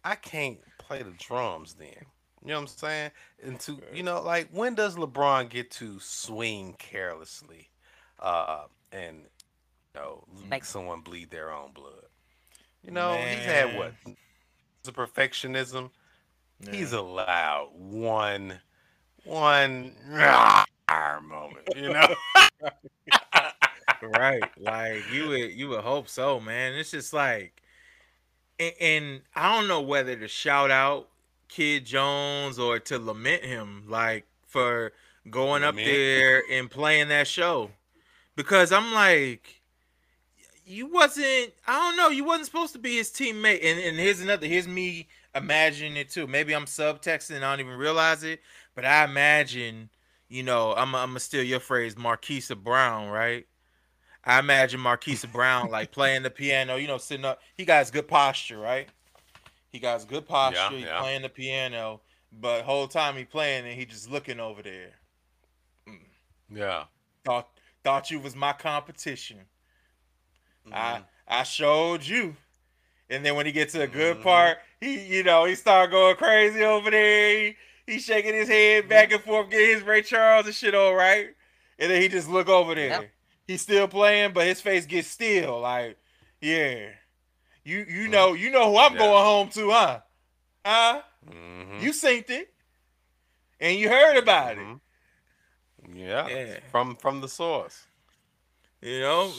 I 0.03 0.15
can't 0.15 0.59
play 0.77 1.01
the 1.01 1.13
drums 1.17 1.75
then. 1.75 2.05
You 2.43 2.49
know 2.49 2.55
what 2.55 2.61
I'm 2.61 2.67
saying? 2.67 3.11
And 3.43 3.59
to 3.61 3.79
you 3.93 4.03
know, 4.03 4.21
like 4.21 4.49
when 4.51 4.75
does 4.75 4.95
LeBron 4.95 5.49
get 5.49 5.71
to 5.71 5.99
swing 5.99 6.75
carelessly, 6.77 7.69
uh, 8.19 8.65
and 8.91 9.17
you 9.17 10.01
know, 10.01 10.23
make 10.47 10.65
someone 10.65 11.01
bleed 11.01 11.31
their 11.31 11.51
own 11.51 11.71
blood? 11.73 12.05
You 12.83 12.91
know, 12.91 13.13
Man. 13.13 13.35
he's 13.35 13.45
had 13.45 13.77
what? 13.77 13.93
The 14.83 14.91
perfectionism 14.91 15.89
Yeah. 16.59 16.71
He's 16.71 16.93
allowed 16.93 17.69
one 17.73 18.59
one 19.23 19.91
moment, 21.23 21.67
you 21.75 21.89
know. 21.89 22.15
right. 24.01 24.43
Like 24.59 25.03
you 25.11 25.27
would 25.29 25.51
you 25.51 25.69
would 25.69 25.81
hope 25.81 26.07
so, 26.07 26.39
man. 26.39 26.73
It's 26.73 26.91
just 26.91 27.13
like 27.13 27.61
and, 28.59 28.73
and 28.79 29.21
I 29.35 29.55
don't 29.55 29.67
know 29.67 29.81
whether 29.81 30.15
to 30.15 30.27
shout 30.27 30.71
out 30.71 31.09
Kid 31.49 31.85
Jones 31.85 32.59
or 32.59 32.79
to 32.79 32.99
lament 32.99 33.43
him 33.43 33.85
like 33.87 34.25
for 34.47 34.93
going 35.29 35.63
up 35.63 35.75
there 35.75 36.43
and 36.51 36.69
playing 36.69 37.09
that 37.09 37.27
show. 37.27 37.71
Because 38.35 38.71
I'm 38.71 38.93
like 38.93 39.61
you 40.65 40.87
wasn't 40.87 41.53
I 41.67 41.79
don't 41.79 41.97
know, 41.97 42.09
you 42.09 42.23
wasn't 42.23 42.47
supposed 42.47 42.73
to 42.73 42.79
be 42.79 42.95
his 42.95 43.09
teammate. 43.11 43.59
And 43.63 43.79
and 43.79 43.97
here's 43.97 44.21
another 44.21 44.47
here's 44.47 44.67
me 44.67 45.07
imagining 45.35 45.97
it 45.97 46.09
too. 46.09 46.27
Maybe 46.27 46.53
I'm 46.53 46.65
subtexting 46.65 47.35
and 47.35 47.45
I 47.45 47.51
don't 47.51 47.65
even 47.65 47.77
realize 47.77 48.23
it, 48.23 48.41
but 48.73 48.85
I 48.85 49.03
imagine, 49.03 49.89
you 50.29 50.43
know, 50.43 50.73
I'm 50.73 50.95
I'm 50.95 51.09
gonna 51.09 51.19
steal 51.19 51.43
your 51.43 51.59
phrase, 51.59 51.95
Marquisa 51.95 52.55
Brown, 52.55 53.09
right? 53.09 53.45
I 54.23 54.39
imagine 54.39 54.79
Marquisa 54.79 55.31
Brown 55.31 55.69
like 55.69 55.91
playing 55.93 56.23
the 56.23 56.29
piano, 56.29 56.77
you 56.77 56.87
know, 56.87 56.97
sitting 56.97 57.25
up. 57.25 57.41
He 57.55 57.65
got 57.65 57.91
good 57.91 58.07
posture, 58.07 58.57
right? 58.57 58.89
He 59.69 59.79
got 59.79 60.07
good 60.07 60.27
posture. 60.27 60.59
Yeah, 60.59 60.69
he 60.69 60.83
yeah. 60.85 60.99
playing 61.01 61.21
the 61.21 61.29
piano, 61.29 62.01
but 62.31 62.63
whole 62.63 62.87
time 62.87 63.15
he 63.17 63.25
playing 63.25 63.65
and 63.65 63.77
he 63.77 63.85
just 63.85 64.09
looking 64.09 64.39
over 64.39 64.63
there. 64.63 64.93
Mm. 65.87 65.99
Yeah. 66.49 66.83
Thought 67.25 67.49
thought 67.83 68.09
you 68.09 68.19
was 68.19 68.35
my 68.35 68.53
competition. 68.53 69.39
Mm-hmm. 70.65 70.73
I 70.73 71.01
I 71.27 71.43
showed 71.43 72.03
you. 72.03 72.35
And 73.09 73.23
then 73.23 73.35
when 73.35 73.45
he 73.45 73.51
gets 73.51 73.73
to 73.73 73.81
a 73.81 73.87
good 73.87 74.15
mm-hmm. 74.15 74.23
part, 74.23 74.57
he 74.85 75.17
you 75.17 75.23
know 75.23 75.45
he 75.45 75.55
start 75.55 75.91
going 75.91 76.15
crazy 76.15 76.63
over 76.63 76.91
there. 76.91 77.39
He, 77.39 77.55
he 77.87 77.99
shaking 77.99 78.33
his 78.33 78.47
head 78.47 78.89
back 78.89 79.11
and 79.11 79.21
forth, 79.21 79.49
getting 79.49 79.75
his 79.75 79.83
Ray 79.83 80.01
Charles 80.01 80.45
and 80.45 80.55
shit 80.55 80.75
all 80.75 80.95
right. 80.95 81.27
And 81.77 81.91
then 81.91 82.01
he 82.01 82.07
just 82.07 82.29
look 82.29 82.47
over 82.49 82.73
there. 82.73 82.89
Yep 82.89 83.09
he's 83.47 83.61
still 83.61 83.87
playing, 83.87 84.33
but 84.33 84.47
his 84.47 84.61
face 84.61 84.85
gets 84.85 85.07
still. 85.07 85.61
Like, 85.61 85.97
yeah, 86.41 86.89
you 87.63 87.77
you 87.77 87.85
mm-hmm. 87.85 88.11
know 88.11 88.33
you 88.33 88.49
know 88.49 88.71
who 88.71 88.77
I'm 88.77 88.93
yeah. 88.93 88.99
going 88.99 89.23
home 89.23 89.49
to, 89.49 89.69
huh? 89.71 89.99
Huh? 90.65 91.01
Mm-hmm. 91.29 91.83
You 91.83 91.91
synced 91.91 92.29
it, 92.29 92.53
and 93.59 93.77
you 93.77 93.89
heard 93.89 94.17
about 94.17 94.57
mm-hmm. 94.57 94.73
it. 94.73 94.79
Yeah. 95.95 96.27
yeah, 96.27 96.59
from 96.71 96.95
from 96.95 97.21
the 97.21 97.27
source. 97.27 97.85
You 98.81 99.01
know. 99.01 99.31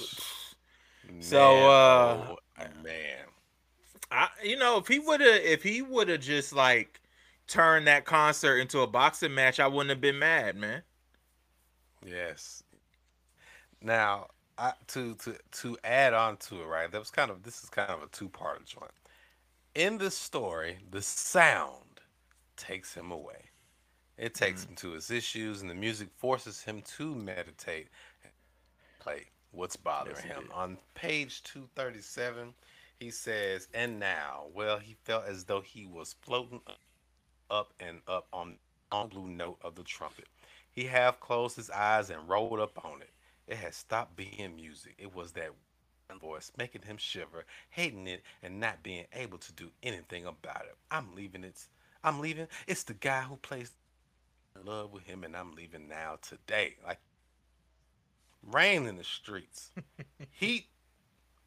Man, 1.10 1.22
so 1.22 1.68
uh 1.68 2.26
oh, 2.30 2.82
man. 2.82 3.25
I 4.10 4.28
you 4.42 4.56
know 4.56 4.78
if 4.78 4.88
he 4.88 4.98
would 4.98 5.20
have 5.20 5.40
if 5.42 5.62
he 5.62 5.82
would 5.82 6.08
have 6.08 6.20
just 6.20 6.52
like 6.52 7.00
turned 7.46 7.86
that 7.86 8.04
concert 8.04 8.58
into 8.58 8.80
a 8.80 8.86
boxing 8.86 9.34
match, 9.34 9.60
I 9.60 9.66
wouldn't 9.66 9.90
have 9.90 10.00
been 10.00 10.18
mad, 10.18 10.56
man. 10.56 10.82
Yes, 12.04 12.62
now, 13.82 14.28
I, 14.58 14.72
to 14.88 15.14
to 15.14 15.36
to 15.52 15.78
add 15.84 16.14
on 16.14 16.36
to 16.38 16.62
it, 16.62 16.66
right? 16.66 16.90
That 16.90 16.98
was 16.98 17.10
kind 17.10 17.30
of 17.30 17.42
this 17.42 17.62
is 17.62 17.70
kind 17.70 17.90
of 17.90 18.02
a 18.02 18.06
two 18.08 18.28
part 18.28 18.64
joint. 18.64 18.90
In 19.74 19.98
the 19.98 20.10
story, 20.10 20.78
the 20.90 21.02
sound 21.02 22.00
takes 22.56 22.94
him 22.94 23.10
away. 23.10 23.50
It 24.16 24.34
takes 24.34 24.62
mm-hmm. 24.62 24.70
him 24.70 24.76
to 24.76 24.92
his 24.92 25.10
issues, 25.10 25.60
and 25.60 25.70
the 25.70 25.74
music 25.74 26.08
forces 26.16 26.62
him 26.62 26.82
to 26.96 27.14
meditate, 27.14 27.88
play 28.98 29.26
what's 29.52 29.76
bothering 29.76 30.16
yes, 30.16 30.24
him. 30.24 30.48
On 30.54 30.78
page 30.94 31.42
two 31.42 31.68
thirty 31.76 32.00
seven, 32.00 32.54
he 33.00 33.10
says, 33.10 33.68
"And 33.74 33.98
now, 34.00 34.46
well, 34.54 34.78
he 34.78 34.96
felt 35.04 35.26
as 35.26 35.44
though 35.44 35.60
he 35.60 35.86
was 35.86 36.14
floating 36.22 36.60
up 37.50 37.72
and 37.80 38.00
up 38.08 38.26
on 38.32 38.58
on 38.92 39.08
blue 39.08 39.28
note 39.28 39.58
of 39.62 39.74
the 39.74 39.82
trumpet. 39.82 40.26
He 40.70 40.84
half 40.84 41.20
closed 41.20 41.56
his 41.56 41.70
eyes 41.70 42.10
and 42.10 42.28
rolled 42.28 42.60
up 42.60 42.84
on 42.84 43.02
it. 43.02 43.10
It 43.46 43.56
had 43.56 43.74
stopped 43.74 44.16
being 44.16 44.56
music. 44.56 44.94
It 44.98 45.14
was 45.14 45.32
that 45.32 45.50
voice 46.20 46.52
making 46.56 46.82
him 46.82 46.96
shiver, 46.96 47.44
hating 47.70 48.06
it, 48.06 48.22
and 48.42 48.60
not 48.60 48.82
being 48.82 49.06
able 49.12 49.38
to 49.38 49.52
do 49.52 49.70
anything 49.82 50.26
about 50.26 50.64
it. 50.66 50.76
I'm 50.90 51.14
leaving 51.14 51.44
it. 51.44 51.66
I'm 52.04 52.20
leaving. 52.20 52.46
It's 52.66 52.84
the 52.84 52.94
guy 52.94 53.22
who 53.22 53.36
plays 53.36 53.72
in 54.54 54.64
love 54.66 54.92
with 54.92 55.04
him, 55.04 55.24
and 55.24 55.36
I'm 55.36 55.54
leaving 55.54 55.88
now 55.88 56.18
today. 56.22 56.76
Like 56.86 57.00
rain 58.42 58.86
in 58.86 58.96
the 58.96 59.04
streets, 59.04 59.70
heat 60.30 60.66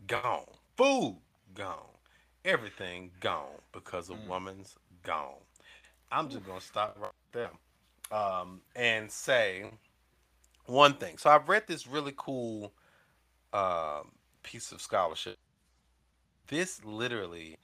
gone, 0.08 0.46
food 0.76 1.18
gone, 1.54 1.98
everything 2.46 3.12
gone 3.20 3.60
because 3.72 4.10
a 4.10 4.14
mm. 4.14 4.28
woman's 4.28 4.76
gone. 5.04 5.42
I'm 6.12 6.30
just 6.30 6.46
gonna 6.46 6.62
stop 6.62 6.98
right 7.00 7.12
there 7.32 7.52
um, 8.12 8.62
and 8.76 9.12
say 9.12 9.66
one 10.66 10.94
thing. 10.94 11.18
So 11.18 11.30
I've 11.30 11.50
read 11.50 11.64
this 11.68 11.88
really 11.88 12.14
cool 12.16 12.74
um, 13.54 14.12
piece 14.44 14.72
of 14.72 14.82
scholarship. 14.82 15.38
This 16.48 16.84
literally 16.84 17.58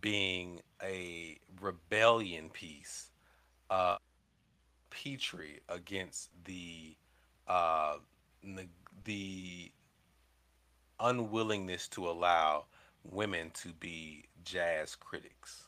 being 0.00 0.60
a 0.82 1.38
rebellion 1.60 2.50
piece, 2.50 3.10
uh, 3.70 3.96
Petry 4.90 5.60
against 5.68 6.30
the 6.44 6.96
uh, 7.46 7.96
the 9.04 9.70
unwillingness 11.00 11.88
to 11.88 12.08
allow 12.08 12.64
women 13.04 13.50
to 13.54 13.68
be 13.68 14.24
jazz 14.44 14.94
critics. 14.94 15.64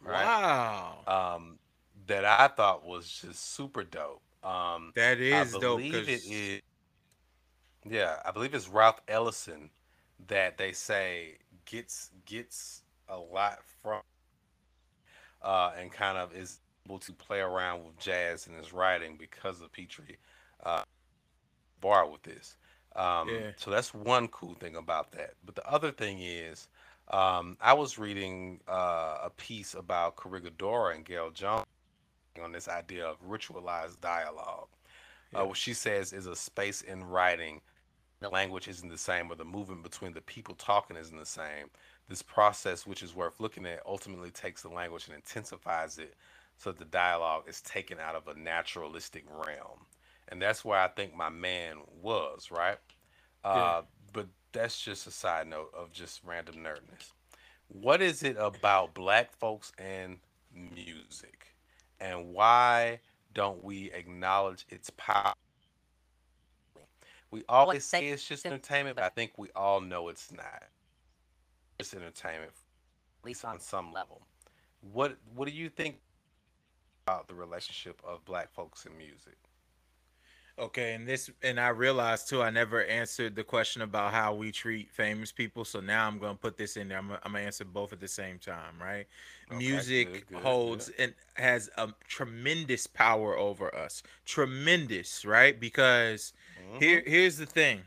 Right? 0.00 0.24
Wow. 0.24 0.98
Um, 1.06 1.58
that 2.06 2.24
I 2.24 2.48
thought 2.48 2.86
was 2.86 3.20
just 3.22 3.54
super 3.54 3.84
dope. 3.84 4.22
Um, 4.44 4.92
that 4.94 5.18
is 5.18 5.54
I 5.54 5.58
believe 5.58 5.92
dope. 5.92 6.08
It 6.08 6.24
is, 6.24 6.62
yeah, 7.88 8.16
I 8.24 8.30
believe 8.30 8.54
it's 8.54 8.68
Ralph 8.68 9.00
Ellison 9.08 9.70
that 10.28 10.58
they 10.58 10.72
say 10.72 11.38
gets 11.64 12.10
gets 12.24 12.82
a 13.08 13.16
lot 13.16 13.58
from 13.82 14.00
uh, 15.42 15.72
and 15.78 15.90
kind 15.90 16.18
of 16.18 16.34
is 16.34 16.60
able 16.86 16.98
to 16.98 17.12
play 17.12 17.40
around 17.40 17.84
with 17.84 17.98
jazz 17.98 18.46
in 18.46 18.54
his 18.54 18.72
writing 18.72 19.16
because 19.18 19.60
of 19.60 19.72
Petry 19.72 20.16
uh, 20.64 20.82
bar 21.80 22.08
with 22.08 22.22
this. 22.22 22.56
Um, 22.98 23.28
yeah. 23.28 23.52
So 23.56 23.70
that's 23.70 23.94
one 23.94 24.28
cool 24.28 24.54
thing 24.54 24.76
about 24.76 25.12
that. 25.12 25.34
But 25.46 25.54
the 25.54 25.66
other 25.66 25.92
thing 25.92 26.18
is, 26.20 26.68
um, 27.10 27.56
I 27.60 27.72
was 27.72 27.96
reading 27.96 28.60
uh, 28.68 29.18
a 29.24 29.30
piece 29.36 29.74
about 29.74 30.16
Corregidora 30.16 30.96
and 30.96 31.06
Gayl 31.06 31.32
Jones 31.32 31.64
on 32.42 32.52
this 32.52 32.68
idea 32.68 33.06
of 33.06 33.16
ritualized 33.26 34.00
dialogue. 34.00 34.68
Uh, 34.70 35.38
yeah. 35.38 35.40
Uh, 35.40 35.44
what 35.46 35.56
she 35.56 35.74
says 35.74 36.12
is 36.12 36.26
a 36.26 36.36
space 36.36 36.82
in 36.82 37.04
writing. 37.04 37.60
The 38.20 38.28
language 38.28 38.66
isn't 38.66 38.88
the 38.88 38.98
same, 38.98 39.30
or 39.30 39.36
the 39.36 39.44
movement 39.44 39.84
between 39.84 40.12
the 40.12 40.20
people 40.20 40.56
talking 40.56 40.96
isn't 40.96 41.16
the 41.16 41.24
same. 41.24 41.70
This 42.08 42.22
process, 42.22 42.84
which 42.84 43.02
is 43.02 43.14
worth 43.14 43.38
looking 43.38 43.64
at, 43.64 43.80
ultimately 43.86 44.32
takes 44.32 44.62
the 44.62 44.70
language 44.70 45.06
and 45.06 45.14
intensifies 45.14 45.98
it 45.98 46.14
so 46.56 46.72
that 46.72 46.78
the 46.80 46.84
dialogue 46.86 47.44
is 47.46 47.60
taken 47.60 47.98
out 48.00 48.16
of 48.16 48.26
a 48.26 48.38
naturalistic 48.38 49.24
realm. 49.30 49.86
And 50.28 50.40
that's 50.42 50.64
where 50.64 50.78
I 50.78 50.88
think 50.88 51.14
my 51.16 51.30
man 51.30 51.78
was, 52.02 52.50
right? 52.50 52.78
Uh, 53.44 53.54
yeah. 53.56 53.80
But 54.12 54.26
that's 54.52 54.80
just 54.80 55.06
a 55.06 55.10
side 55.10 55.46
note 55.48 55.72
of 55.74 55.92
just 55.92 56.20
random 56.24 56.56
nerdness. 56.56 57.12
What 57.68 58.00
is 58.02 58.22
it 58.22 58.36
about 58.38 58.94
black 58.94 59.32
folks 59.38 59.72
and 59.78 60.18
music? 60.54 61.38
and 62.00 62.32
why 62.32 63.00
don't 63.34 63.62
we 63.62 63.90
acknowledge 63.92 64.66
its 64.68 64.90
power? 64.96 65.34
We 67.30 67.44
always 67.48 67.84
say 67.84 68.08
it's 68.08 68.26
just 68.26 68.46
entertainment, 68.46 68.96
but 68.96 69.04
I 69.04 69.10
think 69.10 69.32
we 69.36 69.48
all 69.54 69.80
know 69.80 70.08
it's 70.08 70.32
not. 70.32 70.64
It's 71.78 71.92
entertainment, 71.94 72.52
at 73.20 73.26
least 73.26 73.44
on 73.44 73.60
some 73.60 73.92
level. 73.92 74.22
What 74.80 75.18
What 75.34 75.46
do 75.46 75.54
you 75.54 75.68
think 75.68 75.96
about 77.06 77.28
the 77.28 77.34
relationship 77.34 78.00
of 78.06 78.24
black 78.24 78.52
folks 78.52 78.86
and 78.86 78.96
music? 78.96 79.36
Okay, 80.58 80.94
and 80.94 81.06
this 81.06 81.30
and 81.44 81.60
I 81.60 81.68
realized 81.68 82.28
too, 82.28 82.42
I 82.42 82.50
never 82.50 82.84
answered 82.84 83.36
the 83.36 83.44
question 83.44 83.82
about 83.82 84.12
how 84.12 84.34
we 84.34 84.50
treat 84.50 84.90
famous 84.90 85.30
people. 85.30 85.64
So 85.64 85.78
now 85.78 86.06
I'm 86.06 86.18
gonna 86.18 86.34
put 86.34 86.56
this 86.56 86.76
in 86.76 86.88
there. 86.88 86.98
I'm, 86.98 87.12
I'm 87.12 87.32
gonna 87.32 87.44
answer 87.44 87.64
both 87.64 87.92
at 87.92 88.00
the 88.00 88.08
same 88.08 88.38
time, 88.38 88.74
right? 88.80 89.06
Okay, 89.50 89.58
Music 89.58 90.12
good, 90.12 90.26
good, 90.28 90.42
holds 90.42 90.90
and 90.98 91.14
has 91.34 91.70
a 91.76 91.90
tremendous 92.08 92.88
power 92.88 93.38
over 93.38 93.72
us. 93.72 94.02
Tremendous, 94.24 95.24
right? 95.24 95.58
Because 95.58 96.32
mm-hmm. 96.60 96.80
here 96.80 97.04
here's 97.06 97.36
the 97.36 97.46
thing. 97.46 97.82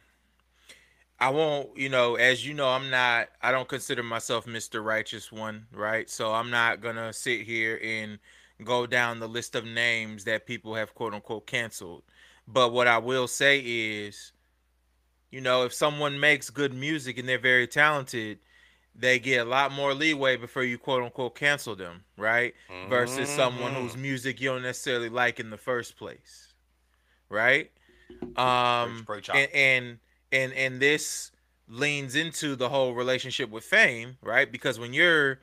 I 1.20 1.30
won't, 1.30 1.78
you 1.78 1.90
know, 1.90 2.16
as 2.16 2.48
you 2.48 2.54
know, 2.54 2.70
I'm 2.70 2.90
not 2.90 3.28
I 3.42 3.52
don't 3.52 3.68
consider 3.68 4.02
myself 4.02 4.46
Mr. 4.46 4.84
Righteous 4.84 5.30
One, 5.30 5.66
right? 5.74 6.10
So 6.10 6.34
I'm 6.34 6.50
not 6.50 6.80
gonna 6.80 7.12
sit 7.12 7.42
here 7.42 7.82
and 7.84 8.18
go 8.64 8.88
down 8.88 9.20
the 9.20 9.28
list 9.28 9.56
of 9.56 9.66
names 9.66 10.24
that 10.24 10.46
people 10.46 10.76
have 10.76 10.96
quote 10.96 11.14
unquote 11.14 11.48
canceled 11.48 12.04
but 12.52 12.74
what 12.74 12.88
I 12.88 12.98
will 12.98 13.28
say 13.28 13.60
is, 13.60 14.32
you 15.32 15.42
know, 15.42 15.64
if 15.64 15.74
someone 15.74 16.20
makes 16.20 16.50
good 16.50 16.74
music 16.74 17.18
and 17.18 17.28
they're 17.28 17.40
very 17.40 17.68
talented, 17.68 18.40
they 18.96 19.20
get 19.20 19.46
a 19.46 19.50
lot 19.50 19.72
more 19.72 19.94
leeway 19.94 20.36
before 20.36 20.64
you 20.64 20.78
quote 20.78 21.04
unquote 21.04 21.36
cancel 21.36 21.76
them, 21.76 22.04
right? 22.18 22.54
Mm-hmm. 22.70 22.90
Versus 22.90 23.30
someone 23.30 23.74
whose 23.74 23.94
mm-hmm. 23.94 24.02
music 24.02 24.42
you 24.42 24.50
don't 24.50 24.64
necessarily 24.64 25.10
like 25.10 25.40
in 25.40 25.50
the 25.50 25.58
first 25.58 25.98
place, 25.98 26.54
right? 27.30 27.72
Um, 28.36 29.06
and, 29.34 29.50
and 29.54 30.00
and 30.32 30.54
and 30.54 30.80
this 30.80 31.32
leans 31.68 32.16
into 32.16 32.56
the 32.56 32.70
whole 32.70 32.94
relationship 32.94 33.50
with 33.50 33.64
fame, 33.64 34.18
right? 34.22 34.52
Because 34.52 34.78
when 34.78 34.94
you're, 34.94 35.40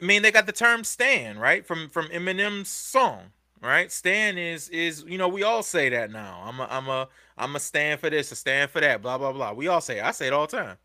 I 0.00 0.04
mean, 0.04 0.22
they 0.22 0.30
got 0.30 0.46
the 0.46 0.52
term 0.52 0.84
"stan," 0.84 1.38
right? 1.38 1.66
From 1.66 1.90
from 1.90 2.06
Eminem's 2.06 2.68
song, 2.68 3.32
right? 3.62 3.90
Stan 3.90 4.36
is 4.36 4.68
is 4.68 5.04
you 5.06 5.16
know 5.16 5.28
we 5.28 5.42
all 5.42 5.62
say 5.62 5.88
that 5.88 6.10
now. 6.10 6.42
I'm 6.44 6.60
a 6.60 6.66
I'm 6.70 6.88
a 6.88 7.08
I'm 7.38 7.56
a 7.56 7.60
stand 7.60 8.00
for 8.00 8.10
this, 8.10 8.32
a 8.32 8.36
stand 8.36 8.70
for 8.70 8.80
that, 8.80 9.00
blah 9.00 9.16
blah 9.16 9.32
blah. 9.32 9.52
We 9.52 9.68
all 9.68 9.80
say 9.80 9.98
it. 9.98 10.04
I 10.04 10.10
say 10.10 10.26
it 10.26 10.32
all 10.32 10.46
the 10.46 10.56
time, 10.56 10.76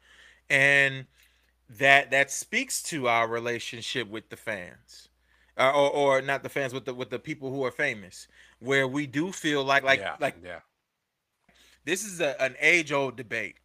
and 0.49 1.05
that 1.69 2.11
that 2.11 2.31
speaks 2.31 2.81
to 2.83 3.07
our 3.07 3.27
relationship 3.27 4.09
with 4.09 4.29
the 4.29 4.37
fans, 4.37 5.09
uh, 5.57 5.71
or 5.71 5.89
or 5.89 6.21
not 6.21 6.43
the 6.43 6.49
fans 6.49 6.73
with 6.73 6.85
the 6.85 6.93
with 6.93 7.09
the 7.09 7.19
people 7.19 7.51
who 7.51 7.65
are 7.65 7.71
famous, 7.71 8.27
where 8.59 8.87
we 8.87 9.07
do 9.07 9.31
feel 9.31 9.63
like 9.63 9.83
like 9.83 9.99
yeah, 9.99 10.15
like 10.19 10.37
yeah. 10.43 10.59
This 11.83 12.03
is 12.03 12.19
a, 12.19 12.39
an 12.41 12.55
age 12.59 12.91
old 12.91 13.15
debate. 13.15 13.55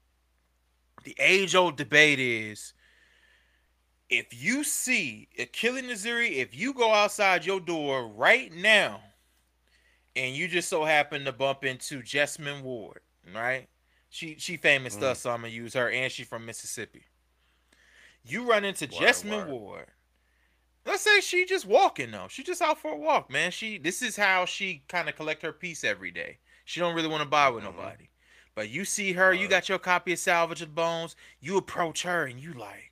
The 1.05 1.17
age 1.19 1.57
old 1.57 1.77
debate 1.77 2.21
is 2.21 2.73
if 4.13 4.45
you 4.45 4.63
see 4.63 5.27
Achille 5.39 5.83
Naziri, 5.83 6.37
if 6.37 6.55
you 6.55 6.75
go 6.75 6.93
outside 6.93 7.47
your 7.47 7.61
door 7.61 8.07
right 8.09 8.53
now 8.53 9.01
and 10.15 10.37
you 10.37 10.49
just 10.49 10.69
so 10.69 10.85
happen 10.85 11.25
to 11.25 11.33
bump 11.33 11.65
into 11.65 12.03
Jesmyn 12.03 12.61
Ward, 12.63 13.01
right? 13.35 13.69
She 14.11 14.37
she 14.39 14.59
famous 14.59 14.97
mm. 14.97 15.05
us, 15.05 15.21
so 15.21 15.31
I'm 15.31 15.41
gonna 15.41 15.49
use 15.55 15.73
her, 15.73 15.89
and 15.89 16.13
she 16.13 16.25
from 16.25 16.45
Mississippi. 16.45 17.05
You 18.23 18.49
run 18.49 18.67
into 18.67 18.85
word, 18.85 18.93
Jesmyn 18.93 19.47
word. 19.47 19.49
Ward. 19.49 19.87
Let's 20.85 21.03
say 21.03 21.21
she 21.21 21.47
just 21.47 21.65
walking 21.65 22.11
though. 22.11 22.27
She 22.29 22.43
just 22.43 22.61
out 22.61 22.79
for 22.79 22.93
a 22.93 22.97
walk, 22.97 23.31
man. 23.31 23.51
She 23.51 23.79
this 23.79 24.03
is 24.03 24.15
how 24.15 24.45
she 24.45 24.83
kind 24.89 25.09
of 25.09 25.17
collect 25.17 25.41
her 25.41 25.53
piece 25.53 25.85
every 25.85 26.11
day. 26.11 26.37
She 26.67 26.81
don't 26.81 26.95
really 26.95 27.09
want 27.09 27.23
to 27.23 27.29
buy 27.29 27.49
with 27.49 27.65
mm-hmm. 27.65 27.79
nobody. 27.79 28.09
But 28.55 28.69
you 28.69 28.85
see 28.85 29.13
her, 29.15 29.33
you 29.33 29.49
got 29.49 29.71
your 29.71 29.79
copy 29.79 30.13
of 30.13 30.19
Salvage 30.19 30.61
of 30.61 30.75
Bones. 30.75 31.17
You 31.41 31.57
approach 31.57 32.03
her 32.03 32.27
and 32.27 32.39
you 32.39 32.53
like, 32.53 32.92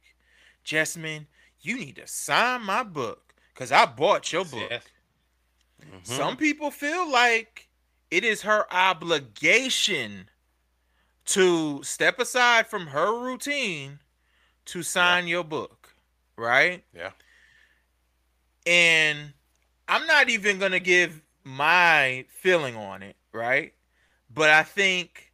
Jesmyn, 0.64 1.26
you 1.60 1.78
need 1.78 1.96
to 1.96 2.06
sign 2.06 2.62
my 2.62 2.82
book 2.82 3.34
because 3.54 3.72
I 3.72 3.86
bought 3.86 4.32
your 4.32 4.44
book. 4.44 4.68
Yes. 4.70 4.84
Mm-hmm. 5.82 5.98
Some 6.04 6.36
people 6.36 6.70
feel 6.70 7.10
like 7.10 7.68
it 8.10 8.24
is 8.24 8.42
her 8.42 8.66
obligation 8.72 10.28
to 11.26 11.82
step 11.82 12.18
aside 12.18 12.66
from 12.66 12.88
her 12.88 13.20
routine 13.20 14.00
to 14.66 14.82
sign 14.82 15.26
yeah. 15.26 15.30
your 15.32 15.44
book, 15.44 15.94
right? 16.36 16.84
Yeah. 16.94 17.10
And 18.66 19.32
I'm 19.88 20.06
not 20.06 20.28
even 20.28 20.58
going 20.58 20.72
to 20.72 20.80
give 20.80 21.22
my 21.44 22.24
feeling 22.28 22.76
on 22.76 23.02
it, 23.02 23.16
right? 23.32 23.72
But 24.32 24.50
I 24.50 24.62
think 24.62 25.29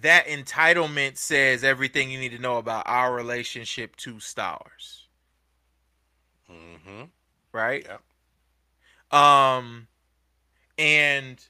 that 0.00 0.26
entitlement 0.26 1.18
says 1.18 1.64
everything 1.64 2.10
you 2.10 2.18
need 2.18 2.32
to 2.32 2.38
know 2.38 2.56
about 2.56 2.84
our 2.86 3.14
relationship 3.14 3.94
to 3.96 4.18
stars. 4.20 5.06
Mm-hmm. 6.50 7.04
Right? 7.52 7.86
Um 9.10 9.86
and 10.78 11.44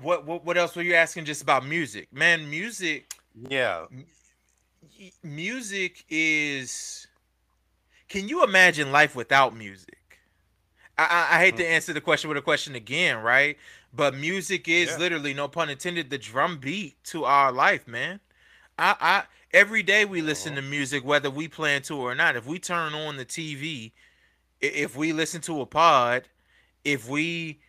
what, 0.00 0.26
what 0.26 0.44
what 0.44 0.58
else 0.58 0.76
were 0.76 0.82
you 0.82 0.94
asking 0.94 1.24
just 1.24 1.42
about 1.42 1.64
music? 1.66 2.12
Man, 2.12 2.48
music 2.50 3.14
Yeah. 3.48 3.86
music 5.22 6.04
is 6.10 7.06
Can 8.08 8.28
you 8.28 8.44
imagine 8.44 8.92
life 8.92 9.16
without 9.16 9.56
music? 9.56 9.96
I, 10.98 11.04
I, 11.04 11.36
I 11.36 11.40
hate 11.40 11.56
to 11.56 11.64
hmm. 11.64 11.72
answer 11.72 11.94
the 11.94 12.02
question 12.02 12.28
with 12.28 12.36
a 12.36 12.42
question 12.42 12.74
again, 12.74 13.18
right? 13.18 13.56
But 13.92 14.14
music 14.14 14.68
is 14.68 14.90
yeah. 14.90 14.96
literally, 14.96 15.34
no 15.34 15.48
pun 15.48 15.68
intended, 15.68 16.10
the 16.10 16.18
drum 16.18 16.58
beat 16.58 17.02
to 17.04 17.24
our 17.24 17.52
life, 17.52 17.86
man. 17.86 18.20
I, 18.78 18.96
I 19.00 19.22
every 19.52 19.82
day 19.82 20.04
we 20.04 20.22
listen 20.22 20.52
uh-huh. 20.52 20.62
to 20.62 20.66
music, 20.66 21.04
whether 21.04 21.30
we 21.30 21.48
plan 21.48 21.82
to 21.82 21.96
or 21.96 22.14
not. 22.14 22.36
If 22.36 22.46
we 22.46 22.58
turn 22.58 22.94
on 22.94 23.16
the 23.16 23.26
TV, 23.26 23.92
if 24.60 24.96
we 24.96 25.12
listen 25.12 25.40
to 25.42 25.60
a 25.60 25.66
pod, 25.66 26.28
if 26.84 27.08
we 27.08 27.60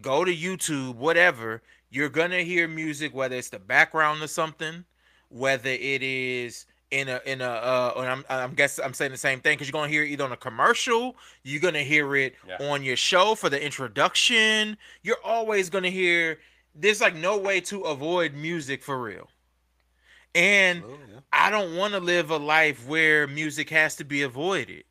go 0.00 0.24
to 0.24 0.34
YouTube, 0.34 0.96
whatever, 0.96 1.62
you're 1.90 2.08
gonna 2.08 2.42
hear 2.42 2.66
music, 2.66 3.14
whether 3.14 3.36
it's 3.36 3.50
the 3.50 3.58
background 3.58 4.22
or 4.22 4.26
something, 4.26 4.84
whether 5.28 5.70
it 5.70 6.02
is 6.02 6.66
in 6.90 7.08
a 7.08 7.20
in 7.26 7.40
a 7.40 7.48
uh 7.48 7.92
and 7.98 8.08
I'm 8.08 8.24
I'm 8.30 8.54
guess 8.54 8.78
I'm 8.78 8.94
saying 8.94 9.12
the 9.12 9.18
same 9.18 9.40
thing 9.40 9.54
because 9.54 9.68
you're 9.68 9.78
gonna 9.78 9.92
hear 9.92 10.04
it 10.04 10.08
either 10.08 10.24
on 10.24 10.32
a 10.32 10.36
commercial, 10.36 11.16
you're 11.42 11.60
gonna 11.60 11.82
hear 11.82 12.16
it 12.16 12.34
yeah. 12.46 12.56
on 12.70 12.82
your 12.82 12.96
show 12.96 13.34
for 13.34 13.50
the 13.50 13.62
introduction. 13.62 14.76
You're 15.02 15.22
always 15.22 15.68
gonna 15.68 15.90
hear 15.90 16.38
there's 16.74 17.00
like 17.00 17.14
no 17.14 17.36
way 17.36 17.60
to 17.62 17.82
avoid 17.82 18.34
music 18.34 18.82
for 18.82 19.00
real. 19.00 19.28
And 20.34 20.82
oh, 20.84 20.98
yeah. 21.10 21.20
I 21.32 21.50
don't 21.50 21.76
want 21.76 21.94
to 21.94 22.00
live 22.00 22.30
a 22.30 22.36
life 22.36 22.86
where 22.86 23.26
music 23.26 23.70
has 23.70 23.96
to 23.96 24.04
be 24.04 24.22
avoided. 24.22 24.84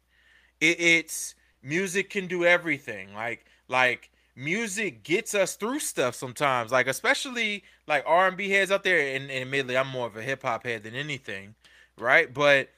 It, 0.59 0.79
it's 0.79 1.35
music 1.63 2.09
can 2.09 2.27
do 2.27 2.45
everything. 2.45 3.13
Like 3.13 3.45
like 3.69 4.11
music 4.35 5.03
gets 5.03 5.33
us 5.33 5.55
through 5.55 5.79
stuff 5.79 6.13
sometimes. 6.13 6.71
Like 6.71 6.87
especially 6.87 7.63
like 7.87 8.03
R 8.05 8.27
and 8.27 8.37
B 8.37 8.49
heads 8.49 8.71
out 8.71 8.83
there. 8.83 9.15
And, 9.15 9.31
and 9.31 9.41
admittedly, 9.41 9.77
I'm 9.77 9.87
more 9.87 10.05
of 10.05 10.15
a 10.15 10.21
hip 10.21 10.43
hop 10.43 10.63
head 10.63 10.83
than 10.83 10.93
anything 10.93 11.55
right? 11.97 12.33
But 12.33 12.69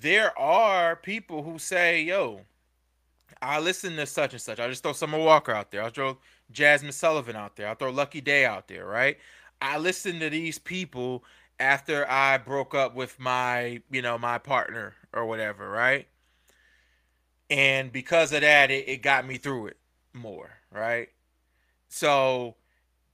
there 0.00 0.36
are 0.38 0.96
people 0.96 1.42
who 1.42 1.58
say, 1.58 2.02
yo, 2.02 2.42
I 3.40 3.60
listen 3.60 3.96
to 3.96 4.06
such 4.06 4.32
and 4.32 4.40
such. 4.40 4.60
I'll 4.60 4.68
just 4.68 4.82
throw 4.82 4.92
Summer 4.92 5.18
Walker 5.18 5.52
out 5.52 5.70
there. 5.70 5.82
I'll 5.82 5.90
throw 5.90 6.18
Jazmine 6.52 6.92
Sullivan 6.92 7.36
out 7.36 7.56
there. 7.56 7.68
I'll 7.68 7.74
throw 7.74 7.90
Lucky 7.90 8.20
Daye 8.20 8.44
out 8.44 8.68
there, 8.68 8.86
right? 8.86 9.18
I 9.60 9.78
listen 9.78 10.20
to 10.20 10.30
these 10.30 10.58
people 10.58 11.24
after 11.58 12.08
I 12.10 12.38
broke 12.38 12.74
up 12.74 12.94
with 12.94 13.18
my, 13.18 13.82
you 13.90 14.02
know, 14.02 14.18
my 14.18 14.38
partner 14.38 14.94
or 15.12 15.26
whatever, 15.26 15.68
right? 15.68 16.08
And 17.50 17.92
because 17.92 18.32
of 18.32 18.40
that, 18.40 18.70
it, 18.70 18.88
it 18.88 19.02
got 19.02 19.26
me 19.26 19.36
through 19.36 19.68
it 19.68 19.76
more, 20.12 20.50
right? 20.70 21.08
So, 21.88 22.56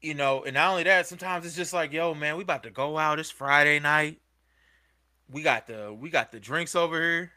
you 0.00 0.14
know, 0.14 0.44
and 0.44 0.54
not 0.54 0.70
only 0.70 0.84
that, 0.84 1.06
sometimes 1.06 1.44
it's 1.44 1.56
just 1.56 1.72
like, 1.72 1.92
yo, 1.92 2.14
man, 2.14 2.36
we 2.36 2.42
about 2.42 2.62
to 2.62 2.70
go 2.70 2.96
out. 2.96 3.18
It's 3.18 3.30
Friday 3.30 3.80
night 3.80 4.20
we 5.30 5.42
got 5.42 5.66
the 5.66 5.92
we 5.92 6.10
got 6.10 6.32
the 6.32 6.40
drinks 6.40 6.74
over 6.74 7.00
here. 7.00 7.32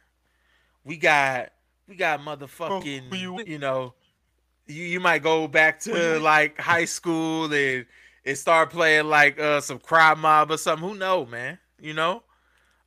We 0.84 0.98
got 0.98 1.52
we 1.88 1.96
got 1.96 2.22
motherfucking 2.22 3.04
oh, 3.12 3.16
you, 3.16 3.44
you 3.46 3.60
know 3.60 3.94
you 4.68 4.84
you 4.84 5.00
might 5.00 5.24
go 5.24 5.48
back 5.48 5.80
to 5.82 6.20
like 6.20 6.60
high 6.60 6.86
school 6.86 7.52
and 7.52 7.86
and 8.26 8.38
start 8.38 8.70
playing 8.70 9.06
like 9.06 9.40
uh 9.40 9.62
some 9.62 9.80
crowd 9.80 10.18
mob 10.18 10.52
or 10.52 10.58
something. 10.58 10.88
Who 10.88 10.96
know, 10.96 11.26
man? 11.26 11.60
You 11.80 11.94
know? 11.94 12.24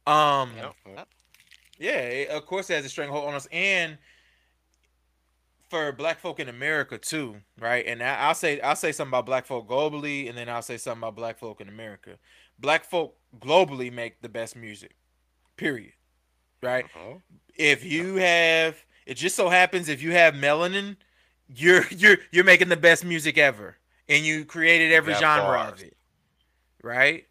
Um 0.07 0.51
yeah, 1.79 1.99
it, 1.99 2.29
of 2.29 2.47
course 2.47 2.71
it 2.71 2.75
has 2.75 2.85
a 2.85 2.89
stranglehold 2.89 3.29
on 3.29 3.35
us 3.35 3.49
and 3.51 3.99
for 5.69 5.93
black 5.93 6.21
folk 6.21 6.39
in 6.39 6.49
America 6.49 6.99
too, 6.99 7.37
right? 7.59 7.85
And 7.87 8.03
I, 8.03 8.29
will 8.29 8.35
say 8.35 8.61
I'll 8.61 8.77
say 8.77 8.93
something 8.93 9.11
about 9.11 9.27
black 9.27 9.45
folk 9.45 9.69
globally, 9.69 10.29
and 10.29 10.39
then 10.39 10.49
I'll 10.49 10.63
say 10.63 10.77
something 10.77 11.03
about 11.03 11.17
black 11.17 11.39
folk 11.39 11.61
in 11.61 11.69
America 11.69 12.19
black 12.65 12.85
folk 12.85 13.15
globally 13.39 13.93
make 13.93 14.23
the 14.23 14.29
best 14.29 14.57
music. 14.57 14.97
Period. 15.57 15.93
Right? 16.63 16.87
Uh-huh. 16.87 17.19
If 17.55 17.85
you 17.85 18.17
have 18.17 18.83
it 19.07 19.15
just 19.15 19.37
so 19.37 19.49
happens 19.51 19.89
if 19.89 20.03
you 20.03 20.13
have 20.13 20.35
melanin, 20.35 20.97
you're 21.47 21.87
you're 21.91 22.17
you're 22.33 22.45
making 22.45 22.71
the 22.71 22.77
best 22.77 23.05
music 23.05 23.39
ever. 23.39 23.77
And 24.09 24.25
you 24.25 24.45
created 24.45 24.93
every 24.93 25.15
genre 25.15 25.45
bars. 25.45 25.81
of 25.81 25.87
it. 25.87 25.97
Right? 26.83 27.27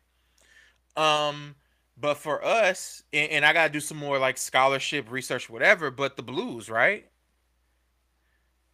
Um 0.96 1.56
but 1.96 2.18
for 2.18 2.44
us, 2.44 3.04
and, 3.14 3.32
and 3.32 3.46
I 3.46 3.54
gotta 3.54 3.72
do 3.72 3.80
some 3.80 3.98
more 3.98 4.20
like 4.20 4.38
scholarship, 4.38 5.12
research, 5.12 5.50
whatever, 5.50 5.90
but 5.90 6.16
the 6.16 6.24
blues, 6.24 6.70
right? 6.70 7.10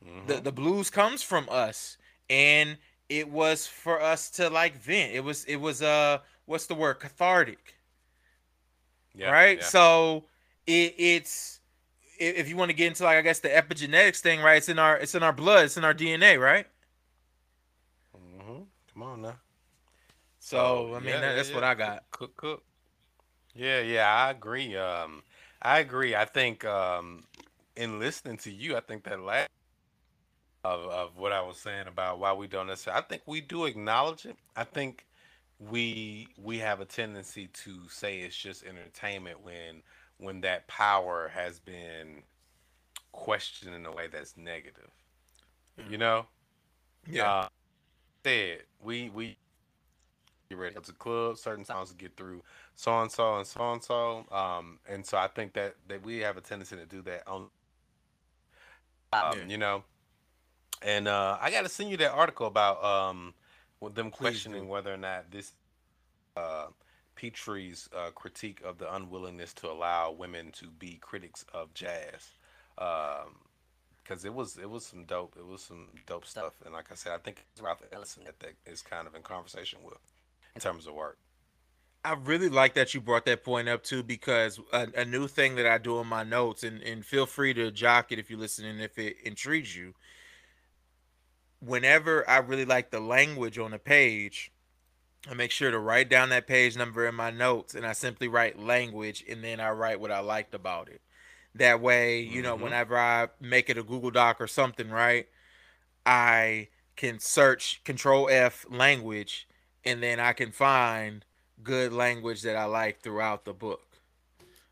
Mm-hmm. 0.06 0.28
The 0.28 0.42
the 0.42 0.52
blues 0.52 0.90
comes 0.90 1.22
from 1.22 1.48
us. 1.50 1.98
And 2.30 2.78
it 3.10 3.28
was 3.28 3.66
for 3.66 4.02
us 4.02 4.30
to 4.32 4.50
like 4.50 4.78
vent. 4.78 5.14
It 5.14 5.24
was 5.24 5.46
it 5.46 5.58
was 5.58 5.82
uh 5.82 6.20
what's 6.50 6.66
the 6.66 6.74
word 6.74 7.00
cathartic 7.00 7.76
yeah, 9.14 9.30
right 9.30 9.60
yeah. 9.60 9.66
so 9.66 10.24
it, 10.66 10.96
it's 10.98 11.60
if 12.20 12.50
you 12.50 12.58
want 12.58 12.70
to 12.70 12.76
get 12.76 12.88
into 12.88 13.04
like 13.04 13.18
i 13.18 13.22
guess 13.22 13.40
the 13.40 13.50
epigenetics 13.50 14.20
thing 14.20 14.42
right 14.42 14.58
it's 14.58 14.68
in 14.68 14.80
our 14.80 14.98
it's 14.98 15.14
in 15.14 15.22
our 15.22 15.32
blood 15.32 15.66
it's 15.66 15.78
in 15.78 15.86
our 15.86 15.94
dna 15.94 16.40
right 16.40 16.66
mm-hmm. 18.18 18.64
come 18.94 19.04
on 19.04 19.22
now 19.22 19.36
so 20.40 20.96
i 20.96 21.00
mean 21.00 21.10
yeah, 21.10 21.22
that, 21.22 21.36
that's 21.36 21.54
what 21.54 21.64
i 21.64 21.76
got 21.76 22.04
cook 22.10 22.36
cook 22.36 22.64
yeah 23.54 23.82
yeah 23.82 24.08
i 24.08 24.32
agree 24.32 24.76
um 24.76 25.22
i 25.62 25.80
agree 25.80 26.16
i 26.16 26.26
think 26.26 26.66
um 26.66 27.24
in 27.76 28.00
listening 28.00 28.38
to 28.38 28.52
you 28.52 28.76
i 28.76 28.80
think 28.80 29.04
that 29.04 29.20
last 29.20 29.50
of, 30.64 30.82
of 30.90 31.18
what 31.18 31.32
I 31.32 31.42
was 31.42 31.56
saying 31.56 31.88
about 31.88 32.20
why 32.20 32.34
we 32.34 32.46
don't 32.46 32.68
necessarily. 32.68 33.02
I 33.02 33.08
think 33.08 33.22
we 33.26 33.40
do 33.40 33.64
acknowledge 33.64 34.26
it. 34.26 34.36
I 34.58 34.66
think 34.66 35.06
we 35.60 36.28
we 36.42 36.60
have 36.60 36.80
a 36.80 36.86
tendency 36.86 37.48
to 37.48 37.78
say 37.90 38.20
it's 38.20 38.36
just 38.36 38.64
entertainment 38.64 39.44
when 39.44 39.84
when 40.18 40.42
that 40.42 40.68
power 40.68 41.32
has 41.34 41.60
been 41.60 42.24
questioned 43.12 43.76
in 43.76 43.86
a 43.86 43.92
way 43.92 44.08
that's 44.08 44.38
negative. 44.38 44.90
You 45.90 45.98
know? 45.98 46.26
Yeah. 47.10 47.32
Uh, 47.32 47.48
said 48.24 48.64
we 48.82 49.10
we 49.10 49.38
get 50.50 50.58
ready 50.58 50.76
to 50.76 50.94
club 50.94 51.38
certain 51.38 51.64
songs 51.64 51.90
to 51.90 51.96
get 51.96 52.18
through 52.18 52.42
so 52.76 53.02
and 53.02 53.12
so 53.12 53.38
and 53.38 53.48
so 53.48 53.74
and 53.74 53.84
so. 53.84 54.26
Um, 54.32 54.80
and 54.90 55.06
so 55.06 55.18
I 55.18 55.28
think 55.28 55.54
that 55.54 55.76
that 55.88 56.04
we 56.04 56.20
have 56.20 56.38
a 56.38 56.42
tendency 56.42 56.76
to 56.76 56.86
do 56.86 57.02
that 57.04 57.28
on. 57.28 57.48
Um, 59.12 59.22
yeah. 59.38 59.46
You 59.48 59.58
know, 59.58 59.84
and 60.82 61.08
uh, 61.08 61.38
I 61.42 61.52
got 61.52 61.64
to 61.64 61.70
send 61.70 61.90
you 61.90 61.98
that 61.98 62.12
article 62.12 62.48
about 62.48 62.84
um, 62.84 63.34
with 63.82 63.96
them 63.96 64.12
questioning 64.12 64.68
whether 64.68 64.94
or 64.94 64.98
not 64.98 65.32
this 65.32 65.54
uh, 66.36 66.68
Petry's 67.16 67.90
uh, 67.96 68.12
critique 68.12 68.62
of 68.64 68.78
the 68.78 68.94
unwillingness 68.94 69.54
to 69.54 69.70
allow 69.70 70.12
women 70.12 70.52
to 70.54 70.68
be 70.68 70.98
critics 71.02 71.46
of 71.54 71.74
jazz. 71.74 72.34
Um, 72.78 73.36
because 74.10 74.26
it 74.26 74.34
was 74.34 74.58
it 74.58 74.70
was 74.70 74.86
some 74.86 75.04
dope 75.04 75.36
it 75.38 75.46
was 75.46 75.62
some 75.62 75.88
dope 76.08 76.26
stuff 76.26 76.54
and 76.66 76.74
like 76.74 76.92
I 76.92 76.96
said 76.96 77.14
I 77.14 77.20
think 77.20 77.46
it's 77.52 77.62
Ralph 77.62 77.84
Ellison 77.92 78.24
that, 78.26 78.40
that 78.40 78.54
is 78.66 78.82
kind 78.82 79.06
of 79.06 79.14
in 79.14 79.22
conversation 79.22 79.80
with 79.84 80.00
in 80.56 80.62
terms 80.62 80.88
of 80.88 80.96
work. 80.96 81.18
I 82.04 82.14
really 82.14 82.50
like 82.50 82.74
that 82.76 82.94
you 82.94 83.02
brought 83.02 83.26
that 83.26 83.44
point 83.44 83.70
up 83.70 83.84
too 83.84 84.02
because 84.02 84.60
a, 84.72 84.88
a, 84.96 85.06
new 85.06 85.28
thing 85.28 85.56
that 85.56 85.68
I 85.68 85.78
do 85.78 86.00
in 86.00 86.08
my 86.08 86.24
notes 86.24 86.64
and 86.64 86.82
and 86.82 87.06
feel 87.06 87.26
free 87.26 87.54
to 87.56 87.72
jock 87.72 88.12
it 88.12 88.20
if 88.20 88.30
you're 88.30 88.40
listening 88.40 88.80
if 88.80 88.98
it 88.98 89.18
intrigues 89.24 89.76
you. 89.76 89.94
Whenever 91.60 92.28
I 92.30 92.38
really 92.38 92.66
like 92.66 92.92
the 92.92 93.00
language 93.00 93.58
on 93.58 93.74
a 93.74 93.80
page, 93.80 94.52
I 95.30 95.34
make 95.34 95.52
sure 95.52 95.72
to 95.72 95.80
write 95.80 96.10
down 96.10 96.30
that 96.30 96.48
page 96.48 96.78
number 96.78 97.06
in 97.08 97.16
my 97.16 97.30
notes 97.30 97.76
and 97.76 97.86
I 97.86 97.94
simply 97.94 98.28
write 98.28 98.60
language 98.60 99.24
and 99.28 99.44
then 99.44 99.60
I 99.60 99.72
write 99.72 100.00
what 100.00 100.12
I 100.12 100.20
liked 100.20 100.54
about 100.54 100.90
it. 100.90 101.02
That 101.56 101.82
way, 101.82 102.22
you 102.22 102.36
mm-hmm. 102.36 102.42
know, 102.44 102.56
whenever 102.56 102.98
I 102.98 103.28
make 103.42 103.70
it 103.70 103.78
a 103.78 103.84
Google 103.84 104.12
Doc 104.12 104.40
or 104.40 104.48
something, 104.48 104.90
right, 104.90 105.28
I 106.06 106.70
can 106.96 107.20
search 107.20 107.84
Control 107.84 108.30
F 108.30 108.66
language 108.70 109.48
and 109.84 110.02
then 110.02 110.20
I 110.20 110.34
can 110.34 110.52
find 110.52 111.26
good 111.64 111.92
language 111.92 112.42
that 112.44 112.56
I 112.56 112.66
like 112.66 113.02
throughout 113.02 113.46
the 113.46 113.54
book. 113.54 113.98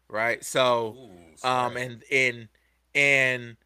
Right? 0.08 0.44
So 0.46 0.96
Ooh, 1.44 1.48
um 1.48 1.76
and 1.76 2.04
and 2.10 2.48
and 2.96 3.58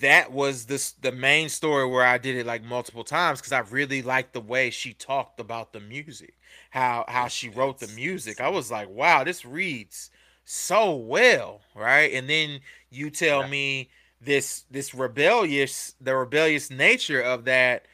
that 0.00 0.32
was 0.32 0.66
this 0.66 0.92
the 0.92 1.12
main 1.12 1.48
story 1.48 1.86
where 1.86 2.04
I 2.04 2.18
did 2.18 2.36
it 2.36 2.46
like 2.46 2.62
multiple 2.62 3.04
times 3.04 3.40
because 3.40 3.52
I 3.52 3.60
really 3.60 4.02
liked 4.02 4.32
the 4.32 4.40
way 4.40 4.70
she 4.70 4.92
talked 4.92 5.40
about 5.40 5.72
the 5.72 5.80
music, 5.80 6.34
how 6.70 7.04
how 7.08 7.28
she 7.28 7.48
wrote 7.48 7.78
the 7.78 7.88
music. 7.88 8.40
I 8.40 8.48
was 8.48 8.70
like, 8.70 8.88
wow, 8.88 9.24
this 9.24 9.44
reads 9.44 10.10
so 10.44 10.94
well, 10.94 11.60
right? 11.74 12.12
And 12.12 12.28
then 12.28 12.60
you 12.90 13.10
tell 13.10 13.46
me 13.46 13.90
this 14.20 14.64
this 14.70 14.94
rebellious 14.94 15.94
the 16.00 16.14
rebellious 16.14 16.70
nature 16.70 17.20
of 17.20 17.44
that 17.44 17.86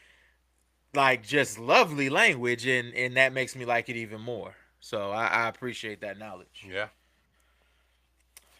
like 0.95 1.27
just 1.27 1.59
lovely 1.59 2.09
language 2.09 2.66
and 2.66 2.95
and 2.95 3.16
that 3.16 3.33
makes 3.33 3.55
me 3.55 3.65
like 3.65 3.89
it 3.89 3.97
even 3.97 4.21
more 4.21 4.55
so 4.81 5.11
i, 5.11 5.27
I 5.27 5.49
appreciate 5.49 6.01
that 6.01 6.19
knowledge 6.19 6.65
yeah 6.66 6.89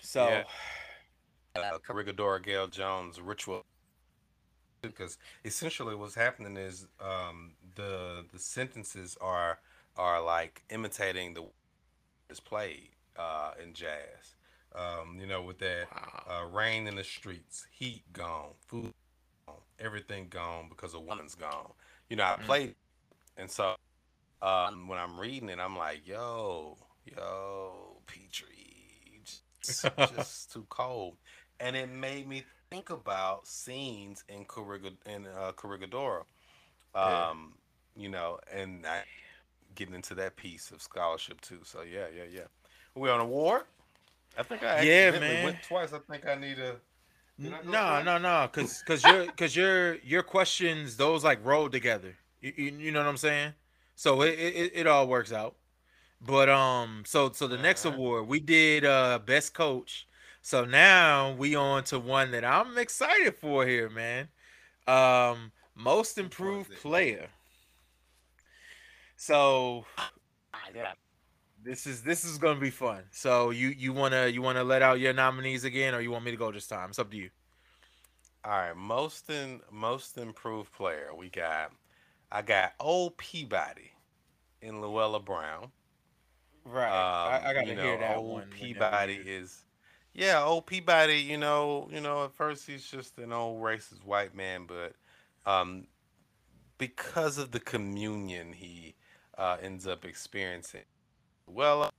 so 0.03 0.29
yeah. 0.29 0.45
Uh, 1.57 1.79
Corregidora 1.79 2.45
Gayl 2.45 2.69
Jones 2.69 3.21
ritual 3.21 3.65
because 4.83 5.19
essentially 5.45 5.95
what's 5.95 6.17
happening 6.17 6.57
is 6.57 6.89
um, 7.01 7.53
the 7.77 8.25
the 8.33 8.39
sentences 8.41 9.17
are 9.21 9.59
are 9.97 10.21
like 10.21 10.63
imitating 10.71 11.35
the 11.35 11.45
is 12.29 12.41
played 12.41 12.91
uh, 13.17 13.53
in 13.63 13.73
jazz. 13.73 14.35
Um, 14.75 15.19
you 15.21 15.29
know, 15.29 15.43
with 15.43 15.59
that 15.61 15.87
wow. 15.93 16.41
uh, 16.43 16.47
rain 16.47 16.89
in 16.89 16.97
the 16.97 17.05
streets, 17.05 17.69
heat 17.71 18.03
gone, 18.13 18.51
food 18.67 18.93
gone, 19.47 19.57
everything 19.79 20.27
gone 20.29 20.67
because 20.69 20.95
a 20.95 21.01
woman's 21.01 21.37
gone. 21.37 21.71
You 22.11 22.17
know, 22.17 22.25
I 22.25 22.31
mm-hmm. 22.31 22.47
played, 22.47 22.75
and 23.37 23.49
so 23.49 23.77
um, 24.43 24.89
when 24.89 24.99
I'm 24.99 25.21
reading 25.21 25.49
it, 25.49 25.61
I'm 25.61 25.77
like, 25.77 26.05
yo, 26.05 26.77
yo, 27.07 28.01
Petry, 28.09 29.23
just, 29.63 29.87
just 30.17 30.53
too 30.53 30.67
cold, 30.69 31.19
and 31.61 31.77
it 31.77 31.91
made 31.91 32.29
me 32.29 32.45
think 32.71 32.91
about 32.91 33.47
scenes 33.47 34.25
in 34.29 34.45
Corrig- 34.45 34.97
in 35.07 35.27
uh, 35.27 35.53
Corregidora. 35.53 36.23
Um, 36.95 37.55
yeah. 37.97 38.03
you 38.03 38.09
know, 38.09 38.39
and 38.53 38.87
I 38.87 39.03
getting 39.75 39.95
into 39.95 40.15
that 40.15 40.37
piece 40.37 40.71
of 40.71 40.81
scholarship 40.83 41.41
too. 41.41 41.61
So 41.65 41.83
yeah, 41.83 42.07
yeah, 42.17 42.25
yeah. 42.33 42.43
We 42.95 43.11
on 43.11 43.21
a 43.21 43.27
war? 43.27 43.67
I 44.39 44.43
think 44.43 44.63
I 44.63 44.83
yeah, 44.83 45.11
man. 45.13 45.45
went 45.45 45.63
twice. 45.63 45.93
I 45.93 45.99
think 45.99 46.27
I 46.27 46.35
need 46.35 46.59
a. 46.59 46.77
No, 47.37 48.01
no, 48.01 48.19
no, 48.19 48.49
cause, 48.53 48.85
cause 48.87 49.03
your, 49.03 49.27
cause 49.33 49.57
your, 49.57 49.97
your 49.97 50.23
questions, 50.23 50.97
those 50.97 51.25
like 51.25 51.45
roll 51.45 51.69
together. 51.69 52.15
You, 52.41 52.53
you, 52.57 52.65
you 52.79 52.93
know 52.93 53.01
what 53.01 53.09
I'm 53.09 53.17
saying? 53.17 53.55
So 53.97 54.23
it, 54.23 54.39
it, 54.39 54.73
it 54.73 54.87
all 54.87 55.09
works 55.09 55.33
out. 55.33 55.57
But 56.25 56.49
um, 56.49 57.03
so, 57.05 57.33
so 57.33 57.49
the 57.49 57.57
all 57.57 57.63
next 57.63 57.85
right. 57.85 57.95
award 57.95 58.29
we 58.29 58.39
did 58.39 58.85
uh 58.85 59.19
best 59.25 59.53
coach. 59.53 60.07
So 60.45 60.65
now 60.65 61.33
we 61.33 61.57
on 61.57 61.85
to 61.85 61.99
one 61.99 62.31
that 62.33 62.45
I'm 62.45 62.79
excited 62.79 63.35
for 63.35 63.67
here, 63.67 63.89
man. 63.89 64.29
Um, 64.87 65.51
most 65.75 66.19
improved 66.19 66.71
player. 66.77 67.29
So, 69.17 69.87
yeah 70.75 70.93
this 71.65 71.87
is 71.87 72.03
this 72.03 72.25
is 72.25 72.39
gonna 72.39 72.61
be 72.61 72.71
fun. 72.71 73.03
So 73.11 73.51
you 73.51 73.69
you 73.69 73.93
wanna 73.93 74.27
you 74.27 74.43
wanna 74.43 74.63
let 74.63 74.83
out 74.83 75.01
your 75.01 75.15
nominees 75.15 75.65
again, 75.65 75.95
or 75.95 76.01
you 76.01 76.11
want 76.11 76.25
me 76.25 76.31
to 76.31 76.37
go 76.37 76.53
this 76.53 76.67
time? 76.67 76.91
It's 76.91 76.99
up 76.99 77.11
to 77.11 77.17
you. 77.17 77.31
All 78.45 78.53
right, 78.53 78.77
most 78.77 79.31
in 79.31 79.61
most 79.73 80.19
improved 80.19 80.73
player. 80.73 81.09
We 81.17 81.31
got 81.31 81.73
I 82.31 82.43
got 82.43 82.75
old 82.79 83.17
Peabody 83.17 83.93
in 84.61 84.75
Louella 84.75 85.25
Brown. 85.25 85.73
Right, 86.67 86.89
um, 86.89 87.33
I, 87.33 87.51
I, 87.51 87.55
gotta 87.55 87.67
you 87.67 87.75
know, 87.75 87.83
hear 87.83 87.99
that 87.99 88.17
old 88.17 88.33
one. 88.33 88.49
Peabody 88.49 89.15
is, 89.15 89.64
yeah, 90.15 90.43
old 90.43 90.67
Peabody. 90.67 91.19
You 91.19 91.37
know, 91.37 91.89
you 91.93 92.01
know, 92.01 92.25
at 92.25 92.35
first 92.35 92.67
he's 92.67 92.87
just 92.87 93.19
an 93.19 93.33
old 93.33 93.63
racist 93.63 94.05
white 94.05 94.35
man, 94.35 94.67
but 94.67 94.95
um, 95.51 95.87
because 96.79 97.39
of 97.39 97.51
the 97.51 97.61
communion 97.61 98.53
he 98.53 98.95
uh, 99.37 99.59
ends 99.61 99.87
up 99.87 100.05
experiencing 100.05 100.85
well, 101.47 101.93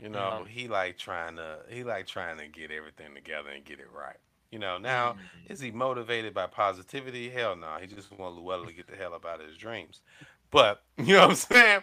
you 0.00 0.08
know, 0.08 0.18
uh-huh. 0.18 0.44
he 0.44 0.68
like 0.68 0.98
trying 0.98 1.36
to 1.36 1.58
he 1.68 1.84
like 1.84 2.06
trying 2.06 2.38
to 2.38 2.46
get 2.46 2.70
everything 2.70 3.14
together 3.14 3.50
and 3.50 3.64
get 3.64 3.80
it 3.80 3.88
right. 3.92 4.16
You 4.50 4.58
know, 4.58 4.78
now 4.78 5.12
mm-hmm. 5.12 5.52
is 5.52 5.60
he 5.60 5.70
motivated 5.70 6.32
by 6.32 6.46
positivity? 6.46 7.28
Hell 7.28 7.56
no. 7.56 7.76
He 7.80 7.86
just 7.86 8.10
want 8.18 8.36
Louella 8.36 8.66
to 8.66 8.72
get 8.72 8.86
the 8.86 8.96
hell 8.96 9.12
up 9.12 9.26
out 9.26 9.40
of 9.40 9.46
his 9.46 9.58
dreams. 9.58 10.00
But 10.50 10.82
you 10.98 11.14
know 11.14 11.28
what 11.28 11.30
I'm 11.30 11.36
saying? 11.36 11.82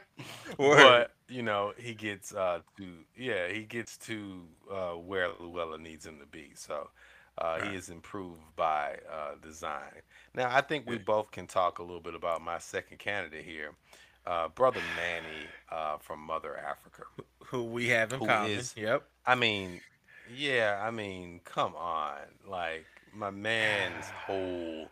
but 0.57 1.11
you 1.27 1.41
know, 1.41 1.73
he 1.77 1.93
gets 1.93 2.33
uh 2.33 2.59
to 2.77 2.87
yeah, 3.17 3.47
he 3.47 3.63
gets 3.63 3.97
to 3.99 4.41
uh 4.71 4.91
where 4.91 5.29
Louella 5.29 5.79
needs 5.79 6.05
him 6.05 6.19
to 6.19 6.25
be. 6.25 6.51
So 6.55 6.89
uh, 7.37 7.57
right. 7.59 7.71
he 7.71 7.75
is 7.75 7.89
improved 7.89 8.41
by 8.55 8.97
uh, 9.11 9.35
design. 9.41 10.01
Now, 10.33 10.49
I 10.55 10.61
think 10.61 10.89
we 10.89 10.97
both 10.97 11.31
can 11.31 11.47
talk 11.47 11.79
a 11.79 11.83
little 11.83 11.99
bit 11.99 12.15
about 12.15 12.41
my 12.41 12.59
second 12.59 12.99
candidate 12.99 13.43
here, 13.43 13.71
uh, 14.25 14.47
brother 14.49 14.81
Manny 14.95 15.47
uh, 15.71 15.97
from 15.97 16.21
Mother 16.21 16.57
Africa, 16.57 17.03
who 17.45 17.63
we 17.63 17.89
have 17.89 18.13
in 18.13 18.25
common. 18.25 18.51
Is, 18.51 18.73
yep. 18.77 19.03
I 19.25 19.35
mean, 19.35 19.81
yeah. 20.35 20.81
I 20.81 20.91
mean, 20.91 21.41
come 21.43 21.75
on, 21.75 22.15
like 22.47 22.85
my 23.13 23.31
man's 23.31 24.05
whole. 24.25 24.87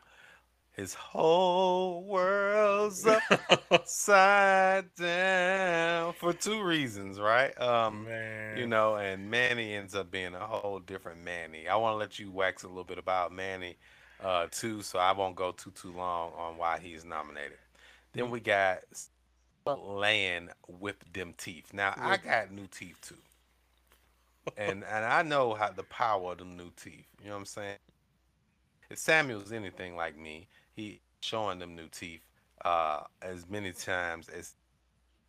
His 0.73 0.95
whole 0.95 2.03
world's 2.03 3.05
upside 3.71 4.93
down 4.95 6.13
for 6.13 6.33
two 6.33 6.63
reasons, 6.63 7.19
right? 7.19 7.59
Um, 7.61 8.05
Man. 8.05 8.57
you 8.57 8.65
know, 8.65 8.95
and 8.95 9.29
Manny 9.29 9.73
ends 9.75 9.93
up 9.93 10.09
being 10.09 10.33
a 10.33 10.39
whole 10.39 10.79
different 10.79 11.23
Manny. 11.23 11.67
I 11.67 11.75
want 11.75 11.93
to 11.93 11.97
let 11.97 12.17
you 12.17 12.31
wax 12.31 12.63
a 12.63 12.67
little 12.67 12.83
bit 12.83 12.97
about 12.97 13.31
Manny, 13.31 13.77
uh, 14.23 14.47
too, 14.49 14.81
so 14.81 14.97
I 14.97 15.11
won't 15.11 15.35
go 15.35 15.51
too 15.51 15.71
too 15.71 15.91
long 15.91 16.31
on 16.35 16.57
why 16.57 16.79
he's 16.79 17.05
nominated. 17.05 17.57
Then 18.13 18.31
we 18.31 18.39
got 18.39 18.79
laying 19.65 20.49
with 20.67 20.95
them 21.13 21.33
teeth. 21.37 21.71
Now 21.73 21.93
I 21.97 22.17
got 22.17 22.51
new 22.51 22.67
teeth 22.67 22.97
too. 23.01 23.15
and 24.57 24.83
and 24.83 25.05
I 25.05 25.21
know 25.21 25.53
how 25.53 25.69
the 25.71 25.83
power 25.83 26.31
of 26.31 26.39
them 26.39 26.57
new 26.57 26.71
teeth. 26.75 27.05
You 27.21 27.27
know 27.29 27.33
what 27.35 27.39
I'm 27.41 27.45
saying? 27.45 27.77
If 28.89 28.97
Samuel's 28.97 29.51
anything 29.51 29.95
like 29.95 30.17
me, 30.17 30.47
he 30.75 31.01
showing 31.21 31.59
them 31.59 31.75
new 31.75 31.87
teeth 31.87 32.21
uh 32.65 33.01
as 33.21 33.47
many 33.49 33.71
times 33.71 34.29
as 34.29 34.55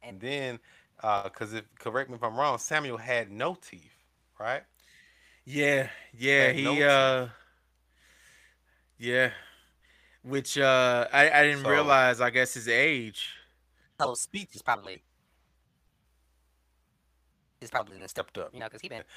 and 0.03 0.21
then 0.21 0.59
uh 1.03 1.29
cuz 1.29 1.53
if 1.53 1.65
correct 1.79 2.11
me 2.11 2.17
if 2.17 2.23
I'm 2.23 2.37
wrong, 2.37 2.59
Samuel 2.59 2.99
had 2.99 3.31
no 3.31 3.55
teeth, 3.55 3.97
right? 4.39 4.63
Yeah, 5.45 5.89
yeah, 6.13 6.53
he 6.53 6.63
no 6.63 6.81
uh 6.81 7.29
yeah. 8.99 9.31
Which 10.23 10.59
uh 10.59 11.09
I 11.13 11.31
I 11.31 11.43
didn't 11.43 11.65
so, 11.65 11.71
realize 11.71 12.21
I 12.21 12.31
guess 12.31 12.55
his 12.55 12.69
age 12.69 13.31
whole 14.01 14.17
speech 14.17 14.55
is 14.55 14.63
probably 14.63 15.03
is 17.61 17.71
probably 17.71 17.99
been 17.99 18.09
stepped 18.09 18.39
up. 18.39 18.53
You 18.53 18.61
know, 18.61 18.67
because 18.67 18.81
he 18.81 18.89
been. 18.89 19.05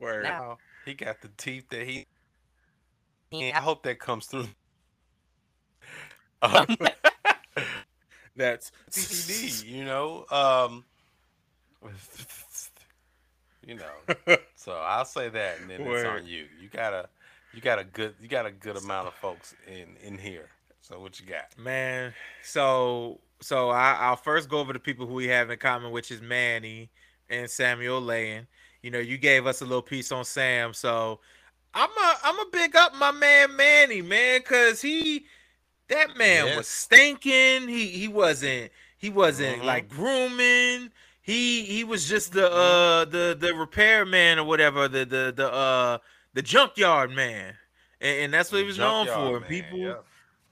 Word. 0.00 0.24
Now 0.24 0.58
he 0.88 0.94
got 0.94 1.20
the 1.20 1.28
teeth 1.36 1.68
that 1.70 1.86
he. 1.86 2.06
he 3.30 3.52
I 3.52 3.60
hope 3.60 3.82
that 3.84 3.98
comes 3.98 4.26
through. 4.26 4.48
Um, 6.40 6.66
that's 8.36 8.70
TCD, 8.92 9.68
you 9.68 9.84
know. 9.84 10.24
Um, 10.30 10.84
you 13.66 13.74
know. 13.74 14.36
so 14.54 14.74
I'll 14.74 15.04
say 15.04 15.30
that, 15.30 15.60
and 15.60 15.68
then 15.68 15.84
Word. 15.84 15.96
it's 15.96 16.06
on 16.06 16.24
you. 16.28 16.46
You 16.62 16.68
gotta, 16.68 17.08
you 17.52 17.60
got 17.60 17.80
a 17.80 17.84
good, 17.84 18.14
you 18.20 18.28
got 18.28 18.46
a 18.46 18.52
good 18.52 18.76
amount 18.76 19.08
of 19.08 19.14
folks 19.14 19.56
in 19.66 19.96
in 20.00 20.16
here. 20.16 20.48
So 20.80 21.00
what 21.00 21.18
you 21.18 21.26
got, 21.26 21.58
man? 21.58 22.14
So 22.44 23.18
so 23.40 23.70
I, 23.70 24.10
will 24.10 24.16
first 24.16 24.48
go 24.48 24.58
over 24.58 24.72
the 24.72 24.78
people 24.78 25.06
who 25.06 25.14
we 25.14 25.28
have 25.28 25.50
in 25.50 25.58
common, 25.58 25.90
which 25.90 26.10
is 26.10 26.20
Manny 26.20 26.90
and 27.28 27.50
Samuel 27.50 28.00
Layen. 28.00 28.46
You 28.82 28.90
know, 28.90 28.98
you 28.98 29.18
gave 29.18 29.46
us 29.46 29.60
a 29.60 29.64
little 29.64 29.82
piece 29.82 30.12
on 30.12 30.24
Sam, 30.24 30.72
so 30.72 31.20
I'm 31.74 31.90
a 31.90 32.14
I'm 32.24 32.38
a 32.38 32.46
big 32.50 32.76
up 32.76 32.94
my 32.94 33.10
man 33.10 33.56
Manny, 33.56 34.02
man, 34.02 34.42
cause 34.42 34.80
he 34.80 35.26
that 35.88 36.16
man 36.16 36.46
yes. 36.46 36.56
was 36.56 36.68
stinking. 36.68 37.68
He 37.68 37.86
he 37.88 38.08
wasn't 38.08 38.70
he 38.96 39.10
wasn't 39.10 39.58
mm-hmm. 39.58 39.66
like 39.66 39.88
grooming. 39.88 40.90
He 41.20 41.64
he 41.64 41.84
was 41.84 42.08
just 42.08 42.32
the 42.32 42.42
mm-hmm. 42.42 42.54
uh 42.54 43.04
the 43.06 43.36
the 43.38 43.54
repair 43.54 44.04
man 44.04 44.38
or 44.38 44.44
whatever 44.44 44.88
the 44.88 45.04
the 45.04 45.32
the 45.34 45.52
uh 45.52 45.98
the 46.34 46.42
junkyard 46.42 47.10
man, 47.10 47.54
and, 48.00 48.20
and 48.20 48.34
that's 48.34 48.52
what 48.52 48.60
he 48.60 48.66
was 48.66 48.78
known 48.78 49.06
for. 49.06 49.40
Man, 49.40 49.48
People, 49.48 49.78
yeah. 49.78 49.94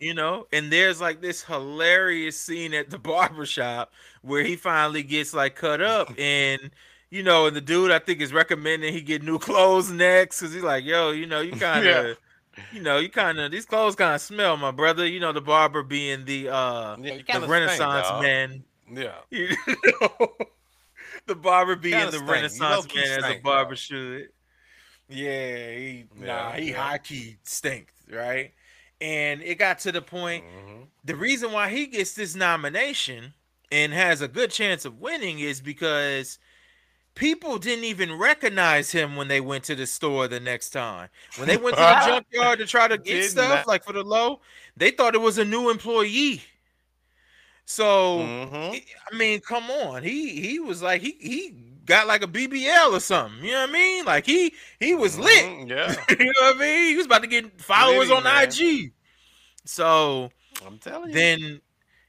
you 0.00 0.14
know, 0.14 0.46
and 0.52 0.70
there's 0.72 1.00
like 1.00 1.20
this 1.20 1.42
hilarious 1.42 2.38
scene 2.38 2.74
at 2.74 2.90
the 2.90 2.98
barbershop 3.00 3.92
where 4.22 4.42
he 4.42 4.56
finally 4.56 5.02
gets 5.02 5.32
like 5.34 5.54
cut 5.54 5.80
up 5.80 6.12
and. 6.18 6.70
You 7.10 7.22
know, 7.22 7.46
and 7.46 7.56
the 7.56 7.60
dude 7.60 7.92
I 7.92 7.98
think 7.98 8.20
is 8.20 8.32
recommending 8.32 8.92
he 8.92 9.00
get 9.00 9.22
new 9.22 9.38
clothes 9.40 9.90
next 9.90 10.40
because 10.40 10.54
he's 10.54 10.62
like, 10.62 10.84
yo, 10.84 11.10
you 11.10 11.26
know, 11.26 11.40
you 11.40 11.52
kind 11.56 11.86
of, 11.86 12.06
yeah 12.06 12.14
you 12.72 12.82
know, 12.82 12.98
you 12.98 13.08
kind 13.08 13.38
of 13.38 13.50
these 13.50 13.66
clothes 13.66 13.94
kind 13.94 14.14
of 14.14 14.20
smell, 14.20 14.56
my 14.56 14.70
brother. 14.70 15.06
You 15.06 15.20
know, 15.20 15.32
the 15.32 15.40
barber 15.40 15.82
being 15.82 16.24
the 16.24 16.48
uh 16.48 16.96
yeah, 17.00 17.38
the 17.38 17.46
Renaissance 17.46 18.08
man. 18.22 18.64
Yeah. 18.92 19.14
You 19.30 19.48
know, 20.00 20.28
the 21.26 21.34
barber 21.34 21.76
being 21.76 22.10
the 22.10 22.20
Renaissance 22.20 22.86
man 22.94 23.18
as 23.18 23.24
a 23.24 23.40
barber 23.40 23.70
though. 23.70 23.76
should. 23.76 24.28
Yeah, 25.08 25.70
he 25.70 26.04
yeah, 26.20 26.26
nah, 26.26 26.52
he 26.52 26.70
yeah. 26.70 26.82
high 26.82 26.98
key 26.98 27.36
stinks, 27.44 27.92
right? 28.10 28.52
And 29.00 29.42
it 29.42 29.58
got 29.58 29.80
to 29.80 29.92
the 29.92 30.02
point. 30.02 30.44
Mm-hmm. 30.44 30.82
The 31.04 31.16
reason 31.16 31.52
why 31.52 31.68
he 31.70 31.86
gets 31.86 32.14
this 32.14 32.34
nomination 32.34 33.34
and 33.70 33.92
has 33.92 34.20
a 34.20 34.28
good 34.28 34.50
chance 34.50 34.84
of 34.84 35.00
winning 35.00 35.40
is 35.40 35.60
because 35.60 36.38
people 37.16 37.58
didn't 37.58 37.84
even 37.84 38.16
recognize 38.16 38.92
him 38.92 39.16
when 39.16 39.26
they 39.26 39.40
went 39.40 39.64
to 39.64 39.74
the 39.74 39.86
store 39.86 40.28
the 40.28 40.38
next 40.38 40.70
time. 40.70 41.08
When 41.36 41.48
they 41.48 41.56
went 41.56 41.76
to 41.76 41.82
the 41.82 42.06
junkyard 42.06 42.60
to 42.60 42.66
try 42.66 42.86
to 42.86 42.96
get 42.96 43.24
stuff, 43.24 43.66
like 43.66 43.82
for 43.82 43.92
the 43.92 44.04
low, 44.04 44.40
they 44.76 44.92
thought 44.92 45.16
it 45.16 45.20
was 45.20 45.38
a 45.38 45.44
new 45.44 45.68
employee. 45.70 46.42
So 47.64 48.18
mm-hmm. 48.20 48.76
I 49.12 49.16
mean, 49.16 49.40
come 49.40 49.68
on. 49.70 50.04
He 50.04 50.40
he 50.40 50.60
was 50.60 50.82
like 50.82 51.02
he 51.02 51.16
he 51.18 51.54
got 51.84 52.06
like 52.06 52.22
a 52.22 52.28
BBL 52.28 52.92
or 52.92 53.00
something. 53.00 53.44
You 53.44 53.52
know 53.52 53.62
what 53.62 53.70
I 53.70 53.72
mean? 53.72 54.04
Like 54.04 54.24
he 54.24 54.54
he 54.78 54.94
was 54.94 55.18
lit. 55.18 55.44
Mm-hmm, 55.44 55.68
yeah. 55.68 55.94
you 56.10 56.26
know 56.26 56.32
what 56.42 56.56
I 56.56 56.60
mean? 56.60 56.90
He 56.90 56.96
was 56.96 57.06
about 57.06 57.22
to 57.22 57.28
get 57.28 57.60
followers 57.60 58.10
on 58.10 58.22
man. 58.22 58.44
IG. 58.48 58.92
So 59.64 60.30
I'm 60.64 60.78
telling 60.78 61.08
you. 61.08 61.14
Then 61.14 61.60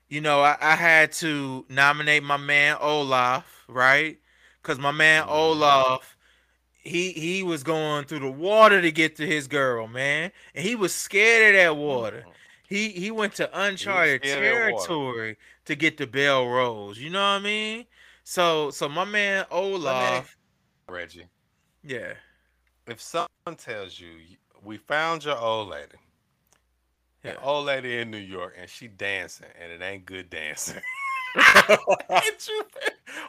you 0.09 0.21
know 0.21 0.41
I, 0.41 0.57
I 0.61 0.75
had 0.75 1.11
to 1.13 1.65
nominate 1.69 2.21
my 2.21 2.37
man 2.37 2.77
Olaf, 2.79 3.65
right? 3.67 4.19
Because 4.67 4.79
my 4.79 4.91
man. 4.91 5.23
Olaf 5.29 6.17
he 6.87 7.11
he 7.11 7.43
was 7.43 7.63
going 7.63 8.05
through 8.05 8.19
the 8.19 8.31
water 8.31 8.81
to 8.81 8.91
get 8.91 9.15
to 9.17 9.25
his 9.25 9.47
girl, 9.47 9.87
man, 9.87 10.31
and 10.55 10.65
he 10.65 10.75
was 10.75 10.93
scared 10.93 11.55
of 11.55 11.61
that 11.61 11.77
water. 11.77 12.19
Mm-hmm. 12.19 12.29
He 12.67 12.89
he 12.89 13.11
went 13.11 13.35
to 13.35 13.49
uncharted 13.53 14.23
territory 14.23 15.37
to 15.65 15.75
get 15.75 15.97
the 15.97 16.07
Belle 16.07 16.47
Rose. 16.47 16.97
You 16.97 17.09
know 17.09 17.19
what 17.19 17.25
I 17.25 17.39
mean? 17.39 17.85
So 18.23 18.71
so 18.71 18.89
my 18.89 19.05
man 19.05 19.45
Olaf, 19.51 20.35
Reggie. 20.89 21.27
Yeah. 21.83 22.13
If 22.87 23.01
someone 23.01 23.57
tells 23.57 23.99
you 23.99 24.09
we 24.63 24.77
found 24.77 25.25
your 25.25 25.37
old 25.37 25.69
lady, 25.69 25.97
yeah. 27.23 27.31
an 27.31 27.37
old 27.41 27.65
lady 27.65 27.97
in 27.97 28.11
New 28.11 28.17
York, 28.17 28.55
and 28.59 28.69
she 28.69 28.87
dancing, 28.87 29.47
and 29.61 29.71
it 29.71 29.81
ain't 29.81 30.05
good 30.05 30.29
dancing. 30.29 30.81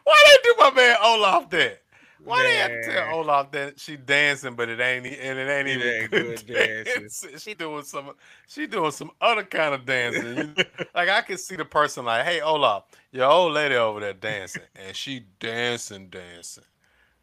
Why 0.05 0.25
they 0.27 0.39
do 0.43 0.55
my 0.59 0.71
man 0.75 0.97
Olaf 1.03 1.51
that? 1.51 1.83
Why 2.25 2.43
they 2.43 2.57
have 2.57 2.71
to 2.71 2.93
tell 2.93 3.15
Olaf 3.19 3.53
that 3.53 3.79
she 3.79 3.97
dancing, 3.97 4.55
but 4.55 4.69
it 4.69 4.81
ain't 4.81 5.07
and 5.07 5.39
it 5.39 5.49
ain't 5.49 5.69
it 5.69 5.77
even 5.77 5.89
ain't 5.89 6.11
good, 6.11 6.47
good 6.47 6.85
dancing. 6.85 7.39
she 7.39 7.55
doing 7.55 7.85
some 7.85 8.13
she 8.47 8.67
doing 8.67 8.91
some 8.91 9.11
other 9.21 9.45
kind 9.45 9.75
of 9.75 9.87
dancing. 9.87 10.55
like 10.95 11.09
I 11.09 11.23
can 11.23 11.39
see 11.39 11.57
the 11.57 11.65
person 11.65 12.05
like, 12.05 12.25
hey 12.25 12.41
Olaf, 12.41 12.85
your 13.13 13.27
old 13.27 13.53
lady 13.53 13.77
over 13.77 14.01
there 14.01 14.15
dancing, 14.15 14.63
and 14.75 14.97
she 14.97 15.25
dancing, 15.39 16.09
dancing. 16.09 16.65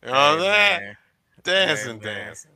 You 0.04 0.12
know 0.12 0.14
what 0.14 0.20
I'm 0.20 0.40
saying? 0.40 0.96
Dancing, 1.44 2.00
hey, 2.00 2.06
dancing. 2.06 2.52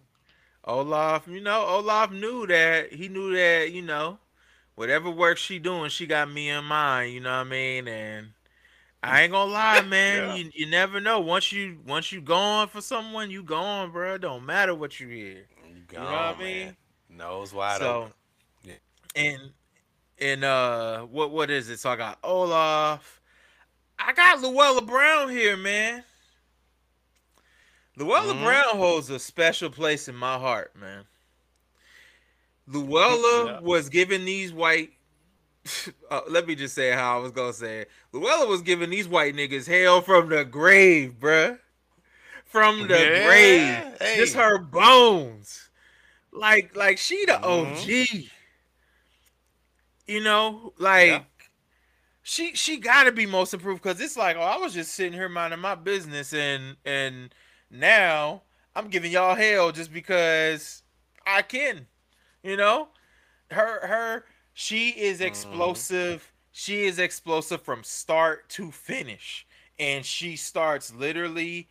Olaf, 0.64 1.28
you 1.28 1.42
know, 1.42 1.66
Olaf 1.66 2.12
knew 2.12 2.48
that 2.48 2.94
he 2.94 3.08
knew 3.08 3.34
that, 3.34 3.72
you 3.72 3.82
know, 3.82 4.18
whatever 4.80 5.10
work 5.10 5.38
she 5.38 5.60
doing, 5.60 5.90
she 5.90 6.06
got 6.06 6.32
me 6.32 6.48
in 6.50 6.64
mind, 6.64 7.14
you 7.14 7.20
know 7.20 7.32
what 7.32 7.48
I 7.48 7.50
mean? 7.50 7.86
And 7.90 8.30
I 9.04 9.24
ain't 9.24 9.34
gonna 9.34 9.52
lie, 9.52 9.82
man. 9.82 10.30
yeah. 10.30 10.36
You 10.36 10.52
you 10.54 10.68
never 10.68 11.02
know. 11.02 11.20
Once 11.20 11.52
you 11.52 11.80
once 11.86 12.14
you 12.14 12.22
gone 12.22 12.70
for 12.70 12.80
someone, 12.80 13.30
you 13.30 13.44
gone, 13.44 13.92
bro. 13.92 14.16
It 14.16 14.22
don't 14.22 14.46
matter 14.46 14.74
what 14.74 14.98
you 14.98 15.10
hear. 15.10 15.48
You, 15.68 15.82
gone, 15.86 15.92
you 15.92 15.98
know 15.98 16.06
what 16.06 16.36
I 16.38 16.40
mean? 16.40 16.78
Nose 17.10 17.54
wide 17.54 17.80
so, 17.80 17.98
open. 18.04 18.14
Yeah. 18.64 18.74
And 19.18 19.42
and 20.18 20.44
uh 20.46 21.02
what 21.02 21.32
what 21.32 21.50
is 21.50 21.70
it? 21.70 21.82
So 21.82 21.90
I 21.90 21.98
got 21.98 22.18
Olaf. 22.24 23.20
I 24.00 24.14
got 24.14 24.40
Louella 24.40 24.88
Brown 24.88 25.30
here, 25.30 25.58
man. 25.58 26.06
Louella 27.98 28.32
mm-hmm. 28.32 28.46
Brown 28.46 28.78
holds 28.78 29.10
a 29.10 29.20
special 29.20 29.70
place 29.70 30.08
in 30.08 30.16
my 30.16 30.38
heart, 30.38 30.74
man. 30.80 31.04
Louella 32.70 33.46
yeah. 33.46 33.60
was 33.62 33.90
giving 33.90 34.26
these 34.26 34.54
white 34.54 34.92
uh, 36.12 36.22
let 36.30 36.48
me 36.48 36.56
just 36.56 36.76
say 36.76 36.92
how 36.92 37.18
I 37.18 37.22
was 37.22 37.32
gonna 37.32 37.54
say 37.54 37.82
it. 37.82 37.90
Louella 38.14 38.48
was 38.48 38.62
giving 38.62 38.90
these 38.90 39.08
white 39.08 39.36
niggas 39.36 39.68
hell 39.68 40.02
from 40.02 40.30
the 40.30 40.46
grave, 40.46 41.16
bruh. 41.20 41.60
From 42.46 42.88
the 42.88 43.00
yeah, 43.00 43.26
grave. 43.26 43.98
Hey. 44.00 44.16
Just 44.18 44.36
her 44.36 44.58
bones. 44.58 45.70
Like, 46.32 46.76
like 46.76 46.98
she 46.98 47.26
the 47.26 47.34
mm-hmm. 47.34 48.14
OG. 48.14 48.30
You 50.08 50.24
know, 50.24 50.74
like 50.80 51.08
yeah. 51.08 51.24
she 52.24 52.56
she 52.56 52.78
gotta 52.78 53.12
be 53.12 53.28
most 53.28 53.54
improved 53.54 53.84
because 53.84 54.02
it's 54.02 54.18
like, 54.18 54.38
oh, 54.38 54.42
I 54.42 54.58
was 54.58 54.74
just 54.74 54.96
sitting 54.96 55.14
here 55.14 55.30
minding 55.30 55.60
my 55.60 55.76
business 55.76 56.34
and 56.34 56.78
and 56.84 57.34
now 57.70 58.42
I'm 58.76 58.88
giving 58.88 59.12
y'all 59.12 59.36
hell 59.36 59.72
just 59.72 59.94
because 59.94 60.82
I 61.28 61.44
can. 61.44 61.86
You 62.44 62.58
know? 62.58 62.90
Her 63.52 63.88
her 63.88 64.26
she 64.54 64.90
is 64.90 65.20
mm-hmm. 65.20 65.28
explosive. 65.28 66.22
Mm-hmm. 66.22 66.34
She 66.52 66.84
is 66.84 67.00
explosive 67.00 67.62
from 67.62 67.84
start 67.84 68.50
to 68.50 68.72
finish. 68.72 69.48
And 69.80 70.06
she 70.06 70.36
starts 70.36 70.94
literally 70.94 71.70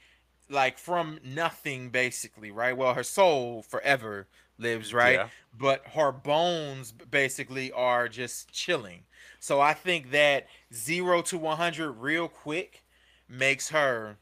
like 0.49 0.79
from 0.79 1.19
nothing 1.23 1.91
basically, 1.91 2.51
right? 2.51 2.75
Well, 2.75 2.95
her 2.95 3.03
soul 3.03 3.63
forever 3.63 4.27
lives, 4.57 4.95
right? 4.95 5.17
Yeah. 5.17 5.29
But 5.57 5.87
her 5.89 6.13
bones 6.13 6.93
basically 6.93 7.71
are 7.73 8.09
just 8.09 8.51
chilling. 8.51 9.03
So 9.41 9.61
I 9.61 9.75
think 9.75 10.11
that 10.13 10.47
0 10.73 11.23
to 11.23 11.37
100 11.37 11.93
real 11.93 12.29
quick 12.29 12.83
makes 13.29 13.69
her 13.69 14.17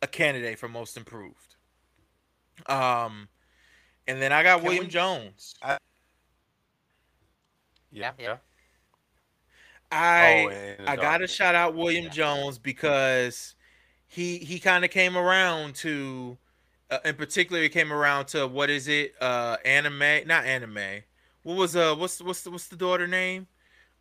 a 0.00 0.06
candidate 0.06 0.58
for 0.58 0.68
most 0.68 0.96
improved. 0.96 1.56
Um 2.66 3.28
and 4.06 4.20
then 4.20 4.32
I 4.32 4.42
got 4.42 4.58
Can 4.58 4.66
William 4.66 4.84
we, 4.84 4.90
Jones. 4.90 5.54
I, 5.62 5.78
yeah, 7.92 8.12
yeah. 8.18 8.36
I 9.90 10.76
oh, 10.80 10.84
I 10.86 10.96
gotta 10.96 11.26
shout 11.26 11.54
out 11.54 11.74
William 11.74 12.06
yeah. 12.06 12.10
Jones 12.10 12.58
because 12.58 13.54
he 14.08 14.38
he 14.38 14.58
kind 14.58 14.84
of 14.84 14.90
came 14.90 15.16
around 15.16 15.76
to, 15.76 16.36
uh, 16.90 16.98
in 17.04 17.14
particular, 17.14 17.62
he 17.62 17.68
came 17.68 17.92
around 17.92 18.26
to 18.28 18.46
what 18.46 18.70
is 18.70 18.88
it? 18.88 19.14
Uh, 19.20 19.56
anime, 19.64 20.26
not 20.26 20.44
anime. 20.44 21.02
What 21.44 21.56
was 21.56 21.76
uh 21.76 21.94
what's 21.94 22.20
what's 22.20 22.42
the, 22.42 22.50
what's 22.50 22.68
the 22.68 22.76
daughter 22.76 23.06
name? 23.06 23.46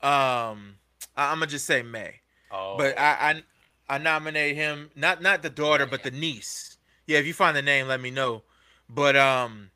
Um, 0.02 0.76
I, 1.16 1.32
am 1.32 1.40
gonna 1.40 1.48
just 1.48 1.66
say 1.66 1.84
May. 1.84 2.22
Oh. 2.52 2.76
But 2.78 2.98
I, 2.98 3.44
I 3.90 3.96
I 3.96 3.98
nominate 4.00 4.56
him 4.56 4.90
not 4.96 5.22
not 5.22 5.44
the 5.44 5.50
daughter 5.50 5.86
but 5.86 6.04
the 6.04 6.12
niece. 6.12 6.78
Yeah, 7.06 7.20
if 7.20 7.28
you 7.28 7.34
find 7.34 7.56
the 7.56 7.62
name, 7.62 7.88
let 7.88 8.02
me 8.02 8.12
know. 8.12 8.44
But 8.90 9.16
um, 9.16 9.70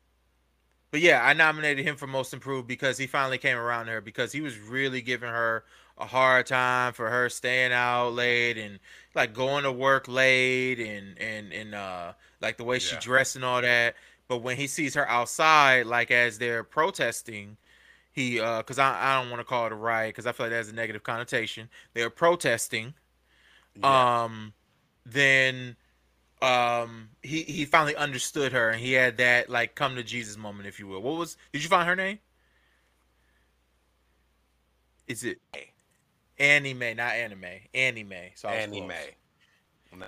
but 0.90 1.00
yeah, 1.00 1.24
I 1.24 1.34
nominated 1.34 1.84
him 1.84 1.96
for 1.96 2.06
most 2.06 2.32
improved 2.32 2.66
because 2.66 2.96
he 2.98 3.06
finally 3.06 3.38
came 3.38 3.56
around 3.56 3.86
to 3.86 3.92
her 3.92 4.00
because 4.00 4.32
he 4.32 4.40
was 4.40 4.58
really 4.58 5.02
giving 5.02 5.28
her 5.28 5.64
a 5.98 6.06
hard 6.06 6.46
time 6.46 6.92
for 6.92 7.10
her 7.10 7.28
staying 7.28 7.72
out 7.72 8.10
late 8.10 8.56
and 8.56 8.78
like 9.14 9.34
going 9.34 9.64
to 9.64 9.72
work 9.72 10.08
late 10.08 10.78
and 10.78 11.18
and 11.18 11.52
and 11.52 11.74
uh 11.74 12.12
like 12.40 12.56
the 12.56 12.64
way 12.64 12.76
yeah. 12.76 12.80
she 12.80 12.96
dressed 12.96 13.36
and 13.36 13.44
all 13.44 13.60
that. 13.60 13.94
But 14.28 14.38
when 14.38 14.56
he 14.56 14.66
sees 14.66 14.94
her 14.94 15.08
outside, 15.08 15.86
like 15.86 16.10
as 16.10 16.38
they're 16.38 16.64
protesting, 16.64 17.56
he 18.12 18.40
uh 18.40 18.58
because 18.58 18.78
I, 18.78 19.12
I 19.12 19.20
don't 19.20 19.30
want 19.30 19.40
to 19.40 19.44
call 19.44 19.66
it 19.66 19.72
a 19.72 19.76
riot 19.76 20.14
because 20.14 20.26
I 20.26 20.32
feel 20.32 20.46
like 20.46 20.52
that 20.52 20.56
has 20.56 20.68
a 20.68 20.74
negative 20.74 21.02
connotation. 21.02 21.68
They're 21.94 22.10
protesting. 22.10 22.94
Yeah. 23.76 24.22
Um 24.22 24.52
then 25.04 25.76
um 26.42 27.08
he 27.22 27.42
he 27.42 27.64
finally 27.64 27.96
understood 27.96 28.52
her 28.52 28.70
and 28.70 28.80
he 28.80 28.92
had 28.92 29.16
that 29.16 29.50
like 29.50 29.74
come 29.74 29.96
to 29.96 30.02
Jesus 30.02 30.36
moment, 30.36 30.68
if 30.68 30.78
you 30.78 30.86
will. 30.86 31.00
What 31.00 31.16
was 31.16 31.36
did 31.52 31.62
you 31.62 31.68
find 31.68 31.88
her 31.88 31.96
name? 31.96 32.18
Is 35.06 35.24
it 35.24 35.38
anime, 36.38 36.96
not 36.96 37.14
anime, 37.14 37.44
anime? 37.74 38.12
So 38.34 38.48
anime. 38.48 38.92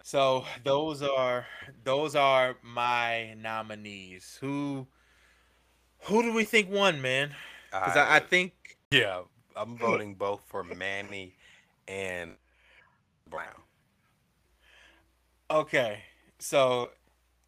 So 0.03 0.45
those 0.65 1.03
are 1.03 1.47
those 1.85 2.15
are 2.15 2.57
my 2.63 3.35
nominees. 3.35 4.39
Who 4.41 4.87
who 6.03 6.23
do 6.23 6.33
we 6.33 6.45
think 6.45 6.71
won, 6.71 7.01
man? 7.01 7.35
Because 7.71 7.97
I, 7.97 8.17
I, 8.17 8.21
think 8.21 8.53
yeah, 8.91 9.23
I'm 9.55 9.77
voting 9.77 10.15
both 10.15 10.43
for 10.49 10.65
Manny 10.65 11.35
and 11.87 12.33
Brown. 13.29 13.63
Okay, 15.51 16.03
so 16.41 16.91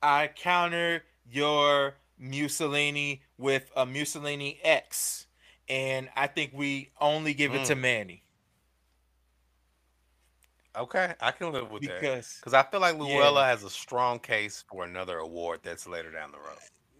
I 0.03 0.29
counter 0.29 1.05
your 1.31 1.95
Mussolini 2.19 3.23
with 3.39 3.71
a 3.77 3.85
Mussolini 3.85 4.61
X, 4.63 5.27
and 5.69 6.09
I 6.17 6.27
think 6.27 6.53
we 6.55 6.91
only 7.01 7.35
give 7.35 7.55
it 7.55 7.67
to 7.67 7.75
mm. 7.75 7.81
Manny. 7.81 8.23
Okay, 10.77 11.13
I 11.21 11.33
can 11.33 11.53
live 11.53 11.71
with 11.71 11.83
that 11.83 12.01
because 12.01 12.37
because 12.39 12.55
I 12.55 12.63
feel 12.63 12.81
like 12.81 12.97
Louella 12.97 13.35
yeah, 13.35 13.49
has 13.49 13.63
a 13.63 13.71
strong 13.71 14.19
case 14.19 14.65
for 14.71 14.85
another 14.85 15.19
award 15.19 15.61
that's 15.63 15.87
later 15.87 16.11
down 16.11 16.33
the 16.33 16.39
road. 16.39 16.57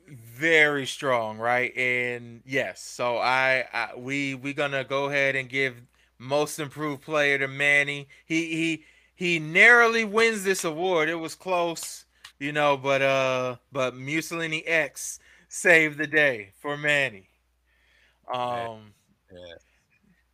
very 0.07 0.87
strong, 0.87 1.39
right? 1.39 1.75
And 1.77 2.43
yes, 2.45 2.83
so 2.83 3.17
I, 3.17 3.65
I 3.73 3.91
we 3.97 4.35
we 4.35 4.53
gonna 4.53 4.85
go 4.85 5.07
ahead 5.07 5.37
and 5.37 5.49
give 5.49 5.77
most 6.19 6.59
improved 6.59 7.03
player 7.03 7.39
to 7.39 7.49
Manny. 7.49 8.09
He 8.27 8.55
he 8.57 8.85
he 9.23 9.39
narrowly 9.39 10.05
wins 10.05 10.43
this 10.43 10.65
award. 10.65 11.09
It 11.09 11.15
was 11.15 11.37
close, 11.37 12.07
you 12.41 12.51
know, 12.51 12.77
but 12.77 13.03
uh, 13.03 13.55
but 13.71 13.95
Mussolini 13.95 14.67
X 14.67 15.21
saved 15.49 15.97
the 15.97 16.09
day 16.09 16.51
for 16.61 16.77
Manny. 16.77 17.29
Um, 18.35 18.95
yeah. 19.33 19.55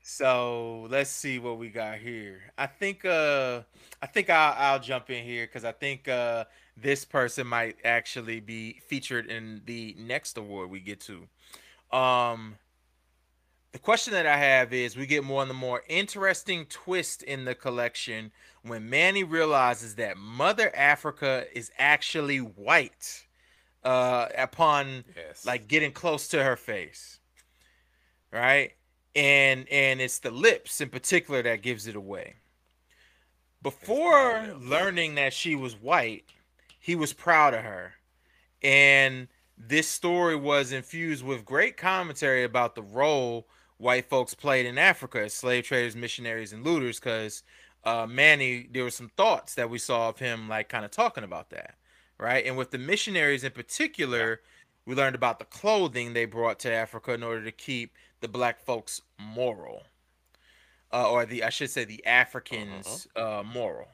So 0.00 0.86
let's 0.88 1.10
see 1.10 1.38
what 1.38 1.58
we 1.58 1.68
got 1.68 1.98
here. 1.98 2.40
I 2.56 2.66
think 2.66 3.04
uh 3.04 3.60
I 4.00 4.06
think 4.06 4.30
I'll 4.30 4.54
I'll 4.56 4.80
jump 4.80 5.10
in 5.10 5.22
here 5.22 5.44
because 5.44 5.66
I 5.66 5.72
think 5.72 6.08
uh 6.08 6.46
this 6.74 7.04
person 7.04 7.46
might 7.46 7.76
actually 7.84 8.40
be 8.40 8.80
featured 8.86 9.26
in 9.26 9.60
the 9.66 9.94
next 9.98 10.38
award 10.38 10.70
we 10.70 10.80
get 10.80 11.00
to. 11.00 11.28
Um 11.94 12.56
the 13.72 13.78
question 13.78 14.14
that 14.14 14.26
I 14.26 14.38
have 14.38 14.72
is 14.72 14.96
we 14.96 15.06
get 15.06 15.24
more 15.24 15.42
and 15.42 15.50
the 15.50 15.54
more 15.54 15.82
interesting 15.88 16.64
twist 16.70 17.22
in 17.22 17.44
the 17.44 17.54
collection 17.54 18.32
when 18.68 18.88
Manny 18.90 19.24
realizes 19.24 19.96
that 19.96 20.16
Mother 20.16 20.74
Africa 20.74 21.44
is 21.52 21.70
actually 21.78 22.38
white 22.38 23.24
uh 23.84 24.26
upon 24.36 25.04
yes. 25.16 25.46
like 25.46 25.68
getting 25.68 25.92
close 25.92 26.28
to 26.28 26.42
her 26.42 26.56
face. 26.56 27.20
Right? 28.32 28.72
and 29.18 29.68
and 29.68 30.00
it's 30.00 30.20
the 30.20 30.30
lips 30.30 30.80
in 30.80 30.88
particular 30.88 31.42
that 31.42 31.60
gives 31.60 31.86
it 31.86 31.96
away. 31.96 32.34
Before 33.62 34.54
learning 34.60 35.16
that 35.16 35.32
she 35.32 35.56
was 35.56 35.74
white, 35.74 36.24
he 36.78 36.94
was 36.94 37.12
proud 37.12 37.54
of 37.54 37.64
her. 37.64 37.94
And 38.62 39.26
this 39.56 39.88
story 39.88 40.36
was 40.36 40.70
infused 40.70 41.24
with 41.24 41.44
great 41.44 41.76
commentary 41.76 42.44
about 42.44 42.76
the 42.76 42.82
role 42.82 43.48
white 43.78 44.08
folks 44.08 44.34
played 44.34 44.66
in 44.66 44.78
Africa 44.78 45.22
as 45.24 45.34
slave 45.34 45.64
traders, 45.64 45.96
missionaries, 45.96 46.52
and 46.52 46.64
looters. 46.64 47.00
Because 47.00 47.42
uh, 47.84 48.06
Manny, 48.08 48.68
there 48.70 48.84
were 48.84 48.90
some 48.90 49.10
thoughts 49.16 49.54
that 49.54 49.70
we 49.70 49.78
saw 49.78 50.08
of 50.08 50.18
him, 50.18 50.48
like 50.48 50.68
kind 50.68 50.84
of 50.84 50.90
talking 50.90 51.24
about 51.24 51.50
that, 51.50 51.74
right? 52.18 52.44
And 52.44 52.56
with 52.56 52.70
the 52.70 52.78
missionaries 52.78 53.44
in 53.44 53.52
particular, 53.52 54.40
we 54.84 54.94
learned 54.94 55.14
about 55.14 55.38
the 55.38 55.44
clothing 55.44 56.12
they 56.12 56.24
brought 56.24 56.58
to 56.60 56.72
Africa 56.72 57.12
in 57.12 57.22
order 57.22 57.44
to 57.44 57.52
keep 57.52 57.94
the 58.20 58.28
black 58.28 58.60
folks 58.60 59.02
moral, 59.18 59.82
uh, 60.92 61.10
or 61.10 61.24
the 61.24 61.44
I 61.44 61.50
should 61.50 61.70
say 61.70 61.84
the 61.84 62.04
Africans 62.06 63.06
uh-huh. 63.14 63.40
uh, 63.40 63.42
moral, 63.42 63.88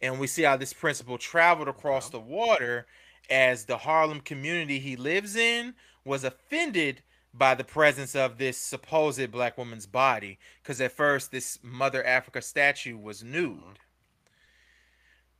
and 0.00 0.18
we 0.18 0.26
see 0.26 0.42
how 0.42 0.56
this 0.56 0.72
principle 0.72 1.18
traveled 1.18 1.68
across 1.68 2.08
uh-huh. 2.08 2.18
the 2.18 2.24
water 2.24 2.86
as 3.30 3.64
the 3.64 3.78
Harlem 3.78 4.20
community 4.20 4.78
he 4.78 4.96
lives 4.96 5.36
in 5.36 5.74
was 6.04 6.24
offended 6.24 7.02
by 7.34 7.54
the 7.54 7.64
presence 7.64 8.14
of 8.14 8.38
this 8.38 8.58
supposed 8.58 9.30
black 9.30 9.56
woman's 9.56 9.86
body 9.86 10.38
because 10.62 10.80
at 10.80 10.92
first 10.92 11.30
this 11.30 11.58
mother 11.62 12.04
africa 12.04 12.42
statue 12.42 12.96
was 12.96 13.24
nude 13.24 13.58
uh-huh. 13.58 13.74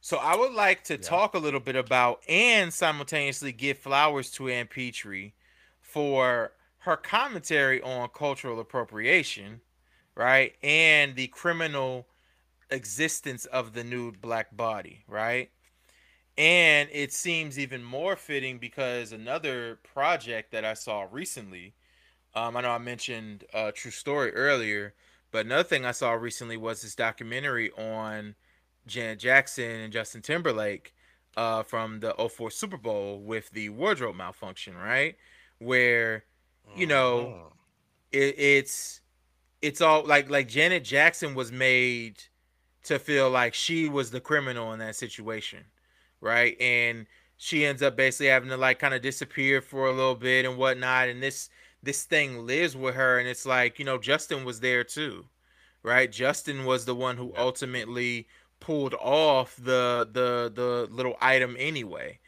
so 0.01 0.17
i 0.19 0.35
would 0.35 0.53
like 0.53 0.83
to 0.83 0.95
yeah. 0.95 1.01
talk 1.01 1.35
a 1.35 1.39
little 1.39 1.61
bit 1.61 1.77
about 1.77 2.23
and 2.29 2.73
simultaneously 2.73 3.53
give 3.53 3.79
flowers 3.79 4.31
to 4.31 4.49
ann 4.49 4.67
petry 4.67 5.33
for 5.81 6.53
her 6.83 6.97
commentary 6.97 7.81
on 7.81 8.09
cultural 8.09 8.59
appropriation, 8.59 9.61
right? 10.17 10.55
And 10.63 11.15
the 11.15 11.29
criminal 11.29 12.09
existence 12.71 13.47
of 13.47 13.73
the 13.73 13.85
nude 13.85 14.21
black 14.21 14.57
body, 14.57 15.05
right? 15.07 15.51
And 16.37 16.89
it 16.91 17.13
seems 17.13 17.59
even 17.59 17.85
more 17.85 18.17
fitting 18.17 18.59
because 18.59 19.13
another 19.13 19.79
project 19.85 20.51
that 20.53 20.65
I 20.65 20.75
saw 20.75 21.07
recently, 21.09 21.75
um, 22.35 22.57
I 22.57 22.61
know 22.63 22.71
I 22.71 22.79
mentioned 22.79 23.45
a 23.53 23.73
True 23.73 23.91
Story 23.91 24.33
earlier, 24.33 24.95
but 25.31 25.47
another 25.47 25.65
thing 25.65 25.85
I 25.85 25.93
saw 25.93 26.13
recently 26.13 26.57
was 26.57 26.83
this 26.83 26.95
documentary 26.95 27.71
on 27.73 28.35
Janet 28.87 29.19
Jackson 29.19 29.71
and 29.81 29.93
Justin 29.93 30.23
Timberlake 30.23 30.95
uh, 31.37 31.63
from 31.63 32.01
the 32.01 32.15
04 32.15 32.51
Super 32.51 32.77
Bowl 32.77 33.21
with 33.21 33.51
the 33.51 33.69
wardrobe 33.71 34.17
malfunction, 34.17 34.77
right? 34.77 35.17
Where 35.59 36.25
you 36.77 36.87
know, 36.87 37.19
mm-hmm. 37.19 37.49
it, 38.13 38.39
it's 38.39 39.01
it's 39.61 39.81
all 39.81 40.05
like 40.05 40.31
like 40.31 40.49
Janet 40.49 40.85
Jackson 40.85 41.35
was 41.35 41.53
made 41.53 42.23
to 42.85 42.99
feel 42.99 43.31
like 43.31 43.55
she 43.55 43.89
was 43.89 44.11
the 44.11 44.21
criminal 44.21 44.73
in 44.73 44.79
that 44.81 44.97
situation, 44.97 45.65
right? 46.21 46.61
And 46.61 47.07
she 47.37 47.65
ends 47.65 47.83
up 47.83 47.97
basically 47.97 48.27
having 48.27 48.49
to 48.49 48.57
like 48.57 48.79
kind 48.79 48.95
of 48.95 49.03
disappear 49.03 49.61
for 49.61 49.87
a 49.87 49.93
little 49.93 50.15
bit 50.15 50.45
and 50.45 50.57
whatnot. 50.57 51.09
And 51.09 51.23
this 51.23 51.49
this 51.83 52.05
thing 52.05 52.47
lives 52.47 52.77
with 52.77 52.95
her, 52.95 53.19
and 53.19 53.29
it's 53.29 53.47
like 53.47 53.79
you 53.79 53.85
know 53.85 53.99
Justin 53.99 54.45
was 54.45 54.61
there 54.61 54.85
too, 54.85 55.27
right? 55.83 56.11
Justin 56.11 56.65
was 56.65 56.85
the 56.85 56.95
one 56.95 57.17
who 57.17 57.33
ultimately 57.37 58.27
pulled 58.61 58.95
off 58.95 59.57
the 59.57 60.09
the 60.11 60.53
the 60.55 60.89
little 60.91 61.17
item 61.21 61.57
anyway. 61.59 62.19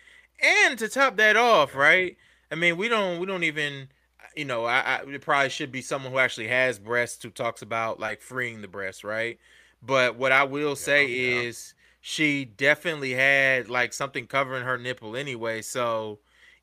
And 0.43 0.79
to 0.79 0.89
top 0.89 1.17
that 1.17 1.37
off, 1.37 1.75
right? 1.75 2.17
I 2.51 2.57
mean, 2.57 2.77
we 2.77 2.89
don't 2.89 3.21
we 3.21 3.27
don't 3.27 3.45
even 3.45 3.89
you 4.37 4.45
know, 4.45 4.65
I, 4.65 4.81
I 4.81 5.03
it 5.09 5.21
probably 5.23 5.49
should 5.49 5.71
be 5.73 5.81
someone 5.81 6.13
who 6.13 6.19
actually 6.19 6.49
has 6.49 6.79
breasts 6.79 7.23
who 7.23 7.31
talks 7.31 7.63
about 7.63 8.01
like 8.01 8.21
freeing 8.21 8.61
the 8.63 8.69
breasts 8.69 9.05
right? 9.05 9.39
But 9.83 10.17
what 10.17 10.33
I 10.33 10.45
will 10.45 10.77
say 10.77 11.07
yeah, 11.07 11.37
yeah. 11.37 11.43
is 11.43 11.75
she 12.01 12.45
definitely 12.45 13.13
had 13.13 13.69
like 13.69 13.93
something 13.93 14.27
covering 14.27 14.65
her 14.65 14.79
nipple 14.79 15.17
anyway. 15.17 15.63
So 15.63 16.19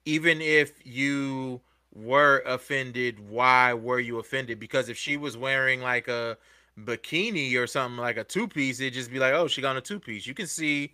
even 0.06 0.42
if 0.42 0.86
you 0.86 1.62
were 1.94 2.40
offended, 2.46 3.20
why 3.30 3.74
were 3.74 4.00
you 4.00 4.20
offended? 4.20 4.60
Because 4.60 4.90
if 4.90 4.98
she 4.98 5.18
was 5.18 5.38
wearing 5.38 5.82
like 5.82 6.08
a 6.08 6.38
bikini 6.80 7.56
or 7.58 7.68
something 7.68 8.00
like 8.00 8.18
a 8.18 8.24
two 8.24 8.48
piece, 8.48 8.80
it'd 8.80 8.94
just 8.94 9.12
be 9.12 9.20
like, 9.20 9.34
oh, 9.34 9.48
she 9.48 9.62
got 9.62 9.78
a 9.78 9.82
two 9.82 10.00
piece. 10.00 10.26
You 10.26 10.34
can 10.34 10.48
see, 10.48 10.94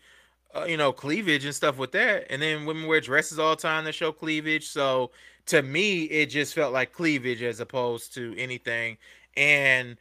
uh, 0.56 0.66
you 0.68 0.78
know, 0.78 0.92
cleavage 0.92 1.46
and 1.46 1.54
stuff 1.54 1.78
with 1.78 1.92
that. 1.94 2.26
And 2.32 2.42
then 2.42 2.66
women 2.66 2.88
wear 2.88 3.02
dresses 3.02 3.40
all 3.40 3.56
the 3.56 3.62
time 3.62 3.86
that 3.86 3.94
show 3.94 4.12
cleavage. 4.12 4.68
So 4.68 5.12
to 5.48 5.62
me, 5.62 6.04
it 6.06 6.28
just 6.28 6.54
felt 6.54 6.74
like 6.74 6.94
cleavage 6.94 7.42
as 7.44 7.60
opposed 7.60 8.14
to 8.16 8.36
anything. 8.38 8.98
And 9.36 9.98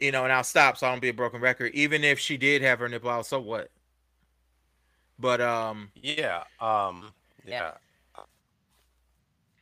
you 0.00 0.10
know, 0.10 0.24
and 0.24 0.32
I'll 0.32 0.42
stop 0.42 0.76
so 0.76 0.88
I 0.88 0.90
don't 0.90 1.00
be 1.00 1.10
a 1.10 1.14
broken 1.14 1.40
record. 1.40 1.72
Even 1.74 2.02
if 2.02 2.18
she 2.18 2.36
did 2.36 2.60
have 2.62 2.80
her 2.80 2.88
nipple 2.88 3.10
out, 3.10 3.26
so 3.26 3.40
what? 3.40 3.70
But 5.20 5.40
um, 5.40 5.92
yeah, 5.94 6.42
um, 6.60 7.12
yeah, 7.46 7.72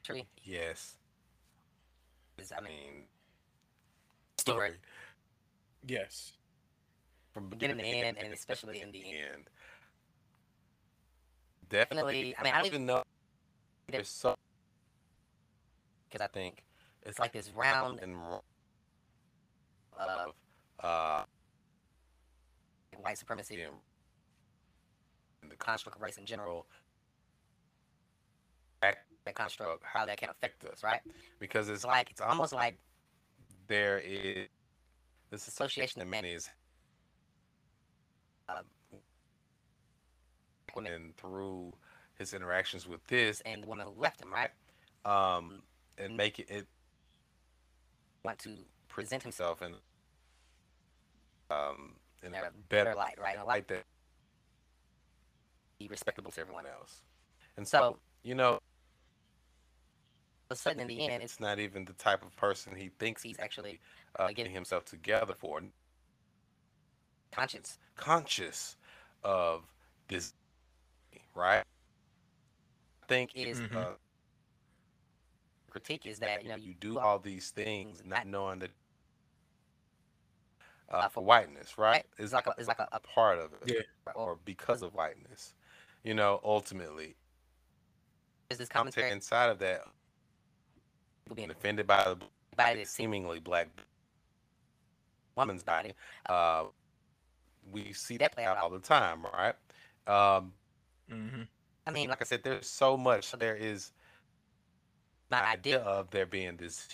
True. 0.02 0.23
Yes. 0.51 0.97
I 2.59 2.60
mean, 2.60 3.05
story. 4.39 4.72
Yes. 5.86 6.32
From 7.32 7.48
beginning 7.48 7.78
to 7.78 7.85
end, 7.85 8.18
and 8.18 8.32
especially 8.32 8.81
in 8.81 8.90
the 8.90 8.98
end. 8.98 9.48
Definitely. 11.68 12.35
I 12.36 12.43
mean, 12.43 12.52
I 12.52 12.59
don't 12.59 12.66
even 12.66 12.85
know. 12.85 13.05
There's 13.89 14.09
so 14.09 14.35
because 16.09 16.24
I 16.24 16.28
think 16.28 16.64
it's 17.06 17.20
like 17.20 17.32
this 17.32 17.52
round 17.55 18.01
and 18.01 18.16
of 19.97 20.35
uh, 20.82 21.22
white 23.01 23.18
supremacy 23.18 23.62
and 25.43 25.51
the 25.51 25.56
construct 25.56 25.97
of 25.97 26.02
race 26.02 26.16
in 26.18 26.27
general. 26.27 26.66
That 29.31 29.36
construct, 29.36 29.85
how 29.85 30.05
that 30.07 30.16
can 30.16 30.28
affect 30.28 30.65
us, 30.65 30.82
right? 30.82 31.01
Because 31.39 31.69
it's 31.69 31.85
like 31.85 32.11
it's 32.11 32.20
almost 32.20 32.52
like 32.52 32.77
there 33.69 34.01
is 34.01 34.48
this 35.31 35.47
association 35.47 36.02
of 36.02 36.09
men 36.09 36.24
is 36.24 36.51
uh, 38.48 38.62
and 40.77 41.16
through 41.16 41.73
his 42.19 42.35
interactions 42.35 42.89
with 42.89 43.07
this 43.07 43.40
and 43.47 43.62
the 43.62 43.69
woman 43.69 43.86
who 43.86 44.01
left 44.01 44.20
him, 44.20 44.32
right? 44.32 44.51
Um, 45.05 45.62
and 45.97 46.16
make 46.16 46.40
it, 46.40 46.51
it 46.51 46.66
want 48.24 48.40
to 48.40 48.57
present 48.89 49.23
himself 49.23 49.62
in 49.62 49.74
um 51.52 51.94
in 52.24 52.35
a 52.35 52.51
better 52.69 52.97
light, 52.97 53.15
right? 53.23 53.36
In 53.36 53.43
a 53.43 53.47
light 53.47 53.69
that 53.69 53.85
be 55.78 55.86
respectable 55.86 56.32
to 56.32 56.40
everyone 56.40 56.66
else. 56.66 57.02
And 57.57 57.66
so, 57.66 57.98
you 58.24 58.35
know, 58.35 58.59
a 60.51 60.56
sudden 60.56 60.81
in 60.81 60.89
the 60.89 61.09
end, 61.09 61.22
it's 61.22 61.40
not 61.40 61.59
even 61.59 61.85
the 61.85 61.93
type 61.94 62.22
of 62.22 62.35
person 62.36 62.74
he 62.74 62.90
thinks 62.98 63.22
he's 63.22 63.39
actually 63.39 63.81
uh, 64.18 64.28
getting 64.28 64.52
himself 64.52 64.85
together 64.85 65.35
for. 65.35 65.60
Conscious, 67.32 67.78
conscious 67.97 68.77
of 69.22 69.62
this, 70.09 70.35
right? 71.35 71.62
I 73.02 73.06
think 73.06 73.31
it 73.35 73.47
is, 73.47 73.60
mm-hmm. 73.60 73.77
uh, 73.77 73.85
critique 75.70 76.06
is 76.06 76.18
that 76.18 76.43
you 76.43 76.48
know 76.48 76.56
you 76.56 76.74
do 76.74 76.98
all 76.98 77.20
these 77.20 77.51
things 77.51 78.02
not 78.05 78.27
knowing 78.27 78.59
that 78.59 78.70
uh, 80.90 81.09
for 81.09 81.22
whiteness, 81.22 81.78
right? 81.78 82.05
It's 82.18 82.32
like 82.32 82.48
a, 82.48 82.55
it's 82.59 82.66
like 82.66 82.81
a, 82.81 82.89
a 82.90 82.98
part 83.01 83.39
of 83.39 83.52
it, 83.62 83.86
yeah. 84.06 84.12
or 84.14 84.39
because 84.44 84.82
of 84.82 84.93
whiteness. 84.94 85.55
You 86.02 86.14
know, 86.14 86.40
ultimately, 86.43 87.14
is 88.51 88.59
this 88.59 88.68
commentary 88.68 89.10
inside 89.10 89.51
of 89.51 89.60
that 89.60 89.82
being 91.35 91.51
offended 91.51 91.86
by 91.86 92.05
the 92.05 92.16
by 92.57 92.74
this 92.74 92.90
seemingly 92.90 93.40
black 93.40 93.69
woman's 95.36 95.62
body? 95.62 95.93
Uh, 96.27 96.65
we 97.70 97.93
see 97.93 98.16
that 98.19 98.32
play 98.32 98.44
out 98.44 98.59
all 98.59 98.70
the 98.70 98.78
time, 98.78 99.24
right? 99.24 99.55
Um, 100.07 100.52
mm-hmm. 101.11 101.43
I 101.86 101.90
mean, 101.90 102.09
like 102.09 102.20
I 102.20 102.24
said, 102.24 102.43
there's 102.43 102.69
so 102.69 102.97
much. 102.97 103.31
There 103.32 103.57
is 103.57 103.93
my 105.31 105.44
idea 105.44 105.78
of 105.78 106.11
there 106.11 106.27
being 106.27 106.57
this 106.57 106.86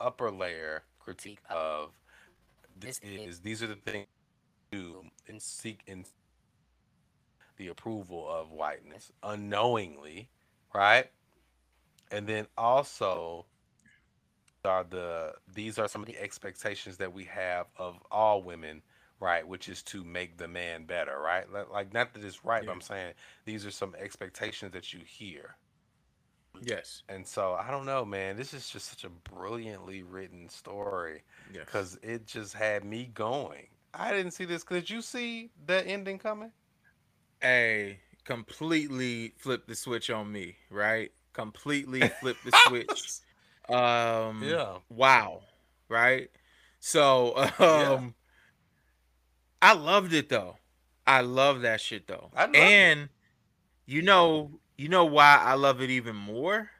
upper 0.00 0.30
layer 0.30 0.82
critique 0.98 1.38
of 1.48 1.90
this 2.76 2.98
is 3.02 3.40
these 3.40 3.62
are 3.62 3.68
the 3.68 3.76
things 3.76 4.06
do 4.72 5.04
and 5.28 5.40
seek 5.40 5.80
in 5.86 6.04
the 7.56 7.68
approval 7.68 8.28
of 8.28 8.50
whiteness 8.50 9.12
unknowingly, 9.22 10.28
right? 10.74 11.10
And 12.10 12.26
then 12.26 12.46
also 12.56 13.46
are 14.64 14.84
the 14.84 15.32
these 15.52 15.78
are 15.78 15.88
some 15.88 16.02
of 16.02 16.06
the 16.06 16.18
expectations 16.18 16.96
that 16.96 17.12
we 17.12 17.24
have 17.24 17.66
of 17.76 17.98
all 18.10 18.42
women, 18.42 18.82
right? 19.20 19.46
Which 19.46 19.68
is 19.68 19.82
to 19.84 20.04
make 20.04 20.38
the 20.38 20.48
man 20.48 20.84
better, 20.84 21.18
right? 21.18 21.44
Like 21.70 21.92
not 21.92 22.14
that 22.14 22.24
it's 22.24 22.44
right, 22.44 22.62
yeah. 22.62 22.66
but 22.66 22.72
I'm 22.72 22.80
saying 22.80 23.14
these 23.44 23.66
are 23.66 23.70
some 23.70 23.94
expectations 23.98 24.72
that 24.72 24.92
you 24.92 25.00
hear. 25.04 25.56
Yes. 26.62 27.02
And 27.08 27.26
so 27.26 27.54
I 27.54 27.70
don't 27.70 27.86
know, 27.86 28.04
man. 28.04 28.36
This 28.36 28.54
is 28.54 28.68
just 28.68 28.88
such 28.88 29.04
a 29.04 29.10
brilliantly 29.10 30.02
written 30.02 30.48
story 30.48 31.22
because 31.52 31.98
yes. 32.02 32.12
it 32.12 32.26
just 32.26 32.54
had 32.54 32.84
me 32.84 33.10
going. 33.12 33.66
I 33.92 34.12
didn't 34.12 34.32
see 34.32 34.44
this. 34.44 34.64
Did 34.64 34.90
you 34.90 35.02
see 35.02 35.50
the 35.66 35.86
ending 35.86 36.18
coming? 36.18 36.50
Hey, 37.40 37.98
completely 38.24 39.34
flipped 39.36 39.68
the 39.68 39.74
switch 39.74 40.10
on 40.10 40.30
me, 40.32 40.56
right? 40.70 41.12
Completely 41.34 42.00
flipped 42.20 42.44
the 42.44 42.52
switch. 42.66 43.20
Um, 43.68 44.42
yeah. 44.42 44.78
Wow. 44.88 45.42
Right. 45.88 46.30
So, 46.80 47.36
um, 47.36 47.52
yeah. 47.60 48.00
I 49.60 49.72
loved 49.74 50.12
it 50.12 50.28
though. 50.28 50.56
I 51.06 51.20
love 51.20 51.62
that 51.62 51.80
shit 51.80 52.06
though. 52.06 52.30
and 52.36 53.00
it. 53.02 53.08
you 53.86 54.02
know, 54.02 54.50
you 54.76 54.88
know 54.88 55.04
why 55.04 55.36
I 55.36 55.54
love 55.54 55.80
it 55.80 55.90
even 55.90 56.16
more? 56.16 56.70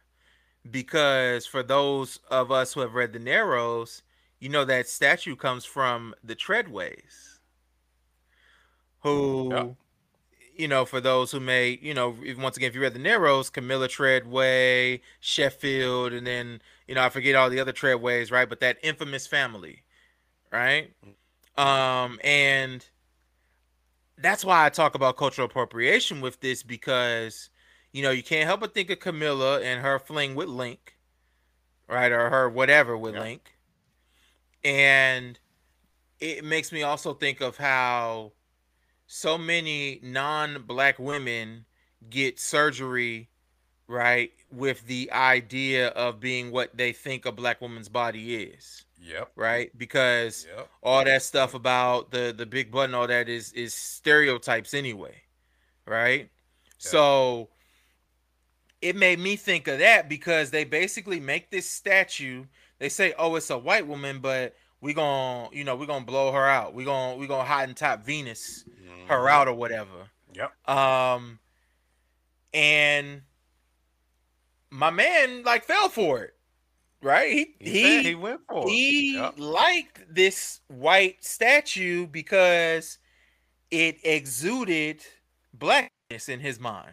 Because 0.70 1.46
for 1.46 1.62
those 1.62 2.20
of 2.30 2.50
us 2.50 2.72
who 2.72 2.80
have 2.80 2.94
read 2.94 3.12
the 3.12 3.18
Narrows, 3.18 4.02
you 4.40 4.48
know 4.48 4.64
that 4.64 4.88
statue 4.88 5.36
comes 5.36 5.64
from 5.64 6.14
the 6.22 6.34
Treadways, 6.34 7.38
who, 9.00 9.50
yep. 9.52 9.74
You 10.56 10.68
know, 10.68 10.84
for 10.84 11.00
those 11.00 11.32
who 11.32 11.40
may, 11.40 11.78
you 11.82 11.94
know, 11.94 12.16
once 12.38 12.56
again, 12.56 12.68
if 12.68 12.74
you 12.74 12.80
read 12.80 12.94
the 12.94 12.98
Narrows, 12.98 13.50
Camilla 13.50 13.88
Treadway, 13.88 15.00
Sheffield, 15.20 16.12
and 16.12 16.26
then, 16.26 16.62
you 16.86 16.94
know, 16.94 17.02
I 17.02 17.08
forget 17.08 17.34
all 17.34 17.50
the 17.50 17.60
other 17.60 17.72
Treadways, 17.72 18.30
right? 18.30 18.48
But 18.48 18.60
that 18.60 18.78
infamous 18.82 19.26
family, 19.26 19.82
right? 20.52 20.90
Um, 21.56 22.18
and 22.22 22.86
that's 24.18 24.44
why 24.44 24.64
I 24.64 24.68
talk 24.68 24.94
about 24.94 25.16
cultural 25.16 25.46
appropriation 25.46 26.20
with 26.20 26.40
this 26.40 26.62
because 26.62 27.50
you 27.94 28.02
know, 28.02 28.10
you 28.10 28.24
can't 28.24 28.44
help 28.44 28.60
but 28.60 28.74
think 28.74 28.90
of 28.90 28.98
Camilla 28.98 29.60
and 29.60 29.80
her 29.80 30.00
fling 30.00 30.34
with 30.34 30.48
Link, 30.48 30.96
right? 31.88 32.10
Or 32.10 32.28
her 32.28 32.50
whatever 32.50 32.98
with 32.98 33.14
yeah. 33.14 33.20
Link. 33.20 33.52
And 34.64 35.38
it 36.18 36.44
makes 36.44 36.72
me 36.72 36.82
also 36.82 37.14
think 37.14 37.40
of 37.40 37.56
how 37.56 38.32
so 39.06 39.38
many 39.38 40.00
non-black 40.02 40.98
women 40.98 41.64
get 42.10 42.38
surgery 42.38 43.28
right 43.86 44.32
with 44.50 44.86
the 44.86 45.10
idea 45.12 45.88
of 45.88 46.20
being 46.20 46.50
what 46.50 46.74
they 46.76 46.92
think 46.92 47.26
a 47.26 47.32
black 47.32 47.60
woman's 47.60 47.88
body 47.88 48.36
is 48.36 48.84
yep 48.98 49.30
right 49.36 49.76
because 49.76 50.46
yep. 50.56 50.68
all 50.82 51.04
that 51.04 51.22
stuff 51.22 51.52
about 51.54 52.10
the 52.10 52.34
the 52.36 52.46
big 52.46 52.70
button 52.70 52.94
all 52.94 53.06
that 53.06 53.28
is 53.28 53.52
is 53.52 53.74
stereotypes 53.74 54.72
anyway 54.72 55.14
right 55.86 56.20
yep. 56.20 56.30
so 56.78 57.48
it 58.84 58.96
made 58.96 59.18
me 59.18 59.34
think 59.34 59.66
of 59.66 59.78
that 59.78 60.10
because 60.10 60.50
they 60.50 60.64
basically 60.64 61.18
make 61.18 61.50
this 61.50 61.68
statue. 61.68 62.44
They 62.78 62.90
say, 62.90 63.14
"Oh, 63.18 63.34
it's 63.36 63.48
a 63.48 63.56
white 63.56 63.86
woman, 63.86 64.18
but 64.18 64.54
we 64.84 64.92
gonna, 64.92 65.48
you 65.50 65.64
know, 65.64 65.76
we 65.76 65.86
gonna 65.86 66.04
blow 66.04 66.30
her 66.30 66.44
out. 66.44 66.74
We 66.74 66.84
gonna, 66.84 67.16
we 67.16 67.26
gonna 67.26 67.48
Hottentot 67.48 68.04
Venus 68.04 68.64
mm-hmm. 68.68 69.08
her 69.08 69.30
out 69.30 69.48
or 69.48 69.54
whatever." 69.54 70.10
Yep. 70.34 70.68
Um, 70.68 71.38
and 72.52 73.22
my 74.68 74.90
man 74.90 75.42
like 75.42 75.64
fell 75.64 75.88
for 75.88 76.20
it, 76.20 76.34
right? 77.00 77.32
He 77.32 77.54
he 77.60 77.70
he, 77.70 78.02
he 78.02 78.14
went 78.14 78.42
for 78.46 78.68
he 78.68 79.16
it. 79.16 79.22
Yep. 79.22 79.34
liked 79.38 80.14
this 80.14 80.60
white 80.68 81.24
statue 81.24 82.06
because 82.06 82.98
it 83.70 83.96
exuded 84.04 85.00
blackness 85.54 86.28
in 86.28 86.40
his 86.40 86.60
mind 86.60 86.92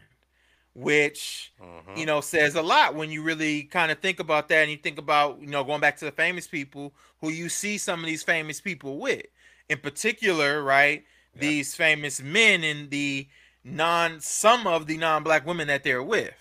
which 0.73 1.51
mm-hmm. 1.61 1.97
you 1.97 2.05
know 2.05 2.21
says 2.21 2.55
a 2.55 2.61
lot 2.61 2.95
when 2.95 3.11
you 3.11 3.21
really 3.21 3.63
kind 3.63 3.91
of 3.91 3.99
think 3.99 4.19
about 4.19 4.47
that 4.47 4.61
and 4.61 4.71
you 4.71 4.77
think 4.77 4.97
about 4.97 5.39
you 5.41 5.47
know 5.47 5.63
going 5.63 5.81
back 5.81 5.97
to 5.97 6.05
the 6.05 6.11
famous 6.11 6.47
people 6.47 6.93
who 7.19 7.29
you 7.29 7.49
see 7.49 7.77
some 7.77 7.99
of 7.99 8.05
these 8.05 8.23
famous 8.23 8.61
people 8.61 8.97
with. 8.97 9.25
In 9.69 9.77
particular 9.79 10.63
right 10.63 11.03
yeah. 11.35 11.41
these 11.41 11.75
famous 11.75 12.21
men 12.21 12.63
and 12.63 12.89
the 12.89 13.27
non 13.63 14.19
some 14.19 14.65
of 14.65 14.87
the 14.87 14.97
non-black 14.97 15.45
women 15.45 15.67
that 15.67 15.83
they're 15.83 16.03
with. 16.03 16.33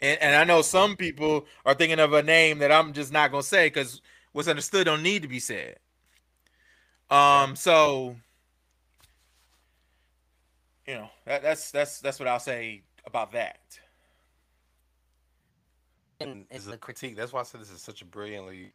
And, 0.00 0.20
and 0.20 0.36
i 0.36 0.44
know 0.44 0.62
some 0.62 0.96
people 0.96 1.46
are 1.64 1.74
thinking 1.74 2.00
of 2.00 2.12
a 2.12 2.22
name 2.22 2.58
that 2.58 2.72
i'm 2.72 2.92
just 2.92 3.12
not 3.12 3.30
gonna 3.30 3.42
say 3.42 3.66
because 3.66 4.00
what's 4.32 4.48
understood 4.48 4.86
don't 4.86 5.02
need 5.02 5.22
to 5.22 5.28
be 5.28 5.40
said. 5.40 5.76
Um 7.10 7.56
so 7.56 8.16
you 10.86 10.94
know 10.94 11.10
that, 11.24 11.42
that's 11.42 11.70
that's 11.70 12.00
that's 12.00 12.18
what 12.18 12.28
i'll 12.28 12.40
say 12.40 12.82
about 13.06 13.32
that. 13.32 13.78
And 16.20 16.44
it's 16.50 16.66
a 16.66 16.76
critique. 16.76 17.16
That's 17.16 17.32
why 17.32 17.40
I 17.40 17.44
said 17.44 17.60
this 17.60 17.70
is 17.70 17.80
such 17.80 18.02
a 18.02 18.04
brilliantly. 18.04 18.72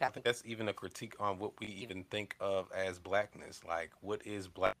I 0.00 0.08
think 0.08 0.24
that's 0.24 0.42
even 0.44 0.68
a 0.68 0.72
critique 0.72 1.14
on 1.18 1.38
what 1.38 1.52
we 1.60 1.66
even 1.66 2.04
think 2.04 2.36
of 2.40 2.70
as 2.72 2.98
blackness. 2.98 3.60
Like, 3.66 3.90
what 4.00 4.24
is 4.26 4.46
black? 4.46 4.76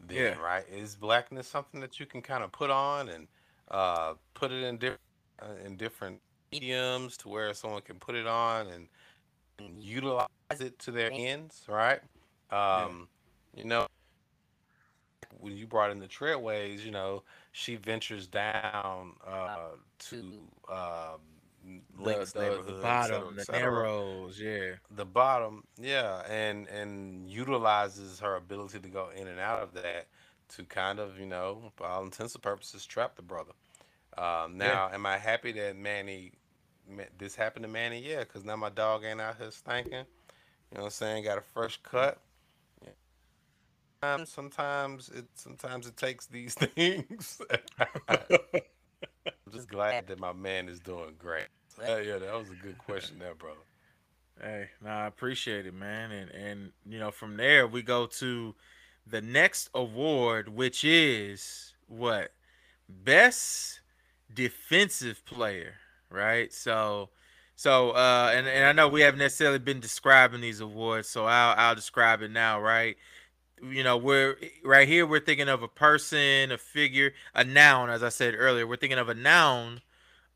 Then, 0.00 0.16
yeah. 0.16 0.34
right? 0.42 0.64
Is 0.70 0.96
blackness 0.96 1.46
something 1.46 1.80
that 1.80 2.00
you 2.00 2.06
can 2.06 2.22
kind 2.22 2.42
of 2.42 2.50
put 2.50 2.70
on 2.70 3.08
and 3.08 3.28
uh, 3.70 4.14
put 4.34 4.52
it 4.52 4.64
in 4.64 4.78
different 4.78 5.00
uh, 5.40 5.66
in 5.66 5.76
different 5.76 6.20
mediums 6.52 7.16
to 7.18 7.28
where 7.28 7.52
someone 7.54 7.82
can 7.82 7.96
put 7.96 8.14
it 8.14 8.26
on 8.26 8.68
and, 8.68 8.86
and 9.58 9.82
utilize 9.82 10.28
it 10.60 10.78
to 10.78 10.90
their 10.90 11.10
ends, 11.12 11.64
right? 11.68 12.00
Um, 12.50 13.08
yeah. 13.54 13.62
You 13.62 13.64
know, 13.64 13.86
when 15.40 15.56
you 15.56 15.66
brought 15.66 15.90
in 15.90 15.98
the 15.98 16.08
treadways, 16.08 16.84
you 16.84 16.90
know, 16.90 17.22
she 17.52 17.76
ventures 17.76 18.26
down 18.26 19.12
uh, 19.26 19.70
to 19.98 20.16
um, 20.70 21.20
Links 21.98 22.32
the, 22.32 22.62
the, 22.66 22.72
the 22.72 22.80
bottom, 22.80 23.36
the 23.36 23.52
narrows, 23.52 24.40
yeah, 24.40 24.72
the 24.90 25.04
bottom, 25.04 25.62
yeah, 25.80 26.22
and 26.28 26.66
and 26.68 27.30
utilizes 27.30 28.18
her 28.18 28.34
ability 28.34 28.80
to 28.80 28.88
go 28.88 29.10
in 29.16 29.28
and 29.28 29.38
out 29.38 29.60
of 29.60 29.72
that 29.74 30.08
to 30.56 30.64
kind 30.64 30.98
of, 30.98 31.18
you 31.20 31.26
know, 31.26 31.70
for 31.76 31.86
all 31.86 32.02
intents 32.02 32.34
and 32.34 32.42
purposes, 32.42 32.84
trap 32.84 33.14
the 33.14 33.22
brother. 33.22 33.52
Um, 34.18 34.58
now, 34.58 34.88
yeah. 34.88 34.94
am 34.94 35.06
I 35.06 35.18
happy 35.18 35.52
that 35.52 35.76
Manny? 35.76 36.32
This 37.16 37.36
happened 37.36 37.64
to 37.64 37.70
Manny, 37.70 38.00
yeah, 38.00 38.20
because 38.20 38.44
now 38.44 38.56
my 38.56 38.68
dog 38.68 39.04
ain't 39.04 39.20
out 39.20 39.38
here 39.38 39.52
stinking. 39.52 39.92
You 39.92 40.78
know 40.78 40.80
what 40.80 40.84
I'm 40.86 40.90
saying? 40.90 41.24
Got 41.24 41.38
a 41.38 41.42
fresh 41.42 41.78
cut. 41.82 42.18
Yeah. 44.02 44.24
Sometimes 44.24 45.08
it 45.10 45.26
sometimes 45.34 45.86
it 45.86 45.96
takes 45.96 46.26
these 46.26 46.54
things. 46.76 47.40
I'm 47.78 49.52
just 49.52 49.68
glad 49.68 50.06
that 50.08 50.18
my 50.18 50.32
man 50.32 50.68
is 50.68 50.80
doing 50.80 51.14
great. 51.18 51.48
So, 51.76 51.98
yeah, 51.98 52.18
that 52.18 52.34
was 52.34 52.50
a 52.50 52.54
good 52.54 52.78
question 52.78 53.18
there, 53.18 53.34
brother. 53.34 53.60
Hey, 54.40 54.70
no, 54.82 54.90
I 54.90 55.06
appreciate 55.06 55.66
it, 55.66 55.74
man. 55.74 56.10
And 56.10 56.30
and 56.30 56.72
you 56.88 56.98
know, 56.98 57.10
from 57.10 57.36
there 57.36 57.66
we 57.66 57.82
go 57.82 58.06
to 58.06 58.54
the 59.06 59.20
next 59.20 59.70
award, 59.74 60.48
which 60.48 60.84
is 60.84 61.74
what? 61.86 62.32
Best 62.88 63.80
defensive 64.32 65.24
player, 65.24 65.74
right? 66.10 66.52
So 66.52 67.10
so 67.56 67.90
uh 67.90 68.32
and, 68.34 68.48
and 68.48 68.64
I 68.64 68.72
know 68.72 68.88
we 68.88 69.02
haven't 69.02 69.20
necessarily 69.20 69.58
been 69.58 69.80
describing 69.80 70.40
these 70.40 70.60
awards, 70.60 71.08
so 71.08 71.26
I'll 71.26 71.54
I'll 71.56 71.74
describe 71.74 72.22
it 72.22 72.30
now, 72.30 72.60
right? 72.60 72.96
You 73.62 73.84
know, 73.84 73.96
we're 73.96 74.36
right 74.64 74.88
here 74.88 75.06
we're 75.06 75.20
thinking 75.20 75.48
of 75.48 75.62
a 75.62 75.68
person, 75.68 76.50
a 76.50 76.58
figure, 76.58 77.12
a 77.32 77.44
noun, 77.44 77.90
as 77.90 78.02
I 78.02 78.08
said 78.08 78.34
earlier. 78.36 78.66
We're 78.66 78.76
thinking 78.76 78.98
of 78.98 79.08
a 79.08 79.14
noun 79.14 79.82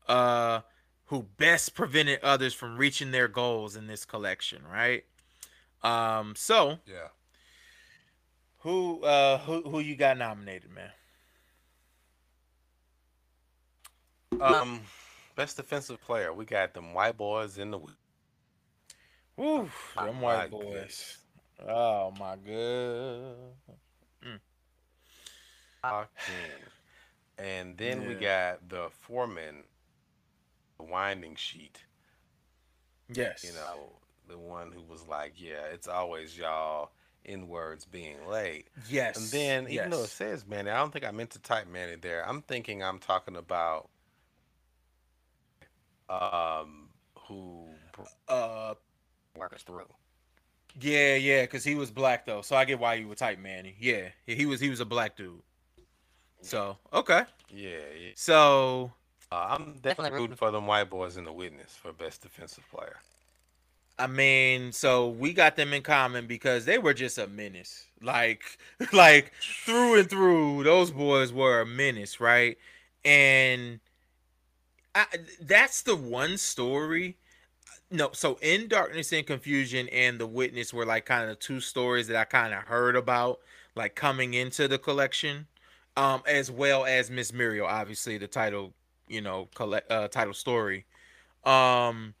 uh 0.07 0.61
who 1.05 1.23
best 1.37 1.75
prevented 1.75 2.19
others 2.23 2.53
from 2.53 2.77
reaching 2.77 3.11
their 3.11 3.27
goals 3.27 3.75
in 3.75 3.87
this 3.87 4.05
collection, 4.05 4.63
right? 4.71 5.03
Um 5.83 6.35
so 6.37 6.79
Yeah. 6.87 7.09
Who 8.59 9.03
uh 9.03 9.39
who 9.39 9.61
who 9.63 9.79
you 9.79 9.97
got 9.97 10.17
nominated, 10.17 10.71
man? 10.71 10.91
Um 14.39 14.81
best 15.35 15.57
defensive 15.57 16.01
player. 16.01 16.31
We 16.31 16.45
got 16.45 16.73
them 16.73 16.93
white 16.93 17.17
boys 17.17 17.57
in 17.57 17.71
the 17.71 17.79
Ooh, 19.39 19.69
them 19.95 20.21
white 20.21 20.49
boys. 20.49 21.17
Oh 21.65 22.13
my 22.19 22.35
god. 22.35 23.35
Mm. 24.23 24.39
And 27.37 27.77
then 27.77 28.01
yeah. 28.01 28.07
we 28.07 28.13
got 28.15 28.69
the 28.69 28.89
foreman, 29.01 29.63
the 30.77 30.83
winding 30.83 31.35
sheet. 31.35 31.83
Yes. 33.11 33.43
You 33.43 33.53
know, 33.53 33.93
the 34.27 34.37
one 34.37 34.71
who 34.71 34.81
was 34.81 35.07
like, 35.07 35.33
Yeah, 35.37 35.63
it's 35.71 35.87
always 35.87 36.37
y'all 36.37 36.91
in 37.25 37.47
words 37.47 37.85
being 37.85 38.27
late. 38.27 38.67
Yes. 38.89 39.17
And 39.17 39.27
then 39.27 39.63
even 39.63 39.75
yes. 39.75 39.89
though 39.91 40.03
it 40.03 40.09
says 40.09 40.45
Manny, 40.47 40.69
I 40.69 40.77
don't 40.77 40.91
think 40.91 41.05
I 41.05 41.11
meant 41.11 41.31
to 41.31 41.39
type 41.39 41.67
Manny 41.67 41.95
there. 41.95 42.27
I'm 42.27 42.41
thinking 42.41 42.83
I'm 42.83 42.99
talking 42.99 43.35
about 43.35 43.89
um 46.09 46.89
who 47.27 47.67
uh 48.27 48.73
work 49.35 49.53
us 49.53 49.63
through. 49.63 49.87
Yeah, 50.79 51.15
yeah, 51.15 51.41
because 51.43 51.63
he 51.63 51.75
was 51.75 51.89
black 51.89 52.25
though, 52.25 52.41
so 52.41 52.55
I 52.55 52.65
get 52.65 52.79
why 52.79 52.95
you 52.95 53.07
would 53.07 53.17
type 53.17 53.39
Manny. 53.39 53.75
Yeah, 53.79 54.09
he 54.25 54.45
was 54.45 54.59
he 54.59 54.69
was 54.69 54.79
a 54.79 54.85
black 54.85 55.15
dude. 55.15 55.41
So 56.41 56.77
okay. 56.93 57.23
Yeah. 57.49 57.69
yeah. 57.99 58.11
So 58.15 58.91
uh, 59.31 59.57
I'm 59.57 59.73
definitely 59.81 60.19
rooting 60.19 60.35
for 60.35 60.51
them 60.51 60.67
white 60.67 60.89
boys 60.89 61.17
in 61.17 61.25
the 61.25 61.33
witness 61.33 61.75
for 61.75 61.91
best 61.91 62.21
defensive 62.21 62.63
player. 62.69 62.97
I 63.99 64.07
mean, 64.07 64.71
so 64.71 65.09
we 65.09 65.33
got 65.33 65.55
them 65.55 65.73
in 65.73 65.81
common 65.81 66.27
because 66.27 66.65
they 66.65 66.77
were 66.77 66.93
just 66.93 67.17
a 67.17 67.27
menace. 67.27 67.87
Like, 68.01 68.43
like 68.93 69.31
through 69.41 69.99
and 69.99 70.09
through, 70.09 70.63
those 70.63 70.91
boys 70.91 71.33
were 71.33 71.61
a 71.61 71.65
menace, 71.65 72.19
right? 72.19 72.57
And 73.03 73.79
I, 74.93 75.05
that's 75.41 75.81
the 75.81 75.95
one 75.95 76.37
story. 76.37 77.17
No, 77.89 78.09
so 78.13 78.37
in 78.41 78.67
darkness 78.67 79.13
and 79.13 79.25
confusion 79.25 79.87
and 79.89 80.19
the 80.19 80.27
witness 80.27 80.73
were 80.73 80.85
like 80.85 81.05
kind 81.05 81.29
of 81.29 81.39
two 81.39 81.61
stories 81.61 82.07
that 82.07 82.17
I 82.17 82.25
kind 82.25 82.53
of 82.53 82.63
heard 82.63 82.95
about, 82.95 83.39
like 83.75 83.95
coming 83.95 84.33
into 84.33 84.67
the 84.67 84.77
collection, 84.77 85.47
um, 85.95 86.21
as 86.27 86.51
well 86.51 86.85
as 86.85 87.09
Miss 87.09 87.31
Muriel, 87.31 87.65
obviously 87.65 88.17
the 88.17 88.27
title, 88.27 88.73
you 89.07 89.21
know, 89.21 89.47
collect 89.55 89.89
uh, 89.89 90.09
title 90.09 90.33
story. 90.33 90.85
Um, 91.45 92.13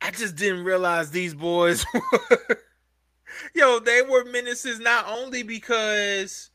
I 0.00 0.12
just 0.12 0.36
didn't 0.36 0.62
realize 0.62 1.10
these 1.10 1.34
boys 1.34 1.84
yo, 3.54 3.78
they 3.78 4.02
were 4.02 4.24
menaces 4.24 4.78
not 4.78 5.06
only 5.08 5.42
because 5.42 6.50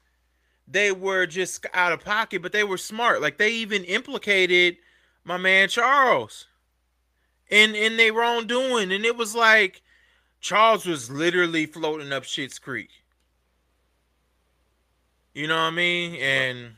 they 0.68 0.92
were 0.92 1.26
just 1.26 1.66
out 1.74 1.92
of 1.92 2.04
pocket, 2.04 2.42
but 2.42 2.52
they 2.52 2.64
were 2.64 2.78
smart. 2.78 3.22
Like 3.22 3.38
they 3.38 3.52
even 3.52 3.84
implicated 3.84 4.78
my 5.24 5.38
man 5.38 5.70
Charles 5.70 6.48
in 7.52 7.76
in 7.76 7.98
their 7.98 8.14
wrongdoing, 8.14 8.92
and 8.92 9.06
it 9.06 9.16
was 9.16 9.36
like 9.36 9.84
Charles 10.40 10.88
was 10.88 11.12
literally 11.12 11.68
floating 11.68 12.12
up 12.12 12.24
Shit's 12.24 12.58
Creek. 12.58 12.90
You 15.36 15.48
know 15.48 15.56
what 15.56 15.62
I 15.62 15.70
mean? 15.70 16.16
And 16.16 16.72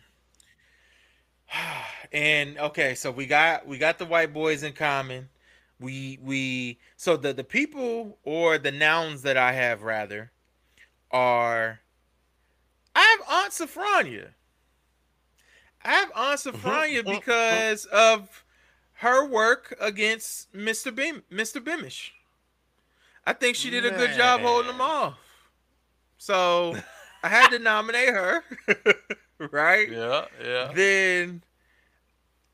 and 2.11 2.57
okay, 2.57 2.95
so 2.95 3.11
we 3.11 3.25
got 3.25 3.65
we 3.65 3.77
got 3.77 3.97
the 3.99 4.05
white 4.05 4.33
boys 4.33 4.63
in 4.63 4.73
common 4.73 5.29
we 5.83 6.17
we 6.21 6.79
so 6.95 7.17
the 7.17 7.33
the 7.33 7.43
people 7.43 8.17
or 8.23 8.57
the 8.57 8.71
nouns 8.71 9.21
that 9.23 9.37
I 9.37 9.51
have 9.51 9.83
rather 9.83 10.31
are 11.11 11.81
I 12.95 13.01
have 13.01 13.29
Aunt 13.29 13.51
Sophronia. 13.51 14.29
I 15.83 15.91
have 15.91 16.11
Aunt 16.15 16.47
uh-huh. 16.47 16.51
Sophronia 16.51 17.05
uh-huh. 17.05 17.19
because 17.19 17.85
of 17.85 18.42
her 19.03 19.25
work 19.25 19.75
against 19.81 20.51
Mr. 20.53 20.93
Bim 20.93 21.23
Mr. 21.31 21.61
Bemish. 21.61 22.11
I 23.25 23.33
think 23.33 23.55
she 23.55 23.69
did 23.69 23.85
a 23.85 23.91
good 23.91 24.15
job 24.15 24.41
holding 24.41 24.71
them 24.71 24.81
off. 24.81 25.17
So 26.17 26.75
I 27.21 27.27
had 27.27 27.49
to 27.49 27.59
nominate 27.59 28.09
her. 28.09 28.43
right? 29.51 29.91
Yeah, 29.91 30.25
yeah. 30.43 30.71
Then 30.73 31.43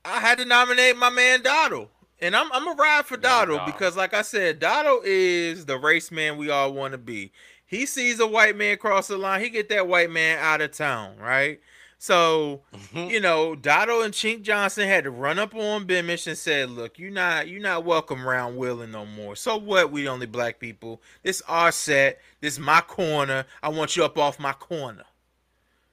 I 0.04 0.20
had 0.20 0.40
to 0.40 0.46
nominate 0.46 0.98
my 0.98 1.10
man 1.10 1.44
Dottle. 1.44 1.90
And 2.22 2.36
I'm 2.36 2.52
I'm 2.52 2.68
a 2.68 2.74
ride 2.74 3.06
for 3.06 3.18
yeah, 3.22 3.66
because, 3.66 3.96
like 3.96 4.14
I 4.14 4.24
said, 4.24 4.60
Dottle 4.60 5.02
is 5.06 5.66
the 5.68 5.78
race 5.78 6.12
man 6.12 6.38
we 6.38 6.50
all 6.50 6.74
want 6.74 6.92
to 6.94 6.98
be. 6.98 7.32
He 7.66 7.86
sees 7.86 8.20
a 8.20 8.28
white 8.28 8.58
man 8.58 8.78
cross 8.78 9.08
the 9.08 9.18
line, 9.18 9.42
he 9.42 9.50
get 9.50 9.70
that 9.70 9.88
white 9.88 10.10
man 10.10 10.40
out 10.40 10.62
of 10.62 10.72
town, 10.72 11.18
right? 11.18 11.62
So, 12.02 12.62
mm-hmm. 12.74 13.10
you 13.12 13.20
know, 13.20 13.56
Dottle 13.56 14.02
and 14.02 14.14
Chink 14.14 14.42
Johnson 14.42 14.88
had 14.88 15.04
to 15.04 15.12
run 15.12 15.38
up 15.38 15.54
on 15.54 15.86
Bemish 15.86 16.28
and 16.28 16.38
said, 16.38 16.70
"Look, 16.70 16.98
you're 16.98 17.12
not 17.12 17.48
you're 17.48 17.62
not 17.62 17.84
welcome 17.84 18.28
around 18.28 18.56
Wheeling 18.56 18.92
no 18.92 19.06
more. 19.06 19.36
So 19.36 19.58
what? 19.58 19.92
We 19.92 20.08
only 20.08 20.26
black 20.26 20.60
people. 20.60 21.02
This 21.24 21.42
our 21.48 21.72
set. 21.72 22.20
This 22.40 22.58
my 22.58 22.82
corner. 22.82 23.46
I 23.62 23.70
want 23.70 23.96
you 23.98 24.06
up 24.06 24.18
off 24.18 24.40
my 24.40 24.54
corner, 24.54 25.04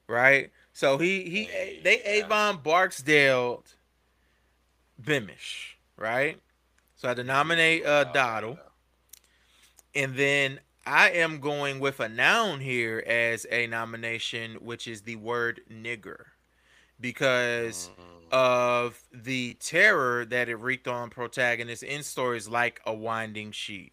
right? 0.06 0.50
So 0.72 0.96
he 0.98 1.28
he 1.28 1.80
they 1.82 2.00
Avon 2.02 2.60
Barksdale 2.62 3.64
Bemish 5.02 5.76
right? 5.96 6.38
So 6.96 7.08
I 7.08 7.10
had 7.10 7.16
to 7.18 7.24
nominate 7.24 7.84
uh, 7.84 8.04
Dottle. 8.04 8.58
And 9.94 10.14
then 10.14 10.60
I 10.86 11.10
am 11.10 11.40
going 11.40 11.80
with 11.80 11.98
a 11.98 12.08
noun 12.08 12.60
here 12.60 13.02
as 13.06 13.44
a 13.50 13.66
nomination, 13.66 14.54
which 14.60 14.86
is 14.86 15.02
the 15.02 15.16
word 15.16 15.60
nigger. 15.70 16.26
Because 17.00 17.90
mm. 17.98 18.32
of 18.32 19.02
the 19.12 19.54
terror 19.54 20.24
that 20.26 20.48
it 20.48 20.56
wreaked 20.56 20.88
on 20.88 21.10
protagonists 21.10 21.82
in 21.82 22.02
stories 22.02 22.48
like 22.48 22.80
A 22.86 22.94
Winding 22.94 23.50
Sheet, 23.50 23.92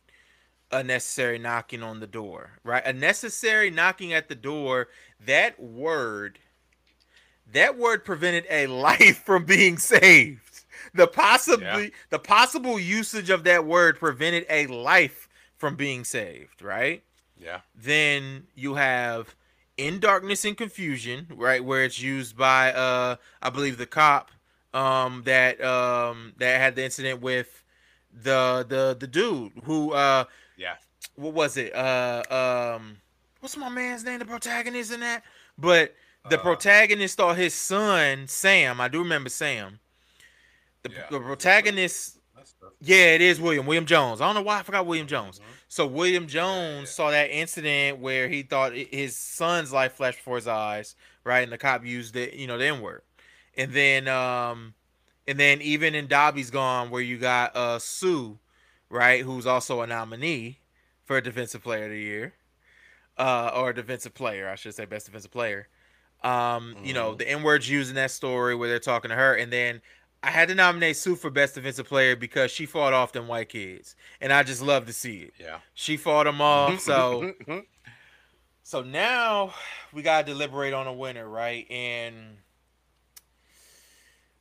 a 0.72 0.84
necessary 0.84 1.40
knocking 1.40 1.84
on 1.84 2.00
the 2.00 2.08
door, 2.08 2.60
right? 2.64 2.86
A 2.86 2.94
necessary 2.94 3.70
knocking 3.70 4.14
at 4.14 4.30
the 4.30 4.36
door, 4.36 4.88
that 5.26 5.60
word, 5.60 6.40
that 7.52 7.78
word 7.78 8.06
prevented 8.06 8.46
a 8.50 8.68
life 8.68 9.24
from 9.26 9.46
being 9.46 9.78
saved 9.78 10.54
the 10.94 11.08
possibly 11.08 11.66
yeah. 11.66 11.90
the 12.10 12.20
possible 12.20 12.80
usage 12.80 13.30
of 13.30 13.44
that 13.44 13.66
word 13.66 14.00
prevented 14.00 14.46
a 14.50 14.68
life 14.68 15.23
from 15.58 15.76
being 15.76 16.04
saved, 16.04 16.62
right? 16.62 17.04
Yeah. 17.38 17.62
Then 17.76 18.48
you 18.56 18.76
have 18.76 19.36
in 19.78 20.00
darkness 20.00 20.46
and 20.46 20.56
confusion, 20.56 21.28
right, 21.36 21.64
where 21.64 21.84
it's 21.84 22.02
used 22.02 22.38
by 22.38 22.72
uh 22.74 23.16
I 23.42 23.50
believe 23.50 23.78
the 23.78 23.86
cop 23.86 24.32
um 24.74 25.24
that 25.26 25.64
um 25.64 26.34
that 26.38 26.60
had 26.60 26.76
the 26.76 26.84
incident 26.84 27.22
with 27.22 27.64
the 28.12 28.66
the 28.68 28.96
the 29.00 29.08
dude 29.08 29.52
who 29.64 29.92
uh 29.94 30.26
yeah 30.58 30.76
what 31.16 31.34
was 31.34 31.58
it 31.58 31.76
uh 31.76 32.24
um 32.78 32.98
what's 33.40 33.58
my 33.58 33.70
man's 33.70 34.04
name 34.04 34.20
the 34.20 34.26
protagonist 34.26 34.92
in 34.92 35.00
that 35.00 35.24
But 35.58 35.96
the 36.30 36.40
uh, 36.40 36.42
protagonist 36.42 37.20
or 37.20 37.36
his 37.36 37.54
son, 37.54 38.28
Sam, 38.28 38.80
I 38.80 38.88
do 38.88 39.00
remember 39.00 39.30
Sam. 39.30 39.80
The, 40.84 40.92
yeah. 40.92 41.04
the 41.12 41.20
protagonist, 41.20 42.20
yeah, 42.82 43.14
it 43.16 43.22
is 43.22 43.40
William 43.40 43.66
William 43.66 43.86
Jones. 43.86 44.22
I 44.22 44.26
don't 44.26 44.36
know 44.36 44.42
why 44.42 44.60
I 44.60 44.64
forgot 44.64 44.86
William 44.86 45.08
Jones. 45.08 45.40
Mm-hmm. 45.40 45.52
So 45.68 45.88
William 45.88 46.28
Jones 46.28 46.90
yeah, 46.90 46.94
saw 46.94 47.12
that 47.12 47.30
incident 47.30 48.00
where 48.00 48.28
he 48.28 48.44
thought 48.44 48.74
his 48.74 49.16
son's 49.16 49.72
life 49.72 49.94
flashed 49.94 50.20
before 50.20 50.36
his 50.36 50.48
eyes, 50.48 50.96
right? 51.24 51.42
And 51.42 51.52
the 51.52 51.58
cop 51.58 51.86
used 51.86 52.16
it, 52.16 52.34
you 52.34 52.48
know, 52.48 52.58
the 52.58 52.66
N 52.68 52.82
word. 52.82 53.02
And 53.56 53.72
then, 53.72 54.08
um, 54.08 54.74
and 55.28 55.40
then 55.40 55.62
even 55.62 55.96
in 55.96 56.08
Doby's 56.08 56.52
Gone, 56.52 56.90
where 56.90 57.02
you 57.02 57.18
got 57.18 57.56
uh 57.56 57.80
Sue, 57.80 58.40
right, 58.90 59.22
who's 59.22 59.48
also 59.48 59.82
a 59.82 59.88
nominee 59.88 60.60
for 61.06 61.18
a 61.18 61.22
Defensive 61.22 61.64
Player 61.64 61.86
of 61.86 61.92
the 61.92 62.00
Year, 62.00 62.34
uh, 63.18 63.52
or 63.54 63.74
Defensive 63.74 64.14
Player, 64.14 64.50
I 64.50 64.56
should 64.56 64.74
say, 64.76 64.86
Best 64.86 65.06
Defensive 65.06 65.32
Player. 65.32 65.68
Um, 66.24 66.76
mm-hmm. 66.76 66.86
you 66.86 66.94
know, 66.94 67.10
mm-hmm. 67.10 67.18
the 67.18 67.30
N 67.30 67.44
words 67.44 67.70
used 67.70 67.90
in 67.90 67.96
that 67.96 68.12
story 68.12 68.56
where 68.56 68.70
they're 68.70 68.80
talking 68.80 69.10
to 69.10 69.16
her, 69.16 69.36
and 69.36 69.52
then 69.52 69.82
I 70.24 70.30
had 70.30 70.48
to 70.48 70.56
nominate 70.56 70.96
Sue 70.96 71.18
for 71.18 71.30
Best 71.30 71.56
Defensive 71.56 71.86
Player 71.86 72.16
because 72.16 72.50
she 72.50 72.66
fought 72.66 72.94
off 72.94 73.12
them 73.12 73.28
white 73.28 73.50
kids, 73.50 73.98
and 74.22 74.32
I 74.32 74.44
just 74.44 74.62
love 74.62 74.86
to 74.86 74.94
see 74.94 75.18
it. 75.18 75.34
Yeah, 75.38 75.58
she 75.74 75.98
fought 75.98 76.24
them 76.24 76.40
off. 76.40 76.64
So, 76.80 77.34
so 78.64 78.82
now 78.82 79.54
we 79.92 80.02
gotta 80.02 80.26
deliberate 80.26 80.74
on 80.74 80.88
a 80.88 80.94
winner, 80.94 81.28
right? 81.28 81.70
And 81.70 82.38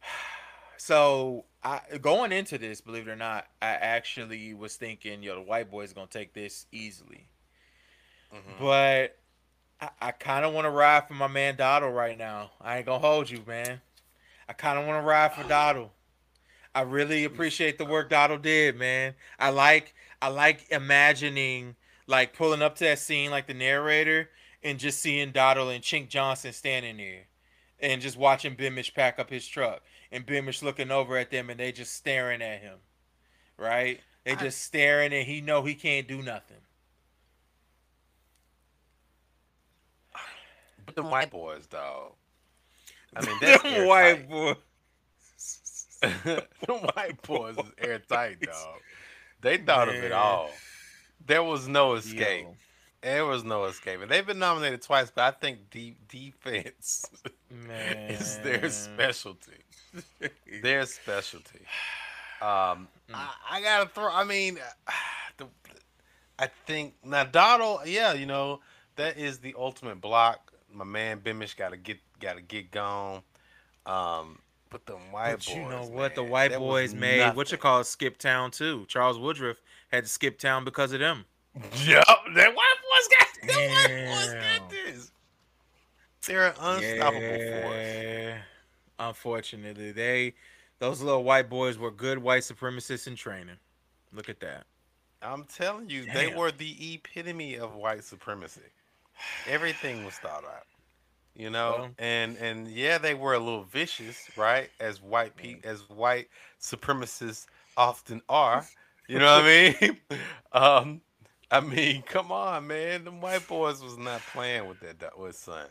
so 0.76 1.46
I 1.64 1.80
going 2.00 2.30
into 2.30 2.58
this, 2.58 2.80
believe 2.80 3.08
it 3.08 3.10
or 3.10 3.16
not, 3.16 3.46
I 3.60 3.70
actually 3.70 4.54
was 4.54 4.76
thinking, 4.76 5.22
yo, 5.22 5.34
the 5.34 5.42
white 5.42 5.68
boy's 5.68 5.92
gonna 5.92 6.06
take 6.06 6.32
this 6.32 6.66
easily. 6.70 7.26
Mm-hmm. 8.32 8.64
But 8.64 9.18
I, 9.80 9.88
I 10.00 10.10
kind 10.12 10.44
of 10.44 10.54
want 10.54 10.66
to 10.66 10.70
ride 10.70 11.08
for 11.08 11.14
my 11.14 11.26
man 11.26 11.56
Dottle 11.56 11.90
right 11.90 12.16
now. 12.16 12.52
I 12.60 12.78
ain't 12.78 12.86
gonna 12.86 13.00
hold 13.00 13.28
you, 13.28 13.42
man. 13.46 13.80
I 14.48 14.52
kind 14.52 14.78
of 14.78 14.86
want 14.86 15.02
to 15.02 15.06
ride 15.06 15.34
for 15.34 15.46
Dottle. 15.48 15.92
I 16.74 16.82
really 16.82 17.24
appreciate 17.24 17.78
the 17.78 17.84
work 17.84 18.10
Dottle 18.10 18.38
did, 18.38 18.76
man. 18.76 19.14
I 19.38 19.50
like 19.50 19.94
I 20.20 20.28
like 20.28 20.66
imagining 20.70 21.76
like 22.06 22.34
pulling 22.34 22.62
up 22.62 22.76
to 22.76 22.84
that 22.84 22.98
scene 22.98 23.30
like 23.30 23.46
the 23.46 23.54
narrator 23.54 24.30
and 24.62 24.78
just 24.78 25.00
seeing 25.00 25.32
Dottle 25.32 25.68
and 25.68 25.82
Chink 25.82 26.08
Johnson 26.08 26.52
standing 26.52 26.96
there 26.96 27.26
and 27.80 28.00
just 28.00 28.16
watching 28.16 28.56
Bemish 28.56 28.94
pack 28.94 29.18
up 29.18 29.30
his 29.30 29.46
truck 29.46 29.82
and 30.10 30.26
Bemish 30.26 30.62
looking 30.62 30.90
over 30.90 31.16
at 31.16 31.30
them 31.30 31.50
and 31.50 31.58
they 31.58 31.72
just 31.72 31.94
staring 31.94 32.40
at 32.40 32.60
him. 32.60 32.78
Right? 33.58 34.00
They 34.24 34.36
just 34.36 34.62
staring 34.62 35.12
and 35.12 35.26
he 35.26 35.40
know 35.40 35.62
he 35.62 35.74
can't 35.74 36.06
do 36.06 36.22
nothing. 36.22 36.58
But 40.84 40.96
the 40.96 41.02
white 41.02 41.30
boys, 41.30 41.66
though. 41.68 42.14
I 43.14 43.26
mean, 43.26 43.36
that's 43.40 43.62
the 43.62 43.84
white 43.86 44.28
boys. 44.28 44.56
the 46.02 46.74
white 46.74 47.22
boys 47.22 47.56
is 47.56 47.72
airtight, 47.78 48.40
dog. 48.42 48.80
They 49.40 49.58
thought 49.58 49.88
Man. 49.88 49.96
of 49.96 50.04
it 50.04 50.12
all. 50.12 50.50
There 51.24 51.42
was 51.42 51.68
no 51.68 51.94
escape. 51.94 52.44
Yo. 52.44 52.56
There 53.02 53.26
was 53.26 53.44
no 53.44 53.64
escape. 53.64 54.00
And 54.00 54.10
they've 54.10 54.26
been 54.26 54.38
nominated 54.38 54.82
twice, 54.82 55.10
but 55.14 55.22
I 55.22 55.30
think 55.32 55.70
deep 55.70 56.08
defense 56.08 57.04
is 58.08 58.38
their 58.38 58.68
specialty. 58.70 59.52
their 60.62 60.86
specialty. 60.86 61.60
Um, 62.40 62.88
mm. 63.08 63.14
I, 63.14 63.28
I, 63.52 63.62
gotta 63.62 63.88
throw. 63.88 64.12
I 64.12 64.24
mean, 64.24 64.58
the, 65.36 65.46
I 66.40 66.48
think 66.66 66.94
now 67.04 67.22
Donald. 67.22 67.82
Yeah, 67.86 68.14
you 68.14 68.26
know 68.26 68.58
that 68.96 69.16
is 69.16 69.38
the 69.38 69.54
ultimate 69.56 70.00
block 70.00 70.52
my 70.74 70.84
man 70.84 71.20
Bemish 71.20 71.56
got 71.56 71.70
to 71.70 71.76
get 71.76 71.98
got 72.22 72.36
to 72.36 72.42
get 72.42 72.70
gone. 72.70 73.22
Um, 73.84 74.38
but 74.70 74.86
the 74.86 74.94
white 74.94 75.32
but 75.32 75.46
boys, 75.46 75.54
you 75.54 75.68
know 75.68 75.84
what? 75.84 76.14
the 76.14 76.22
white 76.22 76.56
boys 76.56 76.94
made 76.94 77.18
nothing. 77.18 77.36
what 77.36 77.52
you 77.52 77.58
call 77.58 77.84
skip 77.84 78.16
town 78.16 78.50
too. 78.50 78.86
Charles 78.88 79.18
Woodruff 79.18 79.58
had 79.90 80.04
to 80.04 80.08
skip 80.08 80.38
town 80.38 80.64
because 80.64 80.92
of 80.92 81.00
them. 81.00 81.24
Yep, 81.84 82.04
that 82.34 82.54
white 82.54 82.76
boys 82.88 83.08
got 83.18 83.28
the 83.42 83.68
white 83.68 84.06
boys 84.06 84.34
got 84.34 84.70
this. 84.70 85.10
They're 86.26 86.46
an 86.46 86.54
unstoppable 86.58 87.20
yeah. 87.20 88.32
force. 88.32 88.42
Unfortunately, 88.98 89.92
they 89.92 90.34
those 90.78 91.02
little 91.02 91.24
white 91.24 91.50
boys 91.50 91.76
were 91.76 91.90
good 91.90 92.18
white 92.18 92.42
supremacists 92.42 93.06
in 93.06 93.16
training. 93.16 93.56
Look 94.14 94.30
at 94.30 94.40
that. 94.40 94.64
I'm 95.20 95.44
telling 95.44 95.90
you, 95.90 96.06
Damn. 96.06 96.14
they 96.14 96.34
were 96.34 96.50
the 96.50 96.94
epitome 96.94 97.56
of 97.56 97.74
white 97.74 98.04
supremacy. 98.04 98.62
Everything 99.48 100.04
was 100.04 100.14
thought 100.14 100.44
out. 100.44 100.66
You 101.34 101.50
know, 101.50 101.76
well, 101.78 101.90
and 101.98 102.36
and 102.36 102.68
yeah, 102.68 102.98
they 102.98 103.14
were 103.14 103.34
a 103.34 103.38
little 103.38 103.64
vicious, 103.64 104.28
right? 104.36 104.68
As 104.80 105.00
white 105.00 105.34
pe- 105.36 105.60
as 105.64 105.88
white 105.88 106.28
supremacists 106.60 107.46
often 107.76 108.20
are. 108.28 108.66
You 109.08 109.18
know 109.18 109.36
what 109.36 109.44
I 109.44 109.76
mean? 109.80 109.96
Um, 110.52 111.00
I 111.50 111.60
mean, 111.60 112.02
come 112.02 112.30
on, 112.30 112.66
man. 112.66 113.04
Them 113.04 113.20
white 113.20 113.46
boys 113.48 113.82
was 113.82 113.96
not 113.96 114.20
playing 114.32 114.68
with 114.68 114.80
that 114.80 115.18
with 115.18 115.34
son. 115.36 115.66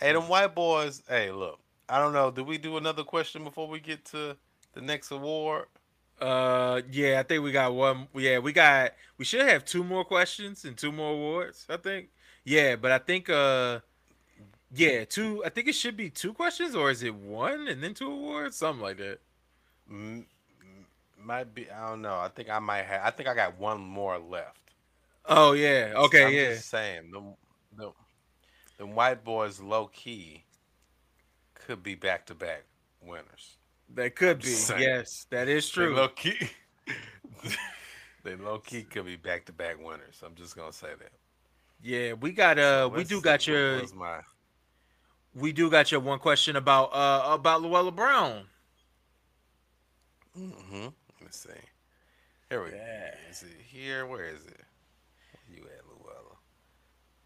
Hey, 0.00 0.12
them 0.12 0.28
white 0.28 0.54
boys. 0.54 1.02
Hey, 1.08 1.30
look. 1.30 1.60
I 1.88 1.98
don't 2.00 2.12
know. 2.12 2.30
do 2.32 2.42
we 2.42 2.58
do 2.58 2.76
another 2.76 3.04
question 3.04 3.44
before 3.44 3.68
we 3.68 3.78
get 3.78 4.04
to 4.06 4.36
the 4.72 4.80
next 4.80 5.12
award? 5.12 5.66
Uh, 6.20 6.80
yeah, 6.90 7.20
I 7.20 7.22
think 7.22 7.44
we 7.44 7.52
got 7.52 7.74
one. 7.74 8.08
Yeah, 8.14 8.38
we 8.38 8.52
got. 8.52 8.92
We 9.18 9.24
should 9.24 9.42
have 9.46 9.64
two 9.64 9.84
more 9.84 10.04
questions 10.04 10.64
and 10.64 10.76
two 10.76 10.90
more 10.92 11.12
awards. 11.12 11.66
I 11.68 11.76
think. 11.76 12.08
Yeah, 12.44 12.76
but 12.76 12.90
I 12.92 12.98
think 12.98 13.28
uh 13.28 13.80
yeah, 14.76 15.04
two 15.04 15.42
I 15.44 15.48
think 15.48 15.68
it 15.68 15.74
should 15.74 15.96
be 15.96 16.10
two 16.10 16.32
questions 16.32 16.74
or 16.74 16.90
is 16.90 17.02
it 17.02 17.14
one 17.14 17.68
and 17.68 17.82
then 17.82 17.94
two 17.94 18.10
awards? 18.10 18.56
Something 18.56 18.82
like 18.82 18.98
that. 18.98 19.18
might 21.18 21.54
be 21.54 21.70
I 21.70 21.88
don't 21.88 22.02
know. 22.02 22.18
I 22.18 22.28
think 22.28 22.50
I 22.50 22.58
might 22.58 22.84
have 22.84 23.02
I 23.04 23.10
think 23.10 23.28
I 23.28 23.34
got 23.34 23.58
one 23.58 23.80
more 23.80 24.18
left. 24.18 24.60
Oh 25.24 25.52
yeah. 25.52 25.92
Okay, 25.96 26.26
I'm 26.26 26.32
yeah. 26.32 26.54
Just 26.54 26.68
saying 26.68 27.10
the 27.10 27.22
the 27.76 27.92
the 28.78 28.86
white 28.86 29.24
boys 29.24 29.60
low 29.60 29.86
key 29.86 30.44
could 31.54 31.82
be 31.82 31.94
back 31.94 32.26
to 32.26 32.34
back 32.34 32.64
winners. 33.00 33.56
They 33.92 34.10
could 34.10 34.40
be. 34.40 34.54
Yes, 34.78 35.26
that 35.30 35.48
is 35.48 35.68
true. 35.68 35.94
They 35.94 36.00
low 36.00 36.08
key. 36.08 36.50
they 38.24 38.36
low 38.36 38.58
key 38.58 38.82
could 38.82 39.06
be 39.06 39.16
back 39.16 39.44
to 39.46 39.52
back 39.52 39.78
winners. 39.78 40.22
I'm 40.24 40.34
just 40.34 40.56
gonna 40.56 40.72
say 40.72 40.88
that. 40.98 41.12
Yeah, 41.82 42.14
we 42.14 42.32
got 42.32 42.58
uh, 42.58 42.90
we 42.92 43.04
do 43.04 43.20
got 43.20 43.46
your. 43.46 43.82
My... 43.94 44.20
We 45.36 45.52
do 45.52 45.70
got 45.70 45.92
your 45.92 46.00
one 46.00 46.18
question 46.18 46.56
about 46.56 46.86
uh 46.94 47.34
about 47.34 47.60
Louella 47.60 47.94
Brown. 47.94 48.44
Mm-hmm. 50.38 50.82
Let 50.82 51.20
me 51.20 51.28
see. 51.30 51.50
Here 52.48 52.64
we 52.64 52.70
yeah. 52.70 53.10
go. 53.10 53.16
Is 53.30 53.42
it 53.42 53.60
here? 53.68 54.06
Where 54.06 54.24
is 54.24 54.46
it? 54.46 54.60
Where 55.32 55.58
you 55.58 55.64
at, 55.64 55.84
Louella? 55.84 56.36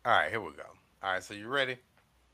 All 0.05 0.13
right, 0.13 0.31
here 0.31 0.41
we 0.41 0.53
go. 0.53 0.65
All 1.03 1.13
right, 1.13 1.23
so 1.23 1.35
you 1.35 1.47
ready? 1.47 1.77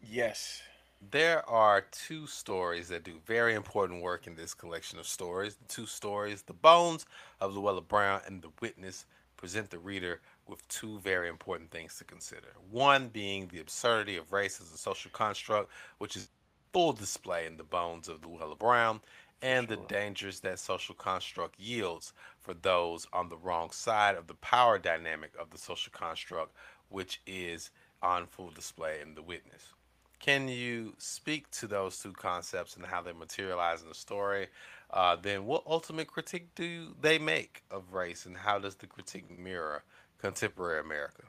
Yes. 0.01 0.63
There 1.11 1.49
are 1.49 1.83
two 1.93 2.27
stories 2.27 2.89
that 2.89 3.05
do 3.05 3.21
very 3.27 3.55
important 3.55 4.03
work 4.03 4.27
in 4.27 4.35
this 4.35 4.55
collection 4.55 4.99
of 4.99 5.07
stories. 5.07 5.57
The 5.57 5.69
two 5.69 5.87
stories, 5.87 6.43
The 6.43 6.55
Bones 6.55 7.05
of 7.41 7.53
Louella 7.53 7.87
Brown 7.87 8.23
and 8.27 8.41
The 8.41 8.51
Witness, 8.63 9.05
present 9.37 9.71
the 9.71 9.79
reader 9.79 10.21
with 10.49 10.67
two 10.69 10.99
very 11.01 11.29
important 11.29 11.71
things 11.71 11.97
to 11.99 12.05
consider. 12.05 12.49
One 12.71 13.09
being 13.09 13.49
the 13.49 13.61
absurdity 13.61 14.17
of 14.17 14.33
race 14.33 14.61
as 14.61 14.73
a 14.73 14.79
social 14.79 15.11
construct, 15.11 15.71
which 15.99 16.17
is 16.17 16.29
full 16.73 16.93
display 16.93 17.47
in 17.47 17.57
the 17.57 17.65
bones 17.65 18.09
of 18.09 18.21
Louella 18.23 18.59
Brown, 18.59 19.01
and 19.43 19.69
sure. 19.69 19.77
the 19.77 19.83
dangers 19.89 20.41
that 20.41 20.59
social 20.59 20.95
construct 20.95 21.59
yields 21.59 22.13
for 22.39 22.55
those 22.55 23.07
on 23.13 23.29
the 23.29 23.37
wrong 23.37 23.71
side 23.71 24.17
of 24.17 24.27
the 24.27 24.35
power 24.35 24.79
dynamic 24.79 25.33
of 25.39 25.51
the 25.51 25.59
social 25.59 25.93
construct, 25.93 26.53
which 26.89 27.21
is 27.27 27.71
on 28.03 28.27
full 28.27 28.51
display 28.51 29.01
in 29.01 29.15
The 29.15 29.23
Witness. 29.23 29.73
Can 30.19 30.49
you 30.49 30.95
speak 30.99 31.51
to 31.53 31.67
those 31.67 31.99
two 31.99 32.13
concepts 32.13 32.77
and 32.77 32.87
how 32.87 33.03
they 33.03 33.13
materialize 33.13 33.83
in 33.83 33.89
the 33.89 33.95
story? 33.95 34.49
Uh, 34.91 35.17
then, 35.17 35.45
what 35.45 35.63
ultimate 35.67 36.07
critique 36.07 36.55
do 36.55 36.95
they 37.01 37.19
make 37.19 37.63
of 37.71 37.93
race, 37.93 38.25
and 38.25 38.37
how 38.37 38.59
does 38.59 38.77
the 38.77 38.87
critique 38.87 39.39
mirror 39.39 39.83
contemporary 40.19 40.81
America? 40.81 41.23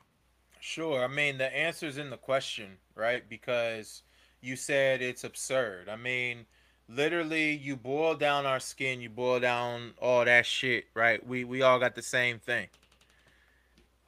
Sure. 0.59 1.03
I 1.03 1.07
mean, 1.07 1.37
the 1.37 1.55
answer's 1.55 1.97
in 1.97 2.09
the 2.09 2.17
question, 2.17 2.77
right? 2.95 3.27
Because 3.27 4.03
you 4.41 4.55
said 4.55 5.01
it's 5.01 5.23
absurd. 5.23 5.89
I 5.89 5.95
mean, 5.95 6.45
literally, 6.89 7.51
you 7.51 7.75
boil 7.75 8.15
down 8.15 8.45
our 8.45 8.59
skin, 8.59 9.01
you 9.01 9.09
boil 9.09 9.39
down 9.39 9.93
all 10.01 10.25
that 10.25 10.45
shit, 10.45 10.85
right? 10.93 11.25
We 11.25 11.43
we 11.43 11.61
all 11.61 11.79
got 11.79 11.95
the 11.95 12.01
same 12.01 12.39
thing. 12.39 12.67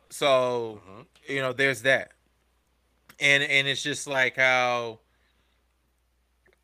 So, 0.09 0.81
mm-hmm. 0.89 1.01
you 1.33 1.41
know, 1.41 1.53
there's 1.53 1.83
that. 1.83 2.11
And 3.19 3.43
and 3.43 3.67
it's 3.67 3.83
just 3.83 4.07
like 4.07 4.35
how 4.35 4.99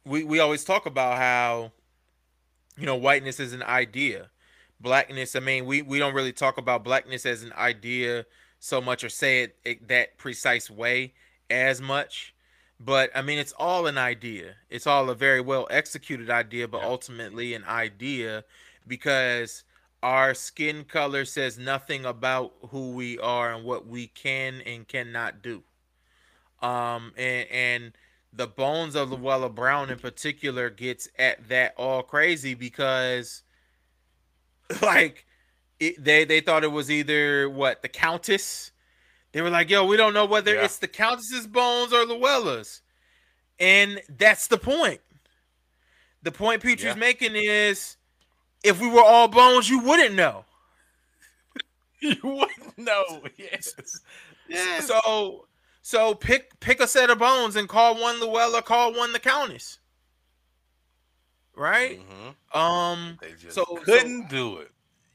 we 0.06 0.24
we 0.24 0.40
always 0.40 0.64
talk 0.64 0.86
about 0.86 1.18
how 1.18 1.72
you 2.78 2.86
know 2.86 2.96
whiteness 2.96 3.40
is 3.40 3.54
an 3.54 3.64
idea 3.64 4.30
blackness 4.80 5.36
i 5.36 5.40
mean 5.40 5.66
we 5.66 5.82
we 5.82 6.00
don't 6.00 6.14
really 6.14 6.34
talk 6.34 6.58
about 6.58 6.84
blackness 6.84 7.26
as 7.26 7.44
an 7.44 7.54
idea 7.54 8.26
so 8.60 8.82
much 8.82 9.04
or 9.04 9.10
say 9.10 9.44
it, 9.44 9.58
it 9.64 9.88
that 9.88 10.18
precise 10.18 10.70
way 10.70 11.14
as 11.50 11.82
much 11.82 12.34
But 12.80 13.10
I 13.16 13.22
mean, 13.22 13.40
it's 13.40 13.54
all 13.58 13.88
an 13.88 13.98
idea. 13.98 14.56
It's 14.70 14.88
all 14.88 15.10
a 15.10 15.16
very 15.16 15.42
well 15.42 15.68
executed 15.70 16.30
idea, 16.30 16.68
but 16.68 16.82
yeah. 16.82 16.88
ultimately 16.88 17.54
an 17.54 17.64
idea 17.66 18.44
because 18.88 19.64
our 20.04 20.34
skin 20.34 20.84
color 20.84 21.26
says 21.26 21.58
nothing 21.58 22.06
about 22.06 22.54
who 22.70 22.92
we 22.94 23.18
are 23.20 23.54
and 23.54 23.64
what 23.64 23.88
we 23.88 24.08
can 24.08 24.62
and 24.66 24.88
cannot 24.88 25.42
do. 25.42 25.64
Um, 26.62 27.14
and 27.18 27.48
and 27.50 27.94
the 28.34 28.48
bones 28.48 28.96
of 28.96 29.10
Louella 29.10 29.54
Brown 29.54 29.90
in 29.90 30.00
particular 30.00 30.70
gets 30.70 31.08
at 31.18 31.48
that 31.50 31.74
all 31.78 32.04
crazy 32.04 32.54
because, 32.54 33.44
like, 34.82 35.26
it, 35.80 36.04
they 36.04 36.26
they 36.26 36.42
thought 36.42 36.64
it 36.64 36.72
was 36.72 36.90
either 36.90 37.50
what 37.50 37.82
the 37.82 37.90
Countess. 37.90 38.72
They 39.32 39.42
were 39.42 39.50
like, 39.50 39.70
"Yo, 39.70 39.86
we 39.86 39.98
don't 39.98 40.14
know 40.14 40.26
whether 40.26 40.56
yeah. 40.56 40.64
it's 40.64 40.78
the 40.78 40.88
Countess's 40.88 41.48
bones 41.48 41.94
or 41.94 42.06
Louella's," 42.06 42.82
and 43.60 44.02
that's 44.18 44.48
the 44.48 44.58
point. 44.58 45.02
The 46.24 46.32
point 46.32 46.64
Petry's 46.64 46.84
yeah. 46.84 46.96
making 46.96 47.36
is, 47.36 47.98
if 48.64 48.82
we 48.82 48.90
were 48.90 49.04
all 49.04 49.28
bones, 49.28 49.70
you 49.70 49.80
wouldn't 49.80 50.16
know. 50.16 50.46
you 52.00 52.16
wouldn't 52.24 52.78
know. 52.78 53.22
Yes. 53.38 53.76
yes. 54.50 54.88
So 54.88 55.46
so 55.82 56.16
pick 56.16 56.60
pick 56.62 56.80
a 56.80 56.88
set 56.88 57.12
of 57.12 57.20
bones 57.20 57.56
and 57.56 57.70
call 57.70 58.02
one 58.02 58.20
Louella, 58.20 58.64
call 58.64 58.92
one 58.94 59.14
the 59.14 59.20
Countess. 59.20 59.78
Right? 61.56 62.00
Mm-hmm. 62.00 62.58
Um 62.58 63.20
so 63.50 63.66
couldn't 63.84 64.30
so, 64.30 64.36
do 64.36 64.58
it. 64.58 64.72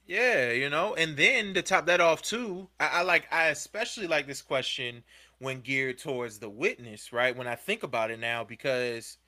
Yeah, 0.06 0.50
you 0.50 0.68
know, 0.68 0.94
and 0.94 1.16
then 1.16 1.54
to 1.54 1.62
top 1.62 1.86
that 1.86 2.00
off 2.00 2.20
too, 2.20 2.68
I, 2.80 2.86
I 2.86 3.02
like 3.02 3.32
I 3.32 3.46
especially 3.48 4.08
like 4.08 4.26
this 4.26 4.42
question 4.42 5.04
when 5.38 5.60
geared 5.60 5.98
towards 5.98 6.38
the 6.38 6.50
witness, 6.50 7.12
right? 7.12 7.36
When 7.36 7.46
I 7.46 7.54
think 7.54 7.82
about 7.82 8.10
it 8.10 8.20
now, 8.20 8.44
because 8.44 9.18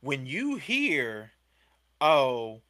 when 0.00 0.26
you 0.26 0.56
hear, 0.56 1.32
oh, 2.00 2.62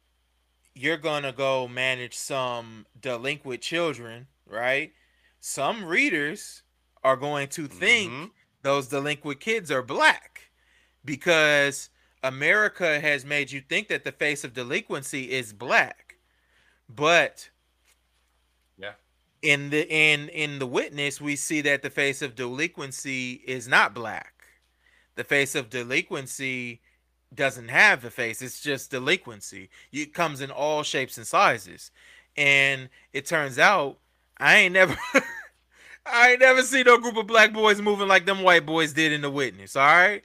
you're 0.75 0.97
gonna 0.97 1.31
go 1.31 1.67
manage 1.67 2.15
some 2.15 2.85
delinquent 2.99 3.61
children, 3.61 4.27
right? 4.45 4.91
Some 5.39 5.85
readers 5.85 6.63
are 7.03 7.15
going 7.15 7.47
to 7.49 7.67
think 7.67 8.11
mm-hmm. 8.11 8.25
those 8.61 8.87
delinquent 8.87 9.39
kids 9.39 9.71
are 9.71 9.81
black 9.81 10.49
because 11.05 11.89
America 12.27 12.99
has 12.99 13.25
made 13.25 13.51
you 13.51 13.61
think 13.61 13.87
that 13.87 14.03
the 14.03 14.11
face 14.11 14.43
of 14.43 14.53
delinquency 14.53 15.31
is 15.31 15.53
black. 15.53 16.17
But 16.89 17.49
yeah. 18.77 18.93
In 19.41 19.69
the 19.69 19.87
in 19.89 20.29
in 20.29 20.59
the 20.59 20.67
witness 20.67 21.21
we 21.21 21.35
see 21.35 21.61
that 21.61 21.81
the 21.81 21.89
face 21.89 22.21
of 22.21 22.35
delinquency 22.35 23.41
is 23.45 23.67
not 23.67 23.93
black. 23.93 24.33
The 25.15 25.23
face 25.23 25.55
of 25.55 25.69
delinquency 25.69 26.81
doesn't 27.33 27.69
have 27.69 28.05
a 28.05 28.09
face. 28.09 28.41
It's 28.41 28.61
just 28.61 28.91
delinquency. 28.91 29.69
It 29.91 30.13
comes 30.13 30.41
in 30.41 30.51
all 30.51 30.83
shapes 30.83 31.17
and 31.17 31.27
sizes. 31.27 31.91
And 32.35 32.89
it 33.13 33.25
turns 33.25 33.57
out 33.57 33.97
I 34.37 34.57
ain't 34.57 34.73
never 34.73 34.97
I 36.05 36.31
ain't 36.31 36.39
never 36.39 36.61
seen 36.61 36.85
no 36.85 36.97
group 36.97 37.17
of 37.17 37.27
black 37.27 37.53
boys 37.53 37.81
moving 37.81 38.07
like 38.07 38.25
them 38.25 38.43
white 38.43 38.65
boys 38.65 38.93
did 38.93 39.11
in 39.11 39.21
the 39.21 39.31
witness. 39.31 39.75
All 39.75 39.85
right, 39.85 40.23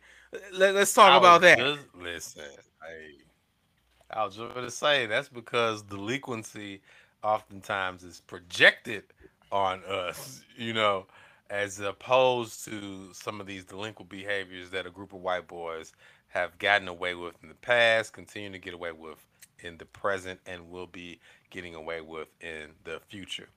Let, 0.52 0.74
us 0.76 0.94
talk 0.94 1.18
about 1.18 1.42
that. 1.42 1.58
Just, 1.58 1.80
listen, 1.94 2.44
I, 2.82 4.18
I 4.18 4.24
was 4.24 4.36
just 4.36 4.54
going 4.54 4.64
to 4.64 4.70
say 4.70 5.06
that's 5.06 5.28
because 5.28 5.82
delinquency 5.82 6.80
oftentimes 7.22 8.02
is 8.02 8.20
projected 8.26 9.04
on 9.50 9.82
us, 9.84 10.42
you 10.56 10.72
know, 10.72 11.06
as 11.50 11.80
opposed 11.80 12.64
to 12.64 13.10
some 13.12 13.40
of 13.40 13.46
these 13.46 13.64
delinquent 13.64 14.08
behaviors 14.08 14.70
that 14.70 14.86
a 14.86 14.90
group 14.90 15.12
of 15.12 15.20
white 15.20 15.46
boys 15.46 15.92
have 16.28 16.58
gotten 16.58 16.88
away 16.88 17.14
with 17.14 17.34
in 17.42 17.48
the 17.50 17.54
past, 17.56 18.14
continue 18.14 18.50
to 18.50 18.58
get 18.58 18.72
away 18.72 18.92
with 18.92 19.18
in 19.58 19.76
the 19.76 19.84
present, 19.84 20.40
and 20.46 20.70
will 20.70 20.86
be 20.86 21.20
getting 21.50 21.74
away 21.74 22.00
with 22.00 22.28
in 22.40 22.70
the 22.84 23.00
future. 23.08 23.48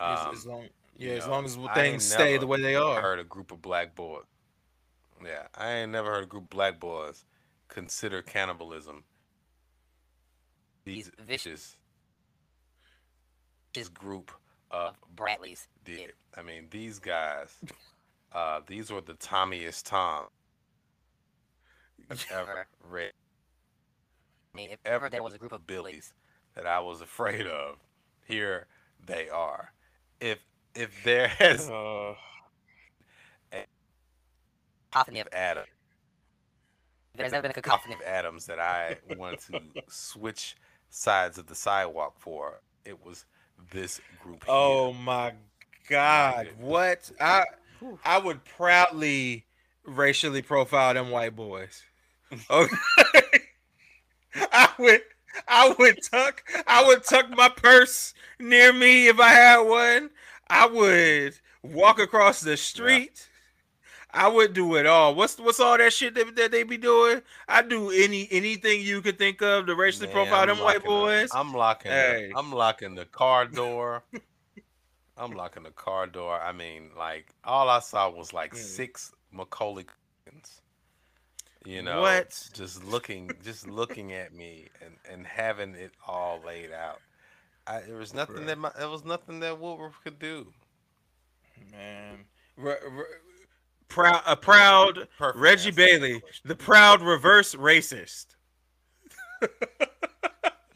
Um, 0.00 0.16
as, 0.32 0.38
as 0.38 0.46
long 0.46 0.68
yeah, 0.96 1.12
as 1.12 1.26
know, 1.26 1.32
long 1.32 1.44
as 1.44 1.58
things 1.74 2.10
stay 2.10 2.38
the 2.38 2.46
way 2.46 2.62
they 2.62 2.76
are. 2.76 2.98
I 2.98 3.00
Heard 3.02 3.18
a 3.18 3.24
group 3.24 3.52
of 3.52 3.60
black 3.60 3.94
boys. 3.94 4.24
Yeah, 5.24 5.46
I 5.54 5.72
ain't 5.72 5.92
never 5.92 6.10
heard 6.10 6.24
a 6.24 6.26
group 6.26 6.44
of 6.44 6.50
black 6.50 6.78
boys 6.78 7.24
consider 7.68 8.22
cannibalism. 8.22 9.04
These 10.84 11.10
vicious. 11.18 11.76
This 13.74 13.88
group 13.88 14.30
of 14.70 14.96
Bradleys 15.16 15.66
did. 15.84 16.12
I 16.36 16.42
mean, 16.42 16.68
these 16.70 16.98
guys. 16.98 17.56
Uh, 18.32 18.60
these 18.66 18.90
were 18.90 19.00
the 19.00 19.14
Tommiest 19.14 19.84
Tom. 19.84 20.24
ever 22.30 22.66
read. 22.90 23.12
I 24.52 24.56
mean, 24.56 24.70
if 24.70 24.78
ever 24.84 25.08
there 25.08 25.22
was 25.22 25.34
a 25.34 25.38
group 25.38 25.52
of 25.52 25.66
Billies 25.66 26.12
that 26.54 26.66
I 26.66 26.80
was 26.80 27.00
afraid 27.00 27.46
of, 27.46 27.76
here 28.26 28.66
they 29.04 29.28
are. 29.28 29.72
If 30.20 30.38
if 30.74 31.02
there 31.04 31.28
has 31.28 31.70
uh, 31.70 32.14
cacophony 34.94 35.20
of 35.20 35.28
Adam, 35.32 35.64
there's 37.16 37.32
never 37.32 37.42
been 37.42 37.50
a 37.50 37.54
cacophony 37.54 37.94
of 37.94 38.02
Adams 38.02 38.46
that 38.46 38.60
I 38.60 38.96
wanted 39.16 39.40
to 39.40 39.60
switch 39.88 40.56
sides 40.88 41.36
of 41.36 41.46
the 41.46 41.54
sidewalk 41.54 42.14
for. 42.18 42.60
It 42.84 43.04
was 43.04 43.24
this 43.72 44.00
group. 44.22 44.44
Oh 44.46 44.92
here. 44.92 45.02
my 45.02 45.32
God! 45.88 46.48
What 46.58 47.10
I 47.20 47.44
I 48.04 48.18
would 48.18 48.44
proudly 48.44 49.44
racially 49.84 50.42
profile 50.42 50.94
them 50.94 51.10
white 51.10 51.34
boys. 51.34 51.82
Okay, 52.50 52.76
I 54.36 54.68
would. 54.78 55.02
I 55.48 55.74
would 55.76 55.98
tuck 56.08 56.44
I 56.68 56.86
would 56.86 57.02
tuck 57.02 57.28
my 57.30 57.48
purse 57.48 58.14
near 58.38 58.72
me 58.72 59.08
if 59.08 59.18
I 59.18 59.30
had 59.30 59.58
one. 59.62 60.10
I 60.48 60.66
would 60.66 61.34
walk 61.62 61.98
across 61.98 62.40
the 62.40 62.56
street. 62.56 63.28
I 64.14 64.28
would 64.28 64.54
do 64.54 64.76
it 64.76 64.86
all. 64.86 65.14
What's 65.14 65.38
what's 65.38 65.60
all 65.60 65.76
that 65.76 65.92
shit 65.92 66.14
that, 66.14 66.36
that 66.36 66.52
they 66.52 66.62
be 66.62 66.76
doing? 66.76 67.20
I 67.48 67.62
do 67.62 67.90
any 67.90 68.28
anything 68.30 68.80
you 68.80 69.02
could 69.02 69.18
think 69.18 69.42
of 69.42 69.66
to 69.66 69.74
racially 69.74 70.06
Man, 70.06 70.14
profile 70.14 70.42
I'm 70.42 70.48
them 70.48 70.58
white 70.60 70.84
boys. 70.84 71.30
The, 71.30 71.38
I'm 71.38 71.52
locking. 71.52 71.90
Hey. 71.90 72.30
The, 72.32 72.38
I'm 72.38 72.52
locking 72.52 72.94
the 72.94 73.06
car 73.06 73.46
door. 73.60 74.04
I'm 75.16 75.32
locking 75.32 75.64
the 75.64 75.70
car 75.70 76.06
door. 76.06 76.40
I 76.40 76.52
mean, 76.52 76.90
like 76.96 77.34
all 77.44 77.68
I 77.68 77.80
saw 77.80 78.08
was 78.08 78.32
like 78.32 78.54
mm. 78.54 78.58
six 78.58 79.12
Macaulay. 79.32 79.86
You 81.66 81.80
know, 81.80 82.02
what? 82.02 82.50
Just 82.52 82.84
looking, 82.84 83.30
just 83.42 83.66
looking 83.66 84.12
at 84.12 84.34
me 84.34 84.68
and 84.84 84.94
and 85.10 85.26
having 85.26 85.74
it 85.74 85.92
all 86.06 86.40
laid 86.46 86.72
out. 86.72 87.00
I, 87.66 87.80
there 87.80 87.96
was 87.96 88.12
nothing 88.12 88.36
right. 88.36 88.46
that 88.48 88.58
my, 88.58 88.70
there 88.78 88.90
was 88.90 89.04
nothing 89.04 89.40
that 89.40 89.58
Woodruff 89.58 89.98
could 90.04 90.18
do. 90.18 90.52
Man, 91.72 92.26
proud 93.94 94.22
a 94.26 94.36
proud 94.36 95.08
Perfect 95.18 95.40
Reggie 95.40 95.70
Bailey, 95.70 96.22
the 96.44 96.54
proud 96.54 97.02
reverse 97.02 97.54
racist. 97.54 98.26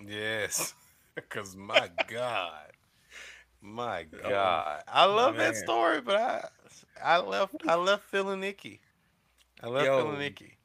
yes, 0.07 0.75
because 1.15 1.57
my 1.57 1.91
God, 2.07 2.73
my 3.61 4.07
oh, 4.25 4.29
God, 4.31 4.83
I 4.87 5.05
love 5.05 5.37
Man. 5.37 5.53
that 5.53 5.57
story, 5.57 6.01
but 6.01 6.17
I 6.17 6.49
I 7.03 7.19
left 7.19 7.57
I 7.67 7.75
left 7.75 8.05
feeling 8.05 8.43
icky. 8.43 8.81
I 9.63 9.69
left 9.69 9.87
Yo, 9.87 10.03
feeling 10.03 10.21
icky 10.23 10.59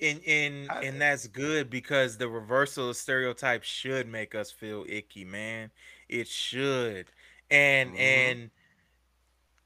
and 0.00 0.20
and 0.26 0.70
I, 0.70 0.82
and 0.82 1.00
that's 1.00 1.26
good 1.26 1.70
because 1.70 2.18
the 2.18 2.28
reversal 2.28 2.90
of 2.90 2.96
stereotypes 2.96 3.66
should 3.66 4.08
make 4.08 4.34
us 4.34 4.50
feel 4.50 4.84
icky, 4.88 5.24
man. 5.24 5.70
It 6.08 6.28
should. 6.28 7.06
And 7.50 7.90
mm-hmm. 7.90 8.00
and 8.00 8.50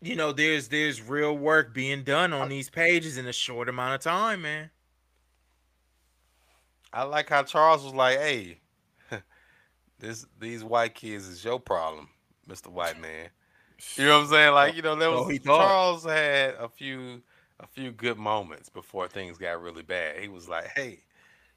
you 0.02 0.16
know, 0.16 0.32
there's 0.32 0.68
there's 0.68 1.02
real 1.02 1.36
work 1.36 1.74
being 1.74 2.02
done 2.02 2.32
on 2.32 2.48
these 2.48 2.70
pages 2.70 3.18
in 3.18 3.26
a 3.26 3.32
short 3.32 3.68
amount 3.68 3.94
of 3.94 4.00
time, 4.00 4.42
man. 4.42 4.70
I 6.92 7.04
like 7.04 7.28
how 7.28 7.42
Charles 7.42 7.84
was 7.84 7.94
like, 7.94 8.18
"Hey, 8.18 8.58
this 9.98 10.26
these 10.38 10.64
white 10.64 10.94
kids 10.94 11.28
is 11.28 11.44
your 11.44 11.60
problem, 11.60 12.08
Mister 12.46 12.70
White 12.70 13.00
Man." 13.00 13.28
You 13.96 14.06
know 14.06 14.18
what 14.18 14.24
I'm 14.24 14.30
saying? 14.30 14.54
Like, 14.54 14.76
you 14.76 14.82
know, 14.82 14.92
oh, 15.00 15.26
was 15.26 15.38
oh, 15.42 15.44
Charles 15.44 16.04
had 16.04 16.54
a 16.54 16.68
few 16.68 17.22
a 17.60 17.66
few 17.66 17.92
good 17.92 18.18
moments 18.18 18.68
before 18.68 19.06
things 19.06 19.38
got 19.38 19.60
really 19.62 19.82
bad. 19.82 20.20
He 20.20 20.28
was 20.28 20.48
like, 20.48 20.68
"Hey, 20.74 21.00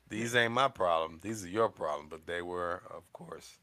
these 0.09 0.35
ain't 0.35 0.53
my 0.53 0.67
problem. 0.67 1.19
These 1.21 1.45
are 1.45 1.49
your 1.49 1.69
problem." 1.69 2.07
But 2.09 2.27
they 2.27 2.41
were, 2.41 2.83
of 2.93 3.11
course, 3.13 3.57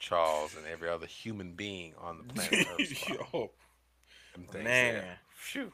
Charles 0.00 0.56
and 0.56 0.66
every 0.66 0.88
other 0.88 1.06
human 1.06 1.52
being 1.52 1.94
on 2.00 2.18
the 2.18 2.24
planet 2.24 2.66
Earth. 2.78 3.10
Man. 4.62 5.04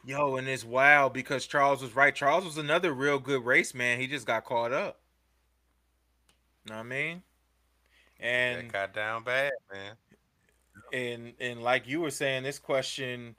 Yo, 0.05 0.35
and 0.35 0.47
it's 0.47 0.63
wild 0.63 1.13
because 1.13 1.47
Charles 1.47 1.81
was 1.81 1.95
right. 1.95 2.13
Charles 2.13 2.45
was 2.45 2.57
another 2.57 2.93
real 2.93 3.19
good 3.19 3.43
race 3.43 3.73
man. 3.73 3.99
He 3.99 4.07
just 4.07 4.27
got 4.27 4.45
caught 4.45 4.71
up. 4.71 4.99
Know 6.67 6.75
what 6.75 6.81
I 6.81 6.83
mean? 6.83 7.23
And 8.19 8.69
that 8.69 8.71
got 8.71 8.93
down 8.93 9.23
bad, 9.23 9.51
man. 9.71 9.95
And 10.93 11.33
and 11.39 11.61
like 11.63 11.87
you 11.87 12.01
were 12.01 12.11
saying, 12.11 12.43
this 12.43 12.59
question 12.59 13.35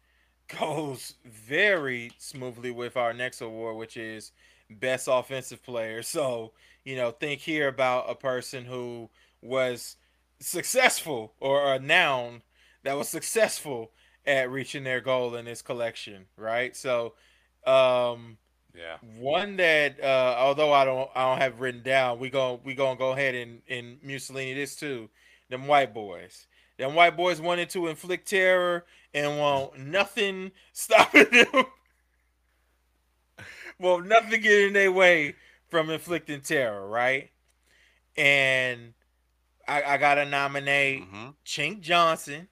goes 0.48 1.14
very 1.24 2.10
smoothly 2.18 2.70
with 2.70 2.96
our 2.96 3.12
next 3.12 3.40
award, 3.40 3.76
which 3.76 3.96
is 3.96 4.32
best 4.70 5.08
offensive 5.10 5.62
player. 5.62 6.02
So, 6.02 6.52
you 6.84 6.96
know, 6.96 7.12
think 7.12 7.40
here 7.40 7.68
about 7.68 8.10
a 8.10 8.14
person 8.14 8.64
who 8.64 9.08
was 9.40 9.96
successful 10.40 11.32
or 11.40 11.74
a 11.74 11.78
noun 11.78 12.42
that 12.82 12.96
was 12.96 13.08
successful 13.08 13.92
at 14.26 14.50
reaching 14.50 14.84
their 14.84 15.00
goal 15.00 15.34
in 15.36 15.44
this 15.44 15.62
collection, 15.62 16.26
right? 16.36 16.74
So, 16.76 17.14
um, 17.66 18.38
yeah, 18.74 18.96
one 19.18 19.56
that 19.56 20.02
uh, 20.02 20.34
although 20.38 20.72
I 20.72 20.84
don't 20.84 21.10
I 21.14 21.28
don't 21.28 21.40
have 21.40 21.60
written 21.60 21.82
down, 21.82 22.18
we 22.18 22.30
go 22.30 22.60
we 22.64 22.74
gonna 22.74 22.98
go 22.98 23.12
ahead 23.12 23.34
and 23.34 23.62
and 23.68 23.98
Mussolini 24.02 24.54
this 24.54 24.74
too. 24.74 25.08
Them 25.48 25.66
white 25.66 25.94
boys, 25.94 26.46
them 26.78 26.94
white 26.94 27.16
boys 27.16 27.40
wanted 27.40 27.70
to 27.70 27.86
inflict 27.86 28.28
terror 28.28 28.84
and 29.12 29.38
want 29.38 29.78
nothing 29.78 30.50
stopping 30.72 31.26
them. 31.32 31.66
well, 33.78 34.00
nothing 34.00 34.40
getting 34.40 34.68
in 34.68 34.72
their 34.72 34.90
way 34.90 35.36
from 35.68 35.90
inflicting 35.90 36.40
terror, 36.40 36.88
right? 36.88 37.30
And 38.16 38.94
I, 39.68 39.82
I 39.82 39.96
gotta 39.98 40.24
nominate 40.24 41.02
mm-hmm. 41.02 41.28
Chink 41.46 41.80
Johnson 41.80 42.48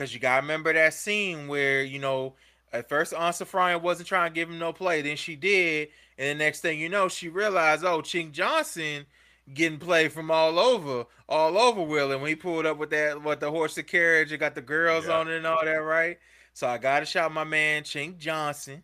because 0.00 0.14
you 0.14 0.18
gotta 0.18 0.40
remember 0.40 0.72
that 0.72 0.94
scene 0.94 1.46
where 1.46 1.82
you 1.82 1.98
know 1.98 2.32
at 2.72 2.88
first 2.88 3.12
Aunt 3.12 3.34
Fryan 3.34 3.82
wasn't 3.82 4.08
trying 4.08 4.30
to 4.30 4.34
give 4.34 4.48
him 4.48 4.58
no 4.58 4.72
play, 4.72 5.02
then 5.02 5.16
she 5.16 5.36
did, 5.36 5.88
and 6.16 6.40
the 6.40 6.42
next 6.42 6.60
thing 6.60 6.80
you 6.80 6.88
know, 6.88 7.08
she 7.08 7.28
realized, 7.28 7.84
oh, 7.84 8.00
Chink 8.00 8.32
Johnson 8.32 9.04
getting 9.52 9.78
play 9.78 10.08
from 10.08 10.30
all 10.30 10.58
over, 10.58 11.04
all 11.28 11.58
over 11.58 11.82
Will, 11.82 12.12
and 12.12 12.22
when 12.22 12.30
he 12.30 12.34
pulled 12.34 12.64
up 12.64 12.78
with 12.78 12.88
that, 12.90 13.22
what 13.22 13.40
the 13.40 13.50
horse 13.50 13.76
and 13.76 13.86
carriage, 13.86 14.32
and 14.32 14.40
got 14.40 14.54
the 14.54 14.62
girls 14.62 15.06
yeah. 15.06 15.18
on 15.18 15.28
it 15.28 15.36
and 15.36 15.46
all 15.46 15.62
that, 15.62 15.82
right? 15.82 16.18
So 16.54 16.66
I 16.66 16.78
gotta 16.78 17.04
shout 17.04 17.30
my 17.30 17.44
man 17.44 17.82
Chink 17.82 18.16
Johnson. 18.16 18.82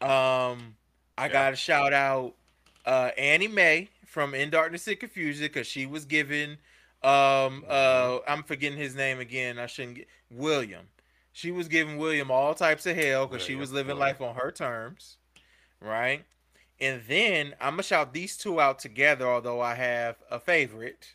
Um, 0.00 0.76
I 1.18 1.26
yeah. 1.26 1.28
gotta 1.28 1.56
shout 1.56 1.92
out 1.92 2.34
uh 2.86 3.10
Annie 3.18 3.48
May 3.48 3.90
from 4.06 4.34
In 4.34 4.48
Darkness 4.48 4.88
and 4.88 4.98
Confusion 4.98 5.42
because 5.44 5.66
she 5.66 5.84
was 5.84 6.06
given 6.06 6.56
um 7.02 7.64
uh 7.68 8.18
I'm 8.26 8.42
forgetting 8.42 8.78
his 8.78 8.94
name 8.94 9.20
again. 9.20 9.58
I 9.58 9.66
shouldn't 9.66 9.96
get 9.96 10.08
William. 10.30 10.88
She 11.32 11.50
was 11.52 11.68
giving 11.68 11.98
William 11.98 12.30
all 12.30 12.54
types 12.54 12.86
of 12.86 12.96
hell 12.96 13.26
because 13.26 13.44
she 13.44 13.54
was 13.54 13.70
living 13.70 13.96
life 13.96 14.20
on 14.20 14.34
her 14.34 14.50
terms, 14.50 15.18
right? 15.80 16.24
And 16.80 17.02
then 17.06 17.54
I'm 17.60 17.74
gonna 17.74 17.82
shout 17.84 18.12
these 18.12 18.36
two 18.36 18.60
out 18.60 18.78
together, 18.80 19.28
although 19.28 19.60
I 19.60 19.74
have 19.74 20.16
a 20.30 20.40
favorite. 20.40 21.14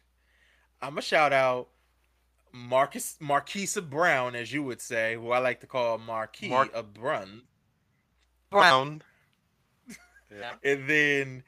I'm 0.81 0.91
gonna 0.91 1.01
shout 1.01 1.33
out 1.33 1.67
Marcus 2.53 3.17
Marquisa 3.21 3.87
Brown, 3.87 4.35
as 4.35 4.53
you 4.53 4.63
would 4.63 4.79
say, 4.79 5.15
who 5.15 5.31
I 5.31 5.39
like 5.39 5.59
to 5.61 5.67
call 5.67 5.97
Marquis 5.97 6.49
Mar- 6.49 6.69
of 6.73 6.93
Brun. 6.93 7.41
Brown. 8.49 9.01
yeah. 10.31 10.53
And 10.63 10.87
then 10.87 11.43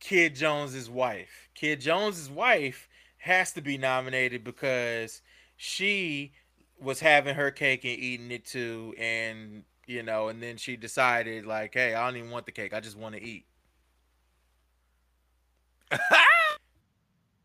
Kid 0.00 0.34
Jones's 0.34 0.88
wife. 0.88 1.48
Kid 1.54 1.80
Jones's 1.80 2.30
wife 2.30 2.88
has 3.22 3.52
to 3.52 3.60
be 3.60 3.78
nominated 3.78 4.42
because 4.42 5.22
she 5.56 6.32
was 6.80 6.98
having 6.98 7.36
her 7.36 7.52
cake 7.52 7.84
and 7.84 7.96
eating 7.96 8.32
it 8.32 8.44
too, 8.44 8.94
and 8.98 9.62
you 9.86 10.02
know, 10.02 10.26
and 10.26 10.42
then 10.42 10.56
she 10.56 10.76
decided 10.76 11.46
like, 11.46 11.74
hey, 11.74 11.94
I 11.94 12.04
don't 12.04 12.16
even 12.16 12.30
want 12.30 12.46
the 12.46 12.52
cake. 12.52 12.74
I 12.74 12.80
just 12.80 12.98
want 12.98 13.14
to 13.14 13.22
eat. 13.22 13.44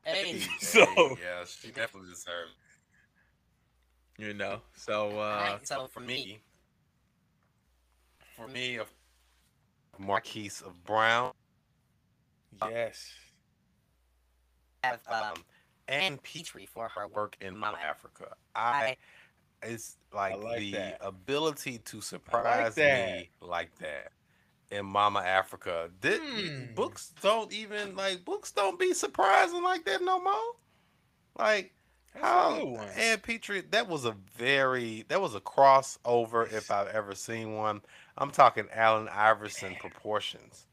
hey, 0.03 0.39
so 0.59 0.79
yeah, 0.89 1.45
she 1.45 1.67
definitely 1.67 2.09
deserved. 2.09 2.53
You 4.17 4.33
know, 4.33 4.61
so 4.75 5.19
uh, 5.19 5.59
so 5.61 5.87
for 5.93 5.99
me, 5.99 6.39
for 8.35 8.47
me, 8.47 8.77
of 8.77 8.87
Marquise 9.99 10.63
of 10.65 10.83
Brown. 10.83 11.33
Yes. 12.67 13.11
Have, 14.83 14.99
um, 15.07 15.43
Ann 15.87 16.17
Petry 16.17 16.67
for 16.67 16.87
her 16.89 17.07
work 17.07 17.37
in 17.41 17.57
Mama 17.57 17.77
Africa. 17.83 18.35
I 18.55 18.97
it's 19.63 19.97
like, 20.13 20.41
like 20.41 20.59
the 20.59 20.71
that. 20.73 20.97
ability 21.01 21.79
to 21.79 22.01
surprise 22.01 22.77
like 22.77 23.17
me 23.17 23.29
like 23.41 23.75
that 23.79 24.11
in 24.71 24.85
Mama 24.85 25.19
Africa. 25.19 25.89
Did 26.01 26.21
hmm. 26.21 26.73
books 26.75 27.13
don't 27.21 27.51
even 27.51 27.95
like 27.95 28.25
books 28.25 28.51
don't 28.51 28.79
be 28.79 28.93
surprising 28.93 29.63
like 29.63 29.85
that 29.85 30.03
no 30.03 30.21
more. 30.21 30.33
Like 31.37 31.73
That's 32.13 32.25
how 32.25 32.77
Ann 32.97 33.17
Petry 33.19 33.69
that 33.71 33.87
was 33.87 34.05
a 34.05 34.15
very 34.35 35.05
that 35.07 35.21
was 35.21 35.35
a 35.35 35.41
crossover 35.41 36.51
if 36.51 36.71
I've 36.71 36.89
ever 36.89 37.15
seen 37.15 37.55
one. 37.55 37.81
I'm 38.17 38.31
talking 38.31 38.67
Allen 38.73 39.09
Iverson 39.09 39.75
proportions. 39.79 40.65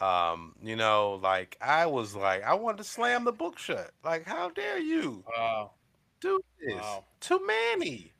Um, 0.00 0.54
you 0.62 0.76
know, 0.76 1.20
like 1.22 1.56
I 1.60 1.86
was 1.86 2.14
like, 2.14 2.42
I 2.42 2.54
wanted 2.54 2.78
to 2.78 2.84
slam 2.84 3.24
the 3.24 3.32
book 3.32 3.58
shut. 3.58 3.92
Like, 4.04 4.26
how 4.26 4.50
dare 4.50 4.78
you 4.78 5.24
wow. 5.36 5.72
do 6.20 6.40
this? 6.60 6.74
Wow. 6.74 7.04
Too 7.20 7.40
many. 7.46 8.12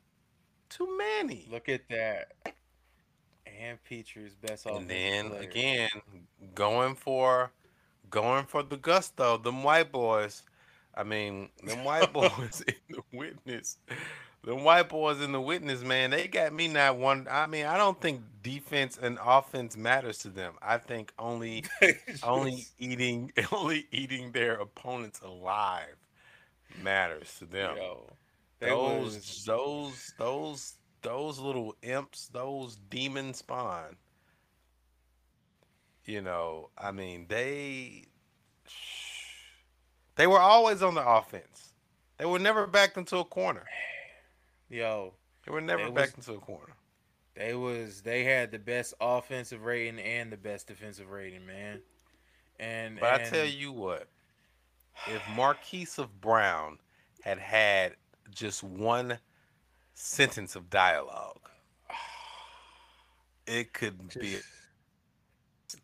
Too 0.69 0.97
many. 0.97 1.47
Look 1.51 1.69
at 1.69 1.87
that. 1.89 2.31
And 3.45 3.77
Petry's 3.83 4.35
best 4.35 4.65
And 4.65 4.89
then 4.89 5.29
player. 5.29 5.41
again, 5.41 5.89
going 6.53 6.95
for 6.95 7.51
going 8.09 8.45
for 8.45 8.63
the 8.63 8.77
gusto, 8.77 9.37
them 9.37 9.63
white 9.63 9.91
boys. 9.91 10.43
I 10.95 11.03
mean, 11.03 11.49
them 11.63 11.83
white 11.83 12.11
boys 12.13 12.63
in 12.67 12.75
the 12.89 13.01
witness 13.13 13.77
the 14.45 14.55
white 14.55 14.89
boys 14.89 15.21
in 15.21 15.31
the 15.31 15.41
witness, 15.41 15.81
man, 15.81 16.11
they 16.11 16.27
got 16.27 16.53
me 16.53 16.67
not 16.67 16.97
one. 16.97 17.27
I 17.29 17.47
mean, 17.47 17.65
I 17.65 17.77
don't 17.77 17.99
think 17.99 18.21
defense 18.43 18.97
and 19.01 19.17
offense 19.23 19.75
matters 19.75 20.19
to 20.19 20.29
them. 20.29 20.53
I 20.61 20.77
think 20.77 21.11
only 21.17 21.65
only 22.23 22.67
eating 22.77 23.33
only 23.51 23.87
eating 23.91 24.31
their 24.31 24.53
opponents 24.53 25.19
alive 25.21 25.95
matters 26.83 27.35
to 27.39 27.45
them. 27.45 27.75
Yo, 27.75 28.13
those 28.59 29.15
was... 29.15 29.45
those 29.45 30.13
those 30.19 30.73
those 31.01 31.39
little 31.39 31.75
imps, 31.81 32.27
those 32.27 32.77
demon 32.89 33.33
spawn. 33.33 33.95
You 36.05 36.21
know, 36.21 36.69
I 36.77 36.91
mean, 36.91 37.25
they 37.27 38.05
they 40.15 40.27
were 40.27 40.39
always 40.39 40.83
on 40.83 40.93
the 40.93 41.07
offense. 41.07 41.73
They 42.19 42.25
were 42.25 42.39
never 42.39 42.67
backed 42.67 42.95
into 42.95 43.17
a 43.17 43.25
corner. 43.25 43.65
Yo, 44.69 45.13
they 45.45 45.51
were 45.51 45.61
never 45.61 45.91
backed 45.91 46.17
into 46.17 46.33
a 46.33 46.39
corner. 46.39 46.73
They 47.35 47.53
was 47.53 48.01
they 48.01 48.23
had 48.23 48.51
the 48.51 48.59
best 48.59 48.93
offensive 49.01 49.63
rating 49.63 49.99
and 49.99 50.31
the 50.31 50.37
best 50.37 50.67
defensive 50.67 51.09
rating, 51.09 51.45
man. 51.45 51.81
And 52.59 52.99
but 52.99 53.13
and... 53.13 53.21
I 53.21 53.29
tell 53.29 53.45
you 53.45 53.71
what, 53.71 54.07
if 55.07 55.21
Marquise 55.35 55.99
of 55.99 56.21
Brown 56.21 56.79
had 57.21 57.37
had 57.37 57.95
just 58.31 58.63
one 58.63 59.19
sentence 59.93 60.55
of 60.55 60.69
dialogue, 60.69 61.49
it 63.45 63.73
could 63.73 64.13
be 64.19 64.37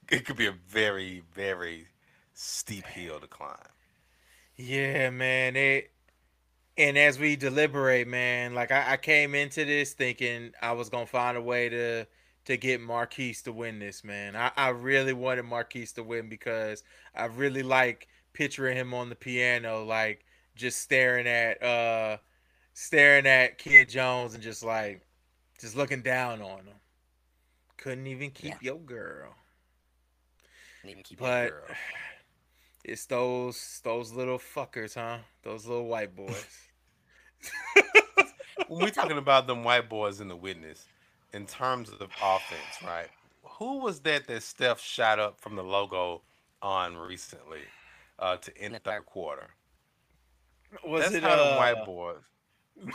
it 0.10 0.26
could 0.26 0.38
be 0.38 0.48
a 0.48 0.56
very 0.70 1.24
very 1.34 1.88
steep 2.34 2.86
hill 2.86 3.20
to 3.20 3.28
climb. 3.28 3.58
Yeah, 4.56 5.10
man. 5.10 5.56
It 5.56 5.92
and 6.78 6.98
as 6.98 7.20
we 7.20 7.36
deliberate, 7.36 8.08
man, 8.08 8.54
like 8.54 8.72
I, 8.72 8.94
I, 8.94 8.98
came 8.98 9.36
into 9.36 9.66
this 9.66 9.94
thinking 9.94 10.52
I 10.62 10.72
was 10.72 10.90
gonna 10.90 11.06
find 11.06 11.38
a 11.38 11.42
way 11.42 11.70
to 11.70 12.06
to 12.46 12.58
get 12.58 12.82
Marquise 12.82 13.42
to 13.44 13.52
win 13.52 13.80
this, 13.80 14.04
man. 14.04 14.36
I, 14.36 14.52
I 14.56 14.70
really 14.70 15.14
wanted 15.14 15.44
Marquise 15.44 15.92
to 15.94 16.04
win 16.04 16.30
because 16.30 16.84
I 17.16 17.26
really 17.26 17.64
like 17.64 18.08
picturing 18.34 18.78
him 18.78 18.94
on 18.94 19.10
the 19.10 19.16
piano, 19.16 19.84
like 19.84 20.26
just 20.56 20.82
staring 20.82 21.28
at 21.28 21.62
uh 21.62 22.18
staring 22.74 23.28
at 23.28 23.58
Kid 23.58 23.90
Jones 23.90 24.34
and 24.34 24.42
just 24.42 24.64
like 24.64 25.02
just 25.60 25.76
looking 25.76 26.02
down 26.02 26.42
on 26.42 26.60
him. 26.60 26.80
Couldn't 27.78 28.08
even 28.08 28.32
keep 28.32 28.56
yeah. 28.62 28.72
your 28.74 28.80
girl. 28.80 29.34
Couldn't 30.82 30.92
even 30.92 31.04
keep 31.04 31.20
but, 31.20 31.50
your 31.50 31.62
girl. 31.62 31.76
It's 32.84 33.06
those 33.06 33.82
those 33.84 34.12
little 34.12 34.40
fuckers, 34.40 34.96
huh? 34.96 35.20
Those 35.44 35.68
little 35.68 35.88
white 35.88 36.16
boys. 36.16 36.46
when 38.68 38.82
we're 38.82 38.90
talking 38.90 39.18
about 39.18 39.48
them 39.48 39.64
white 39.64 39.90
boys 39.90 40.20
in 40.22 40.28
the 40.28 40.36
witness, 40.36 40.86
in 41.34 41.46
terms 41.46 41.90
of 41.90 42.02
offense, 42.02 42.84
right? 42.86 43.08
Who 43.44 43.80
was 43.80 44.00
that 44.02 44.28
that 44.28 44.44
Steph 44.44 44.80
shot 44.80 45.20
up 45.20 45.40
from 45.40 45.56
the 45.56 45.64
logo 45.64 46.22
on 46.62 46.98
recently 46.98 47.62
uh, 48.20 48.38
to 48.38 48.58
end 48.58 48.76
the 48.76 48.80
third 48.80 49.06
quarter? 49.06 49.50
Was 50.86 51.04
That's 51.04 51.16
it 51.16 51.24
how 51.24 51.30
uh... 51.30 51.56
white 51.58 51.86
boys? 51.86 52.22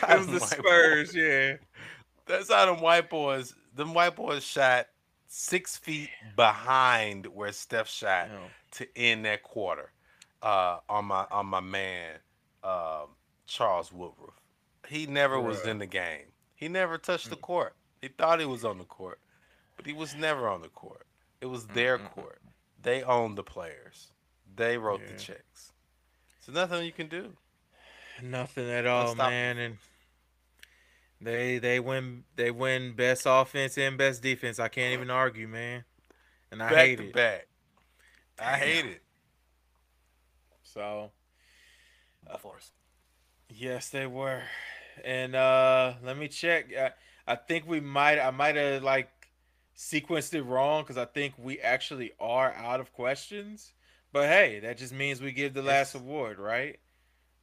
That's 0.00 0.02
it 0.02 0.18
was 0.18 0.40
the 0.40 0.46
Spurs, 0.46 1.12
boys. 1.12 1.16
yeah. 1.16 1.56
That's 2.26 2.50
how 2.50 2.66
them 2.66 2.82
white 2.82 3.10
boys. 3.10 3.54
Them 3.74 3.94
white 3.94 4.16
boys 4.16 4.44
shot 4.44 4.86
six 5.32 5.76
feet 5.76 6.10
behind 6.34 7.26
where 7.26 7.52
Steph 7.52 7.88
shot 7.88 8.28
to 8.72 8.86
end 8.96 9.24
that 9.24 9.42
quarter. 9.42 9.92
Uh, 10.42 10.78
on 10.88 11.04
my 11.04 11.26
on 11.30 11.44
my 11.44 11.60
man 11.60 12.16
uh, 12.64 13.04
Charles 13.46 13.92
Woodruff. 13.92 14.40
He 14.88 15.06
never 15.06 15.36
Bruh. 15.36 15.44
was 15.44 15.66
in 15.66 15.78
the 15.78 15.86
game. 15.86 16.32
He 16.54 16.68
never 16.68 16.98
touched 16.98 17.26
mm. 17.26 17.30
the 17.30 17.36
court. 17.36 17.74
He 18.00 18.08
thought 18.08 18.40
he 18.40 18.46
was 18.46 18.64
on 18.64 18.78
the 18.78 18.84
court, 18.84 19.18
but 19.76 19.86
he 19.86 19.92
was 19.92 20.14
never 20.14 20.48
on 20.48 20.62
the 20.62 20.68
court. 20.68 21.06
It 21.40 21.46
was 21.46 21.66
their 21.66 21.98
mm 21.98 22.10
court. 22.10 22.40
They 22.82 23.02
owned 23.02 23.36
the 23.36 23.42
players. 23.42 24.12
They 24.56 24.78
wrote 24.78 25.02
yeah. 25.02 25.12
the 25.12 25.18
checks. 25.18 25.72
So 26.40 26.52
nothing 26.52 26.84
you 26.86 26.92
can 26.92 27.08
do. 27.08 27.34
Nothing 28.22 28.70
at 28.70 28.86
all, 28.86 29.14
man. 29.14 29.58
And 29.58 29.76
they 31.20 31.58
they 31.58 31.80
win 31.80 32.24
they 32.36 32.50
win 32.50 32.94
best 32.94 33.24
offense 33.26 33.76
and 33.76 33.98
best 33.98 34.22
defense. 34.22 34.58
I 34.58 34.68
can't 34.68 34.94
even 34.94 35.10
argue, 35.10 35.48
man. 35.48 35.84
And 36.50 36.62
I 36.62 36.70
back 36.70 36.78
hate 36.78 37.00
it. 37.00 37.12
Back. 37.12 37.46
I 38.38 38.56
hate 38.56 38.86
it. 38.86 39.02
So, 40.62 41.10
of 42.26 42.42
course. 42.42 42.72
Yes, 43.50 43.90
they 43.90 44.06
were. 44.06 44.42
And 45.04 45.34
uh 45.34 45.94
let 46.02 46.16
me 46.16 46.28
check. 46.28 46.72
I, 46.76 46.92
I 47.26 47.36
think 47.36 47.66
we 47.66 47.80
might 47.80 48.18
I 48.18 48.30
might 48.30 48.56
have 48.56 48.82
like 48.82 49.10
sequenced 49.76 50.34
it 50.34 50.42
wrong 50.42 50.82
because 50.82 50.96
I 50.96 51.04
think 51.04 51.34
we 51.38 51.60
actually 51.60 52.12
are 52.18 52.52
out 52.54 52.80
of 52.80 52.92
questions. 52.92 53.72
But 54.12 54.28
hey, 54.28 54.60
that 54.60 54.78
just 54.78 54.92
means 54.92 55.20
we 55.20 55.32
give 55.32 55.54
the 55.54 55.62
last 55.62 55.94
it's, 55.94 56.02
award, 56.02 56.38
right? 56.38 56.80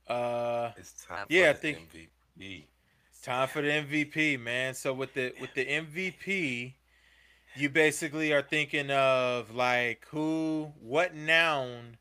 Uh, 0.08 0.72
it's 0.78 1.06
time. 1.06 1.26
yeah, 1.30 1.52
I 1.52 1.54
think 1.54 1.90
MVP. 2.38 2.66
Time 3.22 3.48
for 3.48 3.62
the 3.62 3.70
MVP, 3.70 4.40
man. 4.40 4.74
So 4.74 4.94
with 4.94 5.14
the 5.14 5.34
with 5.42 5.54
the 5.54 5.66
MVP, 5.66 6.74
you 7.56 7.70
basically 7.70 8.34
are 8.34 8.42
thinking 8.42 8.92
of 8.92 9.54
like 9.54 10.06
who, 10.10 10.72
what 10.80 11.16
noun 11.16 11.98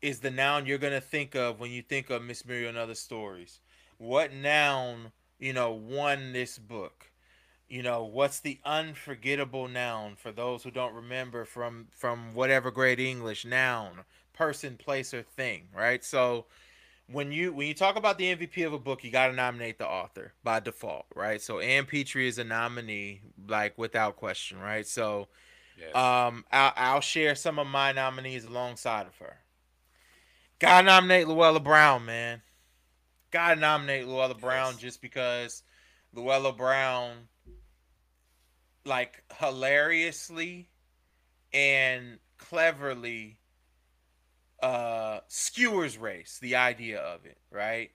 is 0.00 0.20
the 0.20 0.30
noun 0.30 0.66
you're 0.66 0.78
gonna 0.78 1.00
think 1.00 1.34
of 1.34 1.60
when 1.60 1.70
you 1.70 1.82
think 1.82 2.10
of 2.10 2.22
Miss 2.22 2.44
Muriel 2.44 2.70
and 2.70 2.78
other 2.78 2.94
stories? 2.94 3.60
What 3.98 4.32
noun, 4.32 5.12
you 5.38 5.52
know, 5.52 5.72
won 5.72 6.32
this 6.32 6.58
book? 6.58 7.12
you 7.72 7.82
know 7.82 8.04
what's 8.04 8.40
the 8.40 8.60
unforgettable 8.66 9.66
noun 9.66 10.14
for 10.14 10.30
those 10.30 10.62
who 10.62 10.70
don't 10.70 10.92
remember 10.94 11.46
from 11.46 11.86
from 11.90 12.34
whatever 12.34 12.70
great 12.70 13.00
english 13.00 13.46
noun 13.46 14.04
person 14.34 14.76
place 14.76 15.14
or 15.14 15.22
thing 15.22 15.62
right 15.74 16.04
so 16.04 16.44
when 17.10 17.32
you 17.32 17.52
when 17.52 17.66
you 17.66 17.74
talk 17.74 17.96
about 17.96 18.18
the 18.18 18.34
mvp 18.34 18.66
of 18.66 18.72
a 18.72 18.78
book 18.78 19.04
you 19.04 19.10
got 19.10 19.28
to 19.28 19.32
nominate 19.32 19.78
the 19.78 19.86
author 19.86 20.32
by 20.44 20.60
default 20.60 21.06
right 21.14 21.42
so 21.42 21.58
Ann 21.58 21.84
Petry 21.84 22.26
is 22.26 22.38
a 22.38 22.44
nominee 22.44 23.20
like 23.48 23.76
without 23.76 24.16
question 24.16 24.58
right 24.58 24.86
so 24.86 25.28
yes. 25.78 25.94
um 25.94 26.44
I'll, 26.52 26.72
I'll 26.76 27.00
share 27.00 27.34
some 27.34 27.58
of 27.58 27.66
my 27.66 27.92
nominees 27.92 28.44
alongside 28.44 29.06
of 29.06 29.16
her 29.18 29.38
gotta 30.58 30.86
nominate 30.86 31.26
Louella 31.26 31.62
Brown 31.62 32.04
man 32.04 32.40
gotta 33.30 33.60
nominate 33.60 34.06
Louella 34.06 34.38
Brown 34.38 34.72
yes. 34.74 34.80
just 34.80 35.02
because 35.02 35.62
Louella 36.14 36.56
Brown 36.56 37.28
like 38.84 39.22
hilariously 39.38 40.68
and 41.52 42.18
cleverly 42.38 43.38
uh 44.62 45.20
skewers 45.28 45.98
race, 45.98 46.38
the 46.40 46.56
idea 46.56 47.00
of 47.00 47.26
it, 47.26 47.38
right? 47.50 47.90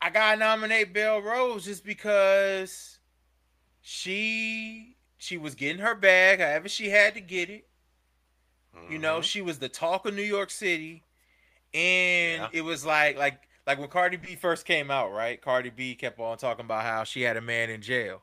I 0.00 0.10
gotta 0.10 0.38
nominate 0.38 0.92
Belle 0.94 1.20
Rose 1.20 1.64
just 1.64 1.84
because 1.84 2.98
she 3.80 4.96
she 5.18 5.38
was 5.38 5.54
getting 5.54 5.82
her 5.82 5.94
bag, 5.94 6.40
however 6.40 6.68
she 6.68 6.90
had 6.90 7.14
to 7.14 7.20
get 7.20 7.50
it. 7.50 7.66
Mm-hmm. 8.76 8.92
You 8.92 8.98
know, 8.98 9.14
mm-hmm. 9.14 9.22
she 9.22 9.42
was 9.42 9.58
the 9.58 9.68
talk 9.68 10.06
of 10.06 10.14
New 10.14 10.22
York 10.22 10.50
City. 10.50 11.02
And 11.74 12.42
yeah. 12.42 12.48
it 12.52 12.62
was 12.62 12.86
like 12.86 13.18
like 13.18 13.40
like 13.66 13.78
when 13.78 13.88
Cardi 13.88 14.16
B 14.16 14.36
first 14.36 14.64
came 14.64 14.90
out, 14.90 15.12
right? 15.12 15.40
Cardi 15.40 15.70
B 15.70 15.94
kept 15.94 16.20
on 16.20 16.38
talking 16.38 16.64
about 16.64 16.84
how 16.84 17.04
she 17.04 17.22
had 17.22 17.36
a 17.36 17.40
man 17.40 17.70
in 17.70 17.82
jail. 17.82 18.22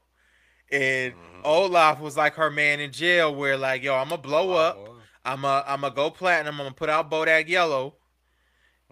And 0.71 1.13
mm-hmm. 1.13 1.41
Olaf 1.43 1.99
was 1.99 2.15
like 2.15 2.35
her 2.35 2.49
man 2.49 2.79
in 2.79 2.91
jail, 2.91 3.33
where 3.33 3.57
like, 3.57 3.83
yo, 3.83 3.95
I'm 3.95 4.09
gonna 4.09 4.21
blow 4.21 4.51
up. 4.51 4.77
I'm 5.25 5.45
a 5.45 5.63
I'm 5.67 5.81
gonna 5.81 5.93
go 5.93 6.09
platinum. 6.09 6.55
I'm 6.59 6.65
gonna 6.65 6.75
put 6.75 6.89
out 6.89 7.09
Bodak 7.09 7.47
Yellow. 7.47 7.95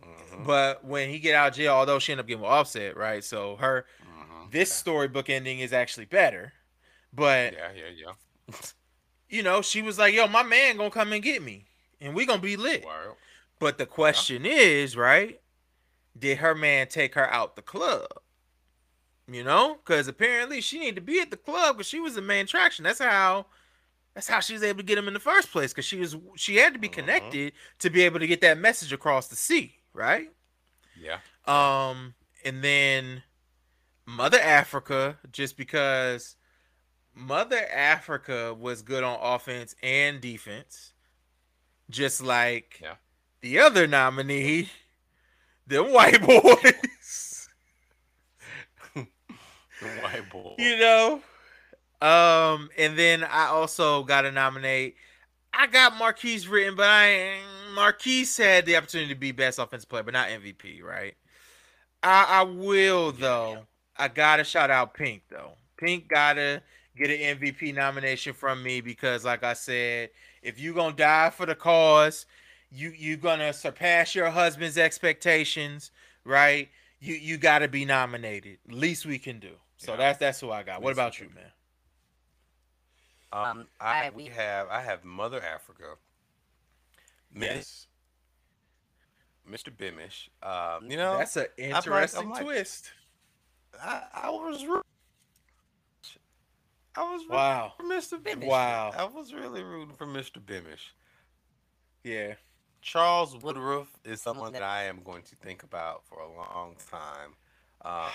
Mm-hmm. 0.02 0.44
But 0.45 0.84
when 0.86 1.10
he 1.10 1.20
get 1.20 1.36
out 1.36 1.49
of 1.49 1.56
jail, 1.56 1.74
although 1.74 1.99
she 1.99 2.12
ended 2.12 2.26
up 2.26 2.28
getting 2.28 2.44
Offset, 2.44 2.98
right? 2.98 3.24
So 3.24 3.58
her 3.58 3.86
mm-hmm. 4.02 4.49
this 4.52 4.72
storybook 4.72 5.30
ending 5.30 5.60
is 5.60 5.74
actually 5.74 6.06
better. 6.06 6.53
But 7.14 7.53
yeah, 7.53 7.70
yeah, 7.76 8.14
yeah. 8.48 8.56
you 9.30 9.44
know, 9.44 9.62
she 9.62 9.82
was 9.82 9.98
like, 9.99 10.14
"Yo, 10.14 10.28
my 10.28 10.44
man 10.44 10.78
gonna 10.78 10.90
come 10.90 11.14
and 11.14 11.24
get 11.24 11.44
me, 11.44 11.66
and 11.99 12.16
we 12.16 12.26
gonna 12.26 12.41
be 12.41 12.58
lit." 12.58 12.86
Wow. 12.86 13.18
But 13.60 13.78
the 13.78 13.86
question 13.86 14.45
yeah. 14.45 14.53
is, 14.53 14.98
right? 14.98 15.40
Did 16.18 16.40
her 16.40 16.56
man 16.56 16.88
take 16.88 17.16
her 17.16 17.32
out 17.32 17.56
the 17.56 17.62
club? 17.62 18.08
you 19.34 19.44
know, 19.44 19.78
because 19.84 20.08
apparently 20.08 20.62
she 20.62 20.80
needed 20.80 20.95
to 20.95 21.02
be 21.02 21.20
at 21.20 21.32
the 21.32 21.38
club 21.38 21.78
because 21.78 21.88
she 21.88 21.99
was 21.99 22.16
the 22.16 22.22
main 22.22 22.45
attraction. 22.45 22.84
That's 22.84 22.99
how. 22.99 23.48
That's 24.13 24.27
how 24.27 24.41
she 24.41 24.53
was 24.53 24.63
able 24.63 24.79
to 24.79 24.85
get 24.85 24.97
him 24.97 25.07
in 25.07 25.13
the 25.13 25.19
first 25.19 25.51
place 25.51 25.71
because 25.71 25.85
she 25.85 25.97
was 25.97 26.15
she 26.35 26.57
had 26.57 26.73
to 26.73 26.79
be 26.79 26.88
uh-huh. 26.88 26.95
connected 26.95 27.53
uh-huh. 27.53 27.75
to 27.79 27.89
be 27.89 28.01
able 28.03 28.19
to 28.19 28.27
get 28.27 28.41
that 28.41 28.57
message 28.57 28.91
across 28.91 29.27
the 29.27 29.35
sea, 29.35 29.75
right? 29.93 30.29
Yeah. 30.99 31.19
Um, 31.47 32.13
and 32.43 32.63
then 32.63 33.23
Mother 34.05 34.39
Africa, 34.39 35.17
just 35.31 35.57
because 35.57 36.35
Mother 37.15 37.65
Africa 37.73 38.53
was 38.53 38.81
good 38.81 39.03
on 39.03 39.17
offense 39.21 39.75
and 39.81 40.19
defense, 40.19 40.93
just 41.89 42.21
like 42.21 42.79
yeah. 42.81 42.95
the 43.41 43.59
other 43.59 43.88
nominee, 43.88 44.69
the 45.67 45.83
white 45.83 46.21
boys. 46.21 47.47
The 48.93 49.88
white 49.88 50.29
boys. 50.29 50.55
You 50.57 50.77
know? 50.77 51.21
Um, 52.02 52.69
and 52.78 52.98
then 52.98 53.23
I 53.23 53.48
also 53.48 54.03
got 54.03 54.22
to 54.22 54.32
nominate. 54.32 54.95
I 55.53 55.68
got 55.68 55.98
Marquise 55.98 56.48
written, 56.48 56.76
but 56.76 56.88
I 56.88 57.38
Marquise 57.76 58.36
had 58.38 58.65
the 58.65 58.78
opportunity 58.78 59.14
to 59.14 59.19
be 59.19 59.32
best 59.32 59.60
offensive 59.60 59.90
player, 59.90 60.03
but 60.03 60.14
not 60.14 60.30
MVP, 60.30 60.82
right? 60.82 61.15
I, 62.03 62.26
I 62.30 62.44
will 62.44 63.11
though. 63.11 63.65
I 63.98 64.07
gotta 64.07 64.44
shout 64.44 64.72
out 64.72 64.94
Pink 64.94 65.23
though. 65.30 65.52
Pink 65.78 66.07
gotta 66.07 66.64
get 66.98 67.10
an 67.10 67.38
MVP 67.38 67.76
nomination 67.76 68.34
from 68.34 68.64
me 68.64 68.82
because, 68.82 69.23
like 69.23 69.44
I 69.44 69.53
said, 69.53 70.10
if 70.41 70.60
you 70.60 70.73
gonna 70.73 70.95
die 70.95 71.30
for 71.30 71.45
the 71.45 71.56
cause, 71.56 72.26
you 72.72 72.90
you 72.90 73.18
gonna 73.18 73.53
surpass 73.53 74.15
your 74.15 74.30
husband's 74.30 74.78
expectations, 74.78 75.91
right? 76.23 76.69
You 76.99 77.15
you 77.15 77.38
gotta 77.38 77.68
be 77.68 77.86
nominated. 77.86 78.57
Least 78.68 79.06
we 79.06 79.19
can 79.19 79.40
do. 79.40 79.52
So 79.78 79.91
yeah. 79.91 79.98
that's 79.98 80.19
that's 80.19 80.40
who 80.40 80.52
I 80.52 80.64
got. 80.64 80.82
What 80.82 80.94
about 80.94 81.19
you, 81.19 81.30
man? 81.36 81.52
Um, 83.34 83.44
um 83.44 83.68
I 83.80 84.12
we 84.14 84.26
have 84.26 84.68
I 84.70 84.82
have 84.82 85.03
Mother 85.03 85.41
Africa. 85.44 85.95
Miss 87.34 87.88
Mr. 89.49 89.70
Bemish. 89.70 90.30
Um, 90.44 90.90
you 90.90 90.98
know 90.98 91.18
that's 91.18 91.38
an 91.38 91.48
interesting 91.58 92.24
I'm 92.24 92.30
like, 92.30 92.40
I'm 92.40 92.45
twist. 92.45 92.91
I, 93.82 94.02
I 94.14 94.30
was. 94.30 94.66
I 96.94 97.14
was 97.14 97.22
wow 97.30 97.72
for 97.78 97.84
Mr. 97.84 98.22
Bemish. 98.22 98.48
Wow, 98.48 98.91
I 98.98 99.06
was 99.06 99.34
really 99.34 99.64
rooting 99.64 99.95
for 99.95 100.06
Mr. 100.06 100.40
Bemish. 100.40 100.91
Yeah, 102.03 102.34
Charles 102.82 103.38
Woodruff 103.41 103.88
is 104.03 104.22
someone 104.22 104.52
that 104.53 104.64
I 104.64 104.84
am 104.84 105.02
going 105.03 105.24
to 105.24 105.36
think 105.36 105.64
about 105.64 106.03
for 106.06 106.20
a 106.20 106.28
long 106.28 106.76
time. 106.90 107.36
Uh, 107.84 108.10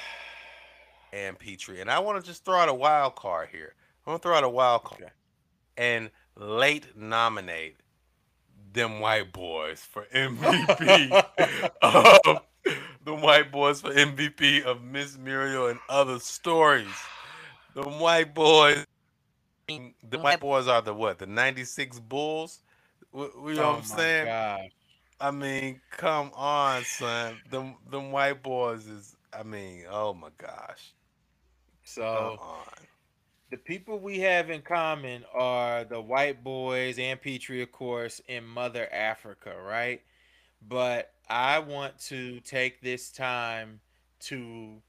Ann 1.12 1.34
Petry. 1.34 1.80
And 1.80 1.90
I 1.90 1.98
want 1.98 2.22
to 2.22 2.26
just 2.26 2.44
throw 2.44 2.56
out 2.56 2.68
a 2.68 2.74
wild 2.74 3.16
card 3.16 3.48
here. 3.50 3.74
I 4.06 4.10
want 4.10 4.22
to 4.22 4.28
throw 4.28 4.36
out 4.36 4.44
a 4.44 4.48
wild 4.48 4.84
card 4.84 5.02
okay. 5.02 5.12
and 5.76 6.10
late 6.36 6.96
nominate 6.96 7.76
them 8.72 9.00
white 9.00 9.32
boys 9.32 9.80
for 9.80 10.04
MVP 10.14 11.10
of 11.82 12.42
the 13.04 13.14
white 13.14 13.50
boys 13.50 13.80
for 13.80 13.90
MVP 13.90 14.62
of 14.62 14.82
Miss 14.82 15.18
Muriel 15.18 15.68
and 15.68 15.80
other 15.88 16.18
stories. 16.20 16.88
The 17.74 17.82
white 17.82 18.34
boys, 18.34 18.84
the 19.68 20.18
white 20.18 20.40
boys 20.40 20.68
are 20.68 20.82
the 20.82 20.94
what? 20.94 21.18
The 21.18 21.26
'96 21.26 22.00
Bulls. 22.00 22.60
You 23.14 23.20
know 23.20 23.30
oh 23.34 23.44
what 23.44 23.58
I'm 23.58 23.76
oh 23.76 23.82
saying? 23.82 24.26
God. 24.26 24.68
I 25.20 25.30
mean, 25.30 25.80
come 25.90 26.30
on, 26.34 26.84
son. 26.84 27.36
The 27.50 27.74
the 27.90 28.00
white 28.00 28.42
boys 28.42 28.86
is. 28.86 29.16
I 29.32 29.42
mean, 29.42 29.84
oh 29.90 30.14
my 30.14 30.28
gosh. 30.38 30.92
So 31.84 32.40
the 33.50 33.56
people 33.56 33.98
we 33.98 34.18
have 34.20 34.50
in 34.50 34.62
common 34.62 35.24
are 35.32 35.84
the 35.84 36.00
white 36.00 36.42
boys 36.42 36.98
and 36.98 37.20
Petry, 37.20 37.62
of 37.62 37.70
course, 37.70 38.20
and 38.28 38.46
Mother 38.46 38.88
Africa, 38.92 39.54
right? 39.64 40.02
But 40.66 41.12
I 41.28 41.60
want 41.60 41.98
to 42.06 42.40
take 42.40 42.80
this 42.80 43.10
time 43.10 43.80
to 44.20 44.82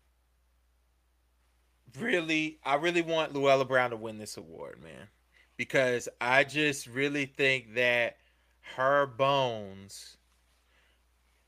really, 1.99 2.59
I 2.65 2.75
really 2.75 3.03
want 3.03 3.33
Louella 3.33 3.67
Brown 3.67 3.91
to 3.91 3.97
win 3.97 4.17
this 4.17 4.37
award, 4.37 4.81
man, 4.81 5.07
because 5.55 6.09
I 6.19 6.43
just 6.43 6.87
really 6.87 7.25
think 7.25 7.75
that 7.75 8.17
her 8.75 9.05
bones, 9.05 10.17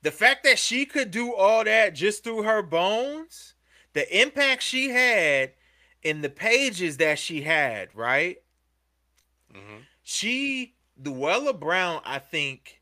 the 0.04 0.12
fact 0.12 0.44
that 0.44 0.60
she 0.60 0.86
could 0.86 1.10
do 1.10 1.34
all 1.34 1.64
that 1.64 1.96
just 1.96 2.24
through 2.24 2.44
her 2.44 2.62
bones 2.62 3.56
the 3.94 4.22
impact 4.22 4.64
she 4.64 4.90
had 4.90 5.52
in 6.04 6.22
the 6.22 6.30
pages 6.30 6.98
that 6.98 7.20
she 7.20 7.42
had, 7.42 7.90
right? 7.96 8.38
Mm-hmm. 9.54 9.80
She, 10.04 10.76
Louella 11.02 11.58
Brown, 11.58 12.02
I 12.06 12.20
think, 12.20 12.82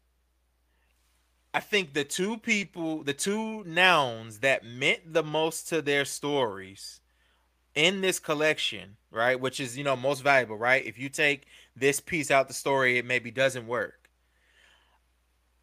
I 1.54 1.60
think 1.60 1.94
the 1.94 2.04
two 2.04 2.38
people, 2.38 3.04
the 3.04 3.14
two 3.14 3.64
nouns 3.64 4.40
that 4.40 4.64
meant 4.64 5.14
the 5.14 5.24
most 5.24 5.68
to 5.70 5.82
their 5.82 6.06
stories 6.06 7.00
in 7.74 8.02
this 8.02 8.20
collection, 8.20 8.98
right? 9.12 9.40
Which 9.40 9.60
is, 9.60 9.78
you 9.78 9.84
know, 9.84 9.96
most 9.96 10.24
valuable, 10.24 10.58
right? 10.58 10.86
If 10.86 10.98
you 10.98 11.10
take 11.10 11.48
this 11.76 12.00
piece 12.00 12.32
out 12.32 12.48
the 12.48 12.54
story, 12.54 12.98
it 12.98 13.06
maybe 13.06 13.32
doesn't 13.32 13.68
work. 13.68 14.10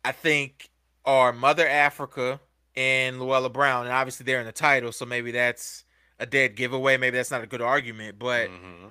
I 0.05 0.12
think 0.12 0.70
are 1.05 1.32
Mother 1.32 1.66
Africa 1.66 2.40
and 2.76 3.16
Louella 3.16 3.52
Brown, 3.52 3.86
and 3.86 3.94
obviously 3.94 4.24
they're 4.24 4.40
in 4.40 4.47
the 4.47 4.52
title, 4.52 4.93
so 4.93 5.06
maybe 5.06 5.31
that's 5.31 5.84
a 6.18 6.26
dead 6.26 6.56
giveaway. 6.56 6.96
Maybe 6.96 7.16
that's 7.16 7.30
not 7.30 7.42
a 7.42 7.46
good 7.46 7.62
argument, 7.62 8.18
but 8.18 8.48
mm-hmm. 8.48 8.86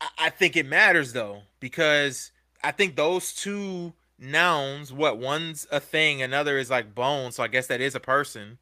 I, 0.00 0.08
I 0.18 0.30
think 0.30 0.56
it 0.56 0.66
matters 0.66 1.12
though 1.12 1.42
because 1.60 2.32
I 2.62 2.72
think 2.72 2.96
those 2.96 3.32
two 3.32 3.92
nouns, 4.18 4.92
what 4.92 5.18
one's 5.18 5.66
a 5.70 5.80
thing, 5.80 6.22
another 6.22 6.58
is 6.58 6.70
like 6.70 6.94
bone, 6.94 7.32
so 7.32 7.42
I 7.42 7.48
guess 7.48 7.66
that 7.68 7.80
is 7.80 7.94
a 7.94 8.00
person. 8.00 8.58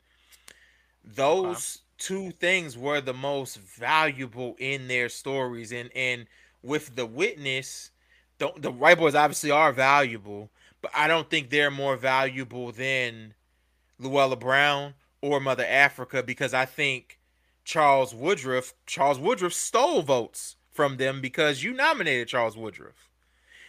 Those 1.05 1.82
two 1.98 2.30
things 2.32 2.76
were 2.76 3.01
the 3.01 3.14
most 3.14 3.59
valuable 3.59 4.56
in 4.59 4.88
their 4.88 5.09
stories, 5.09 5.72
and 5.72 5.90
and 5.94 6.26
with 6.62 6.96
the 6.96 7.06
witness, 7.06 7.90
the 8.38 8.52
the 8.56 8.70
white 8.70 8.98
boys 8.98 9.14
obviously 9.14 9.51
are 9.51 9.72
valuable, 9.72 10.51
but 10.82 10.90
I 10.94 11.09
don't 11.09 11.28
think 11.30 11.51
they're 11.51 11.70
more 11.70 11.96
valuable 11.96 12.72
than 12.72 13.34
Louella 14.01 14.38
Brown 14.38 14.94
or 15.24 15.40
Mother 15.40 15.64
Africa 15.66 16.22
because 16.22 16.52
I 16.52 16.66
think 16.66 17.18
Charles 17.64 18.14
Woodruff, 18.14 18.74
Charles 18.84 19.18
Woodruff 19.18 19.55
stole 19.55 20.02
votes 20.02 20.56
from 20.70 20.98
them 20.98 21.22
because 21.22 21.62
you 21.62 21.72
nominated 21.72 22.28
Charles 22.28 22.59
Woodruff. 22.59 23.09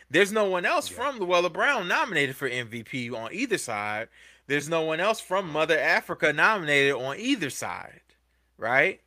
There's 0.10 0.34
no 0.34 0.44
one 0.49 0.65
else 0.65 0.91
yeah. 0.91 0.98
from 0.98 1.19
Louella 1.19 1.52
Brown 1.52 1.88
nominated 1.88 2.36
for 2.36 2.49
MVP 2.49 3.14
on 3.14 3.32
either 3.32 3.57
side. 3.57 4.10
There's 4.48 4.68
no 4.68 4.82
one 4.82 4.99
else 4.99 5.22
from 5.22 5.49
Mother 5.49 5.80
Africa 5.80 6.34
nominated 6.34 6.94
on 6.94 7.18
either 7.18 7.49
side, 7.49 8.02
right? 8.57 8.99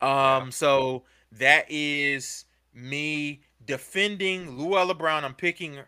Um, 0.00 0.10
yeah. 0.10 0.48
so 0.50 1.02
that 1.32 1.66
is 1.68 2.44
me 2.72 3.40
defending 3.66 4.56
Louella 4.56 4.96
Brown. 4.96 5.24
I'm 5.24 5.34
picking 5.34 5.78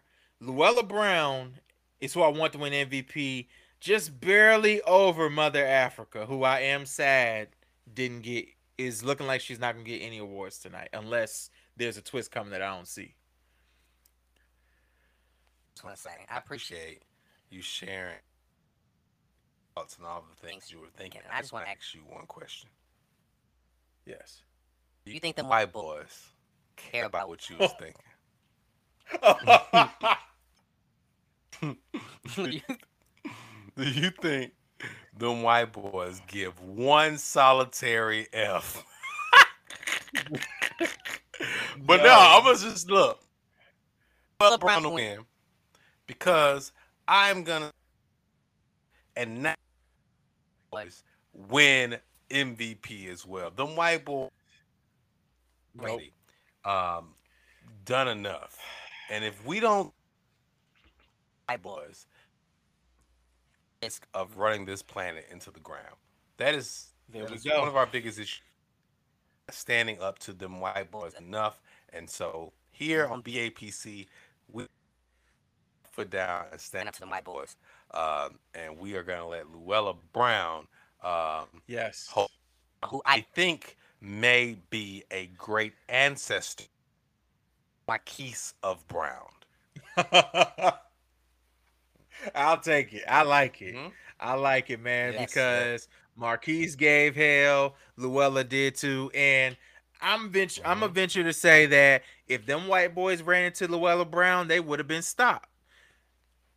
Louella 0.43 0.87
Brown 0.87 1.61
is 2.01 2.13
who 2.13 2.23
I 2.23 2.29
want 2.29 2.55
to 2.55 2.59
win 2.59 2.73
MVP 2.73 3.47
just 3.81 4.21
barely 4.21 4.83
over 4.83 5.31
Mother 5.31 5.67
Africa, 5.67 6.27
who 6.27 6.45
I 6.45 6.61
am 6.61 6.87
sad 6.87 7.49
didn't 7.93 8.23
get 8.23 8.47
is 8.79 9.03
looking 9.03 9.27
like 9.27 9.41
she's 9.41 9.59
not 9.59 9.75
gonna 9.75 9.85
get 9.85 9.99
any 9.99 10.19
awards 10.19 10.59
tonight 10.59 10.89
unless 10.93 11.51
there's 11.77 11.97
a 11.97 12.03
twist 12.03 12.31
coming 12.31 12.51
that 12.53 12.63
I 12.63 12.75
don't 12.75 12.87
see. 12.87 13.15
Just 15.75 15.85
want 15.85 15.97
to 15.97 16.03
say 16.03 16.11
I 16.31 16.39
appreciate 16.39 17.03
you 17.51 17.63
sharing 17.63 18.17
thoughts 19.75 19.97
and 19.97 20.07
all 20.07 20.25
the 20.29 20.47
things 20.47 20.71
you 20.71 20.79
were 20.79 20.87
thinking. 20.97 21.23
I 21.33 21.41
just 21.41 21.53
want 21.53 21.65
to 21.65 21.71
ask 21.71 21.95
you 21.95 22.01
one 22.07 22.27
question. 22.27 22.69
Yes. 24.07 24.43
Do 25.05 25.13
you 25.13 25.21
think 25.21 25.37
the 25.37 25.45
white 25.45 25.73
boys 25.73 26.29
care 26.77 27.07
about 27.07 27.29
what 27.29 27.49
you 27.49 27.57
was 27.59 27.73
thinking? 27.81 28.05
Do 33.77 33.85
you 33.85 34.11
think 34.11 34.53
them 35.17 35.43
white 35.43 35.73
boys 35.73 36.21
give 36.27 36.61
one 36.61 37.19
solitary 37.19 38.27
F? 38.33 38.85
but 41.87 42.03
no, 42.03 42.17
I'm 42.19 42.43
gonna 42.43 42.59
just 42.59 42.91
look. 42.91 43.21
LeBron 44.41 44.83
to 44.83 44.89
win 44.89 45.19
because 46.07 46.73
I'm 47.07 47.45
gonna 47.45 47.71
and 49.17 49.43
now 49.43 49.55
win 51.35 51.97
MVP 52.31 53.09
as 53.09 53.27
well. 53.27 53.51
Them 53.51 53.77
white 53.77 54.05
boys 54.05 54.31
nope. 55.75 56.01
um 56.65 57.15
done 57.85 58.09
enough. 58.09 58.59
And 59.11 59.25
if 59.25 59.45
we 59.45 59.61
don't 59.61 59.93
white 61.49 61.63
boys 61.63 62.07
risk 63.83 64.07
of 64.13 64.37
running 64.37 64.65
this 64.67 64.83
planet 64.83 65.27
into 65.31 65.51
the 65.51 65.61
ground. 65.61 65.97
That 66.37 66.55
is, 66.55 66.89
there 67.09 67.27
that 67.27 67.35
is 67.35 67.47
one 67.47 67.69
of 67.69 67.77
our 67.77 67.87
biggest 67.87 68.19
issues. 68.19 68.43
Standing 69.51 70.01
up 70.01 70.19
to 70.21 70.33
them 70.33 70.61
white 70.61 70.91
boys 70.91 71.15
enough. 71.15 71.61
And 71.93 72.09
so 72.09 72.53
here 72.71 73.07
on 73.07 73.23
BAPC, 73.23 74.07
we 74.53 74.67
foot 75.91 76.11
down 76.11 76.45
and 76.53 76.61
stand 76.61 76.89
up 76.89 76.95
to 76.95 77.01
the 77.01 77.07
white 77.07 77.25
boys. 77.25 77.57
Um, 77.93 78.39
and 78.55 78.79
we 78.79 78.95
are 78.95 79.03
going 79.03 79.19
to 79.19 79.27
let 79.27 79.47
Louella 79.47 79.97
Brown, 80.13 80.69
um, 81.03 81.47
yes, 81.67 82.07
hold, 82.09 82.31
who 82.87 83.03
I 83.07 83.23
think 83.35 83.77
may 84.01 84.57
be 84.71 85.05
a 85.11 85.27
great 85.39 85.73
ancestor, 85.89 86.65
Marquise 87.89 88.55
of 88.63 88.87
Brown. 88.87 89.27
I'll 92.35 92.61
take 92.61 92.93
it. 92.93 93.05
I 93.09 93.23
like 93.23 93.63
it. 93.63 93.75
Mm-hmm. 93.75 93.89
I 94.21 94.35
like 94.35 94.69
it, 94.71 94.81
man, 94.81 95.15
yes, 95.15 95.31
because 95.31 95.89
Marquise 96.17 96.77
gave 96.77 97.17
hell, 97.17 97.75
Louella 97.99 98.47
did 98.47 98.75
too, 98.75 99.11
and 99.15 99.57
I'm 100.03 100.31
venture 100.31 100.61
mm-hmm. 100.63 100.71
I'm 100.71 100.83
a 100.83 100.89
venture 100.89 101.25
to 101.25 101.33
say 101.33 101.67
that 101.67 102.03
if 102.27 102.47
them 102.47 102.69
white 102.69 102.95
boys 102.95 103.23
ran 103.23 103.47
into 103.47 103.69
Louella 103.69 104.09
Brown, 104.09 104.49
they 104.49 104.61
would 104.61 104.79
have 104.79 104.89
been 104.89 105.03
stopped. 105.03 105.49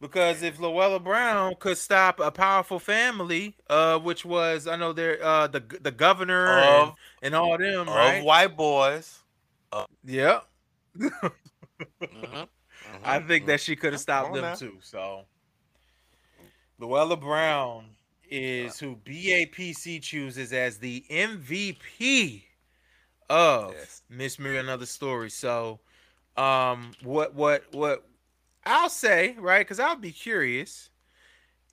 Because 0.02 0.44
if 0.44 0.58
Louella 0.58 1.02
Brown 1.02 1.56
could 1.60 1.78
stop 1.78 2.20
a 2.20 2.30
powerful 2.30 2.78
family, 2.78 3.56
uh, 3.70 3.98
which 4.00 4.26
was 4.26 4.68
I 4.68 4.76
know 4.76 4.92
they're 4.92 5.24
uh 5.24 5.48
the 5.48 5.64
the 5.82 5.92
governor 5.92 6.60
of, 6.60 6.88
and, 7.22 7.34
and 7.34 7.36
all 7.36 7.58
them, 7.58 7.88
of 7.88 7.96
right? 7.96 8.24
white 8.24 8.58
boys. 8.58 9.20
Uh, 9.72 9.86
yeah. 10.04 10.42
mm-hmm. 11.00 12.44
I 13.04 13.20
think 13.20 13.46
that 13.48 13.62
she 13.62 13.78
could 13.78 13.94
have 13.94 14.02
stopped 14.02 14.34
them 14.34 14.44
now. 14.44 14.56
too. 14.56 14.78
So 14.82 15.24
Louella 16.84 17.18
Brown 17.18 17.86
is 18.30 18.78
who 18.78 18.98
BAPC 19.06 20.02
chooses 20.02 20.52
as 20.52 20.80
the 20.80 21.06
MVP 21.10 22.44
of 23.30 23.74
yes. 23.74 24.02
Miss 24.10 24.38
Mary 24.38 24.58
Another 24.58 24.86
Story. 24.86 25.30
So, 25.30 25.80
um, 26.36 26.92
what 27.02 27.34
what 27.36 27.64
what 27.72 28.04
I'll 28.66 28.90
say, 28.90 29.36
right? 29.40 29.62
Because 29.62 29.80
I'll 29.80 29.96
be 29.96 30.12
curious. 30.12 30.90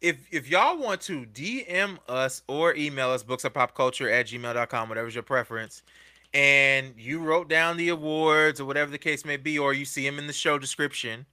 If 0.00 0.16
if 0.30 0.48
y'all 0.48 0.78
want 0.78 1.00
to 1.02 1.26
DM 1.26 1.98
us 2.08 2.42
or 2.46 2.76
email 2.76 3.10
us 3.10 3.24
books 3.24 3.44
of 3.44 3.52
pop 3.52 3.74
culture 3.74 4.08
at 4.08 4.26
gmail.com, 4.26 4.88
whatever's 4.88 5.14
your 5.14 5.24
preference, 5.24 5.82
and 6.32 6.94
you 6.96 7.18
wrote 7.18 7.48
down 7.48 7.78
the 7.78 7.88
awards 7.88 8.60
or 8.60 8.64
whatever 8.64 8.92
the 8.92 8.98
case 8.98 9.24
may 9.24 9.36
be, 9.36 9.58
or 9.58 9.72
you 9.72 9.84
see 9.84 10.04
them 10.06 10.20
in 10.20 10.28
the 10.28 10.32
show 10.32 10.56
description 10.56 11.26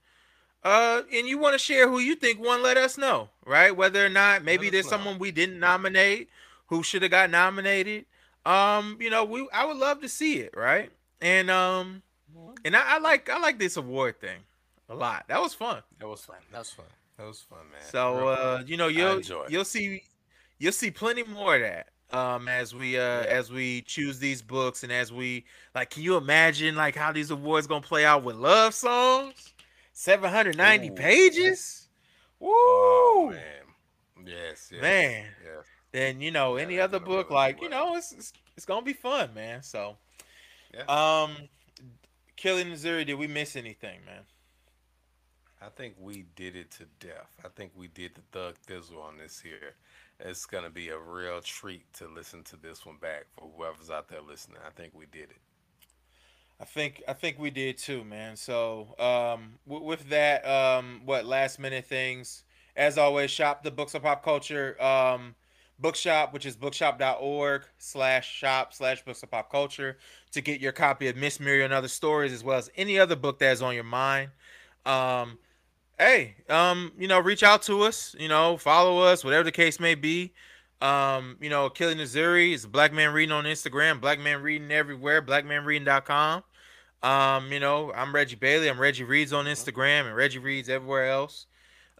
uh, 0.64 1.02
and 1.12 1.26
you 1.26 1.38
want 1.38 1.54
to 1.54 1.58
share 1.58 1.88
who 1.88 1.98
you 1.98 2.14
think 2.14 2.40
won, 2.40 2.62
let 2.62 2.76
us 2.76 2.98
know, 2.98 3.28
right? 3.46 3.74
Whether 3.74 4.04
or 4.04 4.08
not 4.08 4.44
maybe 4.44 4.70
there's 4.70 4.88
someone 4.88 5.18
we 5.18 5.30
didn't 5.30 5.58
nominate 5.60 6.28
who 6.66 6.82
should 6.82 7.02
have 7.02 7.10
got 7.10 7.30
nominated. 7.30 8.06
Um, 8.44 8.98
you 9.00 9.10
know, 9.10 9.24
we 9.24 9.48
I 9.52 9.64
would 9.64 9.76
love 9.76 10.00
to 10.00 10.08
see 10.08 10.38
it, 10.38 10.54
right? 10.56 10.90
And 11.20 11.50
um, 11.50 12.02
and 12.64 12.76
I, 12.76 12.96
I 12.96 12.98
like 12.98 13.28
I 13.28 13.38
like 13.38 13.58
this 13.58 13.76
award 13.76 14.20
thing 14.20 14.38
a 14.88 14.94
lot. 14.94 15.24
That 15.28 15.40
was 15.40 15.54
fun. 15.54 15.82
That 15.98 16.08
was 16.08 16.24
fun. 16.24 16.36
That 16.50 16.58
was 16.58 16.70
fun. 16.70 16.86
That 17.18 17.26
was 17.26 17.40
fun, 17.40 17.58
man. 17.70 17.80
So 17.90 18.28
uh, 18.28 18.62
you 18.66 18.76
know, 18.76 18.88
you'll 18.88 19.20
you'll 19.48 19.64
see 19.64 20.02
you'll 20.58 20.72
see 20.72 20.90
plenty 20.90 21.22
more 21.22 21.56
of 21.56 21.62
that 21.62 21.88
um 22.10 22.48
as 22.48 22.74
we 22.74 22.96
uh 22.96 23.00
yeah. 23.00 23.26
as 23.28 23.52
we 23.52 23.82
choose 23.82 24.18
these 24.18 24.40
books 24.40 24.82
and 24.82 24.90
as 24.90 25.12
we 25.12 25.44
like 25.74 25.90
can 25.90 26.02
you 26.02 26.16
imagine 26.16 26.74
like 26.74 26.96
how 26.96 27.12
these 27.12 27.30
awards 27.30 27.66
gonna 27.66 27.82
play 27.82 28.02
out 28.02 28.24
with 28.24 28.34
love 28.34 28.72
songs 28.72 29.52
790 29.98 30.90
Ooh. 30.90 30.92
pages. 30.92 31.88
Woo! 32.38 32.52
Oh, 32.52 33.30
man. 33.32 34.24
Yes, 34.24 34.70
yes, 34.72 34.80
man. 34.80 35.24
Yes. 35.44 35.64
Then 35.90 36.20
you 36.20 36.30
know 36.30 36.54
any 36.54 36.78
other 36.78 37.00
book, 37.00 37.32
like 37.32 37.60
you 37.60 37.68
know, 37.68 37.96
it's, 37.96 38.12
it's, 38.12 38.32
it's 38.56 38.64
gonna 38.64 38.82
be 38.82 38.92
fun, 38.92 39.34
man. 39.34 39.64
So, 39.64 39.96
yeah. 40.72 40.84
um, 40.84 41.32
Killing 42.36 42.68
Missouri, 42.68 43.04
did 43.04 43.14
we 43.14 43.26
miss 43.26 43.56
anything, 43.56 43.98
man? 44.06 44.22
I 45.60 45.68
think 45.70 45.96
we 45.98 46.26
did 46.36 46.54
it 46.54 46.70
to 46.72 46.84
death. 47.00 47.32
I 47.44 47.48
think 47.48 47.72
we 47.74 47.88
did 47.88 48.12
the 48.14 48.22
Thug 48.30 48.54
Thizzle 48.68 49.02
on 49.02 49.18
this 49.18 49.40
here. 49.40 49.74
It's 50.20 50.46
gonna 50.46 50.70
be 50.70 50.90
a 50.90 50.98
real 50.98 51.40
treat 51.40 51.92
to 51.94 52.06
listen 52.06 52.44
to 52.44 52.56
this 52.56 52.86
one 52.86 52.98
back 53.00 53.24
for 53.36 53.50
whoever's 53.56 53.90
out 53.90 54.08
there 54.08 54.20
listening. 54.20 54.58
I 54.64 54.70
think 54.70 54.94
we 54.94 55.06
did 55.06 55.30
it. 55.30 55.38
I 56.60 56.64
think 56.64 57.02
I 57.06 57.12
think 57.12 57.38
we 57.38 57.50
did 57.50 57.78
too, 57.78 58.04
man. 58.04 58.36
So 58.36 58.94
um, 58.98 59.58
w- 59.66 59.84
with 59.86 60.08
that, 60.10 60.46
um, 60.46 61.02
what 61.04 61.24
last 61.24 61.58
minute 61.58 61.84
things? 61.84 62.44
As 62.76 62.98
always, 62.98 63.30
shop 63.30 63.62
the 63.62 63.70
books 63.70 63.94
of 63.94 64.02
pop 64.02 64.24
culture 64.24 64.80
um, 64.82 65.34
Bookshop, 65.80 66.32
which 66.32 66.44
is 66.44 66.56
bookshop.org 66.56 67.62
slash 67.78 68.32
shop 68.32 68.74
slash 68.74 69.04
books 69.04 69.22
of 69.22 69.30
pop 69.30 69.50
culture 69.50 69.96
to 70.32 70.40
get 70.40 70.60
your 70.60 70.72
copy 70.72 71.06
of 71.06 71.16
Miss 71.16 71.38
Muriel 71.38 71.66
and 71.66 71.74
Other 71.74 71.88
Stories, 71.88 72.32
as 72.32 72.42
well 72.42 72.58
as 72.58 72.68
any 72.76 72.98
other 72.98 73.14
book 73.14 73.38
that 73.38 73.52
is 73.52 73.62
on 73.62 73.74
your 73.74 73.84
mind. 73.84 74.30
Um, 74.84 75.38
hey, 75.96 76.34
um, 76.48 76.92
you 76.98 77.06
know, 77.06 77.20
reach 77.20 77.44
out 77.44 77.62
to 77.62 77.82
us, 77.82 78.16
you 78.18 78.28
know, 78.28 78.56
follow 78.56 78.98
us, 78.98 79.22
whatever 79.22 79.44
the 79.44 79.52
case 79.52 79.78
may 79.78 79.94
be. 79.94 80.32
Um, 80.80 81.36
you 81.40 81.50
know, 81.50 81.70
Killing 81.70 81.98
Missouri 81.98 82.52
is 82.52 82.66
Black 82.66 82.92
Man 82.92 83.12
Reading 83.12 83.32
on 83.32 83.44
Instagram, 83.44 84.00
Black 84.00 84.18
Man 84.18 84.42
Reading 84.42 84.72
everywhere, 84.72 85.22
blackmanreading.com. 85.22 86.42
Um, 87.02 87.52
you 87.52 87.60
know, 87.60 87.92
I'm 87.92 88.14
Reggie 88.14 88.36
Bailey. 88.36 88.68
I'm 88.68 88.80
Reggie 88.80 89.04
Reads 89.04 89.32
on 89.32 89.46
Instagram 89.46 90.06
and 90.06 90.16
Reggie 90.16 90.38
Reads 90.38 90.68
everywhere 90.68 91.08
else. 91.08 91.46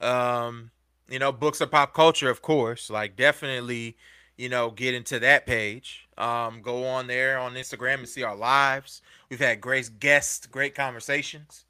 Um, 0.01 0.71
you 1.09 1.19
know, 1.19 1.33
books 1.33 1.61
of 1.61 1.71
pop 1.71 1.95
culture, 1.95 2.31
of 2.31 2.43
course. 2.43 2.91
Like 2.91 3.17
definitely, 3.17 3.97
you 4.37 4.49
know, 4.49 4.71
get 4.71 4.95
into 4.95 5.19
that 5.21 5.47
page. 5.47 6.07
Um, 6.19 6.63
go 6.63 6.85
on 6.85 7.07
there 7.07 7.39
on 7.39 7.55
Instagram 7.55 7.99
and 7.99 8.09
see 8.09 8.23
our 8.23 8.37
lives. 8.37 9.03
We've 9.31 9.39
had 9.39 9.61
great 9.61 10.01
guests, 10.01 10.47
great 10.47 10.75
conversations. 10.75 11.65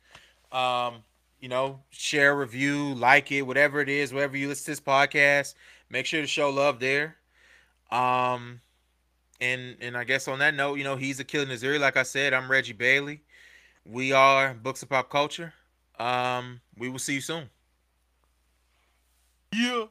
Um, 0.50 1.04
you 1.40 1.48
know, 1.48 1.80
share, 1.90 2.34
review, 2.34 2.94
like 2.94 3.30
it, 3.30 3.42
whatever 3.42 3.80
it 3.80 3.88
is, 3.88 4.12
wherever 4.12 4.36
you 4.36 4.48
listen 4.48 4.64
to 4.64 4.70
this 4.72 4.80
podcast. 4.80 5.54
Make 5.90 6.06
sure 6.06 6.20
to 6.20 6.26
show 6.26 6.50
love 6.50 6.80
there. 6.80 7.16
Um, 7.90 8.60
and 9.40 9.76
and 9.80 9.96
I 9.96 10.04
guess 10.04 10.28
on 10.28 10.38
that 10.40 10.54
note, 10.54 10.76
you 10.76 10.84
know, 10.84 10.96
he's 10.96 11.20
a 11.20 11.24
killing 11.24 11.48
Missouri. 11.48 11.78
Like 11.78 11.96
I 11.96 12.02
said, 12.02 12.34
I'm 12.34 12.50
Reggie 12.50 12.72
Bailey. 12.72 13.22
We 13.84 14.12
are 14.12 14.54
Books 14.54 14.82
of 14.82 14.88
Pop 14.90 15.10
Culture. 15.10 15.54
Um, 15.98 16.60
we 16.76 16.88
will 16.88 16.98
see 16.98 17.14
you 17.14 17.20
soon. 17.20 17.50
Yeah. 19.52 19.86